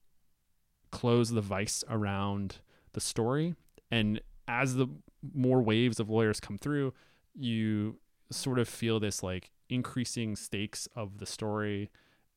close 0.91 1.29
the 1.29 1.41
vice 1.41 1.83
around 1.89 2.57
the 2.93 2.99
story 3.01 3.55
and 3.91 4.21
as 4.47 4.75
the 4.75 4.87
more 5.33 5.61
waves 5.61 5.99
of 5.99 6.09
lawyers 6.09 6.39
come 6.39 6.57
through 6.57 6.93
you 7.35 7.97
sort 8.31 8.59
of 8.59 8.67
feel 8.67 8.99
this 8.99 9.23
like 9.23 9.51
increasing 9.69 10.35
stakes 10.35 10.87
of 10.95 11.17
the 11.17 11.25
story 11.25 11.89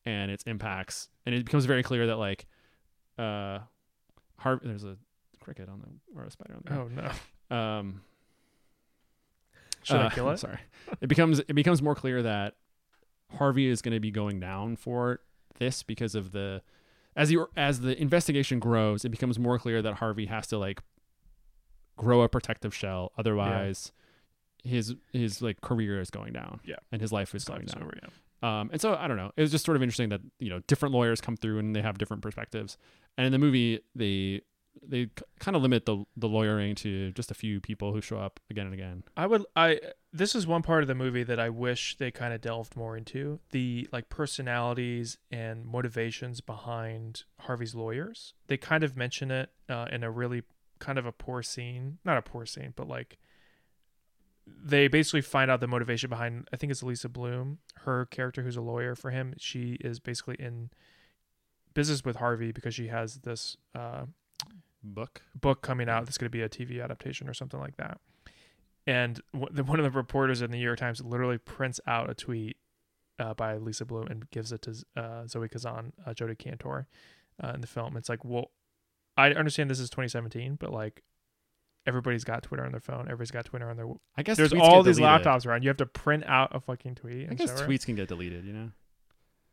and 0.05 0.31
its 0.31 0.43
impacts 0.45 1.09
and 1.26 1.35
it 1.35 1.45
becomes 1.45 1.64
very 1.64 1.83
clear 1.83 2.07
that 2.07 2.16
like 2.16 2.47
uh 3.18 3.59
Harvey 4.39 4.66
there's 4.68 4.85
a 4.85 4.97
cricket 5.41 5.68
on 5.68 5.81
the 5.81 6.18
or 6.18 6.24
a 6.24 6.31
spider 6.31 6.55
on 6.55 6.62
the 6.64 6.81
Oh 6.81 7.11
no. 7.51 7.57
um 7.57 8.01
Should 9.83 9.97
I 9.97 10.07
uh, 10.07 10.11
kill 10.11 10.31
it? 10.31 10.39
Sorry. 10.41 10.59
It 11.01 11.09
becomes 11.09 11.41
it 11.41 11.55
becomes 11.55 11.83
more 11.83 11.95
clear 11.95 12.22
that 12.22 12.55
Harvey 13.39 13.66
is 13.68 13.83
going 13.83 13.95
to 13.95 14.01
be 14.01 14.11
going 14.11 14.41
down 14.41 14.76
for 14.76 15.20
this 15.59 15.83
because 15.83 16.14
of 16.14 16.33
the 16.33 16.62
as 17.16 17.31
you 17.33 17.49
as 17.57 17.81
the 17.81 18.01
investigation 18.01 18.59
grows, 18.59 19.05
it 19.05 19.11
becomes 19.11 19.39
more 19.39 19.59
clear 19.59 19.83
that 19.83 19.95
Harvey 19.95 20.26
has 20.26 20.47
to 20.49 20.59
like 20.59 20.81
grow 22.01 22.23
a 22.23 22.29
protective 22.29 22.75
shell, 22.75 23.13
otherwise 23.19 23.93
his 24.65 24.95
his 25.13 25.41
like 25.43 25.61
career 25.61 26.01
is 26.01 26.11
going 26.11 26.33
down. 26.33 26.61
Yeah. 26.65 26.77
and 26.93 27.01
his 27.01 27.13
life 27.13 27.29
is 27.35 27.43
His 27.43 27.45
going 27.49 27.61
life 27.61 27.67
is 27.69 27.75
down. 27.75 27.83
over, 27.85 27.95
yeah. 28.03 28.09
Um, 28.61 28.71
and 28.73 28.81
so 28.81 28.95
I 28.95 29.07
don't 29.07 29.17
know. 29.19 29.31
It 29.37 29.43
was 29.43 29.51
just 29.51 29.65
sort 29.67 29.77
of 29.77 29.83
interesting 29.83 30.09
that 30.11 30.21
you 30.39 30.49
know 30.51 30.61
different 30.67 30.95
lawyers 30.95 31.21
come 31.21 31.37
through 31.37 31.59
and 31.59 31.77
they 31.77 31.83
have 31.83 31.99
different 31.99 32.23
perspectives. 32.23 32.77
And 33.19 33.27
in 33.27 33.33
the 33.33 33.39
movie, 33.39 33.81
they 33.95 34.41
they 34.87 35.09
kind 35.41 35.57
of 35.57 35.63
limit 35.63 35.85
the 35.85 36.05
the 36.17 36.29
lawyering 36.29 36.75
to 36.77 37.11
just 37.13 37.31
a 37.31 37.35
few 37.35 37.61
people 37.61 37.93
who 37.93 38.01
show 38.01 38.19
up 38.19 38.41
again 38.51 38.65
and 38.67 38.75
again. 38.75 39.03
I 39.17 39.27
would 39.27 39.45
I 39.57 39.81
this 40.13 40.35
is 40.35 40.47
one 40.47 40.63
part 40.63 40.83
of 40.83 40.89
the 40.89 40.95
movie 40.95 41.23
that 41.25 41.39
I 41.41 41.51
wish 41.51 41.97
they 41.99 42.11
kind 42.11 42.33
of 42.33 42.41
delved 42.41 42.77
more 42.77 42.97
into 42.97 43.41
the 43.51 43.89
like 43.93 44.09
personalities 44.09 45.19
and 45.31 45.65
motivations 45.67 46.41
behind 46.41 47.25
Harvey's 47.41 47.75
lawyers. 47.75 48.35
They 48.47 48.57
kind 48.57 48.85
of 48.85 48.97
mention 48.97 49.31
it 49.31 49.51
uh, 49.69 49.87
in 49.93 50.03
a 50.03 50.11
really 50.11 50.43
kind 50.81 50.99
of 50.99 51.07
a 51.07 51.12
poor 51.12 51.43
scene, 51.43 51.99
not 52.05 52.18
a 52.18 52.22
poor 52.22 52.45
scene, 52.47 52.72
but 52.74 52.89
like 52.89 53.18
they 54.47 54.89
basically 54.89 55.20
find 55.20 55.51
out 55.51 55.61
the 55.61 55.68
motivation 55.68 56.11
behind 56.11 56.49
I 56.53 56.57
think 56.57 56.70
it's 56.70 56.83
Lisa 56.83 57.09
Bloom, 57.09 57.59
her 57.85 58.07
character 58.07 58.43
who's 58.43 58.57
a 58.57 58.62
lawyer 58.62 58.95
for 58.95 59.11
him. 59.11 59.35
She 59.39 59.74
is 59.81 60.01
basically 60.01 60.37
in 60.39 60.70
business 61.74 62.05
with 62.05 62.16
Harvey 62.16 62.53
because 62.53 62.74
she 62.74 62.89
has 62.89 63.16
this 63.16 63.57
uh, 63.74 64.07
book 64.83 65.22
book 65.35 65.62
coming 65.62 65.89
out 65.89 66.07
that's 66.07 66.18
going 66.18 66.26
to 66.26 66.31
be 66.31 66.43
a 66.43 66.49
TV 66.49 66.83
adaptation 66.83 67.28
or 67.28 67.35
something 67.35 67.61
like 67.61 67.76
that. 67.76 68.01
And 68.87 69.20
w- 69.33 69.62
one 69.62 69.78
of 69.78 69.85
the 69.85 69.91
reporters 69.91 70.43
in 70.43 70.51
the 70.51 70.57
New 70.57 70.64
York 70.64 70.78
Times 70.78 71.01
literally 71.01 71.39
prints 71.39 71.81
out 71.87 72.11
a 72.11 72.14
tweet 72.14 72.57
uh, 73.18 73.35
by 73.35 73.57
Lisa 73.57 73.85
Bloom 73.85 74.07
and 74.09 74.28
gives 74.31 74.53
it 74.53 74.62
to 74.62 74.85
uh, 74.97 75.26
Zoe 75.26 75.49
Kazan, 75.49 75.93
uh, 76.07 76.14
Jodi 76.14 76.35
Kantor, 76.35 76.87
uh, 77.43 77.53
in 77.55 77.61
the 77.61 77.66
film. 77.66 77.97
It's 77.97 78.09
like, 78.09 78.24
well, 78.24 78.51
I 79.17 79.31
understand 79.33 79.71
this 79.71 79.81
is 79.81 79.91
2017, 79.91 80.57
but 80.59 80.73
like 80.73 81.03
everybody's 81.87 82.25
got 82.25 82.43
Twitter 82.43 82.65
on 82.65 82.73
their 82.73 82.81
phone. 82.81 83.03
Everybody's 83.03 83.31
got 83.31 83.45
Twitter 83.47 83.69
on 83.69 83.77
their. 83.77 83.87
I 84.17 84.23
guess 84.23 84.37
there's 84.37 84.53
all 84.53 84.83
these 84.83 84.99
deleted. 84.99 85.27
laptops 85.27 85.47
around. 85.47 85.63
You 85.63 85.69
have 85.69 85.77
to 85.79 85.87
print 85.87 86.25
out 86.27 86.55
a 86.55 86.61
fucking 86.61 86.97
tweet. 86.97 87.29
I 87.31 87.35
guess 87.35 87.61
tweets 87.61 87.85
can 87.85 87.95
get 87.95 88.09
deleted, 88.09 88.45
you 88.45 88.53
know. 88.53 88.71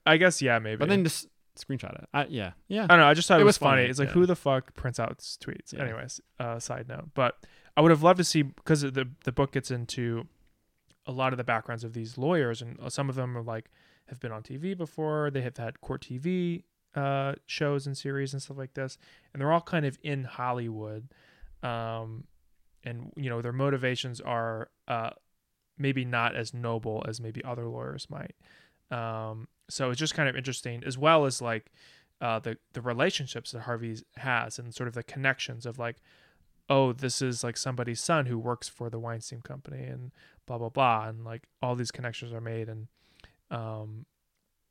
I 0.06 0.18
guess 0.18 0.42
yeah, 0.42 0.60
maybe. 0.60 0.78
But 0.78 0.90
then 0.90 1.04
just 1.04 1.28
screenshot 1.58 1.94
it. 2.02 2.08
I, 2.14 2.26
yeah, 2.26 2.52
yeah. 2.68 2.84
I 2.84 2.88
don't 2.88 3.00
know. 3.00 3.08
I 3.08 3.14
just 3.14 3.28
thought 3.28 3.40
it, 3.40 3.42
It 3.42 3.46
was, 3.46 3.56
was 3.56 3.58
funny. 3.58 3.82
funny, 3.82 3.90
It's 3.90 4.00
like 4.00 4.10
yeah. 4.10 4.14
who 4.14 4.26
the 4.26 4.36
fuck 4.36 4.74
prints 4.76 5.00
out 5.00 5.18
tweets? 5.20 5.74
Yeah. 5.74 5.84
Anyways, 5.84 6.22
uh, 6.40 6.60
side 6.60 6.88
note. 6.88 7.10
But 7.14 7.36
I 7.76 7.82
would 7.82 7.92
have 7.92 8.04
loved 8.04 8.18
to 8.18 8.24
see 8.24 8.42
because 8.44 8.82
the 8.82 9.10
the 9.24 9.32
book 9.32 9.52
gets 9.52 9.72
into 9.72 10.28
a 11.06 11.12
lot 11.12 11.34
of 11.34 11.38
the 11.38 11.44
backgrounds 11.44 11.84
of 11.84 11.94
these 11.94 12.18
lawyers, 12.18 12.62
and 12.62 12.80
uh, 12.80 12.90
some 12.90 13.10
of 13.10 13.16
them 13.16 13.38
are 13.38 13.42
like 13.44 13.70
have 14.08 14.20
been 14.20 14.32
on 14.32 14.44
TV 14.44 14.78
before. 14.78 15.30
They 15.32 15.42
have 15.42 15.58
had 15.58 15.82
court 15.82 16.02
TV 16.02 16.64
uh, 16.98 17.36
shows 17.46 17.86
and 17.86 17.96
series 17.96 18.34
and 18.34 18.42
stuff 18.42 18.58
like 18.58 18.74
this, 18.74 18.98
and 19.32 19.40
they're 19.40 19.52
all 19.52 19.62
kind 19.62 19.86
of 19.86 20.00
in 20.02 20.24
Hollywood. 20.24 21.08
Um, 21.62 22.24
and 22.84 23.12
you 23.16 23.30
know 23.30 23.42
their 23.42 23.54
motivations 23.54 24.20
are 24.20 24.70
uh, 24.88 25.12
maybe 25.78 26.04
not 26.04 26.36
as 26.36 26.54
noble 26.54 27.06
as 27.08 27.22
maybe 27.22 27.44
other 27.44 27.68
lawyers 27.68 28.08
might. 28.10 28.36
Um, 28.90 29.48
so 29.70 29.92
it's 29.92 30.00
just 30.00 30.16
kind 30.16 30.28
of 30.28 30.36
interesting, 30.36 30.84
as 30.86 30.98
well 30.98 31.26
as 31.26 31.40
like 31.40 31.72
uh, 32.20 32.40
the 32.40 32.58
the 32.74 32.82
relationships 32.82 33.52
that 33.52 33.62
Harvey 33.62 33.98
has 34.16 34.58
and 34.58 34.74
sort 34.74 34.88
of 34.88 34.96
the 34.96 35.04
connections 35.04 35.68
of 35.68 35.78
like, 35.78 35.98
oh, 36.68 36.94
this 36.94 37.22
is 37.22 37.44
like 37.44 37.58
somebody's 37.58 38.02
son 38.02 38.26
who 38.26 38.40
works 38.40 38.68
for 38.68 38.90
the 38.90 39.00
Weinstein 39.00 39.42
Company 39.42 39.84
and 39.84 40.12
blah 40.48 40.58
blah 40.58 40.70
blah, 40.70 41.08
and 41.08 41.24
like 41.24 41.44
all 41.62 41.76
these 41.76 41.92
connections 41.92 42.34
are 42.34 42.42
made, 42.42 42.70
and 42.70 42.88
um, 43.52 44.06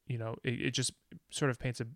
you 0.09 0.19
know, 0.19 0.35
it, 0.43 0.61
it 0.61 0.71
just 0.73 0.93
sort 1.31 1.53
of 1.53 1.59
paints 1.61 1.81
a 1.81 1.87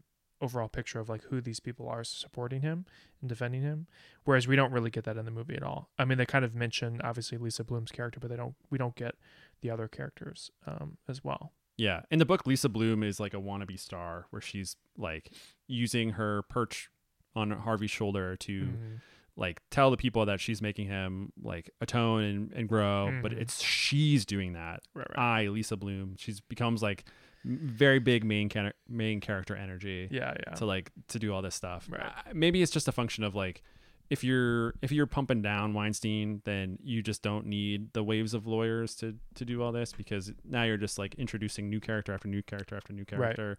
overall 0.40 0.68
picture 0.68 0.98
of 1.00 1.08
like 1.08 1.22
who 1.24 1.40
these 1.40 1.60
people 1.60 1.88
are 1.88 2.02
supporting 2.04 2.62
him 2.62 2.86
and 3.20 3.28
defending 3.28 3.62
him 3.62 3.86
whereas 4.24 4.48
we 4.48 4.56
don't 4.56 4.72
really 4.72 4.90
get 4.90 5.04
that 5.04 5.16
in 5.16 5.24
the 5.24 5.30
movie 5.30 5.54
at 5.54 5.62
all 5.62 5.90
i 5.98 6.04
mean 6.04 6.16
they 6.18 6.24
kind 6.26 6.44
of 6.44 6.54
mention 6.54 7.00
obviously 7.02 7.36
lisa 7.38 7.62
bloom's 7.64 7.92
character 7.92 8.18
but 8.20 8.30
they 8.30 8.36
don't 8.36 8.54
we 8.70 8.78
don't 8.78 8.94
get 8.96 9.14
the 9.60 9.70
other 9.70 9.86
characters 9.88 10.50
um, 10.66 10.96
as 11.08 11.22
well 11.22 11.52
Yeah. 11.76 12.00
In 12.10 12.18
the 12.18 12.26
book, 12.26 12.46
Lisa 12.46 12.68
Bloom 12.68 13.02
is 13.02 13.18
like 13.20 13.32
a 13.32 13.38
wannabe 13.38 13.78
star 13.78 14.26
where 14.30 14.42
she's 14.42 14.76
like 14.98 15.32
using 15.66 16.10
her 16.10 16.42
perch 16.42 16.90
on 17.34 17.50
Harvey's 17.52 17.90
shoulder 17.90 18.36
to 18.36 18.62
Mhm. 18.64 19.00
like 19.36 19.62
tell 19.70 19.90
the 19.90 19.96
people 19.96 20.26
that 20.26 20.40
she's 20.40 20.60
making 20.60 20.88
him 20.88 21.32
like 21.42 21.70
atone 21.80 22.22
and, 22.22 22.52
and 22.52 22.68
grow. 22.68 23.18
But 23.22 23.32
Mhm. 23.32 23.40
it's 23.40 23.62
she's 23.62 24.26
doing 24.26 24.52
that. 24.54 24.80
Right, 24.94 25.06
right. 25.16 25.18
I, 25.44 25.48
Lisa 25.48 25.76
Bloom, 25.76 26.16
she's 26.18 26.40
becomes 26.40 26.82
like 26.82 27.04
very 27.44 27.98
big 27.98 28.24
main 28.24 28.48
char- 28.48 28.74
main 28.88 29.20
character 29.20 29.56
energy. 29.56 30.08
Yeah, 30.10 30.34
yeah. 30.46 30.54
To 30.54 30.66
like 30.66 30.90
to 31.08 31.18
do 31.18 31.32
all 31.32 31.42
this 31.42 31.54
stuff. 31.54 31.88
Right. 31.90 32.02
Uh, 32.02 32.30
Maybe 32.34 32.62
it's 32.62 32.72
just 32.72 32.88
a 32.88 32.92
function 32.92 33.24
of 33.24 33.34
like 33.34 33.62
if 34.10 34.24
you're 34.24 34.74
if 34.82 34.90
you're 34.92 35.06
pumping 35.06 35.40
down 35.42 35.72
Weinstein, 35.72 36.42
then 36.44 36.78
you 36.82 37.02
just 37.02 37.22
don't 37.22 37.46
need 37.46 37.92
the 37.92 38.02
waves 38.02 38.34
of 38.34 38.46
lawyers 38.46 38.94
to 38.96 39.16
to 39.36 39.44
do 39.44 39.62
all 39.62 39.72
this 39.72 39.92
because 39.92 40.32
now 40.44 40.64
you're 40.64 40.76
just 40.76 40.98
like 40.98 41.14
introducing 41.14 41.70
new 41.70 41.80
character 41.80 42.12
after 42.12 42.28
new 42.28 42.42
character 42.42 42.76
after 42.76 42.92
new 42.92 43.04
Right. 43.12 43.36
character. 43.36 43.58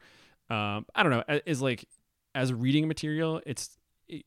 Um, 0.50 0.86
I 0.94 1.04
don't 1.04 1.12
know. 1.12 1.24
Is 1.46 1.62
like 1.62 1.86
as 2.36 2.54
reading 2.54 2.88
material, 2.88 3.42
it's 3.46 3.78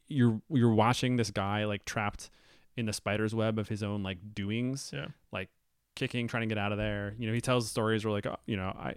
you're 0.09 0.41
you're 0.51 0.73
watching 0.75 1.17
this 1.17 1.31
guy 1.31 1.65
like 1.67 1.85
trapped 1.85 2.31
in 2.77 2.87
the 2.87 2.93
spider's 2.93 3.35
web 3.35 3.59
of 3.59 3.69
his 3.69 3.83
own 3.83 4.03
like 4.03 4.19
doings, 4.35 4.91
Yeah. 4.93 5.07
like 5.31 5.49
kicking, 5.95 6.27
trying 6.27 6.49
to 6.49 6.53
get 6.55 6.59
out 6.59 6.73
of 6.73 6.79
there. 6.79 7.15
You 7.19 7.29
know, 7.29 7.35
he 7.35 7.41
tells 7.41 7.69
stories 7.71 8.05
where 8.05 8.13
like, 8.13 8.27
oh, 8.27 8.37
you 8.47 8.57
know, 8.57 8.69
I 8.77 8.95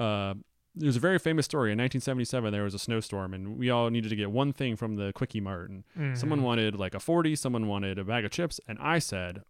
uh 0.00 0.34
there's 0.74 0.96
a 0.96 1.00
very 1.00 1.18
famous 1.18 1.44
story 1.44 1.72
in 1.72 1.78
1977 1.78 2.52
there 2.52 2.62
was 2.62 2.74
a 2.74 2.78
snowstorm 2.78 3.34
and 3.34 3.58
we 3.58 3.68
all 3.70 3.90
needed 3.90 4.08
to 4.10 4.16
get 4.16 4.30
one 4.30 4.52
thing 4.52 4.76
from 4.76 4.94
the 4.96 5.12
quickie 5.12 5.40
mart 5.40 5.70
and 5.70 5.82
someone 6.16 6.40
Mhm. 6.40 6.44
wanted 6.44 6.78
like 6.78 6.94
a 6.94 7.00
40 7.00 7.34
someone 7.36 7.66
wanted 7.66 7.98
a 7.98 8.04
bag 8.04 8.24
of 8.24 8.30
chips 8.30 8.60
and 8.68 8.78
i 8.80 8.98
said 9.00 9.42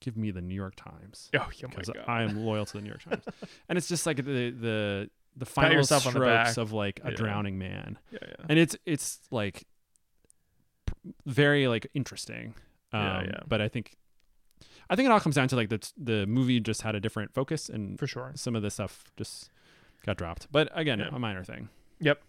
give 0.00 0.16
me 0.16 0.30
the 0.32 0.40
new 0.40 0.54
york 0.54 0.74
times 0.74 1.30
Oh, 1.34 1.48
yeah, 1.56 1.68
because 1.68 1.88
God. 1.88 2.04
i 2.08 2.22
am 2.22 2.44
loyal 2.44 2.66
to 2.66 2.72
the 2.72 2.80
new 2.80 2.88
york 2.88 3.02
times 3.04 3.24
and 3.68 3.78
it's 3.78 3.86
just 3.88 4.06
like 4.06 4.16
the 4.16 4.50
the 4.50 5.10
the 5.36 5.46
final 5.46 5.76
on 5.76 5.82
the 5.86 6.00
strokes 6.00 6.56
of 6.58 6.72
like 6.72 7.00
a 7.04 7.10
Yeah. 7.10 7.16
drowning 7.16 7.58
man 7.58 7.98
Yeah, 8.10 8.18
yeah. 8.26 8.46
and 8.48 8.58
it's 8.58 8.76
it's 8.84 9.20
like 9.30 9.64
very 11.26 11.68
like 11.68 11.86
interesting 11.94 12.54
um, 12.92 13.00
Yeah, 13.02 13.22
yeah. 13.24 13.40
but 13.48 13.60
i 13.60 13.68
think 13.68 13.96
i 14.90 14.96
think 14.96 15.06
it 15.06 15.12
all 15.12 15.20
comes 15.20 15.34
down 15.36 15.48
to 15.48 15.56
like 15.56 15.68
the 15.68 15.80
the 15.96 16.26
movie 16.26 16.60
just 16.60 16.82
had 16.82 16.94
a 16.94 17.00
different 17.00 17.32
focus 17.32 17.68
and 17.68 17.98
For 17.98 18.06
sure. 18.06 18.32
some 18.34 18.54
of 18.56 18.62
the 18.62 18.70
stuff 18.70 19.04
just 19.16 19.50
got 20.04 20.16
dropped 20.16 20.48
but 20.52 20.68
again 20.74 20.98
Yeah. 20.98 21.08
a 21.12 21.18
minor 21.18 21.44
thing 21.44 21.68
Yep. 22.00 22.20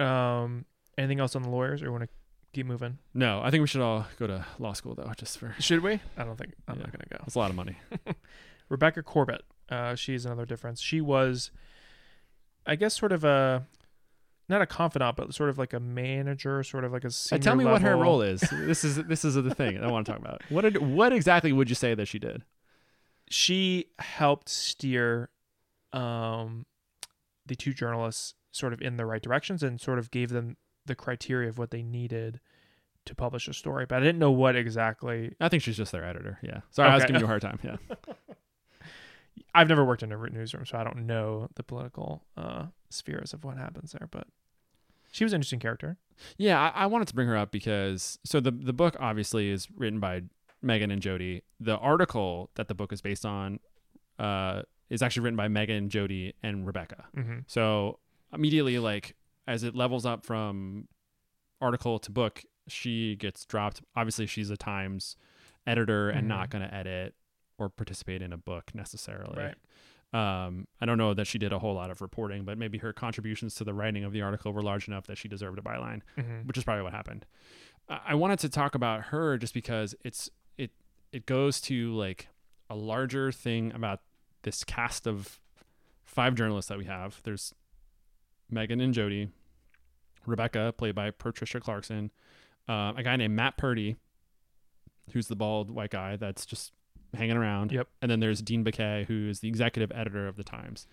Um, 0.00 0.64
anything 0.98 1.20
else 1.20 1.36
on 1.36 1.42
the 1.42 1.50
lawyers, 1.50 1.82
or 1.82 1.92
want 1.92 2.02
to 2.04 2.08
keep 2.52 2.66
moving? 2.66 2.98
no 3.14 3.40
i 3.42 3.50
think 3.50 3.60
we 3.60 3.66
should 3.68 3.80
all 3.80 4.06
go 4.18 4.26
to 4.26 4.44
law 4.58 4.72
school 4.72 4.94
though 4.94 5.12
just 5.16 5.38
for 5.38 5.54
Should 5.58 5.82
we? 5.82 6.00
I 6.16 6.24
don't 6.24 6.36
think 6.36 6.54
I'm 6.66 6.76
Yeah. 6.76 6.82
not 6.84 6.92
gonna 6.92 7.04
go. 7.10 7.18
it's 7.26 7.34
a 7.36 7.38
lot 7.38 7.50
of 7.50 7.56
money 7.56 7.76
Rebecca 8.68 9.02
Corbett. 9.02 9.42
Uh, 9.68 9.94
she's 9.96 10.24
another 10.24 10.46
difference. 10.46 10.80
She 10.80 11.00
was, 11.00 11.50
I 12.66 12.76
guess, 12.76 12.96
sort 12.96 13.10
of 13.12 13.24
a 13.24 13.66
not 14.48 14.62
a 14.62 14.66
confidant, 14.66 15.16
but 15.16 15.32
sort 15.34 15.48
of 15.50 15.58
like 15.58 15.72
a 15.72 15.78
manager, 15.80 16.62
sort 16.64 16.82
of 16.84 16.92
like 16.92 17.04
a 17.04 17.08
Uh, 17.08 17.10
senior. 17.10 17.42
tell 17.42 17.54
me 17.56 17.64
what 17.64 17.82
her 17.82 17.96
role 17.96 18.20
is 18.22 18.40
this 18.52 18.82
is 18.84 18.96
this 19.04 19.24
is 19.24 19.34
the 19.34 19.54
thing 19.54 19.80
i 19.82 19.88
want 19.90 20.04
to 20.06 20.12
talk 20.12 20.20
about 20.20 20.42
what 20.48 20.62
did 20.62 20.76
what 20.78 21.12
exactly 21.12 21.52
would 21.52 21.68
you 21.68 21.74
say 21.76 21.94
that 21.94 22.06
she 22.06 22.18
did 22.18 22.42
She 23.28 23.86
helped 24.00 24.48
steer 24.48 25.30
um, 25.92 26.66
the 27.50 27.56
two 27.56 27.74
journalists 27.74 28.34
sort 28.52 28.72
of 28.72 28.80
in 28.80 28.96
the 28.96 29.04
right 29.04 29.20
directions 29.20 29.62
and 29.62 29.80
sort 29.80 29.98
of 29.98 30.10
gave 30.10 30.30
them 30.30 30.56
the 30.86 30.94
criteria 30.94 31.48
of 31.48 31.58
what 31.58 31.72
they 31.72 31.82
needed 31.82 32.40
to 33.04 33.14
publish 33.14 33.48
a 33.48 33.52
story. 33.52 33.86
But 33.86 33.96
I 33.96 34.00
didn't 34.00 34.20
know 34.20 34.30
what 34.30 34.54
exactly. 34.54 35.34
i 35.40 35.48
think 35.48 35.62
she's 35.62 35.76
just 35.76 35.92
their 35.92 36.04
editor 36.04 36.38
yeah 36.42 36.60
sorry 36.70 36.90
i 36.90 36.94
was 36.94 37.04
giving 37.04 37.20
you 37.20 37.26
a 37.26 37.28
hard 37.28 37.42
time 37.48 37.58
yeah 37.62 37.76
I've 39.54 39.68
never 39.68 39.84
worked 39.84 40.02
in 40.02 40.12
a 40.12 40.16
newsroom, 40.16 40.64
so 40.64 40.78
I 40.78 40.84
don't 40.84 41.06
know 41.06 41.48
the 41.54 41.62
political 41.62 42.22
uh, 42.36 42.66
spheres 42.88 43.32
of 43.32 43.44
what 43.44 43.56
happens 43.56 43.92
there. 43.92 44.08
But 44.10 44.26
she 45.10 45.24
was 45.24 45.32
an 45.32 45.38
interesting 45.38 45.60
character. 45.60 45.96
Yeah, 46.36 46.60
I, 46.60 46.84
I 46.84 46.86
wanted 46.86 47.08
to 47.08 47.14
bring 47.14 47.28
her 47.28 47.36
up 47.36 47.50
because 47.50 48.18
so 48.24 48.40
the 48.40 48.50
the 48.50 48.72
book 48.72 48.96
obviously 49.00 49.50
is 49.50 49.68
written 49.76 49.98
by 49.98 50.22
Megan 50.62 50.90
and 50.90 51.02
Jodi. 51.02 51.42
The 51.58 51.76
article 51.78 52.50
that 52.54 52.68
the 52.68 52.74
book 52.74 52.92
is 52.92 53.00
based 53.00 53.24
on 53.24 53.60
uh, 54.18 54.62
is 54.90 55.02
actually 55.02 55.22
written 55.22 55.36
by 55.36 55.48
Megan, 55.48 55.88
Jodi, 55.88 56.34
and 56.42 56.66
Rebecca. 56.66 57.06
Mhm. 57.16 57.44
So 57.46 58.00
immediately, 58.32 58.78
like 58.78 59.16
as 59.46 59.62
it 59.62 59.74
levels 59.74 60.04
up 60.04 60.24
from 60.26 60.88
article 61.60 61.98
to 62.00 62.10
book, 62.10 62.42
she 62.68 63.16
gets 63.16 63.44
dropped. 63.44 63.82
Obviously, 63.96 64.26
she's 64.26 64.50
a 64.50 64.56
Times 64.56 65.16
editor 65.66 66.08
and 66.10 66.26
not 66.28 66.48
Mhm. 66.48 66.50
going 66.52 66.68
to 66.68 66.74
edit 66.74 67.14
or 67.58 67.68
participate 67.68 68.22
in 68.22 68.32
a 68.32 68.36
book 68.38 68.74
necessarily. 68.74 69.36
Right. 69.42 69.54
Um, 70.12 70.66
I 70.80 70.86
don't 70.86 70.98
know 70.98 71.14
that 71.14 71.26
she 71.26 71.38
did 71.38 71.52
a 71.52 71.58
whole 71.60 71.74
lot 71.74 71.90
of 71.90 72.00
reporting, 72.00 72.44
but 72.44 72.58
maybe 72.58 72.78
her 72.78 72.92
contributions 72.92 73.54
to 73.56 73.64
the 73.64 73.74
writing 73.74 74.02
of 74.02 74.12
the 74.12 74.22
article 74.22 74.52
were 74.52 74.62
large 74.62 74.88
enough 74.88 75.06
that 75.06 75.18
she 75.18 75.28
deserved 75.28 75.58
a 75.58 75.62
byline, 75.62 76.00
Mhm. 76.16 76.46
which 76.46 76.58
is 76.58 76.64
probably 76.64 76.82
what 76.82 76.92
happened. 76.92 77.26
I 77.88 78.00
I 78.06 78.14
wanted 78.14 78.38
to 78.40 78.48
talk 78.48 78.74
about 78.74 79.06
her 79.06 79.36
just 79.38 79.52
because 79.54 79.94
it's 80.04 80.30
it 80.56 80.70
it 81.12 81.26
goes 81.26 81.60
to 81.62 81.92
like 81.94 82.28
a 82.68 82.74
larger 82.76 83.30
thing 83.32 83.72
about 83.72 84.00
this 84.42 84.64
cast 84.64 85.06
of 85.06 85.40
five 86.04 86.34
journalists 86.34 86.68
that 86.68 86.78
we 86.78 86.86
have. 86.86 87.20
There's 87.24 87.54
Megan 88.50 88.80
and 88.80 88.92
Jodi, 88.92 89.28
Rebecca, 90.26 90.74
played 90.76 90.94
by 90.94 91.10
Patricia 91.10 91.60
Clarkson, 91.60 92.10
uh, 92.68 92.92
a 92.96 93.02
guy 93.02 93.16
named 93.16 93.34
Matt 93.34 93.56
Purdy, 93.56 93.96
who's 95.12 95.28
the 95.28 95.36
bald 95.36 95.70
white 95.70 95.90
guy 95.90 96.16
that's 96.16 96.46
just 96.46 96.72
hanging 97.14 97.36
around. 97.36 97.72
Yep. 97.72 97.88
And 98.02 98.10
then 98.10 98.20
there's 98.20 98.42
Dean 98.42 98.64
Baquet, 98.64 99.06
who 99.06 99.28
is 99.28 99.40
the 99.40 99.48
executive 99.48 99.90
editor 99.96 100.26
of 100.26 100.36
the 100.36 100.44
Times. 100.44 100.86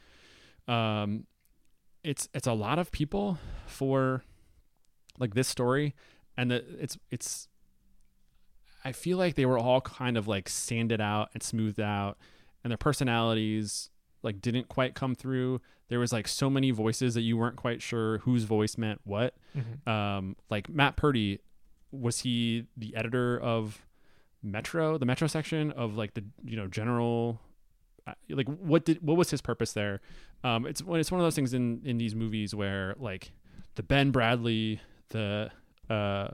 Um, 0.68 1.26
it's 2.04 2.30
it's 2.34 2.48
a 2.48 2.54
lot 2.54 2.80
of 2.80 2.92
people 2.92 3.38
for 3.66 4.24
like 5.20 5.34
this 5.34 5.48
story, 5.48 5.96
and 6.36 6.52
the, 6.52 6.64
it's 6.80 6.98
it's. 7.12 7.48
I 8.86 8.92
feel 8.92 9.18
like 9.18 9.36
they 9.36 9.46
were 9.46 9.58
all 9.58 9.82
kind 9.82 10.16
of 10.18 10.28
like 10.28 10.48
sanded 10.48 11.02
out 11.02 11.30
and 11.34 11.44
smoothed 11.44 11.80
out, 11.80 12.18
and 12.68 12.72
their 12.72 12.78
personalities 12.78 13.90
like 14.24 14.42
didn't 14.42 14.68
quite 14.68 14.94
come 14.94 15.16
through. 15.16 15.62
There 15.88 16.00
was 16.00 16.12
like 16.12 16.28
so 16.28 16.50
many 16.50 16.72
voices 16.72 17.14
that 17.14 17.22
you 17.22 17.38
weren't 17.38 17.56
quite 17.56 17.82
sure 17.82 18.18
whose 18.20 18.44
voice 18.44 18.78
meant 18.78 19.00
what. 19.06 19.36
Mhm. 19.56 19.88
Um, 19.90 20.36
like 20.50 20.68
Matt 20.68 20.98
Purdy, 20.98 21.40
was 21.92 22.20
he 22.20 22.66
the 22.76 22.94
editor 22.96 23.40
of 23.40 23.86
Metro, 24.44 24.98
the 24.98 25.06
Metro 25.06 25.28
section 25.28 25.72
of 25.72 25.96
like 25.96 26.14
the 26.14 26.24
you 26.44 26.58
know 26.58 26.68
general 26.68 27.40
uh, 28.06 28.14
like 28.30 28.48
what 28.48 28.84
did 28.86 29.02
what 29.02 29.16
was 29.18 29.30
his 29.32 29.42
purpose 29.42 29.74
there 29.74 30.00
um 30.44 30.66
it's 30.66 30.82
when 30.82 30.98
it's 31.00 31.12
one 31.12 31.20
of 31.20 31.26
those 31.26 31.36
things 31.36 31.54
in 31.54 31.82
in 31.84 31.98
these 31.98 32.16
movies 32.16 32.56
where 32.56 32.96
like 33.00 33.32
the 33.76 33.84
ben 33.84 34.14
bradlee 34.14 34.80
the 35.10 35.52
uh 35.90 36.30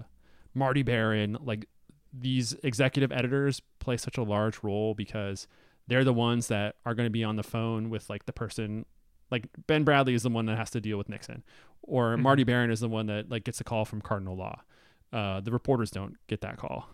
marty 0.54 0.84
Baron, 0.84 1.38
like 1.44 1.68
these 2.14 2.54
executive 2.64 3.12
editors 3.12 3.60
play 3.80 3.98
such 3.98 4.18
a 4.20 4.24
large 4.24 4.62
role 4.62 4.94
because 4.94 5.48
they're 5.88 6.04
the 6.04 6.14
ones 6.14 6.48
that 6.48 6.76
are 6.86 6.94
going 6.96 7.06
to 7.06 7.12
be 7.12 7.24
on 7.24 7.36
the 7.36 7.44
phone 7.44 7.90
with 7.90 8.10
like 8.10 8.26
the 8.26 8.34
person 8.34 8.86
like 9.32 9.48
ben 9.68 9.84
bradlee 9.84 10.14
is 10.14 10.24
the 10.24 10.30
one 10.30 10.46
that 10.46 10.58
has 10.58 10.70
to 10.70 10.80
deal 10.82 10.98
with 10.98 11.10
nixon 11.10 11.44
or 11.82 12.16
Mhm. 12.16 12.22
marty 12.22 12.44
Baron 12.44 12.72
is 12.72 12.80
the 12.80 12.90
one 12.90 13.08
that 13.08 13.30
like 13.30 13.44
gets 13.44 13.60
a 13.60 13.64
call 13.64 13.84
from 13.86 14.02
cardinal 14.02 14.36
law 14.36 14.62
uh 15.12 15.42
the 15.42 15.52
reporters 15.52 15.92
don't 15.92 16.16
get 16.28 16.42
that 16.42 16.58
call 16.58 16.90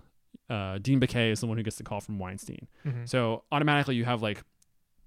uh 0.49 0.78
dean 0.80 0.99
Baquet 0.99 1.32
is 1.32 1.40
the 1.41 1.48
one 1.48 1.57
who 1.57 1.64
gets 1.64 1.78
the 1.78 1.84
call 1.84 2.02
from 2.02 2.18
weinstein 2.20 2.68
Mhm. 2.86 3.07
so 3.07 3.44
automatically 3.52 3.95
you 3.95 4.06
have 4.06 4.22
like 4.22 4.44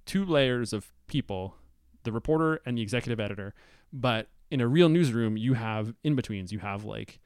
two 0.05 0.25
layers 0.25 0.73
of 0.73 0.93
people, 1.07 1.55
the 2.03 2.11
reporter 2.11 2.61
and 2.67 2.77
the 2.77 2.83
executive 2.83 3.21
editor. 3.21 3.55
But 3.93 4.29
in 4.51 4.61
a 4.61 4.67
real 4.67 4.89
newsroom, 4.89 5.37
you 5.37 5.55
have 5.55 5.95
in 6.03 6.17
betweens. 6.17 6.53
You 6.53 6.59
have 6.59 6.85
like 6.85 7.21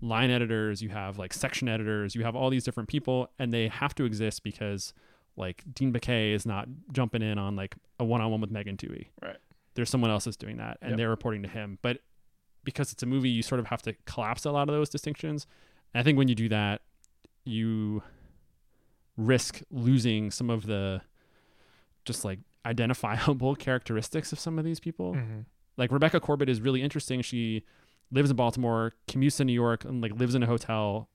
line 0.00 0.30
editors, 0.30 0.82
you 0.82 0.90
have 0.90 1.18
like 1.18 1.32
section 1.32 1.68
editors, 1.68 2.14
you 2.14 2.22
have 2.22 2.36
all 2.36 2.48
these 2.48 2.62
different 2.62 2.88
people, 2.88 3.28
and 3.40 3.52
they 3.52 3.66
have 3.66 3.92
to 3.96 4.04
exist 4.04 4.44
because 4.44 4.94
like 5.36 5.62
Dean 5.72 5.92
Baquet 5.92 6.32
is 6.34 6.44
not 6.46 6.68
jumping 6.92 7.22
in 7.22 7.38
on 7.38 7.56
like 7.56 7.74
a 7.98 8.04
one 8.04 8.20
on 8.20 8.30
one 8.30 8.40
with 8.40 8.50
Megan 8.50 8.76
Twohey. 8.76 9.08
Right. 9.22 9.36
There's 9.74 9.88
someone 9.90 10.10
else 10.10 10.24
that's 10.24 10.36
doing 10.36 10.58
that, 10.58 10.78
and 10.82 10.90
Yep. 10.90 10.96
they're 10.98 11.08
reporting 11.10 11.42
to 11.42 11.48
him. 11.48 11.78
But 11.82 12.00
because 12.64 12.92
it's 12.92 13.02
a 13.02 13.06
movie, 13.06 13.30
you 13.30 13.42
sort 13.42 13.58
of 13.58 13.66
have 13.66 13.82
to 13.82 13.94
collapse 14.06 14.44
a 14.44 14.52
lot 14.52 14.68
of 14.68 14.74
those 14.74 14.88
distinctions. 14.90 15.46
And 15.94 16.00
I 16.00 16.04
think 16.04 16.18
when 16.18 16.28
you 16.28 16.34
do 16.34 16.48
that, 16.50 16.82
you 17.44 18.02
risk 19.16 19.60
losing 19.70 20.30
some 20.30 20.50
of 20.50 20.66
the 20.66 21.02
just 22.04 22.24
like 22.24 22.38
identifiable 22.66 23.54
characteristics 23.66 24.32
of 24.32 24.38
some 24.38 24.58
of 24.58 24.64
these 24.64 24.80
people. 24.80 25.14
Mhm. 25.14 25.44
Like 25.76 25.90
Rebecca 25.90 26.20
Corbett 26.20 26.48
is 26.48 26.60
really 26.60 26.82
interesting. 26.82 27.22
She 27.22 27.64
lives 28.10 28.30
in 28.30 28.36
Baltimore, 28.36 28.92
commutes 29.08 29.38
to 29.38 29.44
New 29.44 29.52
York, 29.52 29.84
and 29.84 30.02
like 30.02 30.12
lives 30.12 30.34
in 30.34 30.42
a 30.42 30.46
hotel 30.46 31.08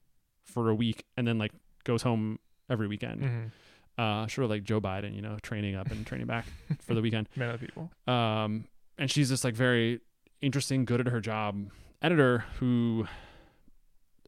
for 0.44 0.69
a 0.69 0.76
week, 0.76 1.06
and 1.15 1.27
then 1.27 1.38
like 1.38 1.52
goes 1.84 2.02
home 2.02 2.39
every 2.69 2.88
weekend. 2.88 3.22
Mhm. 3.22 3.52
Uh, 3.97 4.27
sort 4.27 4.43
of 4.45 4.49
like 4.51 4.63
Joe 4.63 4.79
Biden, 4.79 5.15
you 5.15 5.21
know, 5.23 5.37
training 5.41 5.75
up 5.75 5.89
and 5.89 6.05
training 6.05 6.27
back 6.27 6.45
for 6.81 6.93
the 6.93 7.01
weekend. 7.05 7.27
Man 7.35 7.49
of 7.55 7.59
people. 7.59 7.89
Um, 8.07 8.65
and 8.99 9.09
she's 9.09 9.29
just 9.29 9.43
like 9.43 9.55
very 9.55 10.01
interesting, 10.41 10.85
good 10.85 10.99
at 10.99 11.07
her 11.07 11.19
job. 11.19 11.71
Editor 12.01 12.45
who, 12.59 13.07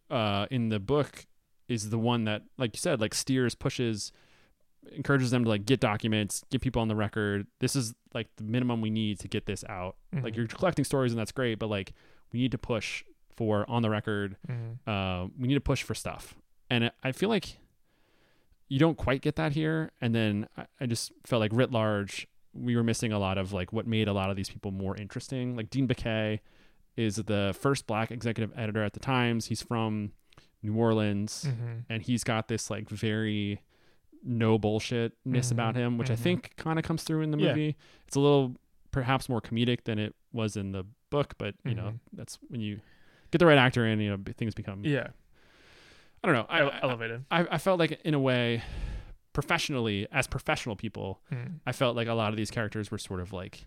uh, 0.09 0.47
in 0.49 0.69
the 0.69 0.79
book 0.79 1.25
is 1.67 1.89
the 1.89 1.99
one 1.99 2.23
that, 2.23 2.41
like 2.57 2.75
you 2.75 2.79
said, 2.79 2.99
like 2.99 3.13
steers, 3.13 3.53
pushes, 3.53 4.11
encourages 4.91 5.29
them 5.31 5.43
to 5.43 5.49
like 5.49 5.65
get 5.65 5.79
documents, 5.79 6.43
get 6.49 6.61
people 6.61 6.81
on 6.81 6.87
the 6.87 6.95
record. 6.95 7.45
This 7.59 7.75
is 7.75 7.93
like 8.13 8.27
the 8.37 8.43
minimum 8.43 8.81
we 8.81 8.89
need 8.89 9.19
to 9.19 9.27
get 9.27 9.45
this 9.45 9.63
out. 9.69 9.97
Like 10.11 10.33
Mhm. 10.33 10.37
you're 10.37 10.47
collecting 10.47 10.83
stories 10.85 11.11
and 11.11 11.19
that's 11.19 11.31
great, 11.31 11.59
but 11.59 11.67
like 11.69 11.93
we 12.33 12.39
need 12.39 12.51
to 12.53 12.57
push 12.57 13.03
for 13.35 13.69
on 13.69 13.83
the 13.83 13.89
record. 13.91 14.35
Mhm. 14.49 14.79
Uh, 14.87 15.27
we 15.37 15.47
need 15.47 15.53
to 15.53 15.61
push 15.61 15.83
for 15.83 15.93
stuff. 15.93 16.33
And 16.71 16.91
I 17.03 17.11
feel 17.11 17.29
like 17.29 17.59
you 18.69 18.79
don't 18.79 18.97
quite 18.97 19.21
get 19.21 19.35
that 19.35 19.51
here. 19.51 19.91
And 19.99 20.13
then 20.15 20.47
I, 20.57 20.65
I 20.81 20.85
just 20.85 21.11
felt 21.25 21.39
like 21.41 21.51
writ 21.53 21.71
large, 21.71 22.27
we 22.53 22.75
were 22.75 22.83
missing 22.83 23.11
a 23.11 23.19
lot 23.19 23.37
of 23.37 23.51
like 23.51 23.73
what 23.73 23.85
made 23.87 24.07
a 24.07 24.13
lot 24.13 24.29
of 24.29 24.35
these 24.35 24.49
people 24.49 24.71
more 24.71 24.95
interesting. 24.95 25.55
Like 25.55 25.69
Dean 25.69 25.87
Baquet 25.87 26.39
is 26.95 27.15
the 27.17 27.55
first 27.59 27.87
black 27.87 28.11
executive 28.11 28.51
editor 28.57 28.83
at 28.83 28.93
the 28.93 28.99
Times. 28.99 29.47
He's 29.47 29.61
from 29.61 30.11
New 30.61 30.75
Orleans, 30.75 31.45
Mhm. 31.47 31.83
and 31.89 32.01
he's 32.03 32.23
got 32.23 32.47
this 32.47 32.69
like 32.69 32.89
very 32.89 33.61
no 34.23 34.59
bullshitness 34.59 35.11
Mhm. 35.25 35.51
about 35.51 35.75
him, 35.75 35.97
which 35.97 36.09
I 36.11 36.15
Mhm. 36.15 36.19
think 36.19 36.55
kind 36.57 36.77
of 36.77 36.83
comes 36.83 37.03
through 37.03 37.21
in 37.21 37.31
the 37.31 37.37
Yeah. 37.37 37.49
movie. 37.49 37.77
It's 38.07 38.17
a 38.17 38.19
little 38.19 38.55
perhaps 38.91 39.29
more 39.29 39.39
comedic 39.41 39.85
than 39.85 39.97
it 39.97 40.13
was 40.33 40.57
in 40.57 40.73
the 40.73 40.83
book, 41.09 41.35
but 41.37 41.55
you 41.63 41.73
know 41.75 41.91
Mhm. 41.93 41.99
that's 42.13 42.37
when 42.49 42.59
you 42.59 42.81
get 43.31 43.37
the 43.37 43.45
right 43.45 43.57
actor 43.57 43.85
in, 43.85 43.99
you 44.01 44.09
know 44.09 44.21
things 44.37 44.53
become 44.53 44.83
Yeah. 44.83 45.07
I 46.23 46.27
don't 46.27 46.35
know. 46.35 46.45
I, 46.49 46.79
elevated. 46.81 47.25
I, 47.31 47.47
I 47.51 47.57
felt 47.57 47.79
like 47.79 47.99
in 48.03 48.13
a 48.13 48.19
way, 48.19 48.61
professionally, 49.33 50.07
as 50.11 50.27
professional 50.27 50.75
people, 50.75 51.21
Mm. 51.31 51.59
I 51.65 51.71
felt 51.71 51.95
like 51.95 52.07
a 52.07 52.13
lot 52.13 52.29
of 52.31 52.37
these 52.37 52.51
characters 52.51 52.91
were 52.91 52.97
sort 52.97 53.19
of 53.21 53.31
like 53.33 53.65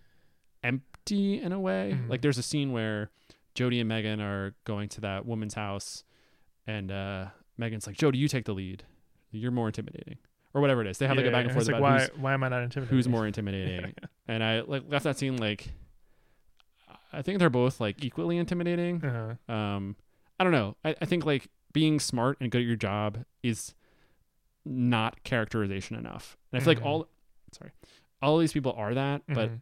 empty 0.63 1.41
in 1.41 1.51
a 1.51 1.59
way. 1.59 1.97
Mhm. 1.97 2.09
Like 2.09 2.21
there's 2.21 2.37
a 2.37 2.43
scene 2.43 2.71
where 2.71 3.09
Jodi 3.55 3.79
and 3.79 3.87
Megan 3.89 4.19
are 4.21 4.55
going 4.65 4.89
to 4.89 5.01
that 5.01 5.25
woman's 5.25 5.53
house, 5.53 6.03
and 6.67 6.91
uh, 6.91 7.25
Megan's 7.57 7.85
like, 7.87 7.97
"Jodi, 7.97 8.17
you 8.17 8.27
take 8.27 8.45
the 8.45 8.53
lead. 8.53 8.83
You're 9.31 9.51
more 9.51 9.67
intimidating." 9.67 10.17
Or 10.55 10.61
whatever 10.61 10.81
it 10.81 10.87
is. 10.87 10.99
They 10.99 11.07
have 11.07 11.17
like 11.17 11.25
a 11.25 11.31
back 11.31 11.45
and 11.45 11.51
forth 11.53 11.63
it's 11.67 11.71
like, 11.71 11.79
about 11.81 12.15
why 12.15 12.21
why 12.21 12.33
am 12.33 12.43
I 12.43 12.49
not 12.49 12.61
intimidating? 12.61 12.95
who's 12.95 13.07
more 13.07 13.25
intimidating. 13.31 13.93
and 14.27 14.43
I 14.43 14.61
like 14.61 14.83
left 14.87 15.03
that 15.05 15.17
scene 15.17 15.37
like 15.37 15.71
I 17.11 17.21
think 17.23 17.39
they're 17.39 17.49
both 17.49 17.79
like 17.79 18.03
equally 18.03 18.37
intimidating. 18.37 19.03
Uh-huh. 19.03 19.53
Um, 19.53 19.95
I 20.39 20.43
don't 20.43 20.53
know. 20.53 20.75
I, 20.85 20.95
I 21.01 21.05
think 21.05 21.25
like 21.25 21.47
being 21.73 21.99
smart 21.99 22.37
and 22.39 22.51
good 22.51 22.61
at 22.61 22.67
your 22.67 22.75
job 22.75 23.25
is 23.41 23.73
not 24.65 25.23
characterization 25.23 25.95
enough. 25.97 26.37
And 26.51 26.61
I 26.61 26.63
feel 26.65 26.73
Mhm. 26.73 26.77
like 26.77 26.85
all 26.85 27.07
sorry, 27.51 27.71
all 28.21 28.37
these 28.37 28.53
people 28.53 28.73
are 28.73 28.93
that, 28.93 29.23
but 29.27 29.49
Mhm. 29.49 29.61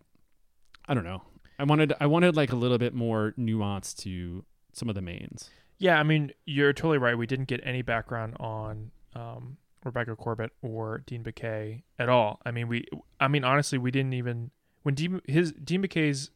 I 0.88 0.94
don't 0.94 1.04
know. 1.04 1.24
I 1.58 1.64
wanted 1.64 1.94
I 2.00 2.06
wanted 2.08 2.36
like 2.36 2.52
a 2.52 2.56
little 2.56 2.78
bit 2.78 2.94
more 2.94 3.34
nuance 3.38 3.94
to 3.96 4.46
some 4.74 4.90
of 4.90 4.96
the 4.96 5.02
mains. 5.02 5.50
Yeah, 5.78 6.00
I 6.00 6.04
mean, 6.04 6.32
you're 6.46 6.74
totally 6.74 7.00
right. 7.00 7.18
We 7.18 7.26
didn't 7.26 7.46
get 7.46 7.60
any 7.64 7.82
background 7.82 8.36
on 8.40 8.92
um, 9.16 9.58
Rebecca 9.84 10.16
Corbett 10.16 10.52
or 10.62 11.00
Dean 11.00 11.24
Baquet 11.24 11.82
at 12.00 12.08
all. 12.08 12.40
I 12.46 12.52
mean, 12.52 12.68
we, 12.68 12.86
I 13.20 13.28
mean, 13.28 13.44
honestly, 13.44 13.78
we 13.78 13.90
didn't 13.92 14.14
even 14.14 14.52
when 14.84 14.96
Dean 14.96 15.22
his 15.26 15.52
Dean 15.54 15.82
Baquet's 15.82 16.30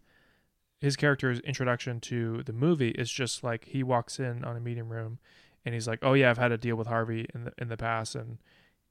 his 0.81 0.95
character's 0.95 1.39
introduction 1.41 1.99
to 2.01 2.43
the 2.43 2.53
movie 2.53 2.89
is 2.89 3.09
just 3.09 3.43
like 3.43 3.65
he 3.65 3.81
walks 3.83 4.19
in 4.19 4.43
on 4.43 4.57
a 4.57 4.59
meeting 4.59 4.89
room 4.89 5.19
and 5.65 5.73
he's 5.73 5.87
like, 5.87 5.99
"Oh 6.01 6.13
yeah, 6.13 6.29
I've 6.29 6.37
had 6.37 6.49
to 6.49 6.57
deal 6.57 6.75
with 6.75 6.87
Harvey 6.87 7.27
in 7.33 7.45
the 7.45 7.53
in 7.57 7.67
the 7.69 7.77
past 7.77 8.15
and 8.15 8.37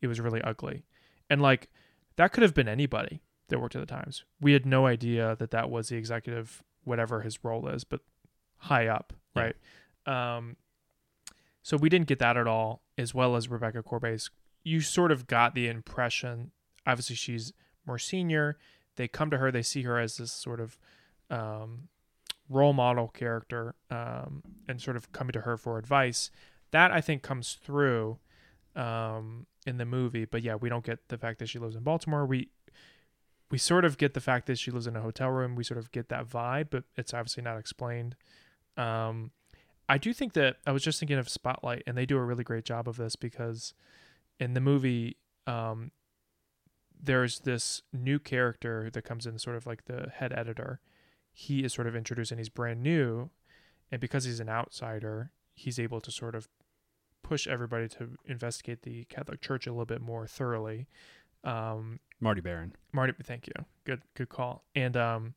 it 0.03 0.07
was 0.09 0.21
really 0.21 0.43
ugly," 0.43 0.85
and 1.31 1.41
like 1.41 1.69
that 2.17 2.33
could 2.33 2.43
have 2.43 2.55
been 2.55 2.69
anybody 2.69 3.23
that 3.49 3.59
worked 3.61 3.75
at 3.77 3.81
the 3.81 3.87
Times. 3.87 4.25
We 4.41 4.53
had 4.53 4.65
no 4.67 4.87
idea 4.87 5.37
that 5.39 5.51
that 5.51 5.69
was 5.71 5.89
the 5.89 5.97
executive, 5.97 6.63
whatever 6.85 7.21
his 7.23 7.43
role 7.45 7.69
is, 7.69 7.85
but 7.85 8.01
high 8.57 8.87
up, 8.87 9.13
Yeah. 9.37 9.43
right? 10.07 10.37
Um, 10.37 10.57
so 11.63 11.77
we 11.77 11.89
didn't 11.89 12.07
get 12.09 12.19
that 12.21 12.37
at 12.37 12.47
all, 12.47 12.83
as 12.97 13.15
well 13.15 13.37
as 13.37 13.49
Rebecca 13.49 13.83
Corbett's. 13.83 14.31
You 14.63 14.81
sort 14.81 15.13
of 15.13 15.27
got 15.27 15.55
the 15.55 15.69
impression, 15.69 16.53
obviously 16.87 17.17
she's 17.17 17.53
more 17.87 17.99
senior. 17.99 18.57
They 18.97 19.09
come 19.09 19.29
to 19.31 19.39
her, 19.39 19.51
they 19.51 19.63
see 19.63 19.83
her 19.83 19.99
as 19.99 20.17
this 20.17 20.33
sort 20.33 20.61
of 20.61 20.79
um, 21.31 21.89
role 22.49 22.73
model 22.73 23.09
character, 23.09 23.75
um, 23.91 24.43
and 24.69 24.81
sort 24.81 24.97
of 24.97 25.11
coming 25.13 25.33
to 25.33 25.41
her 25.43 25.57
for 25.57 25.79
advice. 25.79 26.31
That 26.75 26.91
I 26.91 27.01
think 27.01 27.23
comes 27.23 27.57
through 27.63 28.19
um, 28.75 29.47
in 29.65 29.77
the 29.77 29.85
movie, 29.85 30.25
but 30.25 30.43
yeah, 30.43 30.57
we 30.57 30.69
don't 30.69 30.85
get 30.85 31.07
the 31.07 31.17
fact 31.17 31.39
that 31.39 31.49
she 31.49 31.61
lives 31.61 31.77
in 31.77 31.85
Baltimore. 31.85 32.27
We 32.27 32.49
we 33.49 33.59
sort 33.59 33.85
of 33.85 33.97
get 33.97 34.15
the 34.15 34.21
fact 34.21 34.47
that 34.49 34.59
she 34.59 34.73
lives 34.73 34.89
in 34.89 34.97
a 34.97 35.01
hotel 35.01 35.29
room. 35.29 35.55
We 35.55 35.63
sort 35.63 35.79
of 35.79 35.93
get 35.93 36.09
that 36.09 36.29
vibe, 36.29 36.71
but 36.71 36.83
it's 36.97 37.15
obviously 37.15 37.45
not 37.45 37.59
explained. 37.59 38.17
Um, 38.77 39.31
I 39.89 39.99
do 39.99 40.13
think 40.13 40.33
that 40.33 40.57
I 40.67 40.73
was 40.73 40.83
just 40.83 40.99
thinking 40.99 41.17
of 41.17 41.29
Spotlight, 41.29 41.85
and 41.87 41.97
they 41.97 42.07
do 42.07 42.17
a 42.17 42.25
really 42.25 42.43
great 42.43 42.65
job 42.65 42.89
of 42.89 42.97
this 42.97 43.15
because 43.15 43.73
in 44.41 44.55
the 44.55 44.61
movie, 44.61 45.17
um, 45.47 45.93
there's 47.01 47.39
this 47.39 47.83
new 47.93 48.19
character 48.19 48.91
that 48.93 49.03
comes 49.03 49.27
in, 49.27 49.39
sort 49.39 49.55
of 49.55 49.65
like 49.65 49.85
the 49.85 50.11
head 50.13 50.33
editor. 50.33 50.81
He 51.33 51.63
is 51.63 51.73
sort 51.73 51.87
of 51.87 51.95
introduced, 51.95 52.33
and 52.33 52.41
he's 52.41 52.49
brand 52.49 52.83
new, 52.83 53.31
and 53.93 54.01
because 54.01 54.25
he's 54.25 54.41
an 54.41 54.49
outsider, 54.49 55.31
he's 55.55 55.79
able 55.79 56.01
to 56.01 56.11
sort 56.11 56.35
of 56.35 56.49
push 57.25 57.49
everybody 57.49 57.89
to 57.89 58.11
investigate 58.27 58.83
the 58.83 59.05
Catholic 59.07 59.41
Church 59.41 59.67
a 59.67 59.71
little 59.71 59.85
bit 59.87 60.01
more 60.01 60.27
thoroughly. 60.29 60.87
Um, 61.43 61.99
Marty 62.21 62.41
Baron. 62.41 62.75
Marty, 62.93 63.13
thank 63.25 63.49
you. 63.49 63.55
Good, 63.85 64.03
good 64.15 64.29
call. 64.29 64.63
And 64.77 64.97
um, 64.97 65.35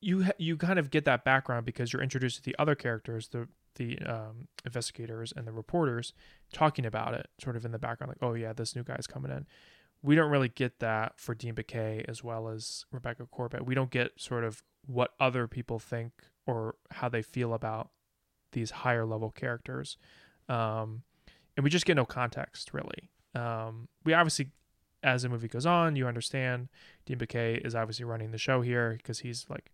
you 0.00 0.22
ha- 0.24 0.38
you 0.38 0.56
kind 0.56 0.78
of 0.78 0.90
get 0.90 1.04
that 1.06 1.24
background 1.24 1.66
because 1.66 1.92
you're 1.92 2.02
introduced 2.02 2.36
to 2.36 2.42
the 2.42 2.54
other 2.58 2.74
characters, 2.76 3.28
the 3.28 3.48
the 3.76 3.98
um, 4.00 4.48
investigators 4.64 5.32
and 5.36 5.46
the 5.46 5.52
reporters, 5.52 6.12
talking 6.52 6.84
about 6.86 7.14
it, 7.14 7.28
sort 7.42 7.56
of 7.56 7.64
in 7.64 7.72
the 7.72 7.78
background, 7.78 8.08
like, 8.10 8.28
oh 8.28 8.34
yeah, 8.34 8.52
this 8.52 8.74
new 8.74 8.82
guy's 8.82 9.06
coming 9.06 9.30
in. 9.30 9.46
we 10.02 10.14
don't 10.14 10.30
really 10.30 10.48
get 10.48 10.78
that 10.80 11.18
for 11.18 11.34
Dean 11.34 11.54
Baquet 11.54 12.04
as 12.08 12.24
well 12.24 12.48
as 12.48 12.84
Rebecca 12.90 13.26
Corbett. 13.30 13.66
We 13.66 13.74
don't 13.74 13.90
get 13.90 14.12
sort 14.16 14.44
of 14.44 14.62
what 14.86 15.10
other 15.20 15.46
people 15.46 15.78
think 15.78 16.12
or 16.46 16.76
how 16.92 17.08
they 17.08 17.22
feel 17.22 17.52
about 17.54 17.90
these 18.52 18.70
higher 18.70 19.04
level 19.04 19.30
characters. 19.30 19.96
Um, 20.48 21.02
and 21.56 21.64
we 21.64 21.70
just 21.70 21.86
get 21.86 21.96
no 21.96 22.04
context 22.04 22.72
really. 22.72 23.10
Um, 23.34 23.88
we 24.04 24.14
obviously, 24.14 24.48
as 25.02 25.22
the 25.22 25.28
movie 25.28 25.48
goes 25.48 25.66
on, 25.66 25.96
you 25.96 26.06
understand 26.06 26.68
Dean 27.06 27.18
Baquet 27.18 27.64
is 27.64 27.74
obviously 27.74 28.04
running 28.04 28.30
the 28.30 28.38
show 28.38 28.60
here 28.60 28.94
because 28.96 29.20
he's 29.20 29.46
like 29.48 29.70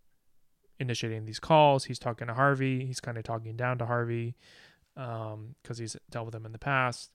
initiating 0.78 1.24
these 1.24 1.40
calls. 1.40 1.84
He's 1.84 1.98
talking 1.98 2.28
to 2.28 2.34
Harvey. 2.34 2.84
He's 2.84 3.00
kind 3.00 3.16
of 3.18 3.24
talking 3.24 3.56
down 3.56 3.78
to 3.78 3.86
Harvey 3.86 4.36
because 4.94 5.34
um, 5.34 5.76
he's 5.76 5.96
dealt 6.10 6.26
with 6.26 6.34
him 6.34 6.46
in 6.46 6.52
the 6.52 6.58
past. 6.58 7.12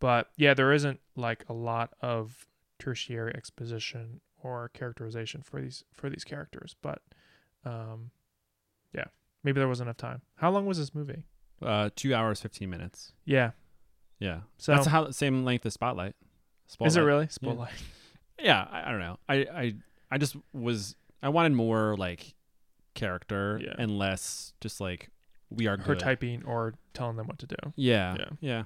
But 0.00 0.30
yeah, 0.36 0.54
there 0.54 0.72
isn't 0.72 1.00
like 1.16 1.44
a 1.48 1.52
lot 1.52 1.94
of 2.00 2.46
tertiary 2.78 3.32
exposition 3.34 4.20
or 4.42 4.70
characterization 4.74 5.42
for 5.42 5.60
these 5.60 5.84
for 5.92 6.10
these 6.10 6.24
characters. 6.24 6.74
But 6.82 7.02
um, 7.64 8.10
maybe 9.44 9.58
there 9.60 9.68
wasn't 9.68 9.86
enough 9.88 9.96
time. 9.96 10.22
How 10.36 10.50
long 10.50 10.66
was 10.66 10.78
this 10.78 10.94
movie? 10.94 11.24
Uh, 11.60 11.90
two 11.96 12.14
hours 12.14 12.40
fifteen 12.40 12.70
minutes. 12.70 13.12
Yeah, 13.24 13.52
Yeah, 14.18 14.40
So- 14.58 14.72
that's 14.74 14.86
how 14.86 15.10
same 15.10 15.44
length 15.44 15.64
as 15.66 15.74
Spotlight. 15.74 16.14
Spotlight. 16.66 16.88
Is 16.88 16.96
it 16.96 17.00
really? 17.02 17.28
Spotlight. 17.28 17.72
Yeah, 18.42 18.66
I, 18.72 18.88
I 18.88 18.90
don't 18.90 18.98
know. 19.00 19.18
I, 19.28 19.34
I 19.36 19.74
I 20.10 20.18
just 20.18 20.34
was 20.52 20.96
I 21.22 21.28
wanted 21.28 21.52
more 21.52 21.94
like 21.96 22.34
character 22.94 23.60
Yeah. 23.62 23.74
and 23.78 23.96
less 23.98 24.52
just 24.60 24.80
like 24.80 25.10
we 25.48 25.68
are 25.68 25.76
her 25.76 25.94
good. 25.94 26.00
typing 26.00 26.42
or 26.44 26.74
telling 26.92 27.16
them 27.16 27.26
what 27.28 27.38
to 27.40 27.46
do. 27.46 27.54
Yeah, 27.76 28.16
Yeah. 28.18 28.28
yeah. 28.40 28.64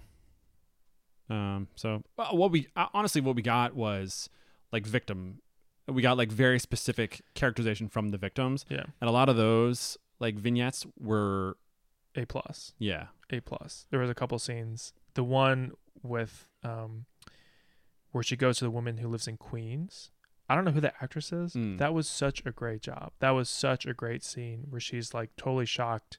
Um. 1.29 1.69
So 1.75 2.03
uh, 2.19 2.29
what 2.31 2.51
we 2.53 2.69
uh, 2.77 2.87
honestly 2.95 3.21
what 3.21 3.37
we 3.37 3.43
got 3.43 3.75
was 3.75 4.31
like 4.73 4.87
victim. 4.87 5.41
We 5.89 6.01
got 6.03 6.17
like 6.17 6.33
very 6.33 6.59
specific 6.59 7.23
characterization 7.35 7.89
from 7.89 8.09
the 8.11 8.19
victims. 8.19 8.65
Yeah. 8.71 8.85
and 9.01 9.09
a 9.09 9.13
lot 9.13 9.29
of 9.29 9.37
those 9.37 9.99
like 10.19 10.37
vignettes 10.37 10.87
were 10.99 11.57
A 12.15 12.25
plus. 12.27 12.73
yeah 12.79 13.07
A 13.31 13.41
plus. 13.41 13.87
There 13.91 14.01
was 14.01 14.11
a 14.11 14.15
couple 14.15 14.39
scenes. 14.39 14.93
The 15.15 15.25
one 15.25 15.73
with 16.03 16.47
um 16.63 17.07
where 18.13 18.23
she 18.23 18.37
goes 18.37 18.59
to 18.59 18.65
the 18.65 18.71
woman 18.71 18.99
who 18.99 19.09
lives 19.09 19.29
in 19.29 19.37
Queens. 19.37 20.11
I 20.49 20.55
don't 20.55 20.65
know 20.65 20.71
who 20.71 20.81
the 20.81 20.93
actress 21.03 21.33
is. 21.33 21.55
Mm. 21.55 21.79
That 21.79 21.93
was 21.93 22.09
such 22.09 22.43
a 22.47 22.53
great 22.53 22.81
job. 22.81 23.13
That 23.19 23.31
was 23.31 23.51
such 23.51 23.85
a 23.85 23.93
great 23.93 24.23
scene 24.23 24.67
where 24.71 24.81
she's 24.81 25.13
like 25.13 25.31
totally 25.37 25.67
shocked 25.67 26.19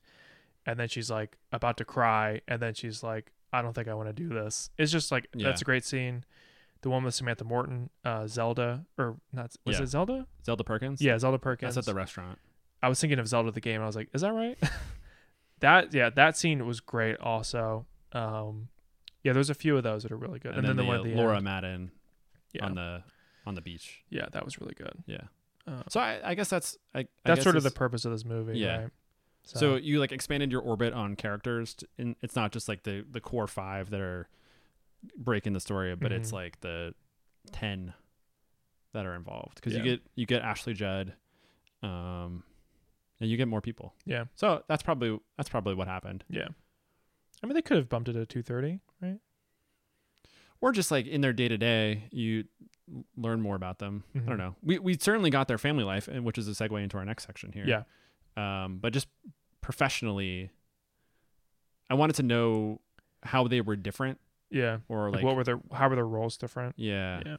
and 0.66 0.78
then 0.80 0.90
she's 0.90 1.10
like 1.10 1.38
about 1.54 1.78
to 1.78 1.86
cry 1.86 2.42
and 2.48 2.62
then 2.62 2.74
she's 2.74 3.04
like 3.04 3.32
I 3.54 3.62
don't 3.62 3.74
think 3.74 3.88
I 3.88 3.94
want 3.94 4.10
to 4.10 4.14
do 4.14 4.28
this. 4.28 4.70
It's 4.78 4.92
just 4.92 5.12
like 5.12 5.28
Yeah. 5.34 5.48
that's 5.48 5.62
a 5.62 5.66
great 5.66 5.86
scene. 5.86 6.26
The 6.82 6.90
one 6.90 7.04
with 7.04 7.16
Samantha 7.16 7.46
Morton, 7.46 7.90
uh 8.04 8.28
Zelda 8.28 8.86
or 8.98 9.18
not 9.32 9.56
was 9.66 9.78
Yeah. 9.78 9.84
it 9.84 9.88
Zelda? 9.88 10.28
Zelda 10.46 10.64
Perkins. 10.66 11.02
Yeah, 11.02 11.18
Zelda 11.18 11.40
Perkins. 11.40 11.76
that's 11.76 11.88
at 11.88 11.92
the 11.92 11.98
restaurant. 11.98 12.38
I 12.82 12.90
was 12.90 13.00
thinking 13.00 13.20
of 13.20 13.28
Zelda 13.28 13.52
the 13.52 13.62
game. 13.62 13.76
And 13.76 13.84
I 13.84 13.88
was 13.88 13.96
like, 13.96 14.10
is 14.14 14.22
that 14.22 14.34
right? 14.34 14.58
that 15.60 15.94
yeah, 15.94 16.10
that 16.12 16.38
scene 16.38 16.66
was 16.66 16.80
great. 16.80 17.18
Also, 17.20 17.86
um, 18.14 18.70
yeah, 19.24 19.34
there's 19.34 19.50
a 19.50 19.56
few 19.56 19.76
of 19.78 19.84
those 19.84 20.04
that 20.04 20.12
are 20.12 20.18
really 20.18 20.40
good. 20.40 20.56
And, 20.56 20.68
then, 20.68 20.76
the, 20.78 20.84
the, 20.84 20.88
one 20.88 21.00
uh, 21.00 21.04
the 21.04 21.16
Laura 21.16 21.36
end. 21.38 21.46
Madden 21.46 21.92
yeah, 22.54 22.66
on 22.66 22.76
the 22.76 23.04
on 23.46 23.56
the 23.56 23.62
beach. 23.62 24.02
yeah, 24.10 24.28
that 24.32 24.44
was 24.46 24.60
really 24.60 24.76
good. 24.76 25.04
Yeah. 25.06 25.22
Uh, 25.68 25.84
So 25.90 26.00
I, 26.00 26.20
I 26.24 26.36
guess 26.36 26.50
that's 26.50 26.78
I, 26.94 27.00
I 27.00 27.08
that's 27.26 27.38
guess 27.40 27.44
sort 27.44 27.56
of 27.58 27.64
the 27.64 27.72
purpose 27.72 28.06
of 28.06 28.12
this 28.12 28.24
movie. 28.26 28.58
Yeah. 28.60 28.82
Right? 28.84 28.90
So, 29.44 29.76
you 29.78 30.02
like 30.02 30.12
expanded 30.12 30.52
your 30.52 30.60
orbit 30.62 30.92
on 30.94 31.16
characters, 31.16 31.74
to, 31.76 31.88
and 31.98 32.18
it's 32.22 32.36
not 32.36 32.52
just 32.52 32.68
like 32.68 32.84
the 32.84 33.06
the 33.10 33.22
core 33.22 33.48
five 33.48 33.90
that 33.92 34.02
are 34.02 34.28
breaking 35.18 35.54
the 35.54 35.62
story, 35.62 35.96
but 35.96 36.12
it's 36.12 36.32
Mhm. 36.32 36.34
like 36.34 36.60
the 36.60 36.94
ten 37.54 37.94
that 38.92 39.06
are 39.06 39.16
involved 39.16 39.56
because 39.56 39.72
Yeah. 39.72 39.80
you 39.80 39.84
get 39.86 40.02
you 40.16 40.26
get 40.26 40.42
Ashley 40.42 40.74
Judd, 40.74 41.14
um, 41.82 42.44
and 43.20 43.30
you 43.30 43.38
get 43.38 43.48
more 43.48 43.62
people. 43.62 43.94
yeah, 44.06 44.26
So 44.36 44.64
that's 44.68 44.84
probably 44.84 45.20
that's 45.38 45.50
probably 45.50 45.74
what 45.76 45.88
happened, 45.88 46.24
yeah. 46.30 46.48
I 47.44 47.46
mean, 47.48 47.54
they 47.54 47.62
could 47.62 47.78
have 47.78 47.88
bumped 47.90 48.10
it 48.10 48.14
to 48.14 48.26
two 48.26 48.42
thirty, 48.42 48.80
right? 49.02 49.20
or 50.60 50.72
just 50.72 50.90
like 50.90 51.06
in 51.06 51.22
their 51.22 51.34
day 51.34 51.48
to 51.48 51.58
day, 51.58 52.06
you 52.12 52.46
learn 53.16 53.42
more 53.42 53.56
about 53.56 53.78
them. 53.78 54.04
I 54.16 54.20
Mhm. 54.20 54.26
don't 54.28 54.38
know. 54.38 54.56
We 54.64 54.80
we 54.80 54.98
certainly 54.98 55.30
got 55.30 55.48
their 55.48 55.60
family 55.60 55.84
life, 55.84 56.08
and 56.08 56.26
which 56.26 56.38
is 56.40 56.48
a 56.48 56.52
segue 56.52 56.82
into 56.82 56.98
our 56.98 57.06
next 57.06 57.26
section 57.28 57.52
here. 57.52 57.66
Yeah, 57.68 57.84
um, 58.66 58.80
but 58.80 58.92
just 58.94 59.08
professionally, 59.62 60.50
I 61.90 61.94
wanted 61.94 62.16
to 62.16 62.24
know 62.24 62.82
how 63.24 63.48
they 63.48 63.62
were 63.62 63.76
different, 63.76 64.20
yeah. 64.50 64.80
or 64.88 65.08
Like, 65.08 65.16
like, 65.18 65.26
what 65.26 65.36
were 65.36 65.44
their 65.44 65.60
how 65.72 65.90
were 65.90 65.96
their 65.96 66.08
roles 66.08 66.38
different? 66.38 66.74
yeah, 66.80 67.22
Yeah, 67.26 67.38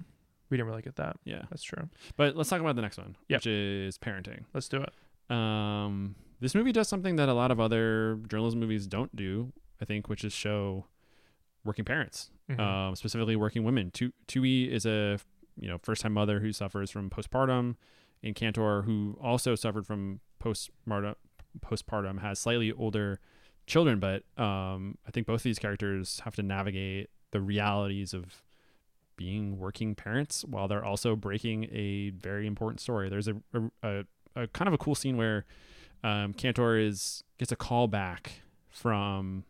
we 0.50 0.56
didn't 0.56 0.68
really 0.68 0.82
get 0.82 0.96
that. 0.96 1.16
yeah. 1.24 1.42
That's 1.50 1.62
true. 1.64 1.88
But 2.16 2.36
let's 2.36 2.48
talk 2.50 2.60
about 2.60 2.76
the 2.76 2.82
next 2.82 2.98
one, 2.98 3.16
Yep. 3.28 3.38
which 3.38 3.46
is 3.48 3.98
parenting. 3.98 4.44
Let's 4.54 4.68
do 4.68 4.80
it. 4.82 4.92
Um, 5.30 6.14
this 6.40 6.54
movie 6.54 6.72
does 6.72 6.88
something 6.88 7.16
that 7.16 7.28
a 7.28 7.34
lot 7.34 7.50
of 7.50 7.60
other 7.60 8.18
journalism 8.28 8.60
movies 8.60 8.86
don't 8.86 9.14
do, 9.14 9.52
I 9.80 9.84
think, 9.84 10.08
which 10.08 10.24
is 10.24 10.32
show 10.32 10.86
working 11.64 11.84
parents, 11.84 12.30
Mhm. 12.48 12.60
um, 12.60 12.96
specifically 12.96 13.36
working 13.36 13.64
women. 13.64 13.90
Tu- 13.90 14.12
Twohey 14.26 14.68
is 14.68 14.86
a 14.86 15.18
you 15.60 15.68
know 15.68 15.78
first 15.78 16.02
time 16.02 16.12
mother 16.12 16.40
who 16.40 16.52
suffers 16.52 16.90
from 16.90 17.10
postpartum, 17.10 17.74
and 18.22 18.34
Kantor, 18.34 18.82
who 18.84 19.18
also 19.20 19.54
suffered 19.54 19.86
from 19.86 20.20
postpartum, 20.40 21.14
postpartum 21.60 22.20
has 22.20 22.38
slightly 22.38 22.72
older 22.72 23.18
children, 23.66 23.98
but 23.98 24.22
um, 24.40 24.96
I 25.06 25.10
think 25.10 25.26
both 25.26 25.40
of 25.40 25.44
these 25.44 25.58
characters 25.58 26.20
have 26.20 26.34
to 26.36 26.42
navigate 26.42 27.10
the 27.32 27.40
realities 27.40 28.14
of 28.14 28.42
being 29.16 29.58
working 29.58 29.94
parents 29.96 30.44
while 30.44 30.68
they're 30.68 30.84
also 30.84 31.16
breaking 31.16 31.64
a 31.72 32.10
very 32.10 32.46
important 32.46 32.80
story. 32.80 33.08
There's 33.08 33.26
a 33.28 33.34
a, 33.52 33.70
a, 33.82 34.04
a 34.42 34.46
kind 34.48 34.68
of 34.68 34.74
a 34.74 34.78
cool 34.78 34.94
scene 34.94 35.16
where 35.16 35.44
um, 36.04 36.32
Kantor 36.34 36.78
is 36.78 37.24
gets 37.38 37.52
a 37.52 37.56
call 37.56 37.88
back 37.88 38.40
from 38.68 39.44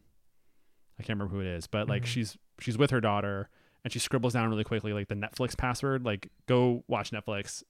I 0.98 1.02
can't 1.02 1.18
remember 1.18 1.34
who 1.34 1.40
it 1.40 1.46
is, 1.46 1.66
but 1.66 1.88
like 1.88 2.02
Mhm. 2.02 2.06
she's 2.06 2.38
she's 2.60 2.76
with 2.78 2.90
her 2.90 3.00
daughter 3.00 3.48
and 3.84 3.92
she 3.92 3.98
scribbles 3.98 4.32
down 4.32 4.48
really 4.50 4.64
quickly 4.64 4.92
like 4.92 5.08
the 5.08 5.14
Netflix 5.14 5.56
password, 5.56 6.04
like 6.04 6.30
go 6.46 6.84
watch 6.88 7.10
Netflix, 7.10 7.62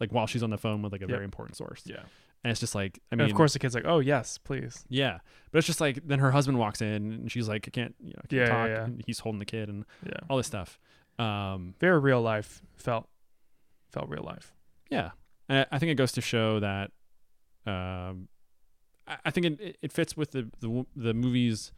like 0.00 0.12
while 0.12 0.26
she's 0.26 0.42
on 0.42 0.50
the 0.50 0.58
phone 0.58 0.82
with 0.82 0.92
like 0.92 1.00
a 1.00 1.04
Yep. 1.04 1.10
very 1.10 1.24
important 1.24 1.56
source. 1.56 1.82
Yeah. 1.86 2.02
And 2.44 2.50
it's 2.50 2.60
just 2.60 2.74
like 2.74 2.98
I 2.98 3.02
And 3.14 3.20
mean, 3.22 3.30
of 3.30 3.36
course, 3.36 3.54
the 3.54 3.58
kid's 3.58 3.74
like, 3.74 3.86
"Oh 3.86 3.98
yes, 3.98 4.38
please." 4.38 4.84
yeah, 4.88 5.18
but 5.50 5.58
it's 5.58 5.66
just 5.66 5.80
like 5.80 6.06
then 6.06 6.18
her 6.18 6.30
husband 6.32 6.58
walks 6.58 6.80
in 6.82 7.12
and 7.12 7.32
she's 7.32 7.48
like, 7.48 7.66
I 7.66 7.70
can't, 7.70 7.94
you 7.98 8.08
know, 8.10 8.20
I 8.22 8.26
can't 8.26 8.32
Yeah, 8.32 8.40
yeah, 8.40 8.48
talk. 8.48 8.68
yeah. 8.68 8.84
And 8.84 9.02
he's 9.06 9.20
holding 9.20 9.38
the 9.38 9.46
kid 9.46 9.68
and 9.68 9.84
Yeah, 10.04 10.12
all 10.28 10.36
this 10.36 10.46
stuff. 10.46 10.78
Um, 11.18 11.74
very 11.80 11.98
real 11.98 12.20
life. 12.20 12.60
Felt 12.76 13.08
felt 13.90 14.08
real 14.08 14.22
life. 14.22 14.52
yeah, 14.90 15.10
and 15.48 15.66
I- 15.70 15.78
think 15.78 15.90
it 15.92 15.96
goes 15.96 16.12
to 16.12 16.20
show 16.20 16.60
that, 16.60 16.90
um, 17.66 18.28
I, 19.06 19.30
think 19.30 19.46
it, 19.46 19.76
it 19.82 19.92
fits 19.92 20.16
with 20.16 20.32
the 20.32 20.50
the 20.60 20.84
the 20.96 21.14
movie's 21.14 21.72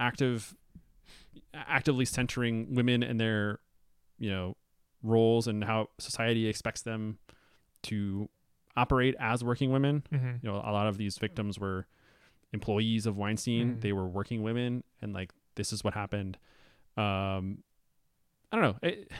active, 0.00 0.54
actively 1.54 2.04
centering 2.04 2.74
women 2.74 3.02
and 3.02 3.18
their, 3.20 3.60
you 4.18 4.30
know, 4.30 4.56
roles 5.02 5.46
and 5.46 5.62
how 5.64 5.88
society 5.98 6.46
expects 6.48 6.82
them 6.82 7.18
to 7.84 8.28
operate 8.76 9.14
as 9.20 9.42
working 9.44 9.70
women. 9.72 10.02
Mm-hmm. 10.12 10.30
you 10.42 10.50
know 10.50 10.56
a 10.56 10.70
lot 10.72 10.86
of 10.86 10.98
these 10.98 11.18
victims 11.18 11.58
were 11.58 11.86
employees 12.52 13.06
of 13.06 13.16
Weinstein 13.16 13.76
Mhm. 13.76 13.80
they 13.80 13.92
were 13.92 14.06
working 14.08 14.42
women 14.42 14.82
and 15.02 15.12
like 15.12 15.32
this 15.56 15.72
is 15.72 15.82
what 15.84 15.94
happened 15.94 16.38
um 16.96 17.58
I 18.50 18.56
don't 18.56 18.62
know 18.62 18.76
it, 18.82 19.10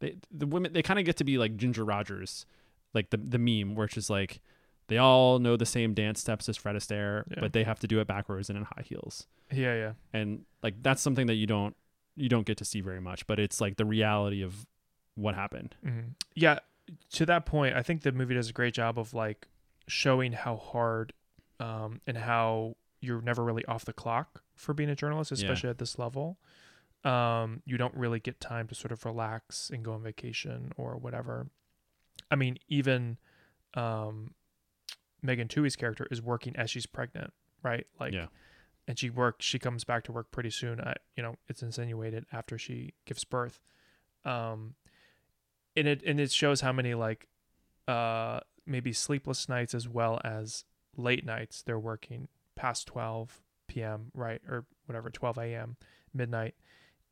they 0.00 0.16
the 0.30 0.46
women 0.46 0.72
they 0.72 0.82
kind 0.82 0.98
of 0.98 1.04
get 1.04 1.16
to 1.18 1.24
be 1.24 1.38
like 1.38 1.56
Ginger 1.56 1.84
Rogers 1.84 2.46
like 2.94 3.10
the 3.10 3.16
the 3.16 3.38
meme 3.38 3.74
where 3.74 3.84
it's 3.86 3.94
just 3.94 4.10
like 4.10 4.40
they 4.88 4.96
all 4.98 5.38
know 5.38 5.56
the 5.56 5.66
same 5.66 5.92
dance 5.94 6.20
steps 6.20 6.48
as 6.48 6.56
Fred 6.56 6.74
Astaire 6.76 7.24
Yeah. 7.30 7.40
but 7.40 7.52
they 7.52 7.64
have 7.64 7.78
to 7.80 7.86
do 7.86 8.00
it 8.00 8.06
backwards 8.06 8.48
and 8.48 8.56
in 8.58 8.64
high 8.64 8.82
heels 8.84 9.26
Yeah, 9.52 9.74
yeah. 9.74 9.92
and 10.12 10.44
like 10.62 10.82
that's 10.82 11.02
something 11.02 11.26
that 11.26 11.34
you 11.34 11.46
don't 11.46 11.76
you 12.16 12.28
don't 12.28 12.46
get 12.46 12.56
to 12.58 12.64
see 12.64 12.80
very 12.80 13.00
much 13.00 13.26
but 13.26 13.38
it's 13.38 13.60
like 13.60 13.76
the 13.76 13.84
reality 13.84 14.42
of 14.42 14.66
what 15.14 15.34
happened 15.34 15.74
hmm 15.84 16.00
Yeah, 16.34 16.58
to 17.12 17.26
that 17.26 17.44
point, 17.44 17.76
I 17.76 17.82
think 17.82 18.02
the 18.02 18.12
movie 18.12 18.34
does 18.34 18.48
a 18.48 18.52
great 18.52 18.72
job 18.74 18.98
of 18.98 19.12
like 19.14 19.46
showing 19.88 20.32
how 20.32 20.56
hard 20.56 21.12
um, 21.60 22.00
and 22.06 22.16
how 22.16 22.76
you're 23.00 23.20
never 23.20 23.42
really 23.44 23.64
off 23.66 23.84
the 23.84 23.92
clock 23.92 24.42
for 24.54 24.72
being 24.74 24.88
a 24.88 24.94
journalist, 24.94 25.30
Yeah. 25.32 25.36
especially 25.36 25.70
at 25.70 25.78
this 25.78 25.98
level. 25.98 26.38
Um, 27.08 27.62
you 27.64 27.78
don't 27.78 27.94
really 27.94 28.20
get 28.20 28.40
time 28.40 28.66
to 28.68 28.74
sort 28.74 28.92
of 28.92 29.04
relax 29.04 29.70
and 29.72 29.82
go 29.84 29.92
on 29.92 30.02
vacation 30.02 30.72
or 30.76 30.96
whatever. 30.96 31.46
I 32.30 32.36
mean, 32.36 32.58
even 32.68 33.16
um, 33.74 34.34
Megan 35.22 35.48
Twohey's 35.48 35.76
character 35.76 36.06
is 36.10 36.20
working 36.20 36.54
as 36.56 36.70
she's 36.70 36.86
pregnant, 36.86 37.32
right? 37.62 37.86
Like, 37.98 38.12
Yeah. 38.12 38.26
and 38.86 38.98
she 38.98 39.08
works. 39.10 39.44
She 39.46 39.58
comes 39.58 39.84
back 39.84 40.04
to 40.04 40.12
work 40.12 40.30
pretty 40.30 40.50
soon. 40.50 40.80
I, 40.80 40.94
you 41.16 41.22
know, 41.22 41.36
it's 41.48 41.62
insinuated 41.62 42.26
after 42.32 42.58
she 42.58 42.92
gives 43.06 43.24
birth. 43.24 43.60
Um, 44.24 44.74
and 45.76 45.86
it 45.86 46.02
and 46.04 46.18
it 46.20 46.30
shows 46.32 46.60
how 46.60 46.72
many 46.72 46.94
like 46.94 47.28
uh 47.86 48.40
maybe 48.66 48.92
sleepless 48.92 49.48
nights 49.48 49.74
as 49.74 49.88
well 49.88 50.20
as 50.24 50.64
late 50.96 51.24
nights 51.24 51.62
they're 51.62 51.78
working 51.78 52.26
past 52.56 52.86
12 52.88 53.40
p.m 53.68 54.10
right 54.12 54.42
or 54.48 54.66
whatever 54.86 55.08
12 55.08 55.38
a.m 55.38 55.76
midnight 56.12 56.54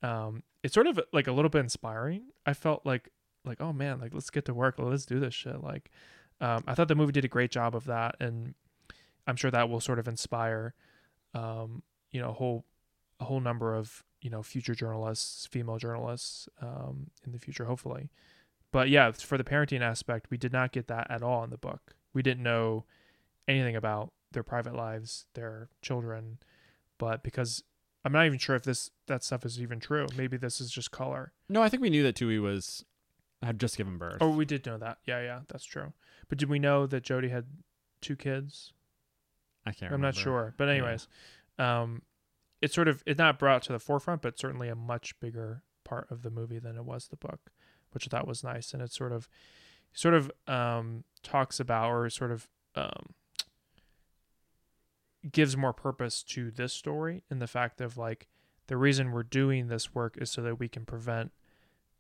um, 0.03 0.43
it's 0.63 0.75
sort 0.75 0.87
of 0.87 1.01
like 1.13 1.27
a 1.27 1.33
little 1.33 1.49
bit 1.49 1.61
inspiring. 1.61 2.25
I 2.45 2.53
felt 2.53 2.85
like 2.85 3.11
like 3.45 3.61
oh 3.61 3.73
man, 3.73 4.01
like 4.01 4.13
let's 4.13 4.31
get 4.31 4.45
to 4.47 4.55
work, 4.55 4.77
let's 4.79 5.07
do 5.07 5.21
this 5.21 5.35
shit. 5.35 5.63
Like, 5.63 5.91
um, 6.41 6.65
I 6.67 6.75
thought 6.75 6.89
the 6.89 6.95
movie 6.95 7.13
did 7.13 7.25
a 7.25 7.29
great 7.29 7.51
job 7.51 7.75
of 7.75 7.85
that, 7.85 8.17
and 8.21 8.55
I'm 9.27 9.37
sure 9.37 9.51
that 9.51 9.69
will 9.69 9.81
sort 9.81 9.99
of 9.99 10.09
inspire, 10.09 10.75
um, 11.35 11.83
you 12.11 12.21
know, 12.21 12.31
a 12.31 12.35
whole 12.35 12.65
a 13.21 13.25
whole 13.25 13.41
number 13.41 13.75
of 13.75 14.05
you 14.21 14.31
know 14.31 14.43
future 14.43 14.75
journalists, 14.75 15.47
female 15.47 15.79
journalists, 15.79 16.49
um, 16.61 17.11
in 17.25 17.33
the 17.33 17.39
future, 17.39 17.65
hopefully. 17.65 18.11
But 18.73 18.89
yeah, 18.91 19.11
for 19.13 19.39
the 19.39 19.45
parenting 19.45 19.81
aspect, 19.81 20.27
we 20.31 20.37
did 20.37 20.53
not 20.53 20.73
get 20.73 20.89
that 20.89 21.11
at 21.11 21.23
all 21.23 21.45
in 21.45 21.51
the 21.51 21.57
book. 21.57 21.95
We 22.13 22.23
didn't 22.23 22.43
know 22.43 22.85
anything 23.49 23.77
about 23.77 24.13
their 24.33 24.43
private 24.43 24.75
lives, 24.75 25.27
their 25.35 25.69
children, 25.81 26.39
but 26.99 27.23
because 27.23 27.63
I'm 28.07 28.13
not 28.13 28.25
even 28.25 28.39
sure 28.39 28.55
if 28.55 28.63
this 28.63 28.93
that 29.09 29.25
stuff 29.25 29.45
is 29.45 29.61
even 29.61 29.81
true. 29.81 30.07
Maybe 30.17 30.37
this 30.37 30.61
is 30.61 30.71
just 30.71 30.93
color. 30.93 31.33
No, 31.49 31.61
I 31.61 31.69
think 31.69 31.83
we 31.83 31.91
knew 31.91 32.05
that 32.05 32.15
Twohey 32.15 32.41
was 32.41 32.85
had 33.43 33.59
just 33.59 33.77
given 33.77 33.99
birth. 33.99 34.19
Oh, 34.21 34.31
we 34.31 34.45
did 34.45 34.65
know 34.65 34.79
that. 34.79 34.99
Yeah, 35.07 35.21
yeah, 35.21 35.41
that's 35.49 35.65
true. 35.65 35.93
But 36.29 36.39
did 36.39 36.49
we 36.49 36.61
know 36.61 36.87
that 36.87 37.03
Jodi 37.03 37.31
had 37.31 37.47
two 38.01 38.15
kids? 38.15 38.73
I 39.67 39.73
can't. 39.73 39.91
Remember. 39.91 39.95
I'm 39.95 40.01
remember. 40.03 40.19
not 40.19 40.23
sure. 40.23 40.55
But 40.57 40.69
anyways, 40.69 41.09
um, 41.59 42.03
it's 42.63 42.77
sort 42.77 42.87
of 42.87 43.03
it's 43.07 43.19
not 43.19 43.41
brought 43.41 43.63
to 43.63 43.73
the 43.73 43.81
forefront, 43.81 44.23
but 44.23 44.39
certainly 44.39 44.69
a 44.69 44.77
much 44.77 45.19
bigger 45.19 45.65
part 45.83 46.07
of 46.09 46.23
the 46.23 46.31
movie 46.31 46.61
than 46.61 46.77
it 46.77 46.85
was 46.85 47.09
the 47.09 47.17
book, 47.17 47.51
which 47.91 48.07
I 48.07 48.09
thought 48.09 48.29
was 48.29 48.45
nice. 48.45 48.73
And 48.73 48.81
it 48.81 48.93
sort 48.93 49.11
of 49.11 49.29
sort 49.93 50.15
of 50.15 50.31
um, 50.47 51.03
talks 51.25 51.59
about 51.59 51.91
or 51.91 52.09
sort 52.09 52.31
of 52.31 52.47
um, 52.77 53.15
gives 55.31 55.57
more 55.57 55.73
purpose 55.73 56.23
to 56.23 56.51
this 56.51 56.73
story 56.73 57.23
in 57.31 57.39
the 57.39 57.47
fact 57.47 57.81
of 57.81 57.97
like 57.97 58.29
the 58.69 58.77
reason 58.77 59.13
we're 59.13 59.23
doing 59.23 59.69
this 59.69 59.95
work 59.95 60.17
is 60.21 60.31
so 60.31 60.43
that 60.43 60.59
we 60.59 60.69
can 60.69 60.85
prevent 60.85 61.33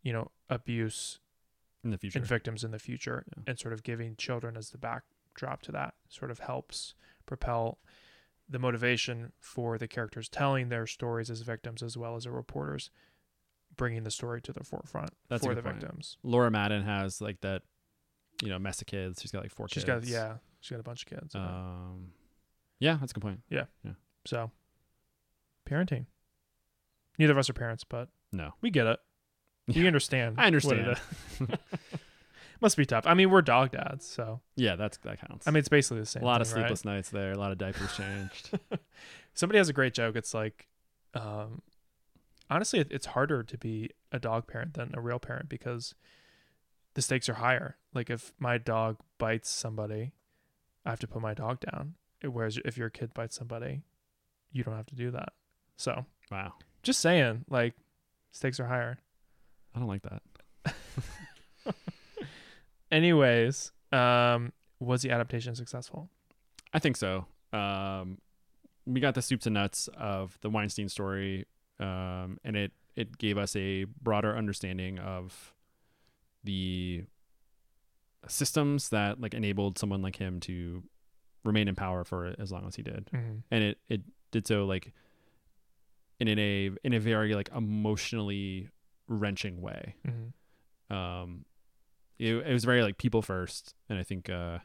you 0.02 0.12
know 0.12 0.30
abuse 0.48 1.18
in 1.82 1.90
the 1.90 1.98
future 1.98 2.18
and 2.18 2.26
victims 2.26 2.64
in 2.64 2.70
the 2.70 2.78
future 2.78 3.24
yeah. 3.36 3.42
and 3.46 3.58
sort 3.58 3.72
of 3.72 3.82
giving 3.82 4.16
children 4.16 4.56
as 4.56 4.70
the 4.70 4.78
backdrop 4.78 5.62
to 5.62 5.72
that 5.72 5.94
sort 6.08 6.30
of 6.30 6.40
helps 6.40 6.94
propel 7.26 7.78
the 8.48 8.58
motivation 8.58 9.32
for 9.40 9.76
the 9.78 9.88
characters 9.88 10.28
telling 10.28 10.68
their 10.68 10.86
stories 10.86 11.30
as 11.30 11.40
victims 11.40 11.82
as 11.82 11.96
well 11.96 12.14
as 12.14 12.24
the 12.24 12.30
reporters 12.30 12.90
bringing 13.76 14.04
the 14.04 14.10
story 14.10 14.40
to 14.40 14.52
the 14.52 14.64
forefront 14.64 15.10
That's 15.28 15.44
for 15.44 15.54
the 15.54 15.62
point. 15.62 15.80
victims. 15.80 16.16
Laura 16.22 16.50
Madden 16.50 16.82
has 16.84 17.20
like 17.20 17.40
that, 17.40 17.62
you 18.42 18.48
know, 18.48 18.58
mess 18.58 18.80
of 18.80 18.86
kids. 18.86 19.20
She's 19.20 19.32
got 19.32 19.42
like 19.42 19.50
four 19.50 19.68
She's 19.68 19.84
kids. 19.84 20.08
got 20.08 20.10
yeah, 20.10 20.36
she's 20.60 20.70
got 20.70 20.80
a 20.80 20.84
bunch 20.84 21.02
of 21.02 21.08
kids. 21.08 21.34
Um, 21.34 22.12
yeah, 22.78 22.96
that's 23.00 23.12
a 23.12 23.14
good 23.14 23.22
point. 23.22 23.40
Yeah, 23.48 23.64
yeah. 23.84 23.92
So, 24.26 24.50
parenting. 25.68 26.06
Neither 27.18 27.32
of 27.32 27.38
us 27.38 27.48
are 27.48 27.54
parents, 27.54 27.84
but 27.84 28.08
no, 28.32 28.52
we 28.60 28.70
get 28.70 28.86
it. 28.86 28.98
Yeah. 29.68 29.80
We 29.80 29.86
understand. 29.88 30.36
I 30.38 30.46
understand. 30.46 30.96
Must 32.60 32.76
be 32.76 32.86
tough. 32.86 33.04
I 33.04 33.14
mean, 33.14 33.30
we're 33.30 33.42
dog 33.42 33.72
dads, 33.72 34.06
so 34.06 34.40
yeah, 34.54 34.76
that's 34.76 34.96
that 34.98 35.20
counts. 35.20 35.48
I 35.48 35.50
mean, 35.50 35.58
it's 35.58 35.68
basically 35.68 35.98
the 35.98 36.06
same. 36.06 36.22
A 36.22 36.26
lot 36.26 36.34
thing, 36.34 36.42
of 36.42 36.46
sleepless 36.46 36.84
right? 36.84 36.94
nights 36.94 37.10
there. 37.10 37.32
A 37.32 37.36
lot 37.36 37.50
of 37.50 37.58
diapers 37.58 37.96
changed. 37.96 38.56
Somebody 39.34 39.58
has 39.58 39.68
a 39.68 39.72
great 39.72 39.92
joke. 39.92 40.14
It's 40.14 40.34
like, 40.34 40.68
um, 41.14 41.62
honestly, 42.48 42.78
it, 42.78 42.86
it's 42.92 43.06
harder 43.06 43.42
to 43.42 43.58
be 43.58 43.90
a 44.12 44.20
dog 44.20 44.46
parent 44.46 44.74
than 44.74 44.92
a 44.94 45.00
real 45.00 45.18
parent 45.18 45.48
because 45.48 45.96
the 46.94 47.02
stakes 47.02 47.28
are 47.28 47.34
higher. 47.34 47.76
Like 47.92 48.08
if 48.08 48.32
my 48.38 48.58
dog 48.58 48.98
bites 49.18 49.50
somebody, 49.50 50.12
I 50.84 50.90
have 50.90 51.00
to 51.00 51.08
put 51.08 51.20
my 51.20 51.34
dog 51.34 51.60
down. 51.60 51.94
Whereas 52.22 52.58
if 52.64 52.76
your 52.76 52.90
kid 52.90 53.12
bites 53.14 53.36
somebody, 53.36 53.82
you 54.52 54.64
don't 54.64 54.76
have 54.76 54.86
to 54.86 54.94
do 54.94 55.10
that. 55.10 55.30
So 55.76 56.06
wow, 56.30 56.54
just 56.82 57.00
saying, 57.00 57.44
like 57.50 57.74
stakes 58.32 58.58
are 58.60 58.66
higher. 58.66 58.98
I 59.74 59.78
don't 59.78 59.88
like 59.88 60.02
that. 60.02 60.74
Anyways, 62.90 63.72
um, 63.92 64.52
was 64.80 65.02
the 65.02 65.10
adaptation 65.10 65.54
successful? 65.54 66.08
I 66.72 66.78
think 66.78 66.96
so. 66.96 67.26
Um, 67.52 68.18
we 68.86 69.00
got 69.00 69.14
the 69.14 69.22
soups 69.22 69.46
and 69.46 69.54
nuts 69.54 69.88
of 69.96 70.38
the 70.40 70.48
Weinstein 70.48 70.88
story, 70.88 71.46
um, 71.78 72.38
and 72.44 72.56
it 72.56 72.72
it 72.94 73.18
gave 73.18 73.36
us 73.36 73.54
a 73.56 73.84
broader 73.84 74.36
understanding 74.36 74.98
of 74.98 75.52
the 76.44 77.04
systems 78.28 78.88
that 78.88 79.20
like 79.20 79.34
enabled 79.34 79.78
someone 79.78 80.02
like 80.02 80.16
him 80.16 80.40
to 80.40 80.82
remain 81.46 81.68
in 81.68 81.74
power 81.74 82.04
for 82.04 82.34
as 82.38 82.52
long 82.52 82.66
as 82.66 82.76
he 82.76 82.82
did, 82.82 83.08
mm-hmm. 83.12 83.38
and 83.50 83.64
it 83.64 83.78
it 83.88 84.02
did 84.30 84.46
so 84.46 84.66
like 84.66 84.92
in, 86.20 86.28
in 86.28 86.38
a 86.38 86.70
in 86.84 86.92
a 86.92 87.00
very 87.00 87.34
like 87.34 87.48
emotionally 87.54 88.68
wrenching 89.08 89.60
way. 89.60 89.94
Mm-hmm. 90.06 90.94
Um, 90.94 91.44
it, 92.18 92.34
it 92.34 92.52
was 92.52 92.64
very 92.64 92.82
like 92.82 92.98
people 92.98 93.22
first, 93.22 93.74
and 93.88 93.98
I 93.98 94.02
think 94.02 94.28
uh, 94.30 94.58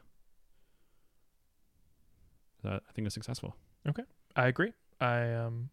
that 2.62 2.82
I 2.88 2.92
think 2.92 3.04
it 3.04 3.04
was 3.04 3.14
successful. 3.14 3.56
Okay, 3.88 4.04
I 4.36 4.46
agree. 4.46 4.72
I 5.00 5.32
um, 5.32 5.70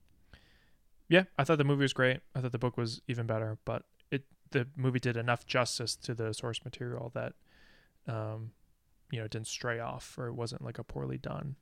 yeah, 1.08 1.24
I 1.38 1.44
thought 1.44 1.58
the 1.58 1.64
movie 1.64 1.84
was 1.84 1.94
great. 1.94 2.20
I 2.36 2.42
thought 2.42 2.52
the 2.52 2.60
book 2.60 2.78
was 2.78 3.02
even 3.08 3.26
better, 3.26 3.58
but 3.66 3.84
it 4.12 4.24
the 4.52 4.68
movie 4.76 5.00
did 5.00 5.18
enough 5.18 5.46
justice 5.46 5.96
to 5.98 6.14
the 6.14 6.34
source 6.34 6.64
material 6.64 7.12
that, 7.14 7.34
um, 8.08 8.52
you 9.12 9.20
know, 9.20 9.26
it 9.26 9.32
didn't 9.32 9.48
stray 9.48 9.80
off 9.80 10.18
or 10.18 10.28
it 10.28 10.34
wasn't 10.34 10.64
like 10.64 10.80
a 10.80 10.84
poorly 10.84 11.18
done 11.18 11.56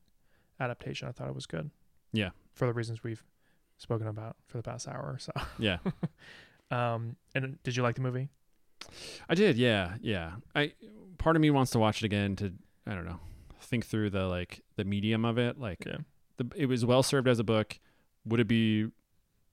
adaptation. 0.59 1.07
I 1.07 1.11
thought 1.11 1.27
it 1.27 1.35
was 1.35 1.45
good. 1.45 1.69
Yeah, 2.13 2.29
for 2.53 2.67
the 2.67 2.73
reasons 2.73 3.03
we've 3.03 3.23
spoken 3.77 4.07
about 4.07 4.35
for 4.47 4.57
the 4.57 4.63
past 4.63 4.87
hour 4.87 5.01
or 5.01 5.19
so. 5.19 5.31
Yeah. 5.59 5.77
um, 6.71 7.15
and 7.35 7.61
did 7.63 7.75
you 7.75 7.83
like 7.83 7.95
the 7.95 8.01
movie? 8.01 8.29
I 9.29 9.35
did, 9.35 9.57
yeah, 9.57 9.95
yeah. 10.01 10.33
I 10.55 10.73
part 11.17 11.35
of 11.35 11.41
me 11.41 11.49
wants 11.49 11.71
to 11.71 11.79
watch 11.79 12.01
it 12.01 12.05
again 12.05 12.35
to 12.37 12.53
I 12.85 12.93
don't 12.93 13.05
know, 13.05 13.19
think 13.61 13.85
through 13.85 14.11
the 14.11 14.25
like 14.27 14.61
the 14.75 14.85
medium 14.85 15.25
of 15.25 15.37
it. 15.37 15.59
Like, 15.59 15.83
yeah. 15.85 15.97
the 16.37 16.49
it 16.55 16.65
was 16.67 16.85
well 16.85 17.03
served 17.03 17.27
as 17.27 17.39
a 17.39 17.43
book. 17.43 17.79
Would 18.25 18.39
it 18.39 18.47
be 18.47 18.87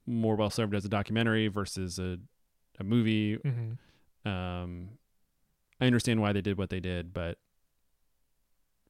more 0.07 0.37
well 0.37 0.51
served 0.51 0.75
as 0.75 0.85
a 0.85 0.89
documentary 0.89 1.49
versus 1.49 1.99
a 1.99 2.19
a 2.79 2.85
movie? 2.85 3.39
Mm-hmm. 3.39 4.29
Um, 4.29 4.91
I 5.81 5.87
understand 5.87 6.21
why 6.21 6.33
they 6.33 6.41
did 6.41 6.57
what 6.57 6.71
they 6.71 6.81
did, 6.81 7.13
but 7.13 7.39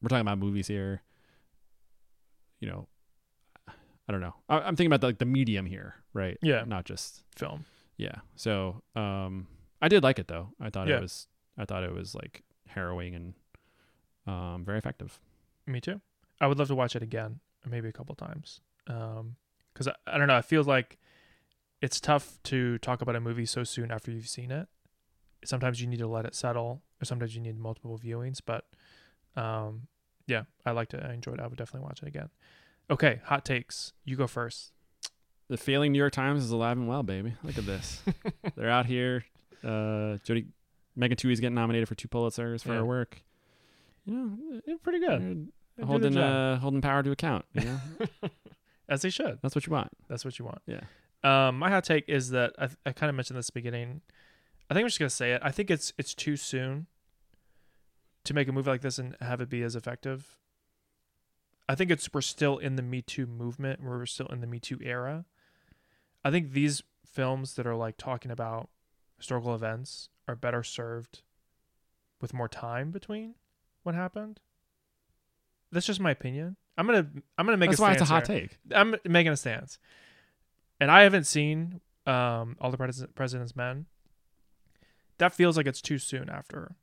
we're 0.01 0.09
talking 0.09 0.21
about 0.21 0.37
movies 0.39 0.67
here. 0.67 1.01
You 2.59 2.69
know, 2.69 2.87
I 3.67 4.11
don't 4.11 4.21
know. 4.21 4.35
I, 4.49 4.59
am 4.67 4.75
thinking 4.75 4.87
about 4.87 5.01
the, 5.01 5.07
like 5.07 5.19
the 5.19 5.25
medium 5.25 5.65
here, 5.65 5.95
right? 6.13 6.37
Yeah, 6.41 6.63
not 6.65 6.85
just 6.85 7.23
film. 7.35 7.65
Yeah. 7.97 8.15
So, 8.35 8.81
um, 8.95 9.47
I 9.81 9.87
did 9.87 10.03
like 10.03 10.19
it 10.19 10.27
though. 10.27 10.49
I 10.59 10.69
thought 10.69 10.87
Yeah. 10.87 10.97
it 10.97 11.01
was 11.01 11.27
I 11.57 11.65
thought 11.65 11.83
it 11.83 11.93
was 11.93 12.15
like 12.15 12.43
harrowing 12.67 13.15
and 13.15 13.33
um 14.27 14.63
very 14.65 14.77
effective. 14.77 15.19
Me 15.67 15.79
too. 15.81 16.01
I 16.41 16.47
would 16.47 16.59
love 16.59 16.67
to 16.67 16.75
watch 16.75 16.95
it 16.95 17.03
again, 17.03 17.39
maybe 17.69 17.87
a 17.87 17.93
couple 17.93 18.15
times. 18.15 18.59
Um, 18.87 19.35
because 19.73 19.87
I, 19.87 19.93
I 20.07 20.17
don't 20.17 20.27
know, 20.27 20.37
it 20.37 20.45
feels 20.45 20.67
like 20.67 20.97
it's 21.81 21.99
tough 21.99 22.39
to 22.43 22.77
talk 22.79 23.01
about 23.01 23.15
a 23.15 23.19
movie 23.19 23.45
so 23.45 23.63
soon 23.63 23.91
after 23.91 24.11
you've 24.11 24.27
seen 24.27 24.51
it. 24.51 24.67
Sometimes 25.43 25.81
you 25.81 25.87
need 25.87 25.99
to 25.99 26.07
let 26.07 26.25
it 26.25 26.33
settle, 26.33 26.81
or 27.01 27.05
sometimes 27.05 27.35
you 27.35 27.41
need 27.41 27.57
multiple 27.59 27.99
viewings. 27.99 28.39
But, 28.43 28.65
um, 29.35 29.87
yeah, 30.27 30.43
I 30.65 30.71
liked 30.71 30.93
it. 30.93 31.03
I 31.03 31.13
enjoyed 31.13 31.39
it. 31.39 31.41
I 31.43 31.47
would 31.47 31.57
definitely 31.57 31.85
watch 31.85 32.01
it 32.01 32.07
again. 32.07 32.29
Okay, 32.89 33.19
hot 33.25 33.45
takes. 33.45 33.93
You 34.03 34.15
go 34.15 34.27
first. 34.27 34.71
The 35.47 35.57
failing 35.57 35.91
New 35.91 35.99
York 35.99 36.13
Times 36.13 36.43
is 36.43 36.51
alive 36.51 36.77
and 36.77 36.87
well, 36.87 37.03
baby. 37.03 37.33
Look 37.43 37.57
at 37.57 37.65
this. 37.65 38.01
They're 38.55 38.69
out 38.69 38.85
here. 38.87 39.25
Uh, 39.63 40.17
Jodi 40.23 40.47
Megan 40.95 41.17
Twohey's 41.17 41.39
getting 41.39 41.55
nominated 41.55 41.87
for 41.87 41.95
two 41.95 42.07
Pulitzers 42.07 42.63
for 42.63 42.69
Yeah. 42.69 42.75
her 42.79 42.85
work. 42.85 43.21
You 44.05 44.13
know, 44.13 44.61
They're 44.65 44.77
pretty 44.79 44.99
good. 44.99 45.49
they're 45.77 45.85
holding 45.85 46.15
uh, 46.17 46.57
holding 46.59 46.81
power 46.81 47.03
to 47.03 47.11
account. 47.11 47.45
You 47.53 47.61
know, 47.65 47.79
As 48.89 49.01
they 49.01 49.09
should. 49.09 49.39
that's 49.41 49.55
what 49.55 49.65
you 49.65 49.73
want. 49.73 49.89
That's 50.07 50.23
what 50.23 50.37
you 50.39 50.45
want. 50.45 50.61
Yeah. 50.67 50.81
Um, 51.23 51.57
my 51.57 51.69
hot 51.71 51.83
take 51.83 52.07
is 52.07 52.29
that 52.29 52.53
I, 52.59 52.69
I 52.85 52.91
kind 52.91 53.09
of 53.09 53.15
mentioned 53.15 53.37
this 53.39 53.49
at 53.49 53.53
the 53.55 53.59
beginning. 53.59 54.01
I 54.69 54.73
think 54.75 54.83
I'm 54.83 54.87
just 54.89 54.99
gonna 54.99 55.09
say 55.09 55.33
it. 55.33 55.41
I 55.43 55.49
think 55.51 55.69
it's 55.71 55.91
it's 55.97 56.13
too 56.13 56.37
soon 56.37 56.85
to 58.25 58.33
make 58.33 58.47
a 58.47 58.51
movie 58.51 58.69
like 58.69 58.81
this 58.81 58.99
and 58.99 59.15
have 59.21 59.41
it 59.41 59.49
be 59.49 59.63
as 59.63 59.75
effective. 59.75 60.37
I 61.67 61.75
think 61.75 61.89
it's 61.89 62.13
we're 62.13 62.21
still 62.21 62.57
in 62.57 62.75
the 62.75 62.81
Me 62.83 63.01
Too 63.01 63.25
movement. 63.25 63.81
We're 63.83 64.05
still 64.05 64.27
in 64.27 64.41
the 64.41 64.47
Me 64.47 64.59
Too 64.59 64.79
era. 64.83 65.25
I 66.23 66.31
think 66.31 66.51
these 66.51 66.83
films 67.05 67.55
that 67.55 67.65
are 67.65 67.75
like 67.75 67.97
talking 67.97 68.31
about 68.31 68.69
historical 69.17 69.55
events 69.55 70.09
are 70.27 70.35
better 70.35 70.63
served 70.63 71.21
with 72.21 72.33
more 72.33 72.47
time 72.49 72.91
between 72.91 73.35
what 73.83 73.95
happened. 73.95 74.39
That's 75.71 75.85
just 75.85 75.99
my 75.99 76.11
opinion. 76.11 76.57
I'm 76.77 76.85
gonna 76.85 77.07
I'm 77.37 77.45
gonna 77.45 77.57
make 77.57 77.69
That's 77.69 77.79
a 77.79 77.83
why 77.83 77.93
it's 77.93 78.01
a 78.01 78.05
hot 78.05 78.27
here. 78.27 78.41
take. 78.41 78.57
I'm 78.71 78.95
making 79.05 79.31
a 79.31 79.37
stance, 79.37 79.79
and 80.79 80.91
I 80.91 81.03
haven't 81.03 81.25
seen 81.25 81.79
um, 82.05 82.57
all 82.59 82.69
the 82.71 82.77
Pres- 82.77 83.05
President's 83.15 83.55
Men. 83.55 83.85
That 85.17 85.33
feels 85.33 85.55
like 85.57 85.65
it's 85.65 85.81
too 85.81 85.97
soon 85.97 86.29
after, 86.29 86.75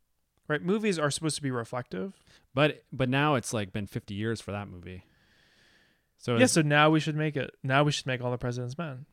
right? 0.49 0.63
Movies 0.63 0.99
are 0.99 1.11
supposed 1.11 1.37
to 1.37 1.43
be 1.43 1.51
reflective. 1.51 2.15
But 2.55 2.85
but 2.93 3.09
now 3.09 3.35
it's 3.35 3.53
like 3.53 3.73
been 3.73 3.87
50 3.87 4.15
years 4.15 4.41
for 4.41 4.53
that 4.53 4.69
movie. 4.69 5.05
So 6.19 6.37
yeah, 6.37 6.47
so 6.47 6.63
now 6.63 6.91
we 6.91 7.01
should 7.01 7.17
make 7.17 7.37
it. 7.37 7.55
Now 7.63 7.83
we 7.83 7.93
should 7.93 8.07
make 8.07 8.23
all 8.23 8.31
the 8.31 8.39
President's 8.39 8.77
Men. 8.79 9.07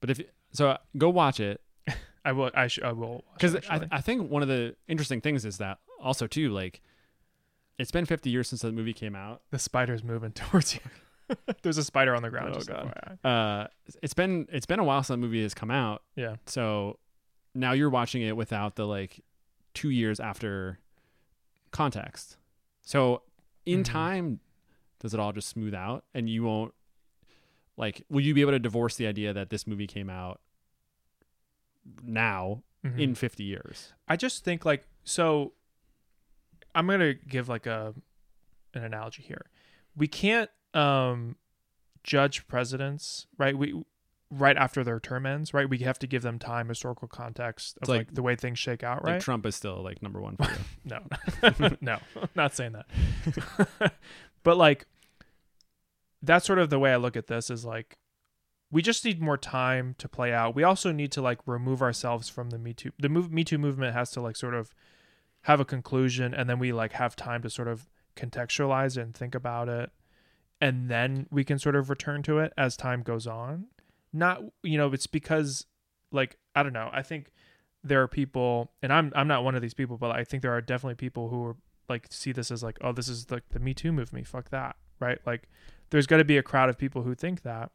But 0.00 0.10
if 0.10 0.20
So 0.52 0.70
uh, 0.70 0.76
go 0.96 1.10
watch 1.10 1.40
it 1.40 1.60
I 2.24 2.32
will. 2.32 2.50
I, 2.54 2.66
sh- 2.68 2.80
I 2.82 2.92
will. 2.92 3.24
because 3.34 3.56
I. 3.68 3.86
I 3.90 4.00
think 4.00 4.30
one 4.30 4.42
of 4.42 4.48
the 4.48 4.76
interesting 4.86 5.20
things 5.20 5.44
is 5.44 5.58
that 5.58 5.78
also 6.00 6.26
too 6.26 6.50
like 6.50 6.80
it's 7.78 7.90
been 7.90 8.06
50 8.06 8.30
years 8.30 8.48
since 8.48 8.62
the 8.62 8.72
movie 8.72 8.92
came 8.92 9.14
out. 9.14 9.42
the 9.50 9.58
spider's 9.58 10.02
moving 10.02 10.32
towards 10.32 10.74
you. 10.74 10.80
There's 11.62 11.78
a 11.78 11.84
spider 11.84 12.14
on 12.14 12.22
the 12.22 12.30
ground. 12.30 12.56
Oh, 12.56 12.62
God. 12.62 13.18
Uh, 13.24 13.66
it's 14.02 14.14
been 14.14 14.46
it's 14.50 14.66
been 14.66 14.78
a 14.78 14.84
while 14.84 15.02
since 15.02 15.08
the 15.14 15.18
movie 15.18 15.42
has 15.42 15.52
come 15.54 15.70
out. 15.70 16.02
Yeah. 16.16 16.36
So 16.46 16.98
now 17.54 17.72
you're 17.72 17.90
watching 17.90 18.22
it 18.22 18.36
without 18.36 18.76
the 18.76 18.86
like 18.86 19.20
two 19.78 19.90
years 19.90 20.18
after 20.18 20.78
context. 21.70 22.36
So 22.82 23.22
in 23.66 23.80
Mhm. 23.82 23.84
time, 23.84 24.40
does 24.98 25.14
it 25.14 25.20
all 25.20 25.32
just 25.32 25.48
smooth 25.48 25.74
out 25.74 26.04
and 26.14 26.28
you 26.28 26.42
won't 26.42 26.74
like 27.76 28.04
will 28.08 28.20
you 28.22 28.34
be 28.34 28.40
able 28.40 28.50
to 28.52 28.58
divorce 28.58 28.96
the 28.96 29.06
idea 29.06 29.32
that 29.32 29.50
this 29.50 29.66
movie 29.66 29.86
came 29.86 30.10
out 30.10 30.40
now 32.02 32.62
Mhm. 32.84 32.98
in 32.98 33.14
50 33.14 33.44
years? 33.44 33.92
I 34.08 34.16
just 34.16 34.44
think 34.44 34.64
like 34.64 34.86
so. 35.04 35.52
I'm 36.74 36.86
gonna 36.86 37.14
give 37.14 37.48
like 37.48 37.66
a 37.66 37.94
an 38.74 38.82
analogy 38.84 39.22
here. 39.22 39.46
We 39.96 40.08
can't 40.08 40.50
um 40.74 41.36
judge 42.02 42.46
presidents, 42.48 43.26
right? 43.36 43.56
We 43.56 43.82
right 44.30 44.56
after 44.56 44.84
their 44.84 45.00
term 45.00 45.24
ends, 45.26 45.54
right? 45.54 45.68
We 45.68 45.78
have 45.78 45.98
to 46.00 46.06
give 46.06 46.22
them 46.22 46.38
time, 46.38 46.68
historical 46.68 47.08
context 47.08 47.78
of 47.82 47.88
like, 47.88 47.98
like- 47.98 48.14
the 48.14 48.22
way 48.22 48.36
things 48.36 48.58
shake 48.58 48.82
out, 48.82 49.02
right? 49.04 49.14
Like 49.14 49.22
Trump 49.22 49.46
is 49.46 49.56
still 49.56 49.82
like 49.82 50.02
number 50.02 50.20
one 50.20 50.36
for 50.36 50.44
you. 50.44 50.58
No, 50.84 51.76
no, 51.80 51.98
not 52.34 52.54
saying 52.54 52.72
that. 52.72 53.92
but 54.42 54.56
like, 54.56 54.86
that's 56.22 56.46
sort 56.46 56.58
of 56.58 56.70
the 56.70 56.78
way 56.78 56.92
I 56.92 56.96
look 56.96 57.16
at 57.16 57.26
this 57.26 57.50
is 57.50 57.64
like, 57.64 57.98
we 58.70 58.82
just 58.82 59.04
need 59.04 59.20
more 59.20 59.38
time 59.38 59.94
to 59.98 60.08
play 60.08 60.32
out. 60.32 60.54
We 60.54 60.62
also 60.62 60.92
need 60.92 61.12
to 61.12 61.22
like 61.22 61.38
remove 61.46 61.80
ourselves 61.80 62.28
from 62.28 62.50
the 62.50 62.58
Me 62.58 62.74
Too. 62.74 62.92
The 62.98 63.08
move 63.08 63.32
Me 63.32 63.44
Too 63.44 63.58
movement 63.58 63.94
has 63.94 64.10
to 64.12 64.20
like 64.20 64.36
sort 64.36 64.54
of 64.54 64.74
have 65.42 65.60
a 65.60 65.64
conclusion, 65.64 66.34
and 66.34 66.48
then 66.50 66.58
we 66.58 66.72
like 66.72 66.92
have 66.92 67.16
time 67.16 67.40
to 67.42 67.50
sort 67.50 67.68
of 67.68 67.88
contextualize 68.16 69.00
and 69.00 69.14
think 69.14 69.34
about 69.34 69.68
it, 69.68 69.90
and 70.60 70.90
then 70.90 71.26
we 71.30 71.44
can 71.44 71.58
sort 71.58 71.76
of 71.76 71.88
return 71.88 72.22
to 72.24 72.38
it 72.40 72.52
as 72.58 72.76
time 72.76 73.02
goes 73.02 73.26
on. 73.26 73.66
Not 74.12 74.42
you 74.62 74.78
know, 74.78 74.92
it's 74.92 75.06
because 75.06 75.66
like 76.12 76.36
I 76.54 76.62
don't 76.62 76.72
know. 76.72 76.90
I 76.92 77.02
think 77.02 77.32
there 77.84 78.02
are 78.02 78.08
people 78.08 78.72
and 78.82 78.92
I'm 78.92 79.12
I'm 79.14 79.28
not 79.28 79.44
one 79.44 79.54
of 79.54 79.62
these 79.62 79.74
people, 79.74 79.96
but 79.96 80.10
I 80.10 80.24
think 80.24 80.42
there 80.42 80.52
are 80.52 80.60
definitely 80.60 80.96
people 80.96 81.28
who 81.28 81.44
are 81.44 81.56
like 81.88 82.06
see 82.10 82.32
this 82.32 82.50
as 82.50 82.62
like, 82.62 82.78
oh, 82.80 82.92
this 82.92 83.08
is 83.08 83.30
like 83.30 83.48
the 83.50 83.58
Me 83.58 83.74
Too 83.74 83.92
movement. 83.92 84.26
Fuck 84.26 84.50
that. 84.50 84.76
Right? 85.00 85.18
Like 85.26 85.48
there's 85.90 86.06
gotta 86.06 86.24
be 86.24 86.36
a 86.36 86.42
crowd 86.42 86.68
of 86.68 86.78
people 86.78 87.02
who 87.02 87.14
think 87.14 87.42
that. 87.42 87.70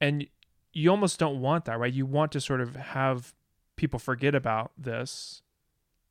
And 0.00 0.26
you 0.72 0.90
almost 0.90 1.18
don't 1.18 1.40
want 1.40 1.64
that, 1.66 1.78
right? 1.78 1.92
You 1.92 2.06
want 2.06 2.32
to 2.32 2.40
sort 2.40 2.60
of 2.60 2.76
have 2.76 3.34
people 3.76 3.98
forget 3.98 4.34
about 4.34 4.72
this 4.78 5.42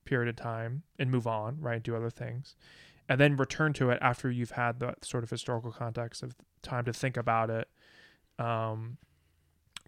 period 0.06 0.30
of 0.30 0.36
time 0.36 0.84
and 0.98 1.10
move 1.10 1.28
on, 1.28 1.60
right? 1.62 1.82
Do 1.82 1.96
other 1.96 2.10
things. 2.10 2.56
And 3.08 3.20
then 3.20 3.38
return 3.38 3.74
to 3.74 3.90
it 3.90 3.98
after 4.02 4.30
you've 4.30 4.52
had 4.52 4.80
that 4.82 5.04
sort 5.04 5.24
of 5.24 5.30
historical 5.30 5.72
context 5.72 6.22
of 6.22 6.36
time 6.62 6.86
to 6.86 6.94
think 6.94 7.18
about 7.18 7.50
it. 7.50 7.68
Um 8.38 8.98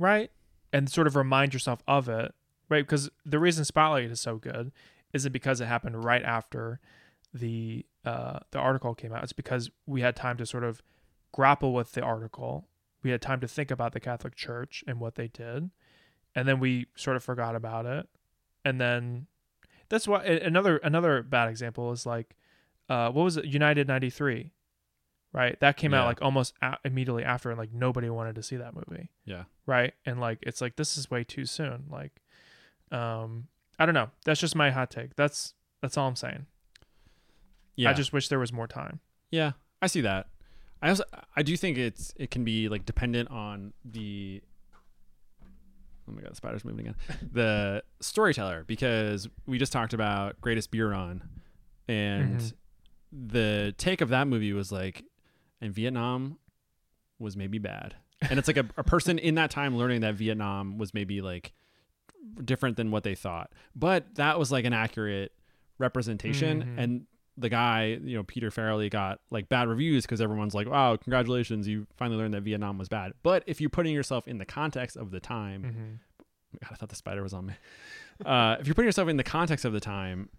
right? 0.02 0.32
And 0.74 0.90
sort 0.90 1.08
of 1.08 1.16
remind 1.16 1.54
yourself 1.54 1.84
of 1.88 2.10
it 2.10 2.34
right? 2.72 2.88
Because 2.88 3.12
the 3.26 3.38
reason 3.38 3.66
Spotlight 3.66 4.10
is 4.10 4.22
so 4.22 4.38
good 4.38 4.72
isn't 5.14 5.34
because 5.34 5.60
it 5.60 5.66
happened 5.66 6.04
right 6.04 6.24
after 6.24 6.80
the 7.34 7.86
uh, 8.04 8.40
the 8.50 8.58
article 8.58 8.96
came 8.96 9.14
out. 9.14 9.24
It's 9.24 9.34
because 9.34 9.70
we 9.86 10.02
had 10.02 10.16
time 10.16 10.38
to 10.38 10.46
sort 10.46 10.64
of 10.64 10.82
grapple 11.32 11.74
with 11.74 11.92
the 11.92 12.02
article. 12.02 12.68
We 13.04 13.12
had 13.12 13.22
time 13.22 13.42
to 13.42 13.48
think 13.48 13.70
about 13.70 13.92
the 13.92 14.00
Catholic 14.00 14.36
Church 14.36 14.84
and 14.88 15.00
what 15.00 15.16
they 15.16 15.28
did, 15.28 15.70
and 16.34 16.48
then 16.48 16.60
we 16.60 16.88
sort 16.96 17.18
of 17.18 17.24
forgot 17.24 17.56
about 17.56 17.86
it. 17.86 18.08
And 18.64 18.80
then 18.80 19.28
that's 19.90 20.08
why 20.08 20.24
another 20.24 20.78
another 20.78 21.22
bad 21.22 21.50
example 21.50 21.92
is 21.92 22.06
like, 22.06 22.38
uh, 22.90 23.12
what 23.12 23.24
was 23.24 23.38
it? 23.38 23.46
United 23.46 23.88
'93, 23.88 24.54
right? 25.34 25.60
That 25.60 25.78
came 25.78 25.94
out 25.94 26.06
like 26.06 26.22
almost 26.22 26.54
a- 26.62 26.78
immediately 26.86 27.24
after, 27.24 27.50
and 27.50 27.58
like 27.60 27.72
nobody 27.74 28.10
wanted 28.10 28.36
to 28.36 28.44
see 28.44 28.58
that 28.58 28.74
movie 28.76 29.10
Yeah. 29.26 29.44
right 29.66 29.94
and 30.06 30.20
like 30.20 30.40
it's 30.42 30.60
like 30.62 30.76
this 30.76 30.98
is 30.98 31.10
way 31.12 31.24
too 31.24 31.46
soon 31.46 31.86
like 31.90 32.22
um 32.92 33.48
i 33.80 33.86
don't 33.86 33.96
know 33.96 34.10
that's 34.26 34.40
just 34.42 34.56
my 34.56 34.70
hot 34.72 34.92
take 34.92 35.16
that's 35.16 35.54
that's 35.82 35.98
all 35.98 36.08
i'm 36.08 36.16
saying 36.18 36.46
Yeah. 37.76 37.90
i 37.90 37.94
just 37.94 38.12
wish 38.12 38.28
there 38.28 38.40
was 38.40 38.52
more 38.52 38.68
time 38.68 39.00
Yeah, 39.32 39.52
I 39.82 39.88
see 39.88 40.02
that. 40.02 40.28
I 40.82 40.90
also 40.90 41.04
I 41.36 41.44
do 41.44 41.56
think 41.56 41.78
it's 41.78 42.14
it 42.18 42.32
can 42.32 42.44
be 42.44 42.68
like 42.70 42.86
dependent 42.86 43.30
on 43.32 43.72
the 43.86 44.42
Oh 46.08 46.12
my 46.14 46.22
god, 46.22 46.32
the 46.32 46.36
spider's 46.36 46.66
moving 46.66 46.88
again. 46.88 46.96
the 47.32 47.84
storyteller 48.02 48.64
because 48.68 49.30
we 49.46 49.58
just 49.58 49.72
talked 49.72 49.94
about 49.94 50.42
Greatest 50.42 50.72
Beer 50.72 50.90
Run 50.92 51.24
and 51.88 52.40
Mhm. 52.42 52.54
the 53.12 53.74
take 53.78 54.02
of 54.02 54.10
that 54.10 54.28
movie 54.28 54.52
was 54.54 54.72
like 54.72 55.04
and 55.62 55.74
Vietnam 55.74 56.38
was 57.20 57.38
maybe 57.38 57.60
bad. 57.60 57.96
And 58.30 58.38
it's 58.40 58.48
like 58.48 58.58
a, 58.58 58.66
a 58.78 58.84
person 58.84 59.18
in 59.20 59.36
that 59.36 59.52
time 59.52 59.78
learning 59.78 60.02
that 60.02 60.16
Vietnam 60.16 60.78
was 60.78 60.94
maybe 60.94 61.22
like 61.22 61.54
different 62.44 62.78
than 62.78 62.92
what 62.92 63.04
they 63.04 63.16
thought. 63.16 63.52
But 63.76 64.16
that 64.16 64.38
was 64.38 64.52
like 64.52 64.66
an 64.66 64.74
accurate 64.74 65.32
representation 65.78 66.64
Mhm. 66.64 66.78
and 66.78 67.06
the 67.38 67.50
guy, 67.50 67.98
you 68.04 68.18
know, 68.18 68.24
Peter 68.24 68.50
Farrelly 68.50 68.90
got 68.92 69.20
like 69.32 69.50
bad 69.50 69.68
reviews 69.68 70.04
because 70.06 70.22
everyone's 70.22 70.54
like, 70.54 70.68
"Wow, 70.68 70.98
congratulations, 70.98 71.68
you 71.68 71.88
finally 71.96 72.18
learned 72.20 72.34
that 72.34 72.42
Vietnam 72.44 72.78
was 72.78 72.90
bad." 72.90 73.14
But 73.24 73.44
if 73.48 73.60
you're 73.62 73.70
putting 73.70 73.94
yourself 73.94 74.28
in 74.28 74.38
the 74.38 74.46
context 74.46 74.98
of 74.98 75.12
the 75.12 75.20
time, 75.20 75.64
Mhm. 75.64 76.60
God, 76.62 76.70
I 76.74 76.76
thought 76.76 76.90
the 76.90 76.96
spider 76.96 77.24
was 77.24 77.34
on 77.34 77.48
me. 77.48 77.54
Uh, 78.26 78.56
if 78.60 78.68
you're 78.68 78.76
putting 78.76 78.88
yourself 78.88 79.08
in 79.10 79.18
the 79.18 79.24
context 79.24 79.66
of 79.66 79.74
the 79.74 79.80
time, 79.80 80.30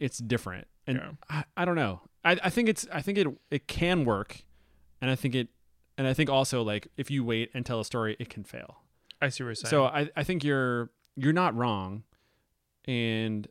it's 0.00 0.16
different, 0.18 0.66
and 0.86 0.96
Yeah. 0.96 1.10
I, 1.28 1.44
I 1.58 1.64
don't 1.66 1.74
know. 1.76 2.00
I, 2.24 2.38
I 2.44 2.48
think 2.48 2.70
it's 2.70 2.86
I 2.90 3.02
think 3.02 3.18
it 3.18 3.26
it 3.50 3.68
can 3.68 4.06
work, 4.06 4.45
and 5.00 5.10
I 5.10 5.14
think 5.16 5.34
it, 5.34 5.48
and 5.98 6.06
I 6.06 6.14
think 6.14 6.30
also 6.30 6.62
like 6.62 6.88
if 6.96 7.10
you 7.10 7.24
wait 7.24 7.50
and 7.54 7.64
tell 7.64 7.80
a 7.80 7.84
story, 7.84 8.16
it 8.18 8.28
can 8.28 8.44
fail. 8.44 8.78
i 9.20 9.28
see 9.28 9.42
what 9.44 9.48
you're 9.48 9.54
saying 9.56 9.70
So 9.70 9.84
I 9.86 10.08
I 10.16 10.24
think 10.24 10.44
you're 10.44 10.90
you're 11.16 11.32
not 11.32 11.54
wrong, 11.54 12.02
and 12.86 13.46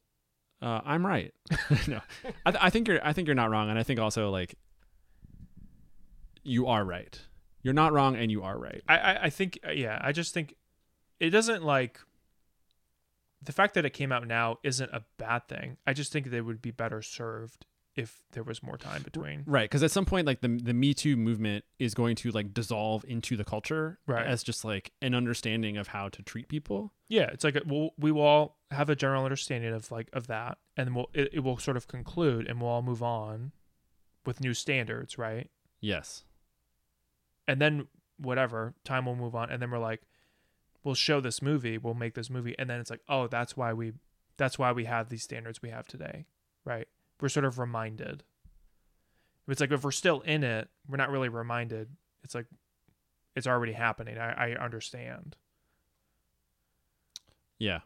uh, 0.62 0.82
I'm 0.86 1.06
right. 1.06 1.34
no, 1.88 2.00
I, 2.46 2.52
th- 2.52 2.64
I 2.64 2.70
think 2.70 2.88
you're 2.88 3.06
I 3.06 3.14
think 3.14 3.28
you're 3.28 3.36
not 3.36 3.50
wrong, 3.50 3.70
and 3.70 3.78
I 3.80 3.84
think 3.84 4.00
also 4.00 4.30
like 4.30 4.56
you 6.44 6.68
are 6.68 6.84
right. 6.86 7.20
You're 7.64 7.74
not 7.74 7.94
wrong, 7.94 8.16
and 8.16 8.32
you 8.32 8.44
are 8.44 8.58
right. 8.58 8.84
I, 8.88 8.98
I 8.98 9.24
i 9.26 9.30
think 9.30 9.60
uh, 9.68 9.72
yeah 9.72 9.98
i 10.02 10.12
just 10.12 10.34
think 10.34 10.56
it 11.20 11.30
doesn't 11.32 11.64
like 11.64 12.00
the 13.42 13.52
fact 13.52 13.74
that 13.76 13.86
it 13.86 13.92
came 13.92 14.12
out 14.12 14.26
now 14.28 14.58
isn't 14.64 14.90
a 14.94 15.04
bad 15.18 15.48
thing 15.48 15.78
i 15.88 15.94
just 15.94 16.12
think 16.12 16.30
they 16.30 16.42
would 16.42 16.62
be 16.62 16.72
better 16.72 17.02
served 17.02 17.66
if 17.96 18.22
there 18.34 18.44
was 18.44 18.62
more 18.62 18.78
time 18.78 19.02
between 19.04 19.44
Right, 19.46 19.64
because 19.70 19.82
at 19.84 19.92
some 19.92 20.06
point, 20.06 20.28
like 20.28 20.42
the 20.42 20.60
the 20.62 20.74
Me 20.74 20.94
Too 20.94 21.16
movement 21.16 21.64
is 21.80 21.94
going 21.94 22.16
to 22.18 22.32
like 22.32 22.54
dissolve 22.54 23.06
into 23.08 23.38
the 23.38 23.46
culture 23.46 24.00
Right. 24.06 24.26
as 24.26 24.44
just 24.44 24.66
like 24.66 24.92
an 25.02 25.16
understanding 25.16 25.78
of 25.78 25.88
how 25.88 26.10
to 26.10 26.22
treat 26.22 26.48
people. 26.50 26.94
yeah 27.08 27.30
it's 27.32 27.44
like 27.44 27.56
a, 27.56 27.62
we'll, 27.66 27.92
we 27.98 28.12
will 28.12 28.22
all 28.24 28.58
have 28.72 28.90
a 28.90 28.96
general 28.96 29.24
understanding 29.24 29.74
of 29.74 29.90
like 29.92 30.10
of 30.14 30.28
that 30.28 30.58
and 30.76 30.94
we'll 30.96 31.10
it, 31.14 31.30
it 31.34 31.40
will 31.40 31.58
sort 31.58 31.78
of 31.78 31.88
conclude 31.88 32.48
and 32.48 32.60
we'll 32.60 32.70
all 32.70 32.82
move 32.82 33.02
on 33.04 33.52
with 34.26 34.42
new 34.42 34.54
standards 34.54 35.18
right 35.18 35.50
Yes. 35.80 36.24
and 37.48 37.62
then 37.62 37.88
whatever 38.18 38.74
time 38.84 39.06
will 39.06 39.16
move 39.16 39.36
on 39.36 39.50
and 39.50 39.62
then 39.62 39.70
we're 39.72 39.78
like 39.80 40.02
we'll 40.84 40.96
show 40.96 41.20
this 41.20 41.42
movie 41.42 41.78
we'll 41.78 41.94
make 41.94 42.14
this 42.16 42.30
movie 42.30 42.56
and 42.58 42.70
then 42.70 42.80
it's 42.80 42.90
like 42.90 43.02
oh 43.10 43.28
that's 43.28 43.56
why 43.58 43.72
we 43.74 43.94
that's 44.38 44.58
why 44.60 44.72
we 44.72 44.86
have 44.86 45.10
these 45.10 45.24
standards 45.24 45.62
we 45.62 45.70
have 45.70 45.88
today 45.88 46.26
right 46.66 46.88
we're 47.22 47.30
sort 47.30 47.46
of 47.46 47.58
reminded 47.60 48.24
it's 49.48 49.62
like 49.62 49.72
if 49.72 49.84
we're 49.84 49.92
still 49.92 50.22
in 50.22 50.44
it 50.44 50.70
we're 50.88 50.98
not 50.98 51.10
really 51.10 51.30
reminded 51.30 51.90
it's 52.24 52.34
like 52.36 52.48
it's 53.36 53.48
already 53.48 53.74
happening 53.74 54.18
i, 54.18 54.52
I 54.54 54.56
understand 54.56 55.36
Yeah. 57.60 57.80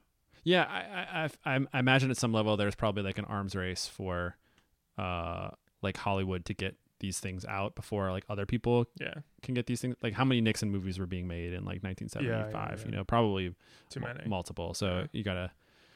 Yeah. 0.44 0.64
I, 0.64 1.26
I 1.46 1.56
I 1.58 1.66
I 1.74 1.80
imagine 1.80 2.10
at 2.12 2.18
some 2.18 2.34
level 2.34 2.58
there's 2.58 2.76
probably 2.76 3.04
like 3.04 3.18
an 3.18 3.26
arms 3.26 3.56
race 3.56 3.88
for, 3.88 4.36
uh, 4.98 5.50
like 5.82 5.96
Hollywood 5.98 6.44
to 6.46 6.54
get 6.54 6.76
these 7.00 7.20
things 7.20 7.46
out 7.46 7.76
before 7.76 8.12
like 8.12 8.26
other 8.30 8.46
people 8.46 8.86
yeah 9.00 9.14
can 9.42 9.54
get 9.54 9.66
these 9.68 9.80
things. 9.80 9.96
Like 10.04 10.14
how 10.14 10.26
many 10.26 10.42
Nixon 10.42 10.70
movies 10.72 11.00
were 11.00 11.06
being 11.06 11.28
made 11.28 11.54
in 11.54 11.64
like 11.66 11.84
1975? 11.84 12.80
yeah. 12.80 12.86
You 12.86 12.98
know, 12.98 13.04
probably 13.06 13.56
Too 13.90 14.00
many. 14.02 14.28
multiple. 14.28 14.74
So 14.74 14.88
Yeah. 15.02 15.06
you 15.14 15.24
gotta 15.24 15.52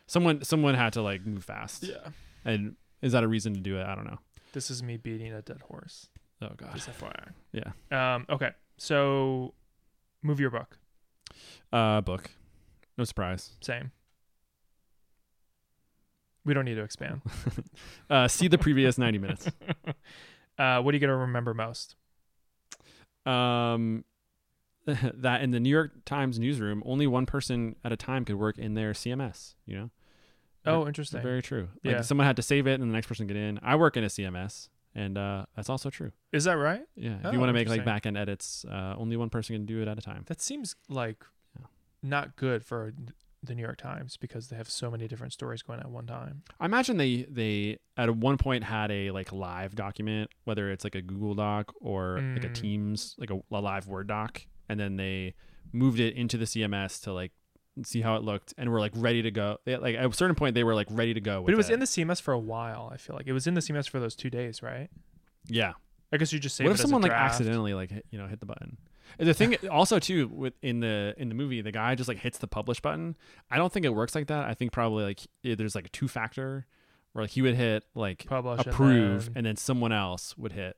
someone 0.07 0.43
someone 0.43 0.75
had 0.75 0.93
to 0.93 1.01
like 1.01 1.25
move 1.25 1.43
fast. 1.43 1.83
yeah 1.83 2.09
And 2.45 2.75
is 3.03 3.11
that 3.11 3.23
a 3.23 3.27
reason 3.27 3.53
to 3.53 3.59
do 3.59 3.77
it? 3.77 3.85
I 3.85 3.93
don't 3.93 4.05
know. 4.05 4.17
this 4.53 4.71
is 4.71 4.81
me 4.81 4.97
beating 4.97 5.31
a 5.33 5.41
dead 5.43 5.61
horse 5.69 6.07
Oh 6.41 6.49
god. 6.57 6.71
just 6.73 6.89
fyi 6.89 7.13
Yeah. 7.51 7.71
um 8.15 8.25
okay 8.29 8.51
so 8.77 9.53
movie 10.23 10.43
or 10.45 10.49
book 10.49 10.77
Uh, 11.71 12.01
book. 12.01 12.31
No 12.97 13.03
surprise. 13.03 13.51
same 13.61 13.91
we 16.45 16.53
don't 16.53 16.65
need 16.65 16.75
to 16.75 16.83
expand 16.83 17.21
Uh, 18.09 18.27
see 18.27 18.47
the 18.47 18.57
previous 18.57 18.97
90 18.97 19.17
minutes. 19.17 19.47
uh, 20.59 20.81
what 20.81 20.93
are 20.93 20.95
you 20.95 20.99
to 21.09 21.15
remember 21.15 21.53
most? 21.53 21.95
Um, 23.25 24.03
that 24.85 25.41
in 25.41 25.51
the 25.51 25.59
New 25.59 25.69
York 25.69 26.03
Times 26.05 26.37
newsroom, 26.37 26.83
only 26.85 27.07
one 27.07 27.25
person 27.25 27.75
at 27.83 27.91
a 27.93 27.95
time 27.97 28.25
could 28.25 28.35
work 28.35 28.57
in 28.59 28.73
their 28.73 28.91
CMS. 28.91 29.55
You 29.65 29.75
know. 29.77 29.89
Oh, 30.65 30.87
interesting. 30.87 31.21
Very 31.21 31.41
true. 31.41 31.69
Like 31.83 31.95
Yeah. 31.95 32.01
someone 32.01 32.25
had 32.27 32.35
to 32.37 32.41
save 32.41 32.67
it, 32.67 32.79
and 32.79 32.89
the 32.89 32.93
next 32.93 33.07
person 33.07 33.27
get 33.27 33.37
in. 33.37 33.59
I 33.61 33.75
work 33.75 33.97
in 33.97 34.03
a 34.03 34.07
CMS, 34.09 34.69
and 34.95 35.17
uh, 35.17 35.45
that's 35.55 35.69
also 35.69 35.89
true. 35.89 36.11
Is 36.31 36.43
that 36.45 36.53
right? 36.53 36.83
Yeah. 36.95 37.17
If 37.19 37.25
Oh, 37.25 37.31
you 37.31 37.39
want 37.39 37.49
to 37.49 37.53
make 37.53 37.67
like 37.69 37.83
back 37.85 38.05
end 38.05 38.17
edits, 38.17 38.65
uh, 38.69 38.95
only 38.97 39.17
one 39.17 39.29
person 39.29 39.55
can 39.55 39.65
do 39.65 39.81
it 39.81 39.87
at 39.87 39.97
a 39.97 40.01
time. 40.01 40.23
That 40.27 40.41
seems 40.41 40.75
like 40.89 41.23
Yeah. 41.59 41.65
not 42.01 42.35
good 42.35 42.63
for 42.63 42.93
the 43.45 43.53
New 43.53 43.61
York 43.61 43.75
Times 43.77 44.15
because 44.15 44.47
they 44.47 44.55
have 44.55 44.69
so 44.69 44.89
many 44.89 45.05
different 45.05 45.33
stories 45.33 45.61
going 45.61 45.81
at 45.81 45.89
one 45.89 46.05
time. 46.07 46.43
I 46.61 46.65
imagine 46.65 46.95
they 46.95 47.23
they 47.23 47.79
at 47.97 48.15
one 48.15 48.37
point 48.37 48.63
had 48.63 48.89
a 48.89 49.11
like 49.11 49.33
live 49.33 49.75
document, 49.75 50.29
whether 50.45 50.71
it's 50.71 50.85
like 50.85 50.95
a 50.95 51.01
Google 51.01 51.33
Doc 51.35 51.73
or 51.81 52.21
like 52.35 52.45
a 52.45 52.49
Mm. 52.49 52.53
Teams, 52.53 53.15
like 53.17 53.31
a, 53.31 53.41
a 53.51 53.59
live 53.59 53.87
Word 53.87 54.07
doc, 54.07 54.43
and 54.69 54.79
then 54.79 54.95
they 54.95 55.33
moved 55.73 55.99
it 55.99 56.15
into 56.15 56.37
the 56.37 56.45
CMS 56.45 57.01
to 57.01 57.11
like 57.11 57.33
see 57.83 58.01
how 58.01 58.15
it 58.15 58.23
looked, 58.23 58.53
and 58.57 58.69
were 58.69 58.79
like 58.79 58.91
ready 58.95 59.21
to 59.23 59.31
go. 59.31 59.57
They, 59.65 59.75
like 59.77 59.95
at 59.95 60.05
a 60.05 60.13
certain 60.13 60.35
point, 60.35 60.53
they 60.55 60.63
were 60.63 60.75
like 60.75 60.87
ready 60.91 61.13
to 61.13 61.21
go. 61.21 61.41
But 61.43 61.53
it 61.53 61.57
was 61.57 61.69
in 61.69 61.79
the 61.79 61.85
CMS 61.85 62.21
for 62.21 62.33
a 62.33 62.39
while. 62.39 62.89
I 62.93 62.97
feel 62.97 63.15
like 63.15 63.27
it 63.27 63.33
was 63.33 63.47
in 63.47 63.53
the 63.55 63.61
CMS 63.61 63.89
for 63.89 63.99
those 63.99 64.15
two 64.15 64.29
days, 64.29 64.61
right? 64.63 64.89
yeah. 65.47 65.73
I 66.11 66.17
guess 66.17 66.31
you 66.31 66.37
just 66.37 66.55
save 66.55 66.65
what 66.65 66.71
it 66.71 66.73
if 66.75 66.81
someone 66.81 67.01
like 67.01 67.11
accidentally 67.11 67.73
like 67.73 67.89
hit, 67.89 68.05
you 68.11 68.19
know 68.19 68.27
hit 68.27 68.39
the 68.39 68.45
button? 68.45 68.77
And 69.17 69.27
the 69.27 69.33
thing 69.33 69.55
also 69.71 69.97
too 69.97 70.27
with 70.27 70.53
in 70.61 70.79
the 70.79 71.15
in 71.17 71.27
the 71.29 71.33
movie, 71.33 71.61
the 71.61 71.71
guy 71.71 71.95
just 71.95 72.07
like 72.07 72.19
hits 72.19 72.37
the 72.37 72.45
publish 72.47 72.79
button. 72.81 73.15
I 73.49 73.57
don't 73.57 73.73
think 73.73 73.83
it 73.83 73.89
works 73.95 74.13
like 74.13 74.27
that. 74.27 74.45
I 74.45 74.53
think 74.53 74.71
probably 74.71 75.05
like 75.05 75.21
eh, 75.43 75.55
there's 75.57 75.73
like 75.73 75.87
a 75.87 75.89
two 75.89 76.07
factor 76.07 76.67
where 77.13 77.23
like 77.23 77.31
he 77.31 77.41
would 77.41 77.55
hit 77.55 77.83
like 77.95 78.25
Publish 78.27 78.59
and 78.59 78.67
approve, 78.67 79.25
then- 79.25 79.33
and 79.37 79.45
then 79.47 79.55
someone 79.55 79.91
else 79.91 80.37
would 80.37 80.51
hit 80.53 80.75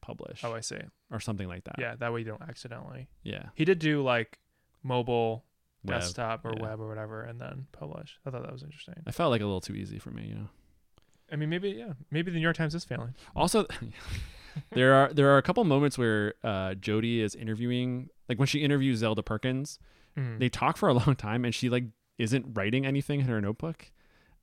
publish 0.00 0.44
Oh, 0.44 0.54
I 0.54 0.60
see. 0.60 0.78
or 1.10 1.18
something 1.18 1.48
like 1.48 1.64
that. 1.64 1.74
Yeah, 1.80 1.96
that 1.96 2.12
way 2.12 2.20
you 2.20 2.26
don't 2.26 2.42
accidentally. 2.42 3.08
yeah. 3.24 3.46
He 3.56 3.64
did 3.64 3.80
do 3.80 4.04
like 4.04 4.38
mobile, 4.84 5.44
Web, 5.86 6.00
desktop, 6.00 6.44
or 6.44 6.52
yeah. 6.56 6.62
web 6.62 6.80
or 6.80 6.88
whatever, 6.88 7.22
and 7.22 7.40
then 7.40 7.66
publish. 7.72 8.18
I 8.26 8.30
thought 8.30 8.42
that 8.42 8.52
was 8.52 8.62
interesting. 8.62 8.94
I 9.06 9.10
felt 9.12 9.30
like 9.30 9.40
a 9.40 9.44
little 9.44 9.60
too 9.60 9.74
easy 9.74 9.98
for 9.98 10.10
me, 10.10 10.26
you 10.26 10.34
know. 10.34 10.48
I 11.32 11.36
mean, 11.36 11.48
maybe 11.50 11.70
yeah, 11.70 11.92
maybe 12.10 12.30
the 12.30 12.36
New 12.36 12.42
York 12.42 12.56
Times 12.56 12.74
is 12.74 12.84
failing. 12.84 13.14
Also, 13.34 13.66
there 14.72 14.94
are 14.94 15.12
there 15.12 15.28
are 15.34 15.38
a 15.38 15.42
couple 15.42 15.62
moments 15.64 15.98
where 15.98 16.34
uh, 16.44 16.74
Jodi 16.74 17.20
is 17.20 17.34
interviewing, 17.34 18.08
like 18.28 18.38
when 18.38 18.46
she 18.46 18.60
interviews 18.62 18.98
Zelda 18.98 19.22
Perkins, 19.22 19.78
Mhm. 20.16 20.38
they 20.38 20.48
talk 20.48 20.76
for 20.76 20.88
a 20.88 20.94
long 21.00 21.14
time, 21.16 21.44
and 21.44 21.54
she 21.54 21.68
like 21.68 21.84
isn't 22.18 22.46
writing 22.54 22.86
anything 22.86 23.20
in 23.20 23.26
her 23.26 23.40
notebook, 23.40 23.90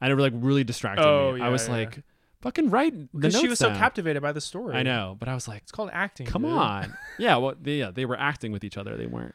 and 0.02 0.12
it 0.12 0.16
like 0.18 0.34
really 0.36 0.64
distracted 0.64 1.06
Oh, 1.06 1.34
me. 1.34 1.40
yeah, 1.40 1.46
I 1.48 1.50
was 1.50 1.68
yeah. 1.68 1.74
like, 1.74 2.04
"Fucking 2.42 2.70
write 2.70 2.94
the 2.94 3.08
Because 3.18 3.40
she 3.40 3.48
was 3.48 3.58
so 3.60 3.70
captivated 3.70 4.22
by 4.22 4.32
the 4.32 4.42
story. 4.42 4.76
I 4.76 4.84
know, 4.84 5.16
but 5.20 5.28
I 5.30 5.34
was 5.34 5.48
like, 5.48 5.64
It's 5.64 5.72
called 5.72 5.90
acting. 5.94 6.28
"Come 6.28 6.44
dude. 6.44 6.52
on, 6.52 6.94
yeah." 7.18 7.38
Well, 7.38 7.56
they, 7.60 7.78
yeah, 7.80 7.90
they 7.92 8.06
were 8.06 8.20
acting 8.20 8.52
with 8.52 8.64
each 8.64 8.78
other. 8.78 8.96
They 8.98 9.08
weren't. 9.08 9.34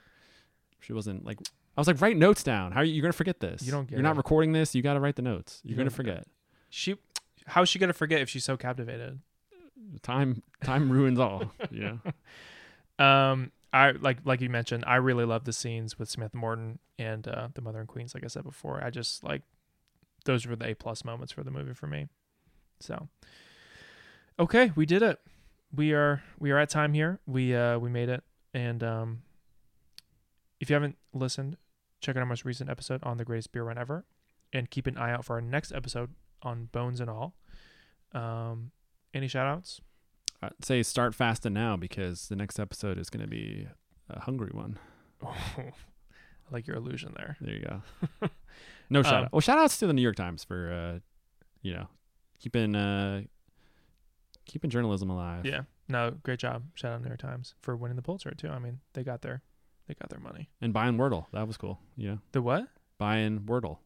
She 0.81 0.93
wasn't 0.93 1.25
like. 1.25 1.39
I 1.79 1.81
was 1.81 1.87
like, 1.87 2.01
"Write 2.01 2.17
notes 2.17 2.43
down. 2.43 2.73
How 2.73 2.81
are 2.81 2.85
you 2.85 2.93
you're 2.93 3.03
gonna 3.03 3.13
forget 3.13 3.39
this? 3.39 3.63
You 3.63 3.71
don't 3.71 3.85
get 3.89 3.93
You're 3.97 4.03
not 4.03 4.15
it. 4.15 4.19
recording 4.19 4.51
this. 4.53 4.75
You 4.75 4.83
got 4.83 4.95
to 4.95 5.01
write 5.01 5.15
the 5.15 5.23
notes. 5.23 5.61
You're 5.63 5.71
You 5.71 5.77
gonna 5.77 5.91
don't 5.91 5.97
forget. 5.97 6.27
She, 6.71 6.97
how's 7.47 7.69
she 7.69 7.79
gonna 7.79 7.93
forget 7.93 8.21
if 8.21 8.29
she's 8.29 8.43
so 8.45 8.57
captivated? 8.57 9.21
Time 10.03 10.43
time 10.65 10.91
ruins 10.93 11.19
all. 11.21 11.53
Know. 11.71 12.01
Um, 12.99 13.53
I 13.73 13.93
like 13.93 14.19
like 14.25 14.41
you 14.41 14.51
mentioned, 14.51 14.83
I 14.89 14.97
really 14.97 15.25
love 15.25 15.45
the 15.45 15.53
scenes 15.53 16.01
with 16.01 16.09
Samantha 16.11 16.37
Morton 16.37 16.81
and 16.99 17.29
uh, 17.29 17.47
the 17.55 17.61
Mother 17.61 17.79
and 17.79 17.87
Queens. 17.87 18.13
Like 18.13 18.25
I 18.25 18.27
said 18.27 18.43
before, 18.43 18.83
I 18.83 18.91
just 18.91 19.23
like 19.23 19.43
those 20.25 20.47
were 20.47 20.57
the 20.57 20.71
A 20.71 20.75
plus 20.75 21.05
moments 21.05 21.33
for 21.33 21.45
the 21.45 21.53
movie 21.53 21.75
for 21.75 21.87
me. 21.87 22.09
So, 22.81 23.07
okay, 24.41 24.73
we 24.75 24.85
did 24.85 25.03
it. 25.03 25.21
We 25.73 25.93
are 25.93 26.25
we 26.41 26.51
are 26.51 26.59
at 26.59 26.71
time 26.71 26.93
here. 26.93 27.21
We 27.25 27.55
uh 27.55 27.79
we 27.79 27.89
made 27.89 28.09
it. 28.09 28.25
And 28.53 28.83
um, 28.83 29.23
if 30.59 30.69
you 30.71 30.75
haven't 30.75 30.97
listened, 31.13 31.57
check 32.01 32.17
out 32.17 32.21
our 32.21 32.27
most 32.27 32.45
recent 32.45 32.71
episode 32.71 33.01
on 33.03 33.17
the 33.17 33.25
greatest 33.25 33.53
beer 33.53 33.65
run 33.65 33.79
ever, 33.79 34.05
and 34.53 34.71
keep 34.71 34.87
an 34.87 34.97
eye 34.97 35.13
out 35.13 35.25
for 35.25 35.35
our 35.35 35.41
next 35.41 35.73
episode 35.73 36.11
on 36.43 36.67
Bones 36.73 37.01
and 37.01 37.11
All. 37.11 37.35
Um, 38.13 38.71
any 39.15 39.29
shout 39.29 39.47
outs? 39.47 39.81
I'd 40.43 40.65
say 40.65 40.83
start 40.83 41.15
fasting 41.15 41.53
now 41.53 41.77
because 41.77 42.29
the 42.29 42.37
next 42.37 42.59
episode 42.61 42.99
is 42.99 43.11
going 43.11 43.23
to 43.23 43.29
be 43.29 43.67
a 44.09 44.21
hungry 44.21 44.51
one. 44.53 44.79
I 45.27 45.73
like 46.51 46.67
your 46.67 46.77
illusion 46.77 47.13
there. 47.17 47.37
There 47.41 47.55
you 47.55 47.65
go. 47.65 48.29
No 48.91 49.03
shout 49.03 49.13
Um, 49.15 49.25
out. 49.25 49.33
Well, 49.35 49.41
shout 49.43 49.59
outs 49.59 49.77
to 49.81 49.87
the 49.87 49.93
New 49.93 50.01
York 50.01 50.17
Times 50.17 50.45
for, 50.45 50.73
uh, 50.73 50.99
you 51.61 51.75
know, 51.75 51.89
keeping 52.41 52.75
uh, 52.75 53.21
keeping 54.47 54.71
journalism 54.71 55.11
alive. 55.11 55.45
Yeah. 55.45 55.63
No, 55.89 56.13
great 56.23 56.39
job. 56.39 56.63
Shout 56.73 56.93
out 56.95 57.03
New 57.03 57.09
York 57.09 57.21
Times 57.21 57.55
for 57.61 57.77
winning 57.77 57.97
the 57.97 58.03
Pulitzer 58.03 58.31
too. 58.31 58.49
I 58.49 58.59
mean, 58.59 58.81
they 58.95 59.03
got 59.05 59.21
their 59.21 59.43
they 59.89 59.95
got 59.95 60.09
their 60.11 60.21
money. 60.21 60.49
And 60.61 60.73
buying 60.73 60.97
Wordle. 60.97 61.27
That 61.33 61.47
was 61.49 61.57
cool. 61.57 61.79
Yeah. 61.97 62.17
The 62.33 62.41
what? 62.43 62.69
buying 62.99 63.41
Wordle. 63.41 63.79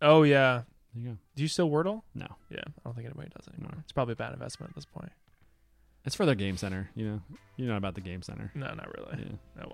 Oh 0.00 0.22
yeah. 0.24 0.62
There 0.94 1.02
you 1.04 1.08
go. 1.10 1.16
Do 1.36 1.42
you 1.42 1.48
still 1.48 1.70
Wordle? 1.70 2.02
No, 2.14 2.26
Yeah. 2.50 2.60
I 2.66 2.80
don't 2.84 2.94
think 2.94 3.06
anybody 3.06 3.30
does 3.36 3.46
anymore. 3.48 3.72
No. 3.74 3.78
It's 3.82 3.92
probably 3.92 4.12
a 4.12 4.16
bad 4.16 4.32
investment 4.32 4.70
at 4.70 4.74
this 4.74 4.84
point. 4.84 5.10
it's 6.04 6.14
for 6.16 6.26
their 6.26 6.34
game 6.34 6.56
center. 6.56 6.90
You 6.94 7.06
know, 7.08 7.20
you 7.56 7.66
know 7.66 7.76
about 7.76 7.94
the 7.94 8.00
game 8.00 8.22
center. 8.22 8.50
No, 8.54 8.66
not 8.74 8.88
really. 8.96 9.24
Yeah. 9.24 9.64
Oh 9.64 9.68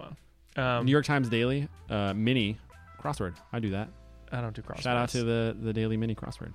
well. 0.57 0.69
Um, 0.79 0.87
New 0.87 0.93
York 0.93 1.05
Times 1.07 1.29
Daily, 1.29 1.69
uh, 1.91 2.13
mini 2.15 2.59
crossword. 3.01 3.35
I 3.53 3.61
do 3.61 3.71
that. 3.71 3.89
I 4.33 4.41
don't 4.41 4.55
do 4.55 4.61
crosswords. 4.63 4.81
Shout 4.83 4.97
out 4.97 5.09
to 5.11 5.23
the 5.25 5.57
the 5.61 5.73
daily 5.73 5.97
mini 5.97 6.15
crossword. 6.15 6.53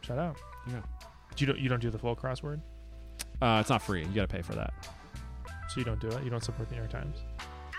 Shout 0.00 0.18
out. 0.18 0.36
Yeah. 0.66 0.80
You 1.38 1.46
don't 1.46 1.58
you 1.58 1.68
don't 1.68 1.80
do 1.80 1.90
the 1.90 1.98
full 1.98 2.14
crossword, 2.16 2.60
Uh, 3.40 3.58
it's 3.60 3.70
not 3.70 3.82
free. 3.82 4.00
You 4.00 4.12
got 4.14 4.28
to 4.28 4.34
pay 4.36 4.42
for 4.42 4.54
that. 4.54 4.72
so 5.68 5.78
you 5.80 5.84
don't 5.84 6.00
do 6.00 6.08
it. 6.08 6.22
You 6.24 6.30
don't 6.30 6.44
support 6.44 6.68
the 6.68 6.74
New 6.74 6.80
York 6.82 6.90
Times. 6.92 7.18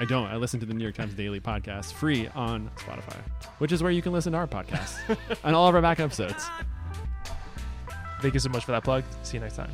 I 0.04 0.06
don't. 0.06 0.28
I 0.28 0.36
listen 0.36 0.60
to 0.60 0.66
the 0.66 0.74
New 0.74 0.84
York 0.84 0.96
Times 0.96 1.14
Daily 1.14 1.40
podcast 1.40 1.94
free 1.94 2.28
on 2.36 2.70
Spotify, 2.76 3.16
which 3.60 3.72
is 3.72 3.82
where 3.82 3.90
you 3.90 4.02
can 4.02 4.12
listen 4.12 4.34
to 4.34 4.38
our 4.38 4.48
podcast 4.48 4.98
and 5.46 5.56
all 5.56 5.70
of 5.70 5.76
our 5.76 5.82
back 5.82 6.02
episodes. 6.02 6.46
Thank 8.22 8.34
you 8.34 8.42
so 8.42 8.50
much 8.50 8.66
for 8.66 8.74
that 8.74 8.84
plug. 8.84 9.06
See 9.24 9.38
you 9.38 9.42
next 9.42 9.56
time. 9.56 9.72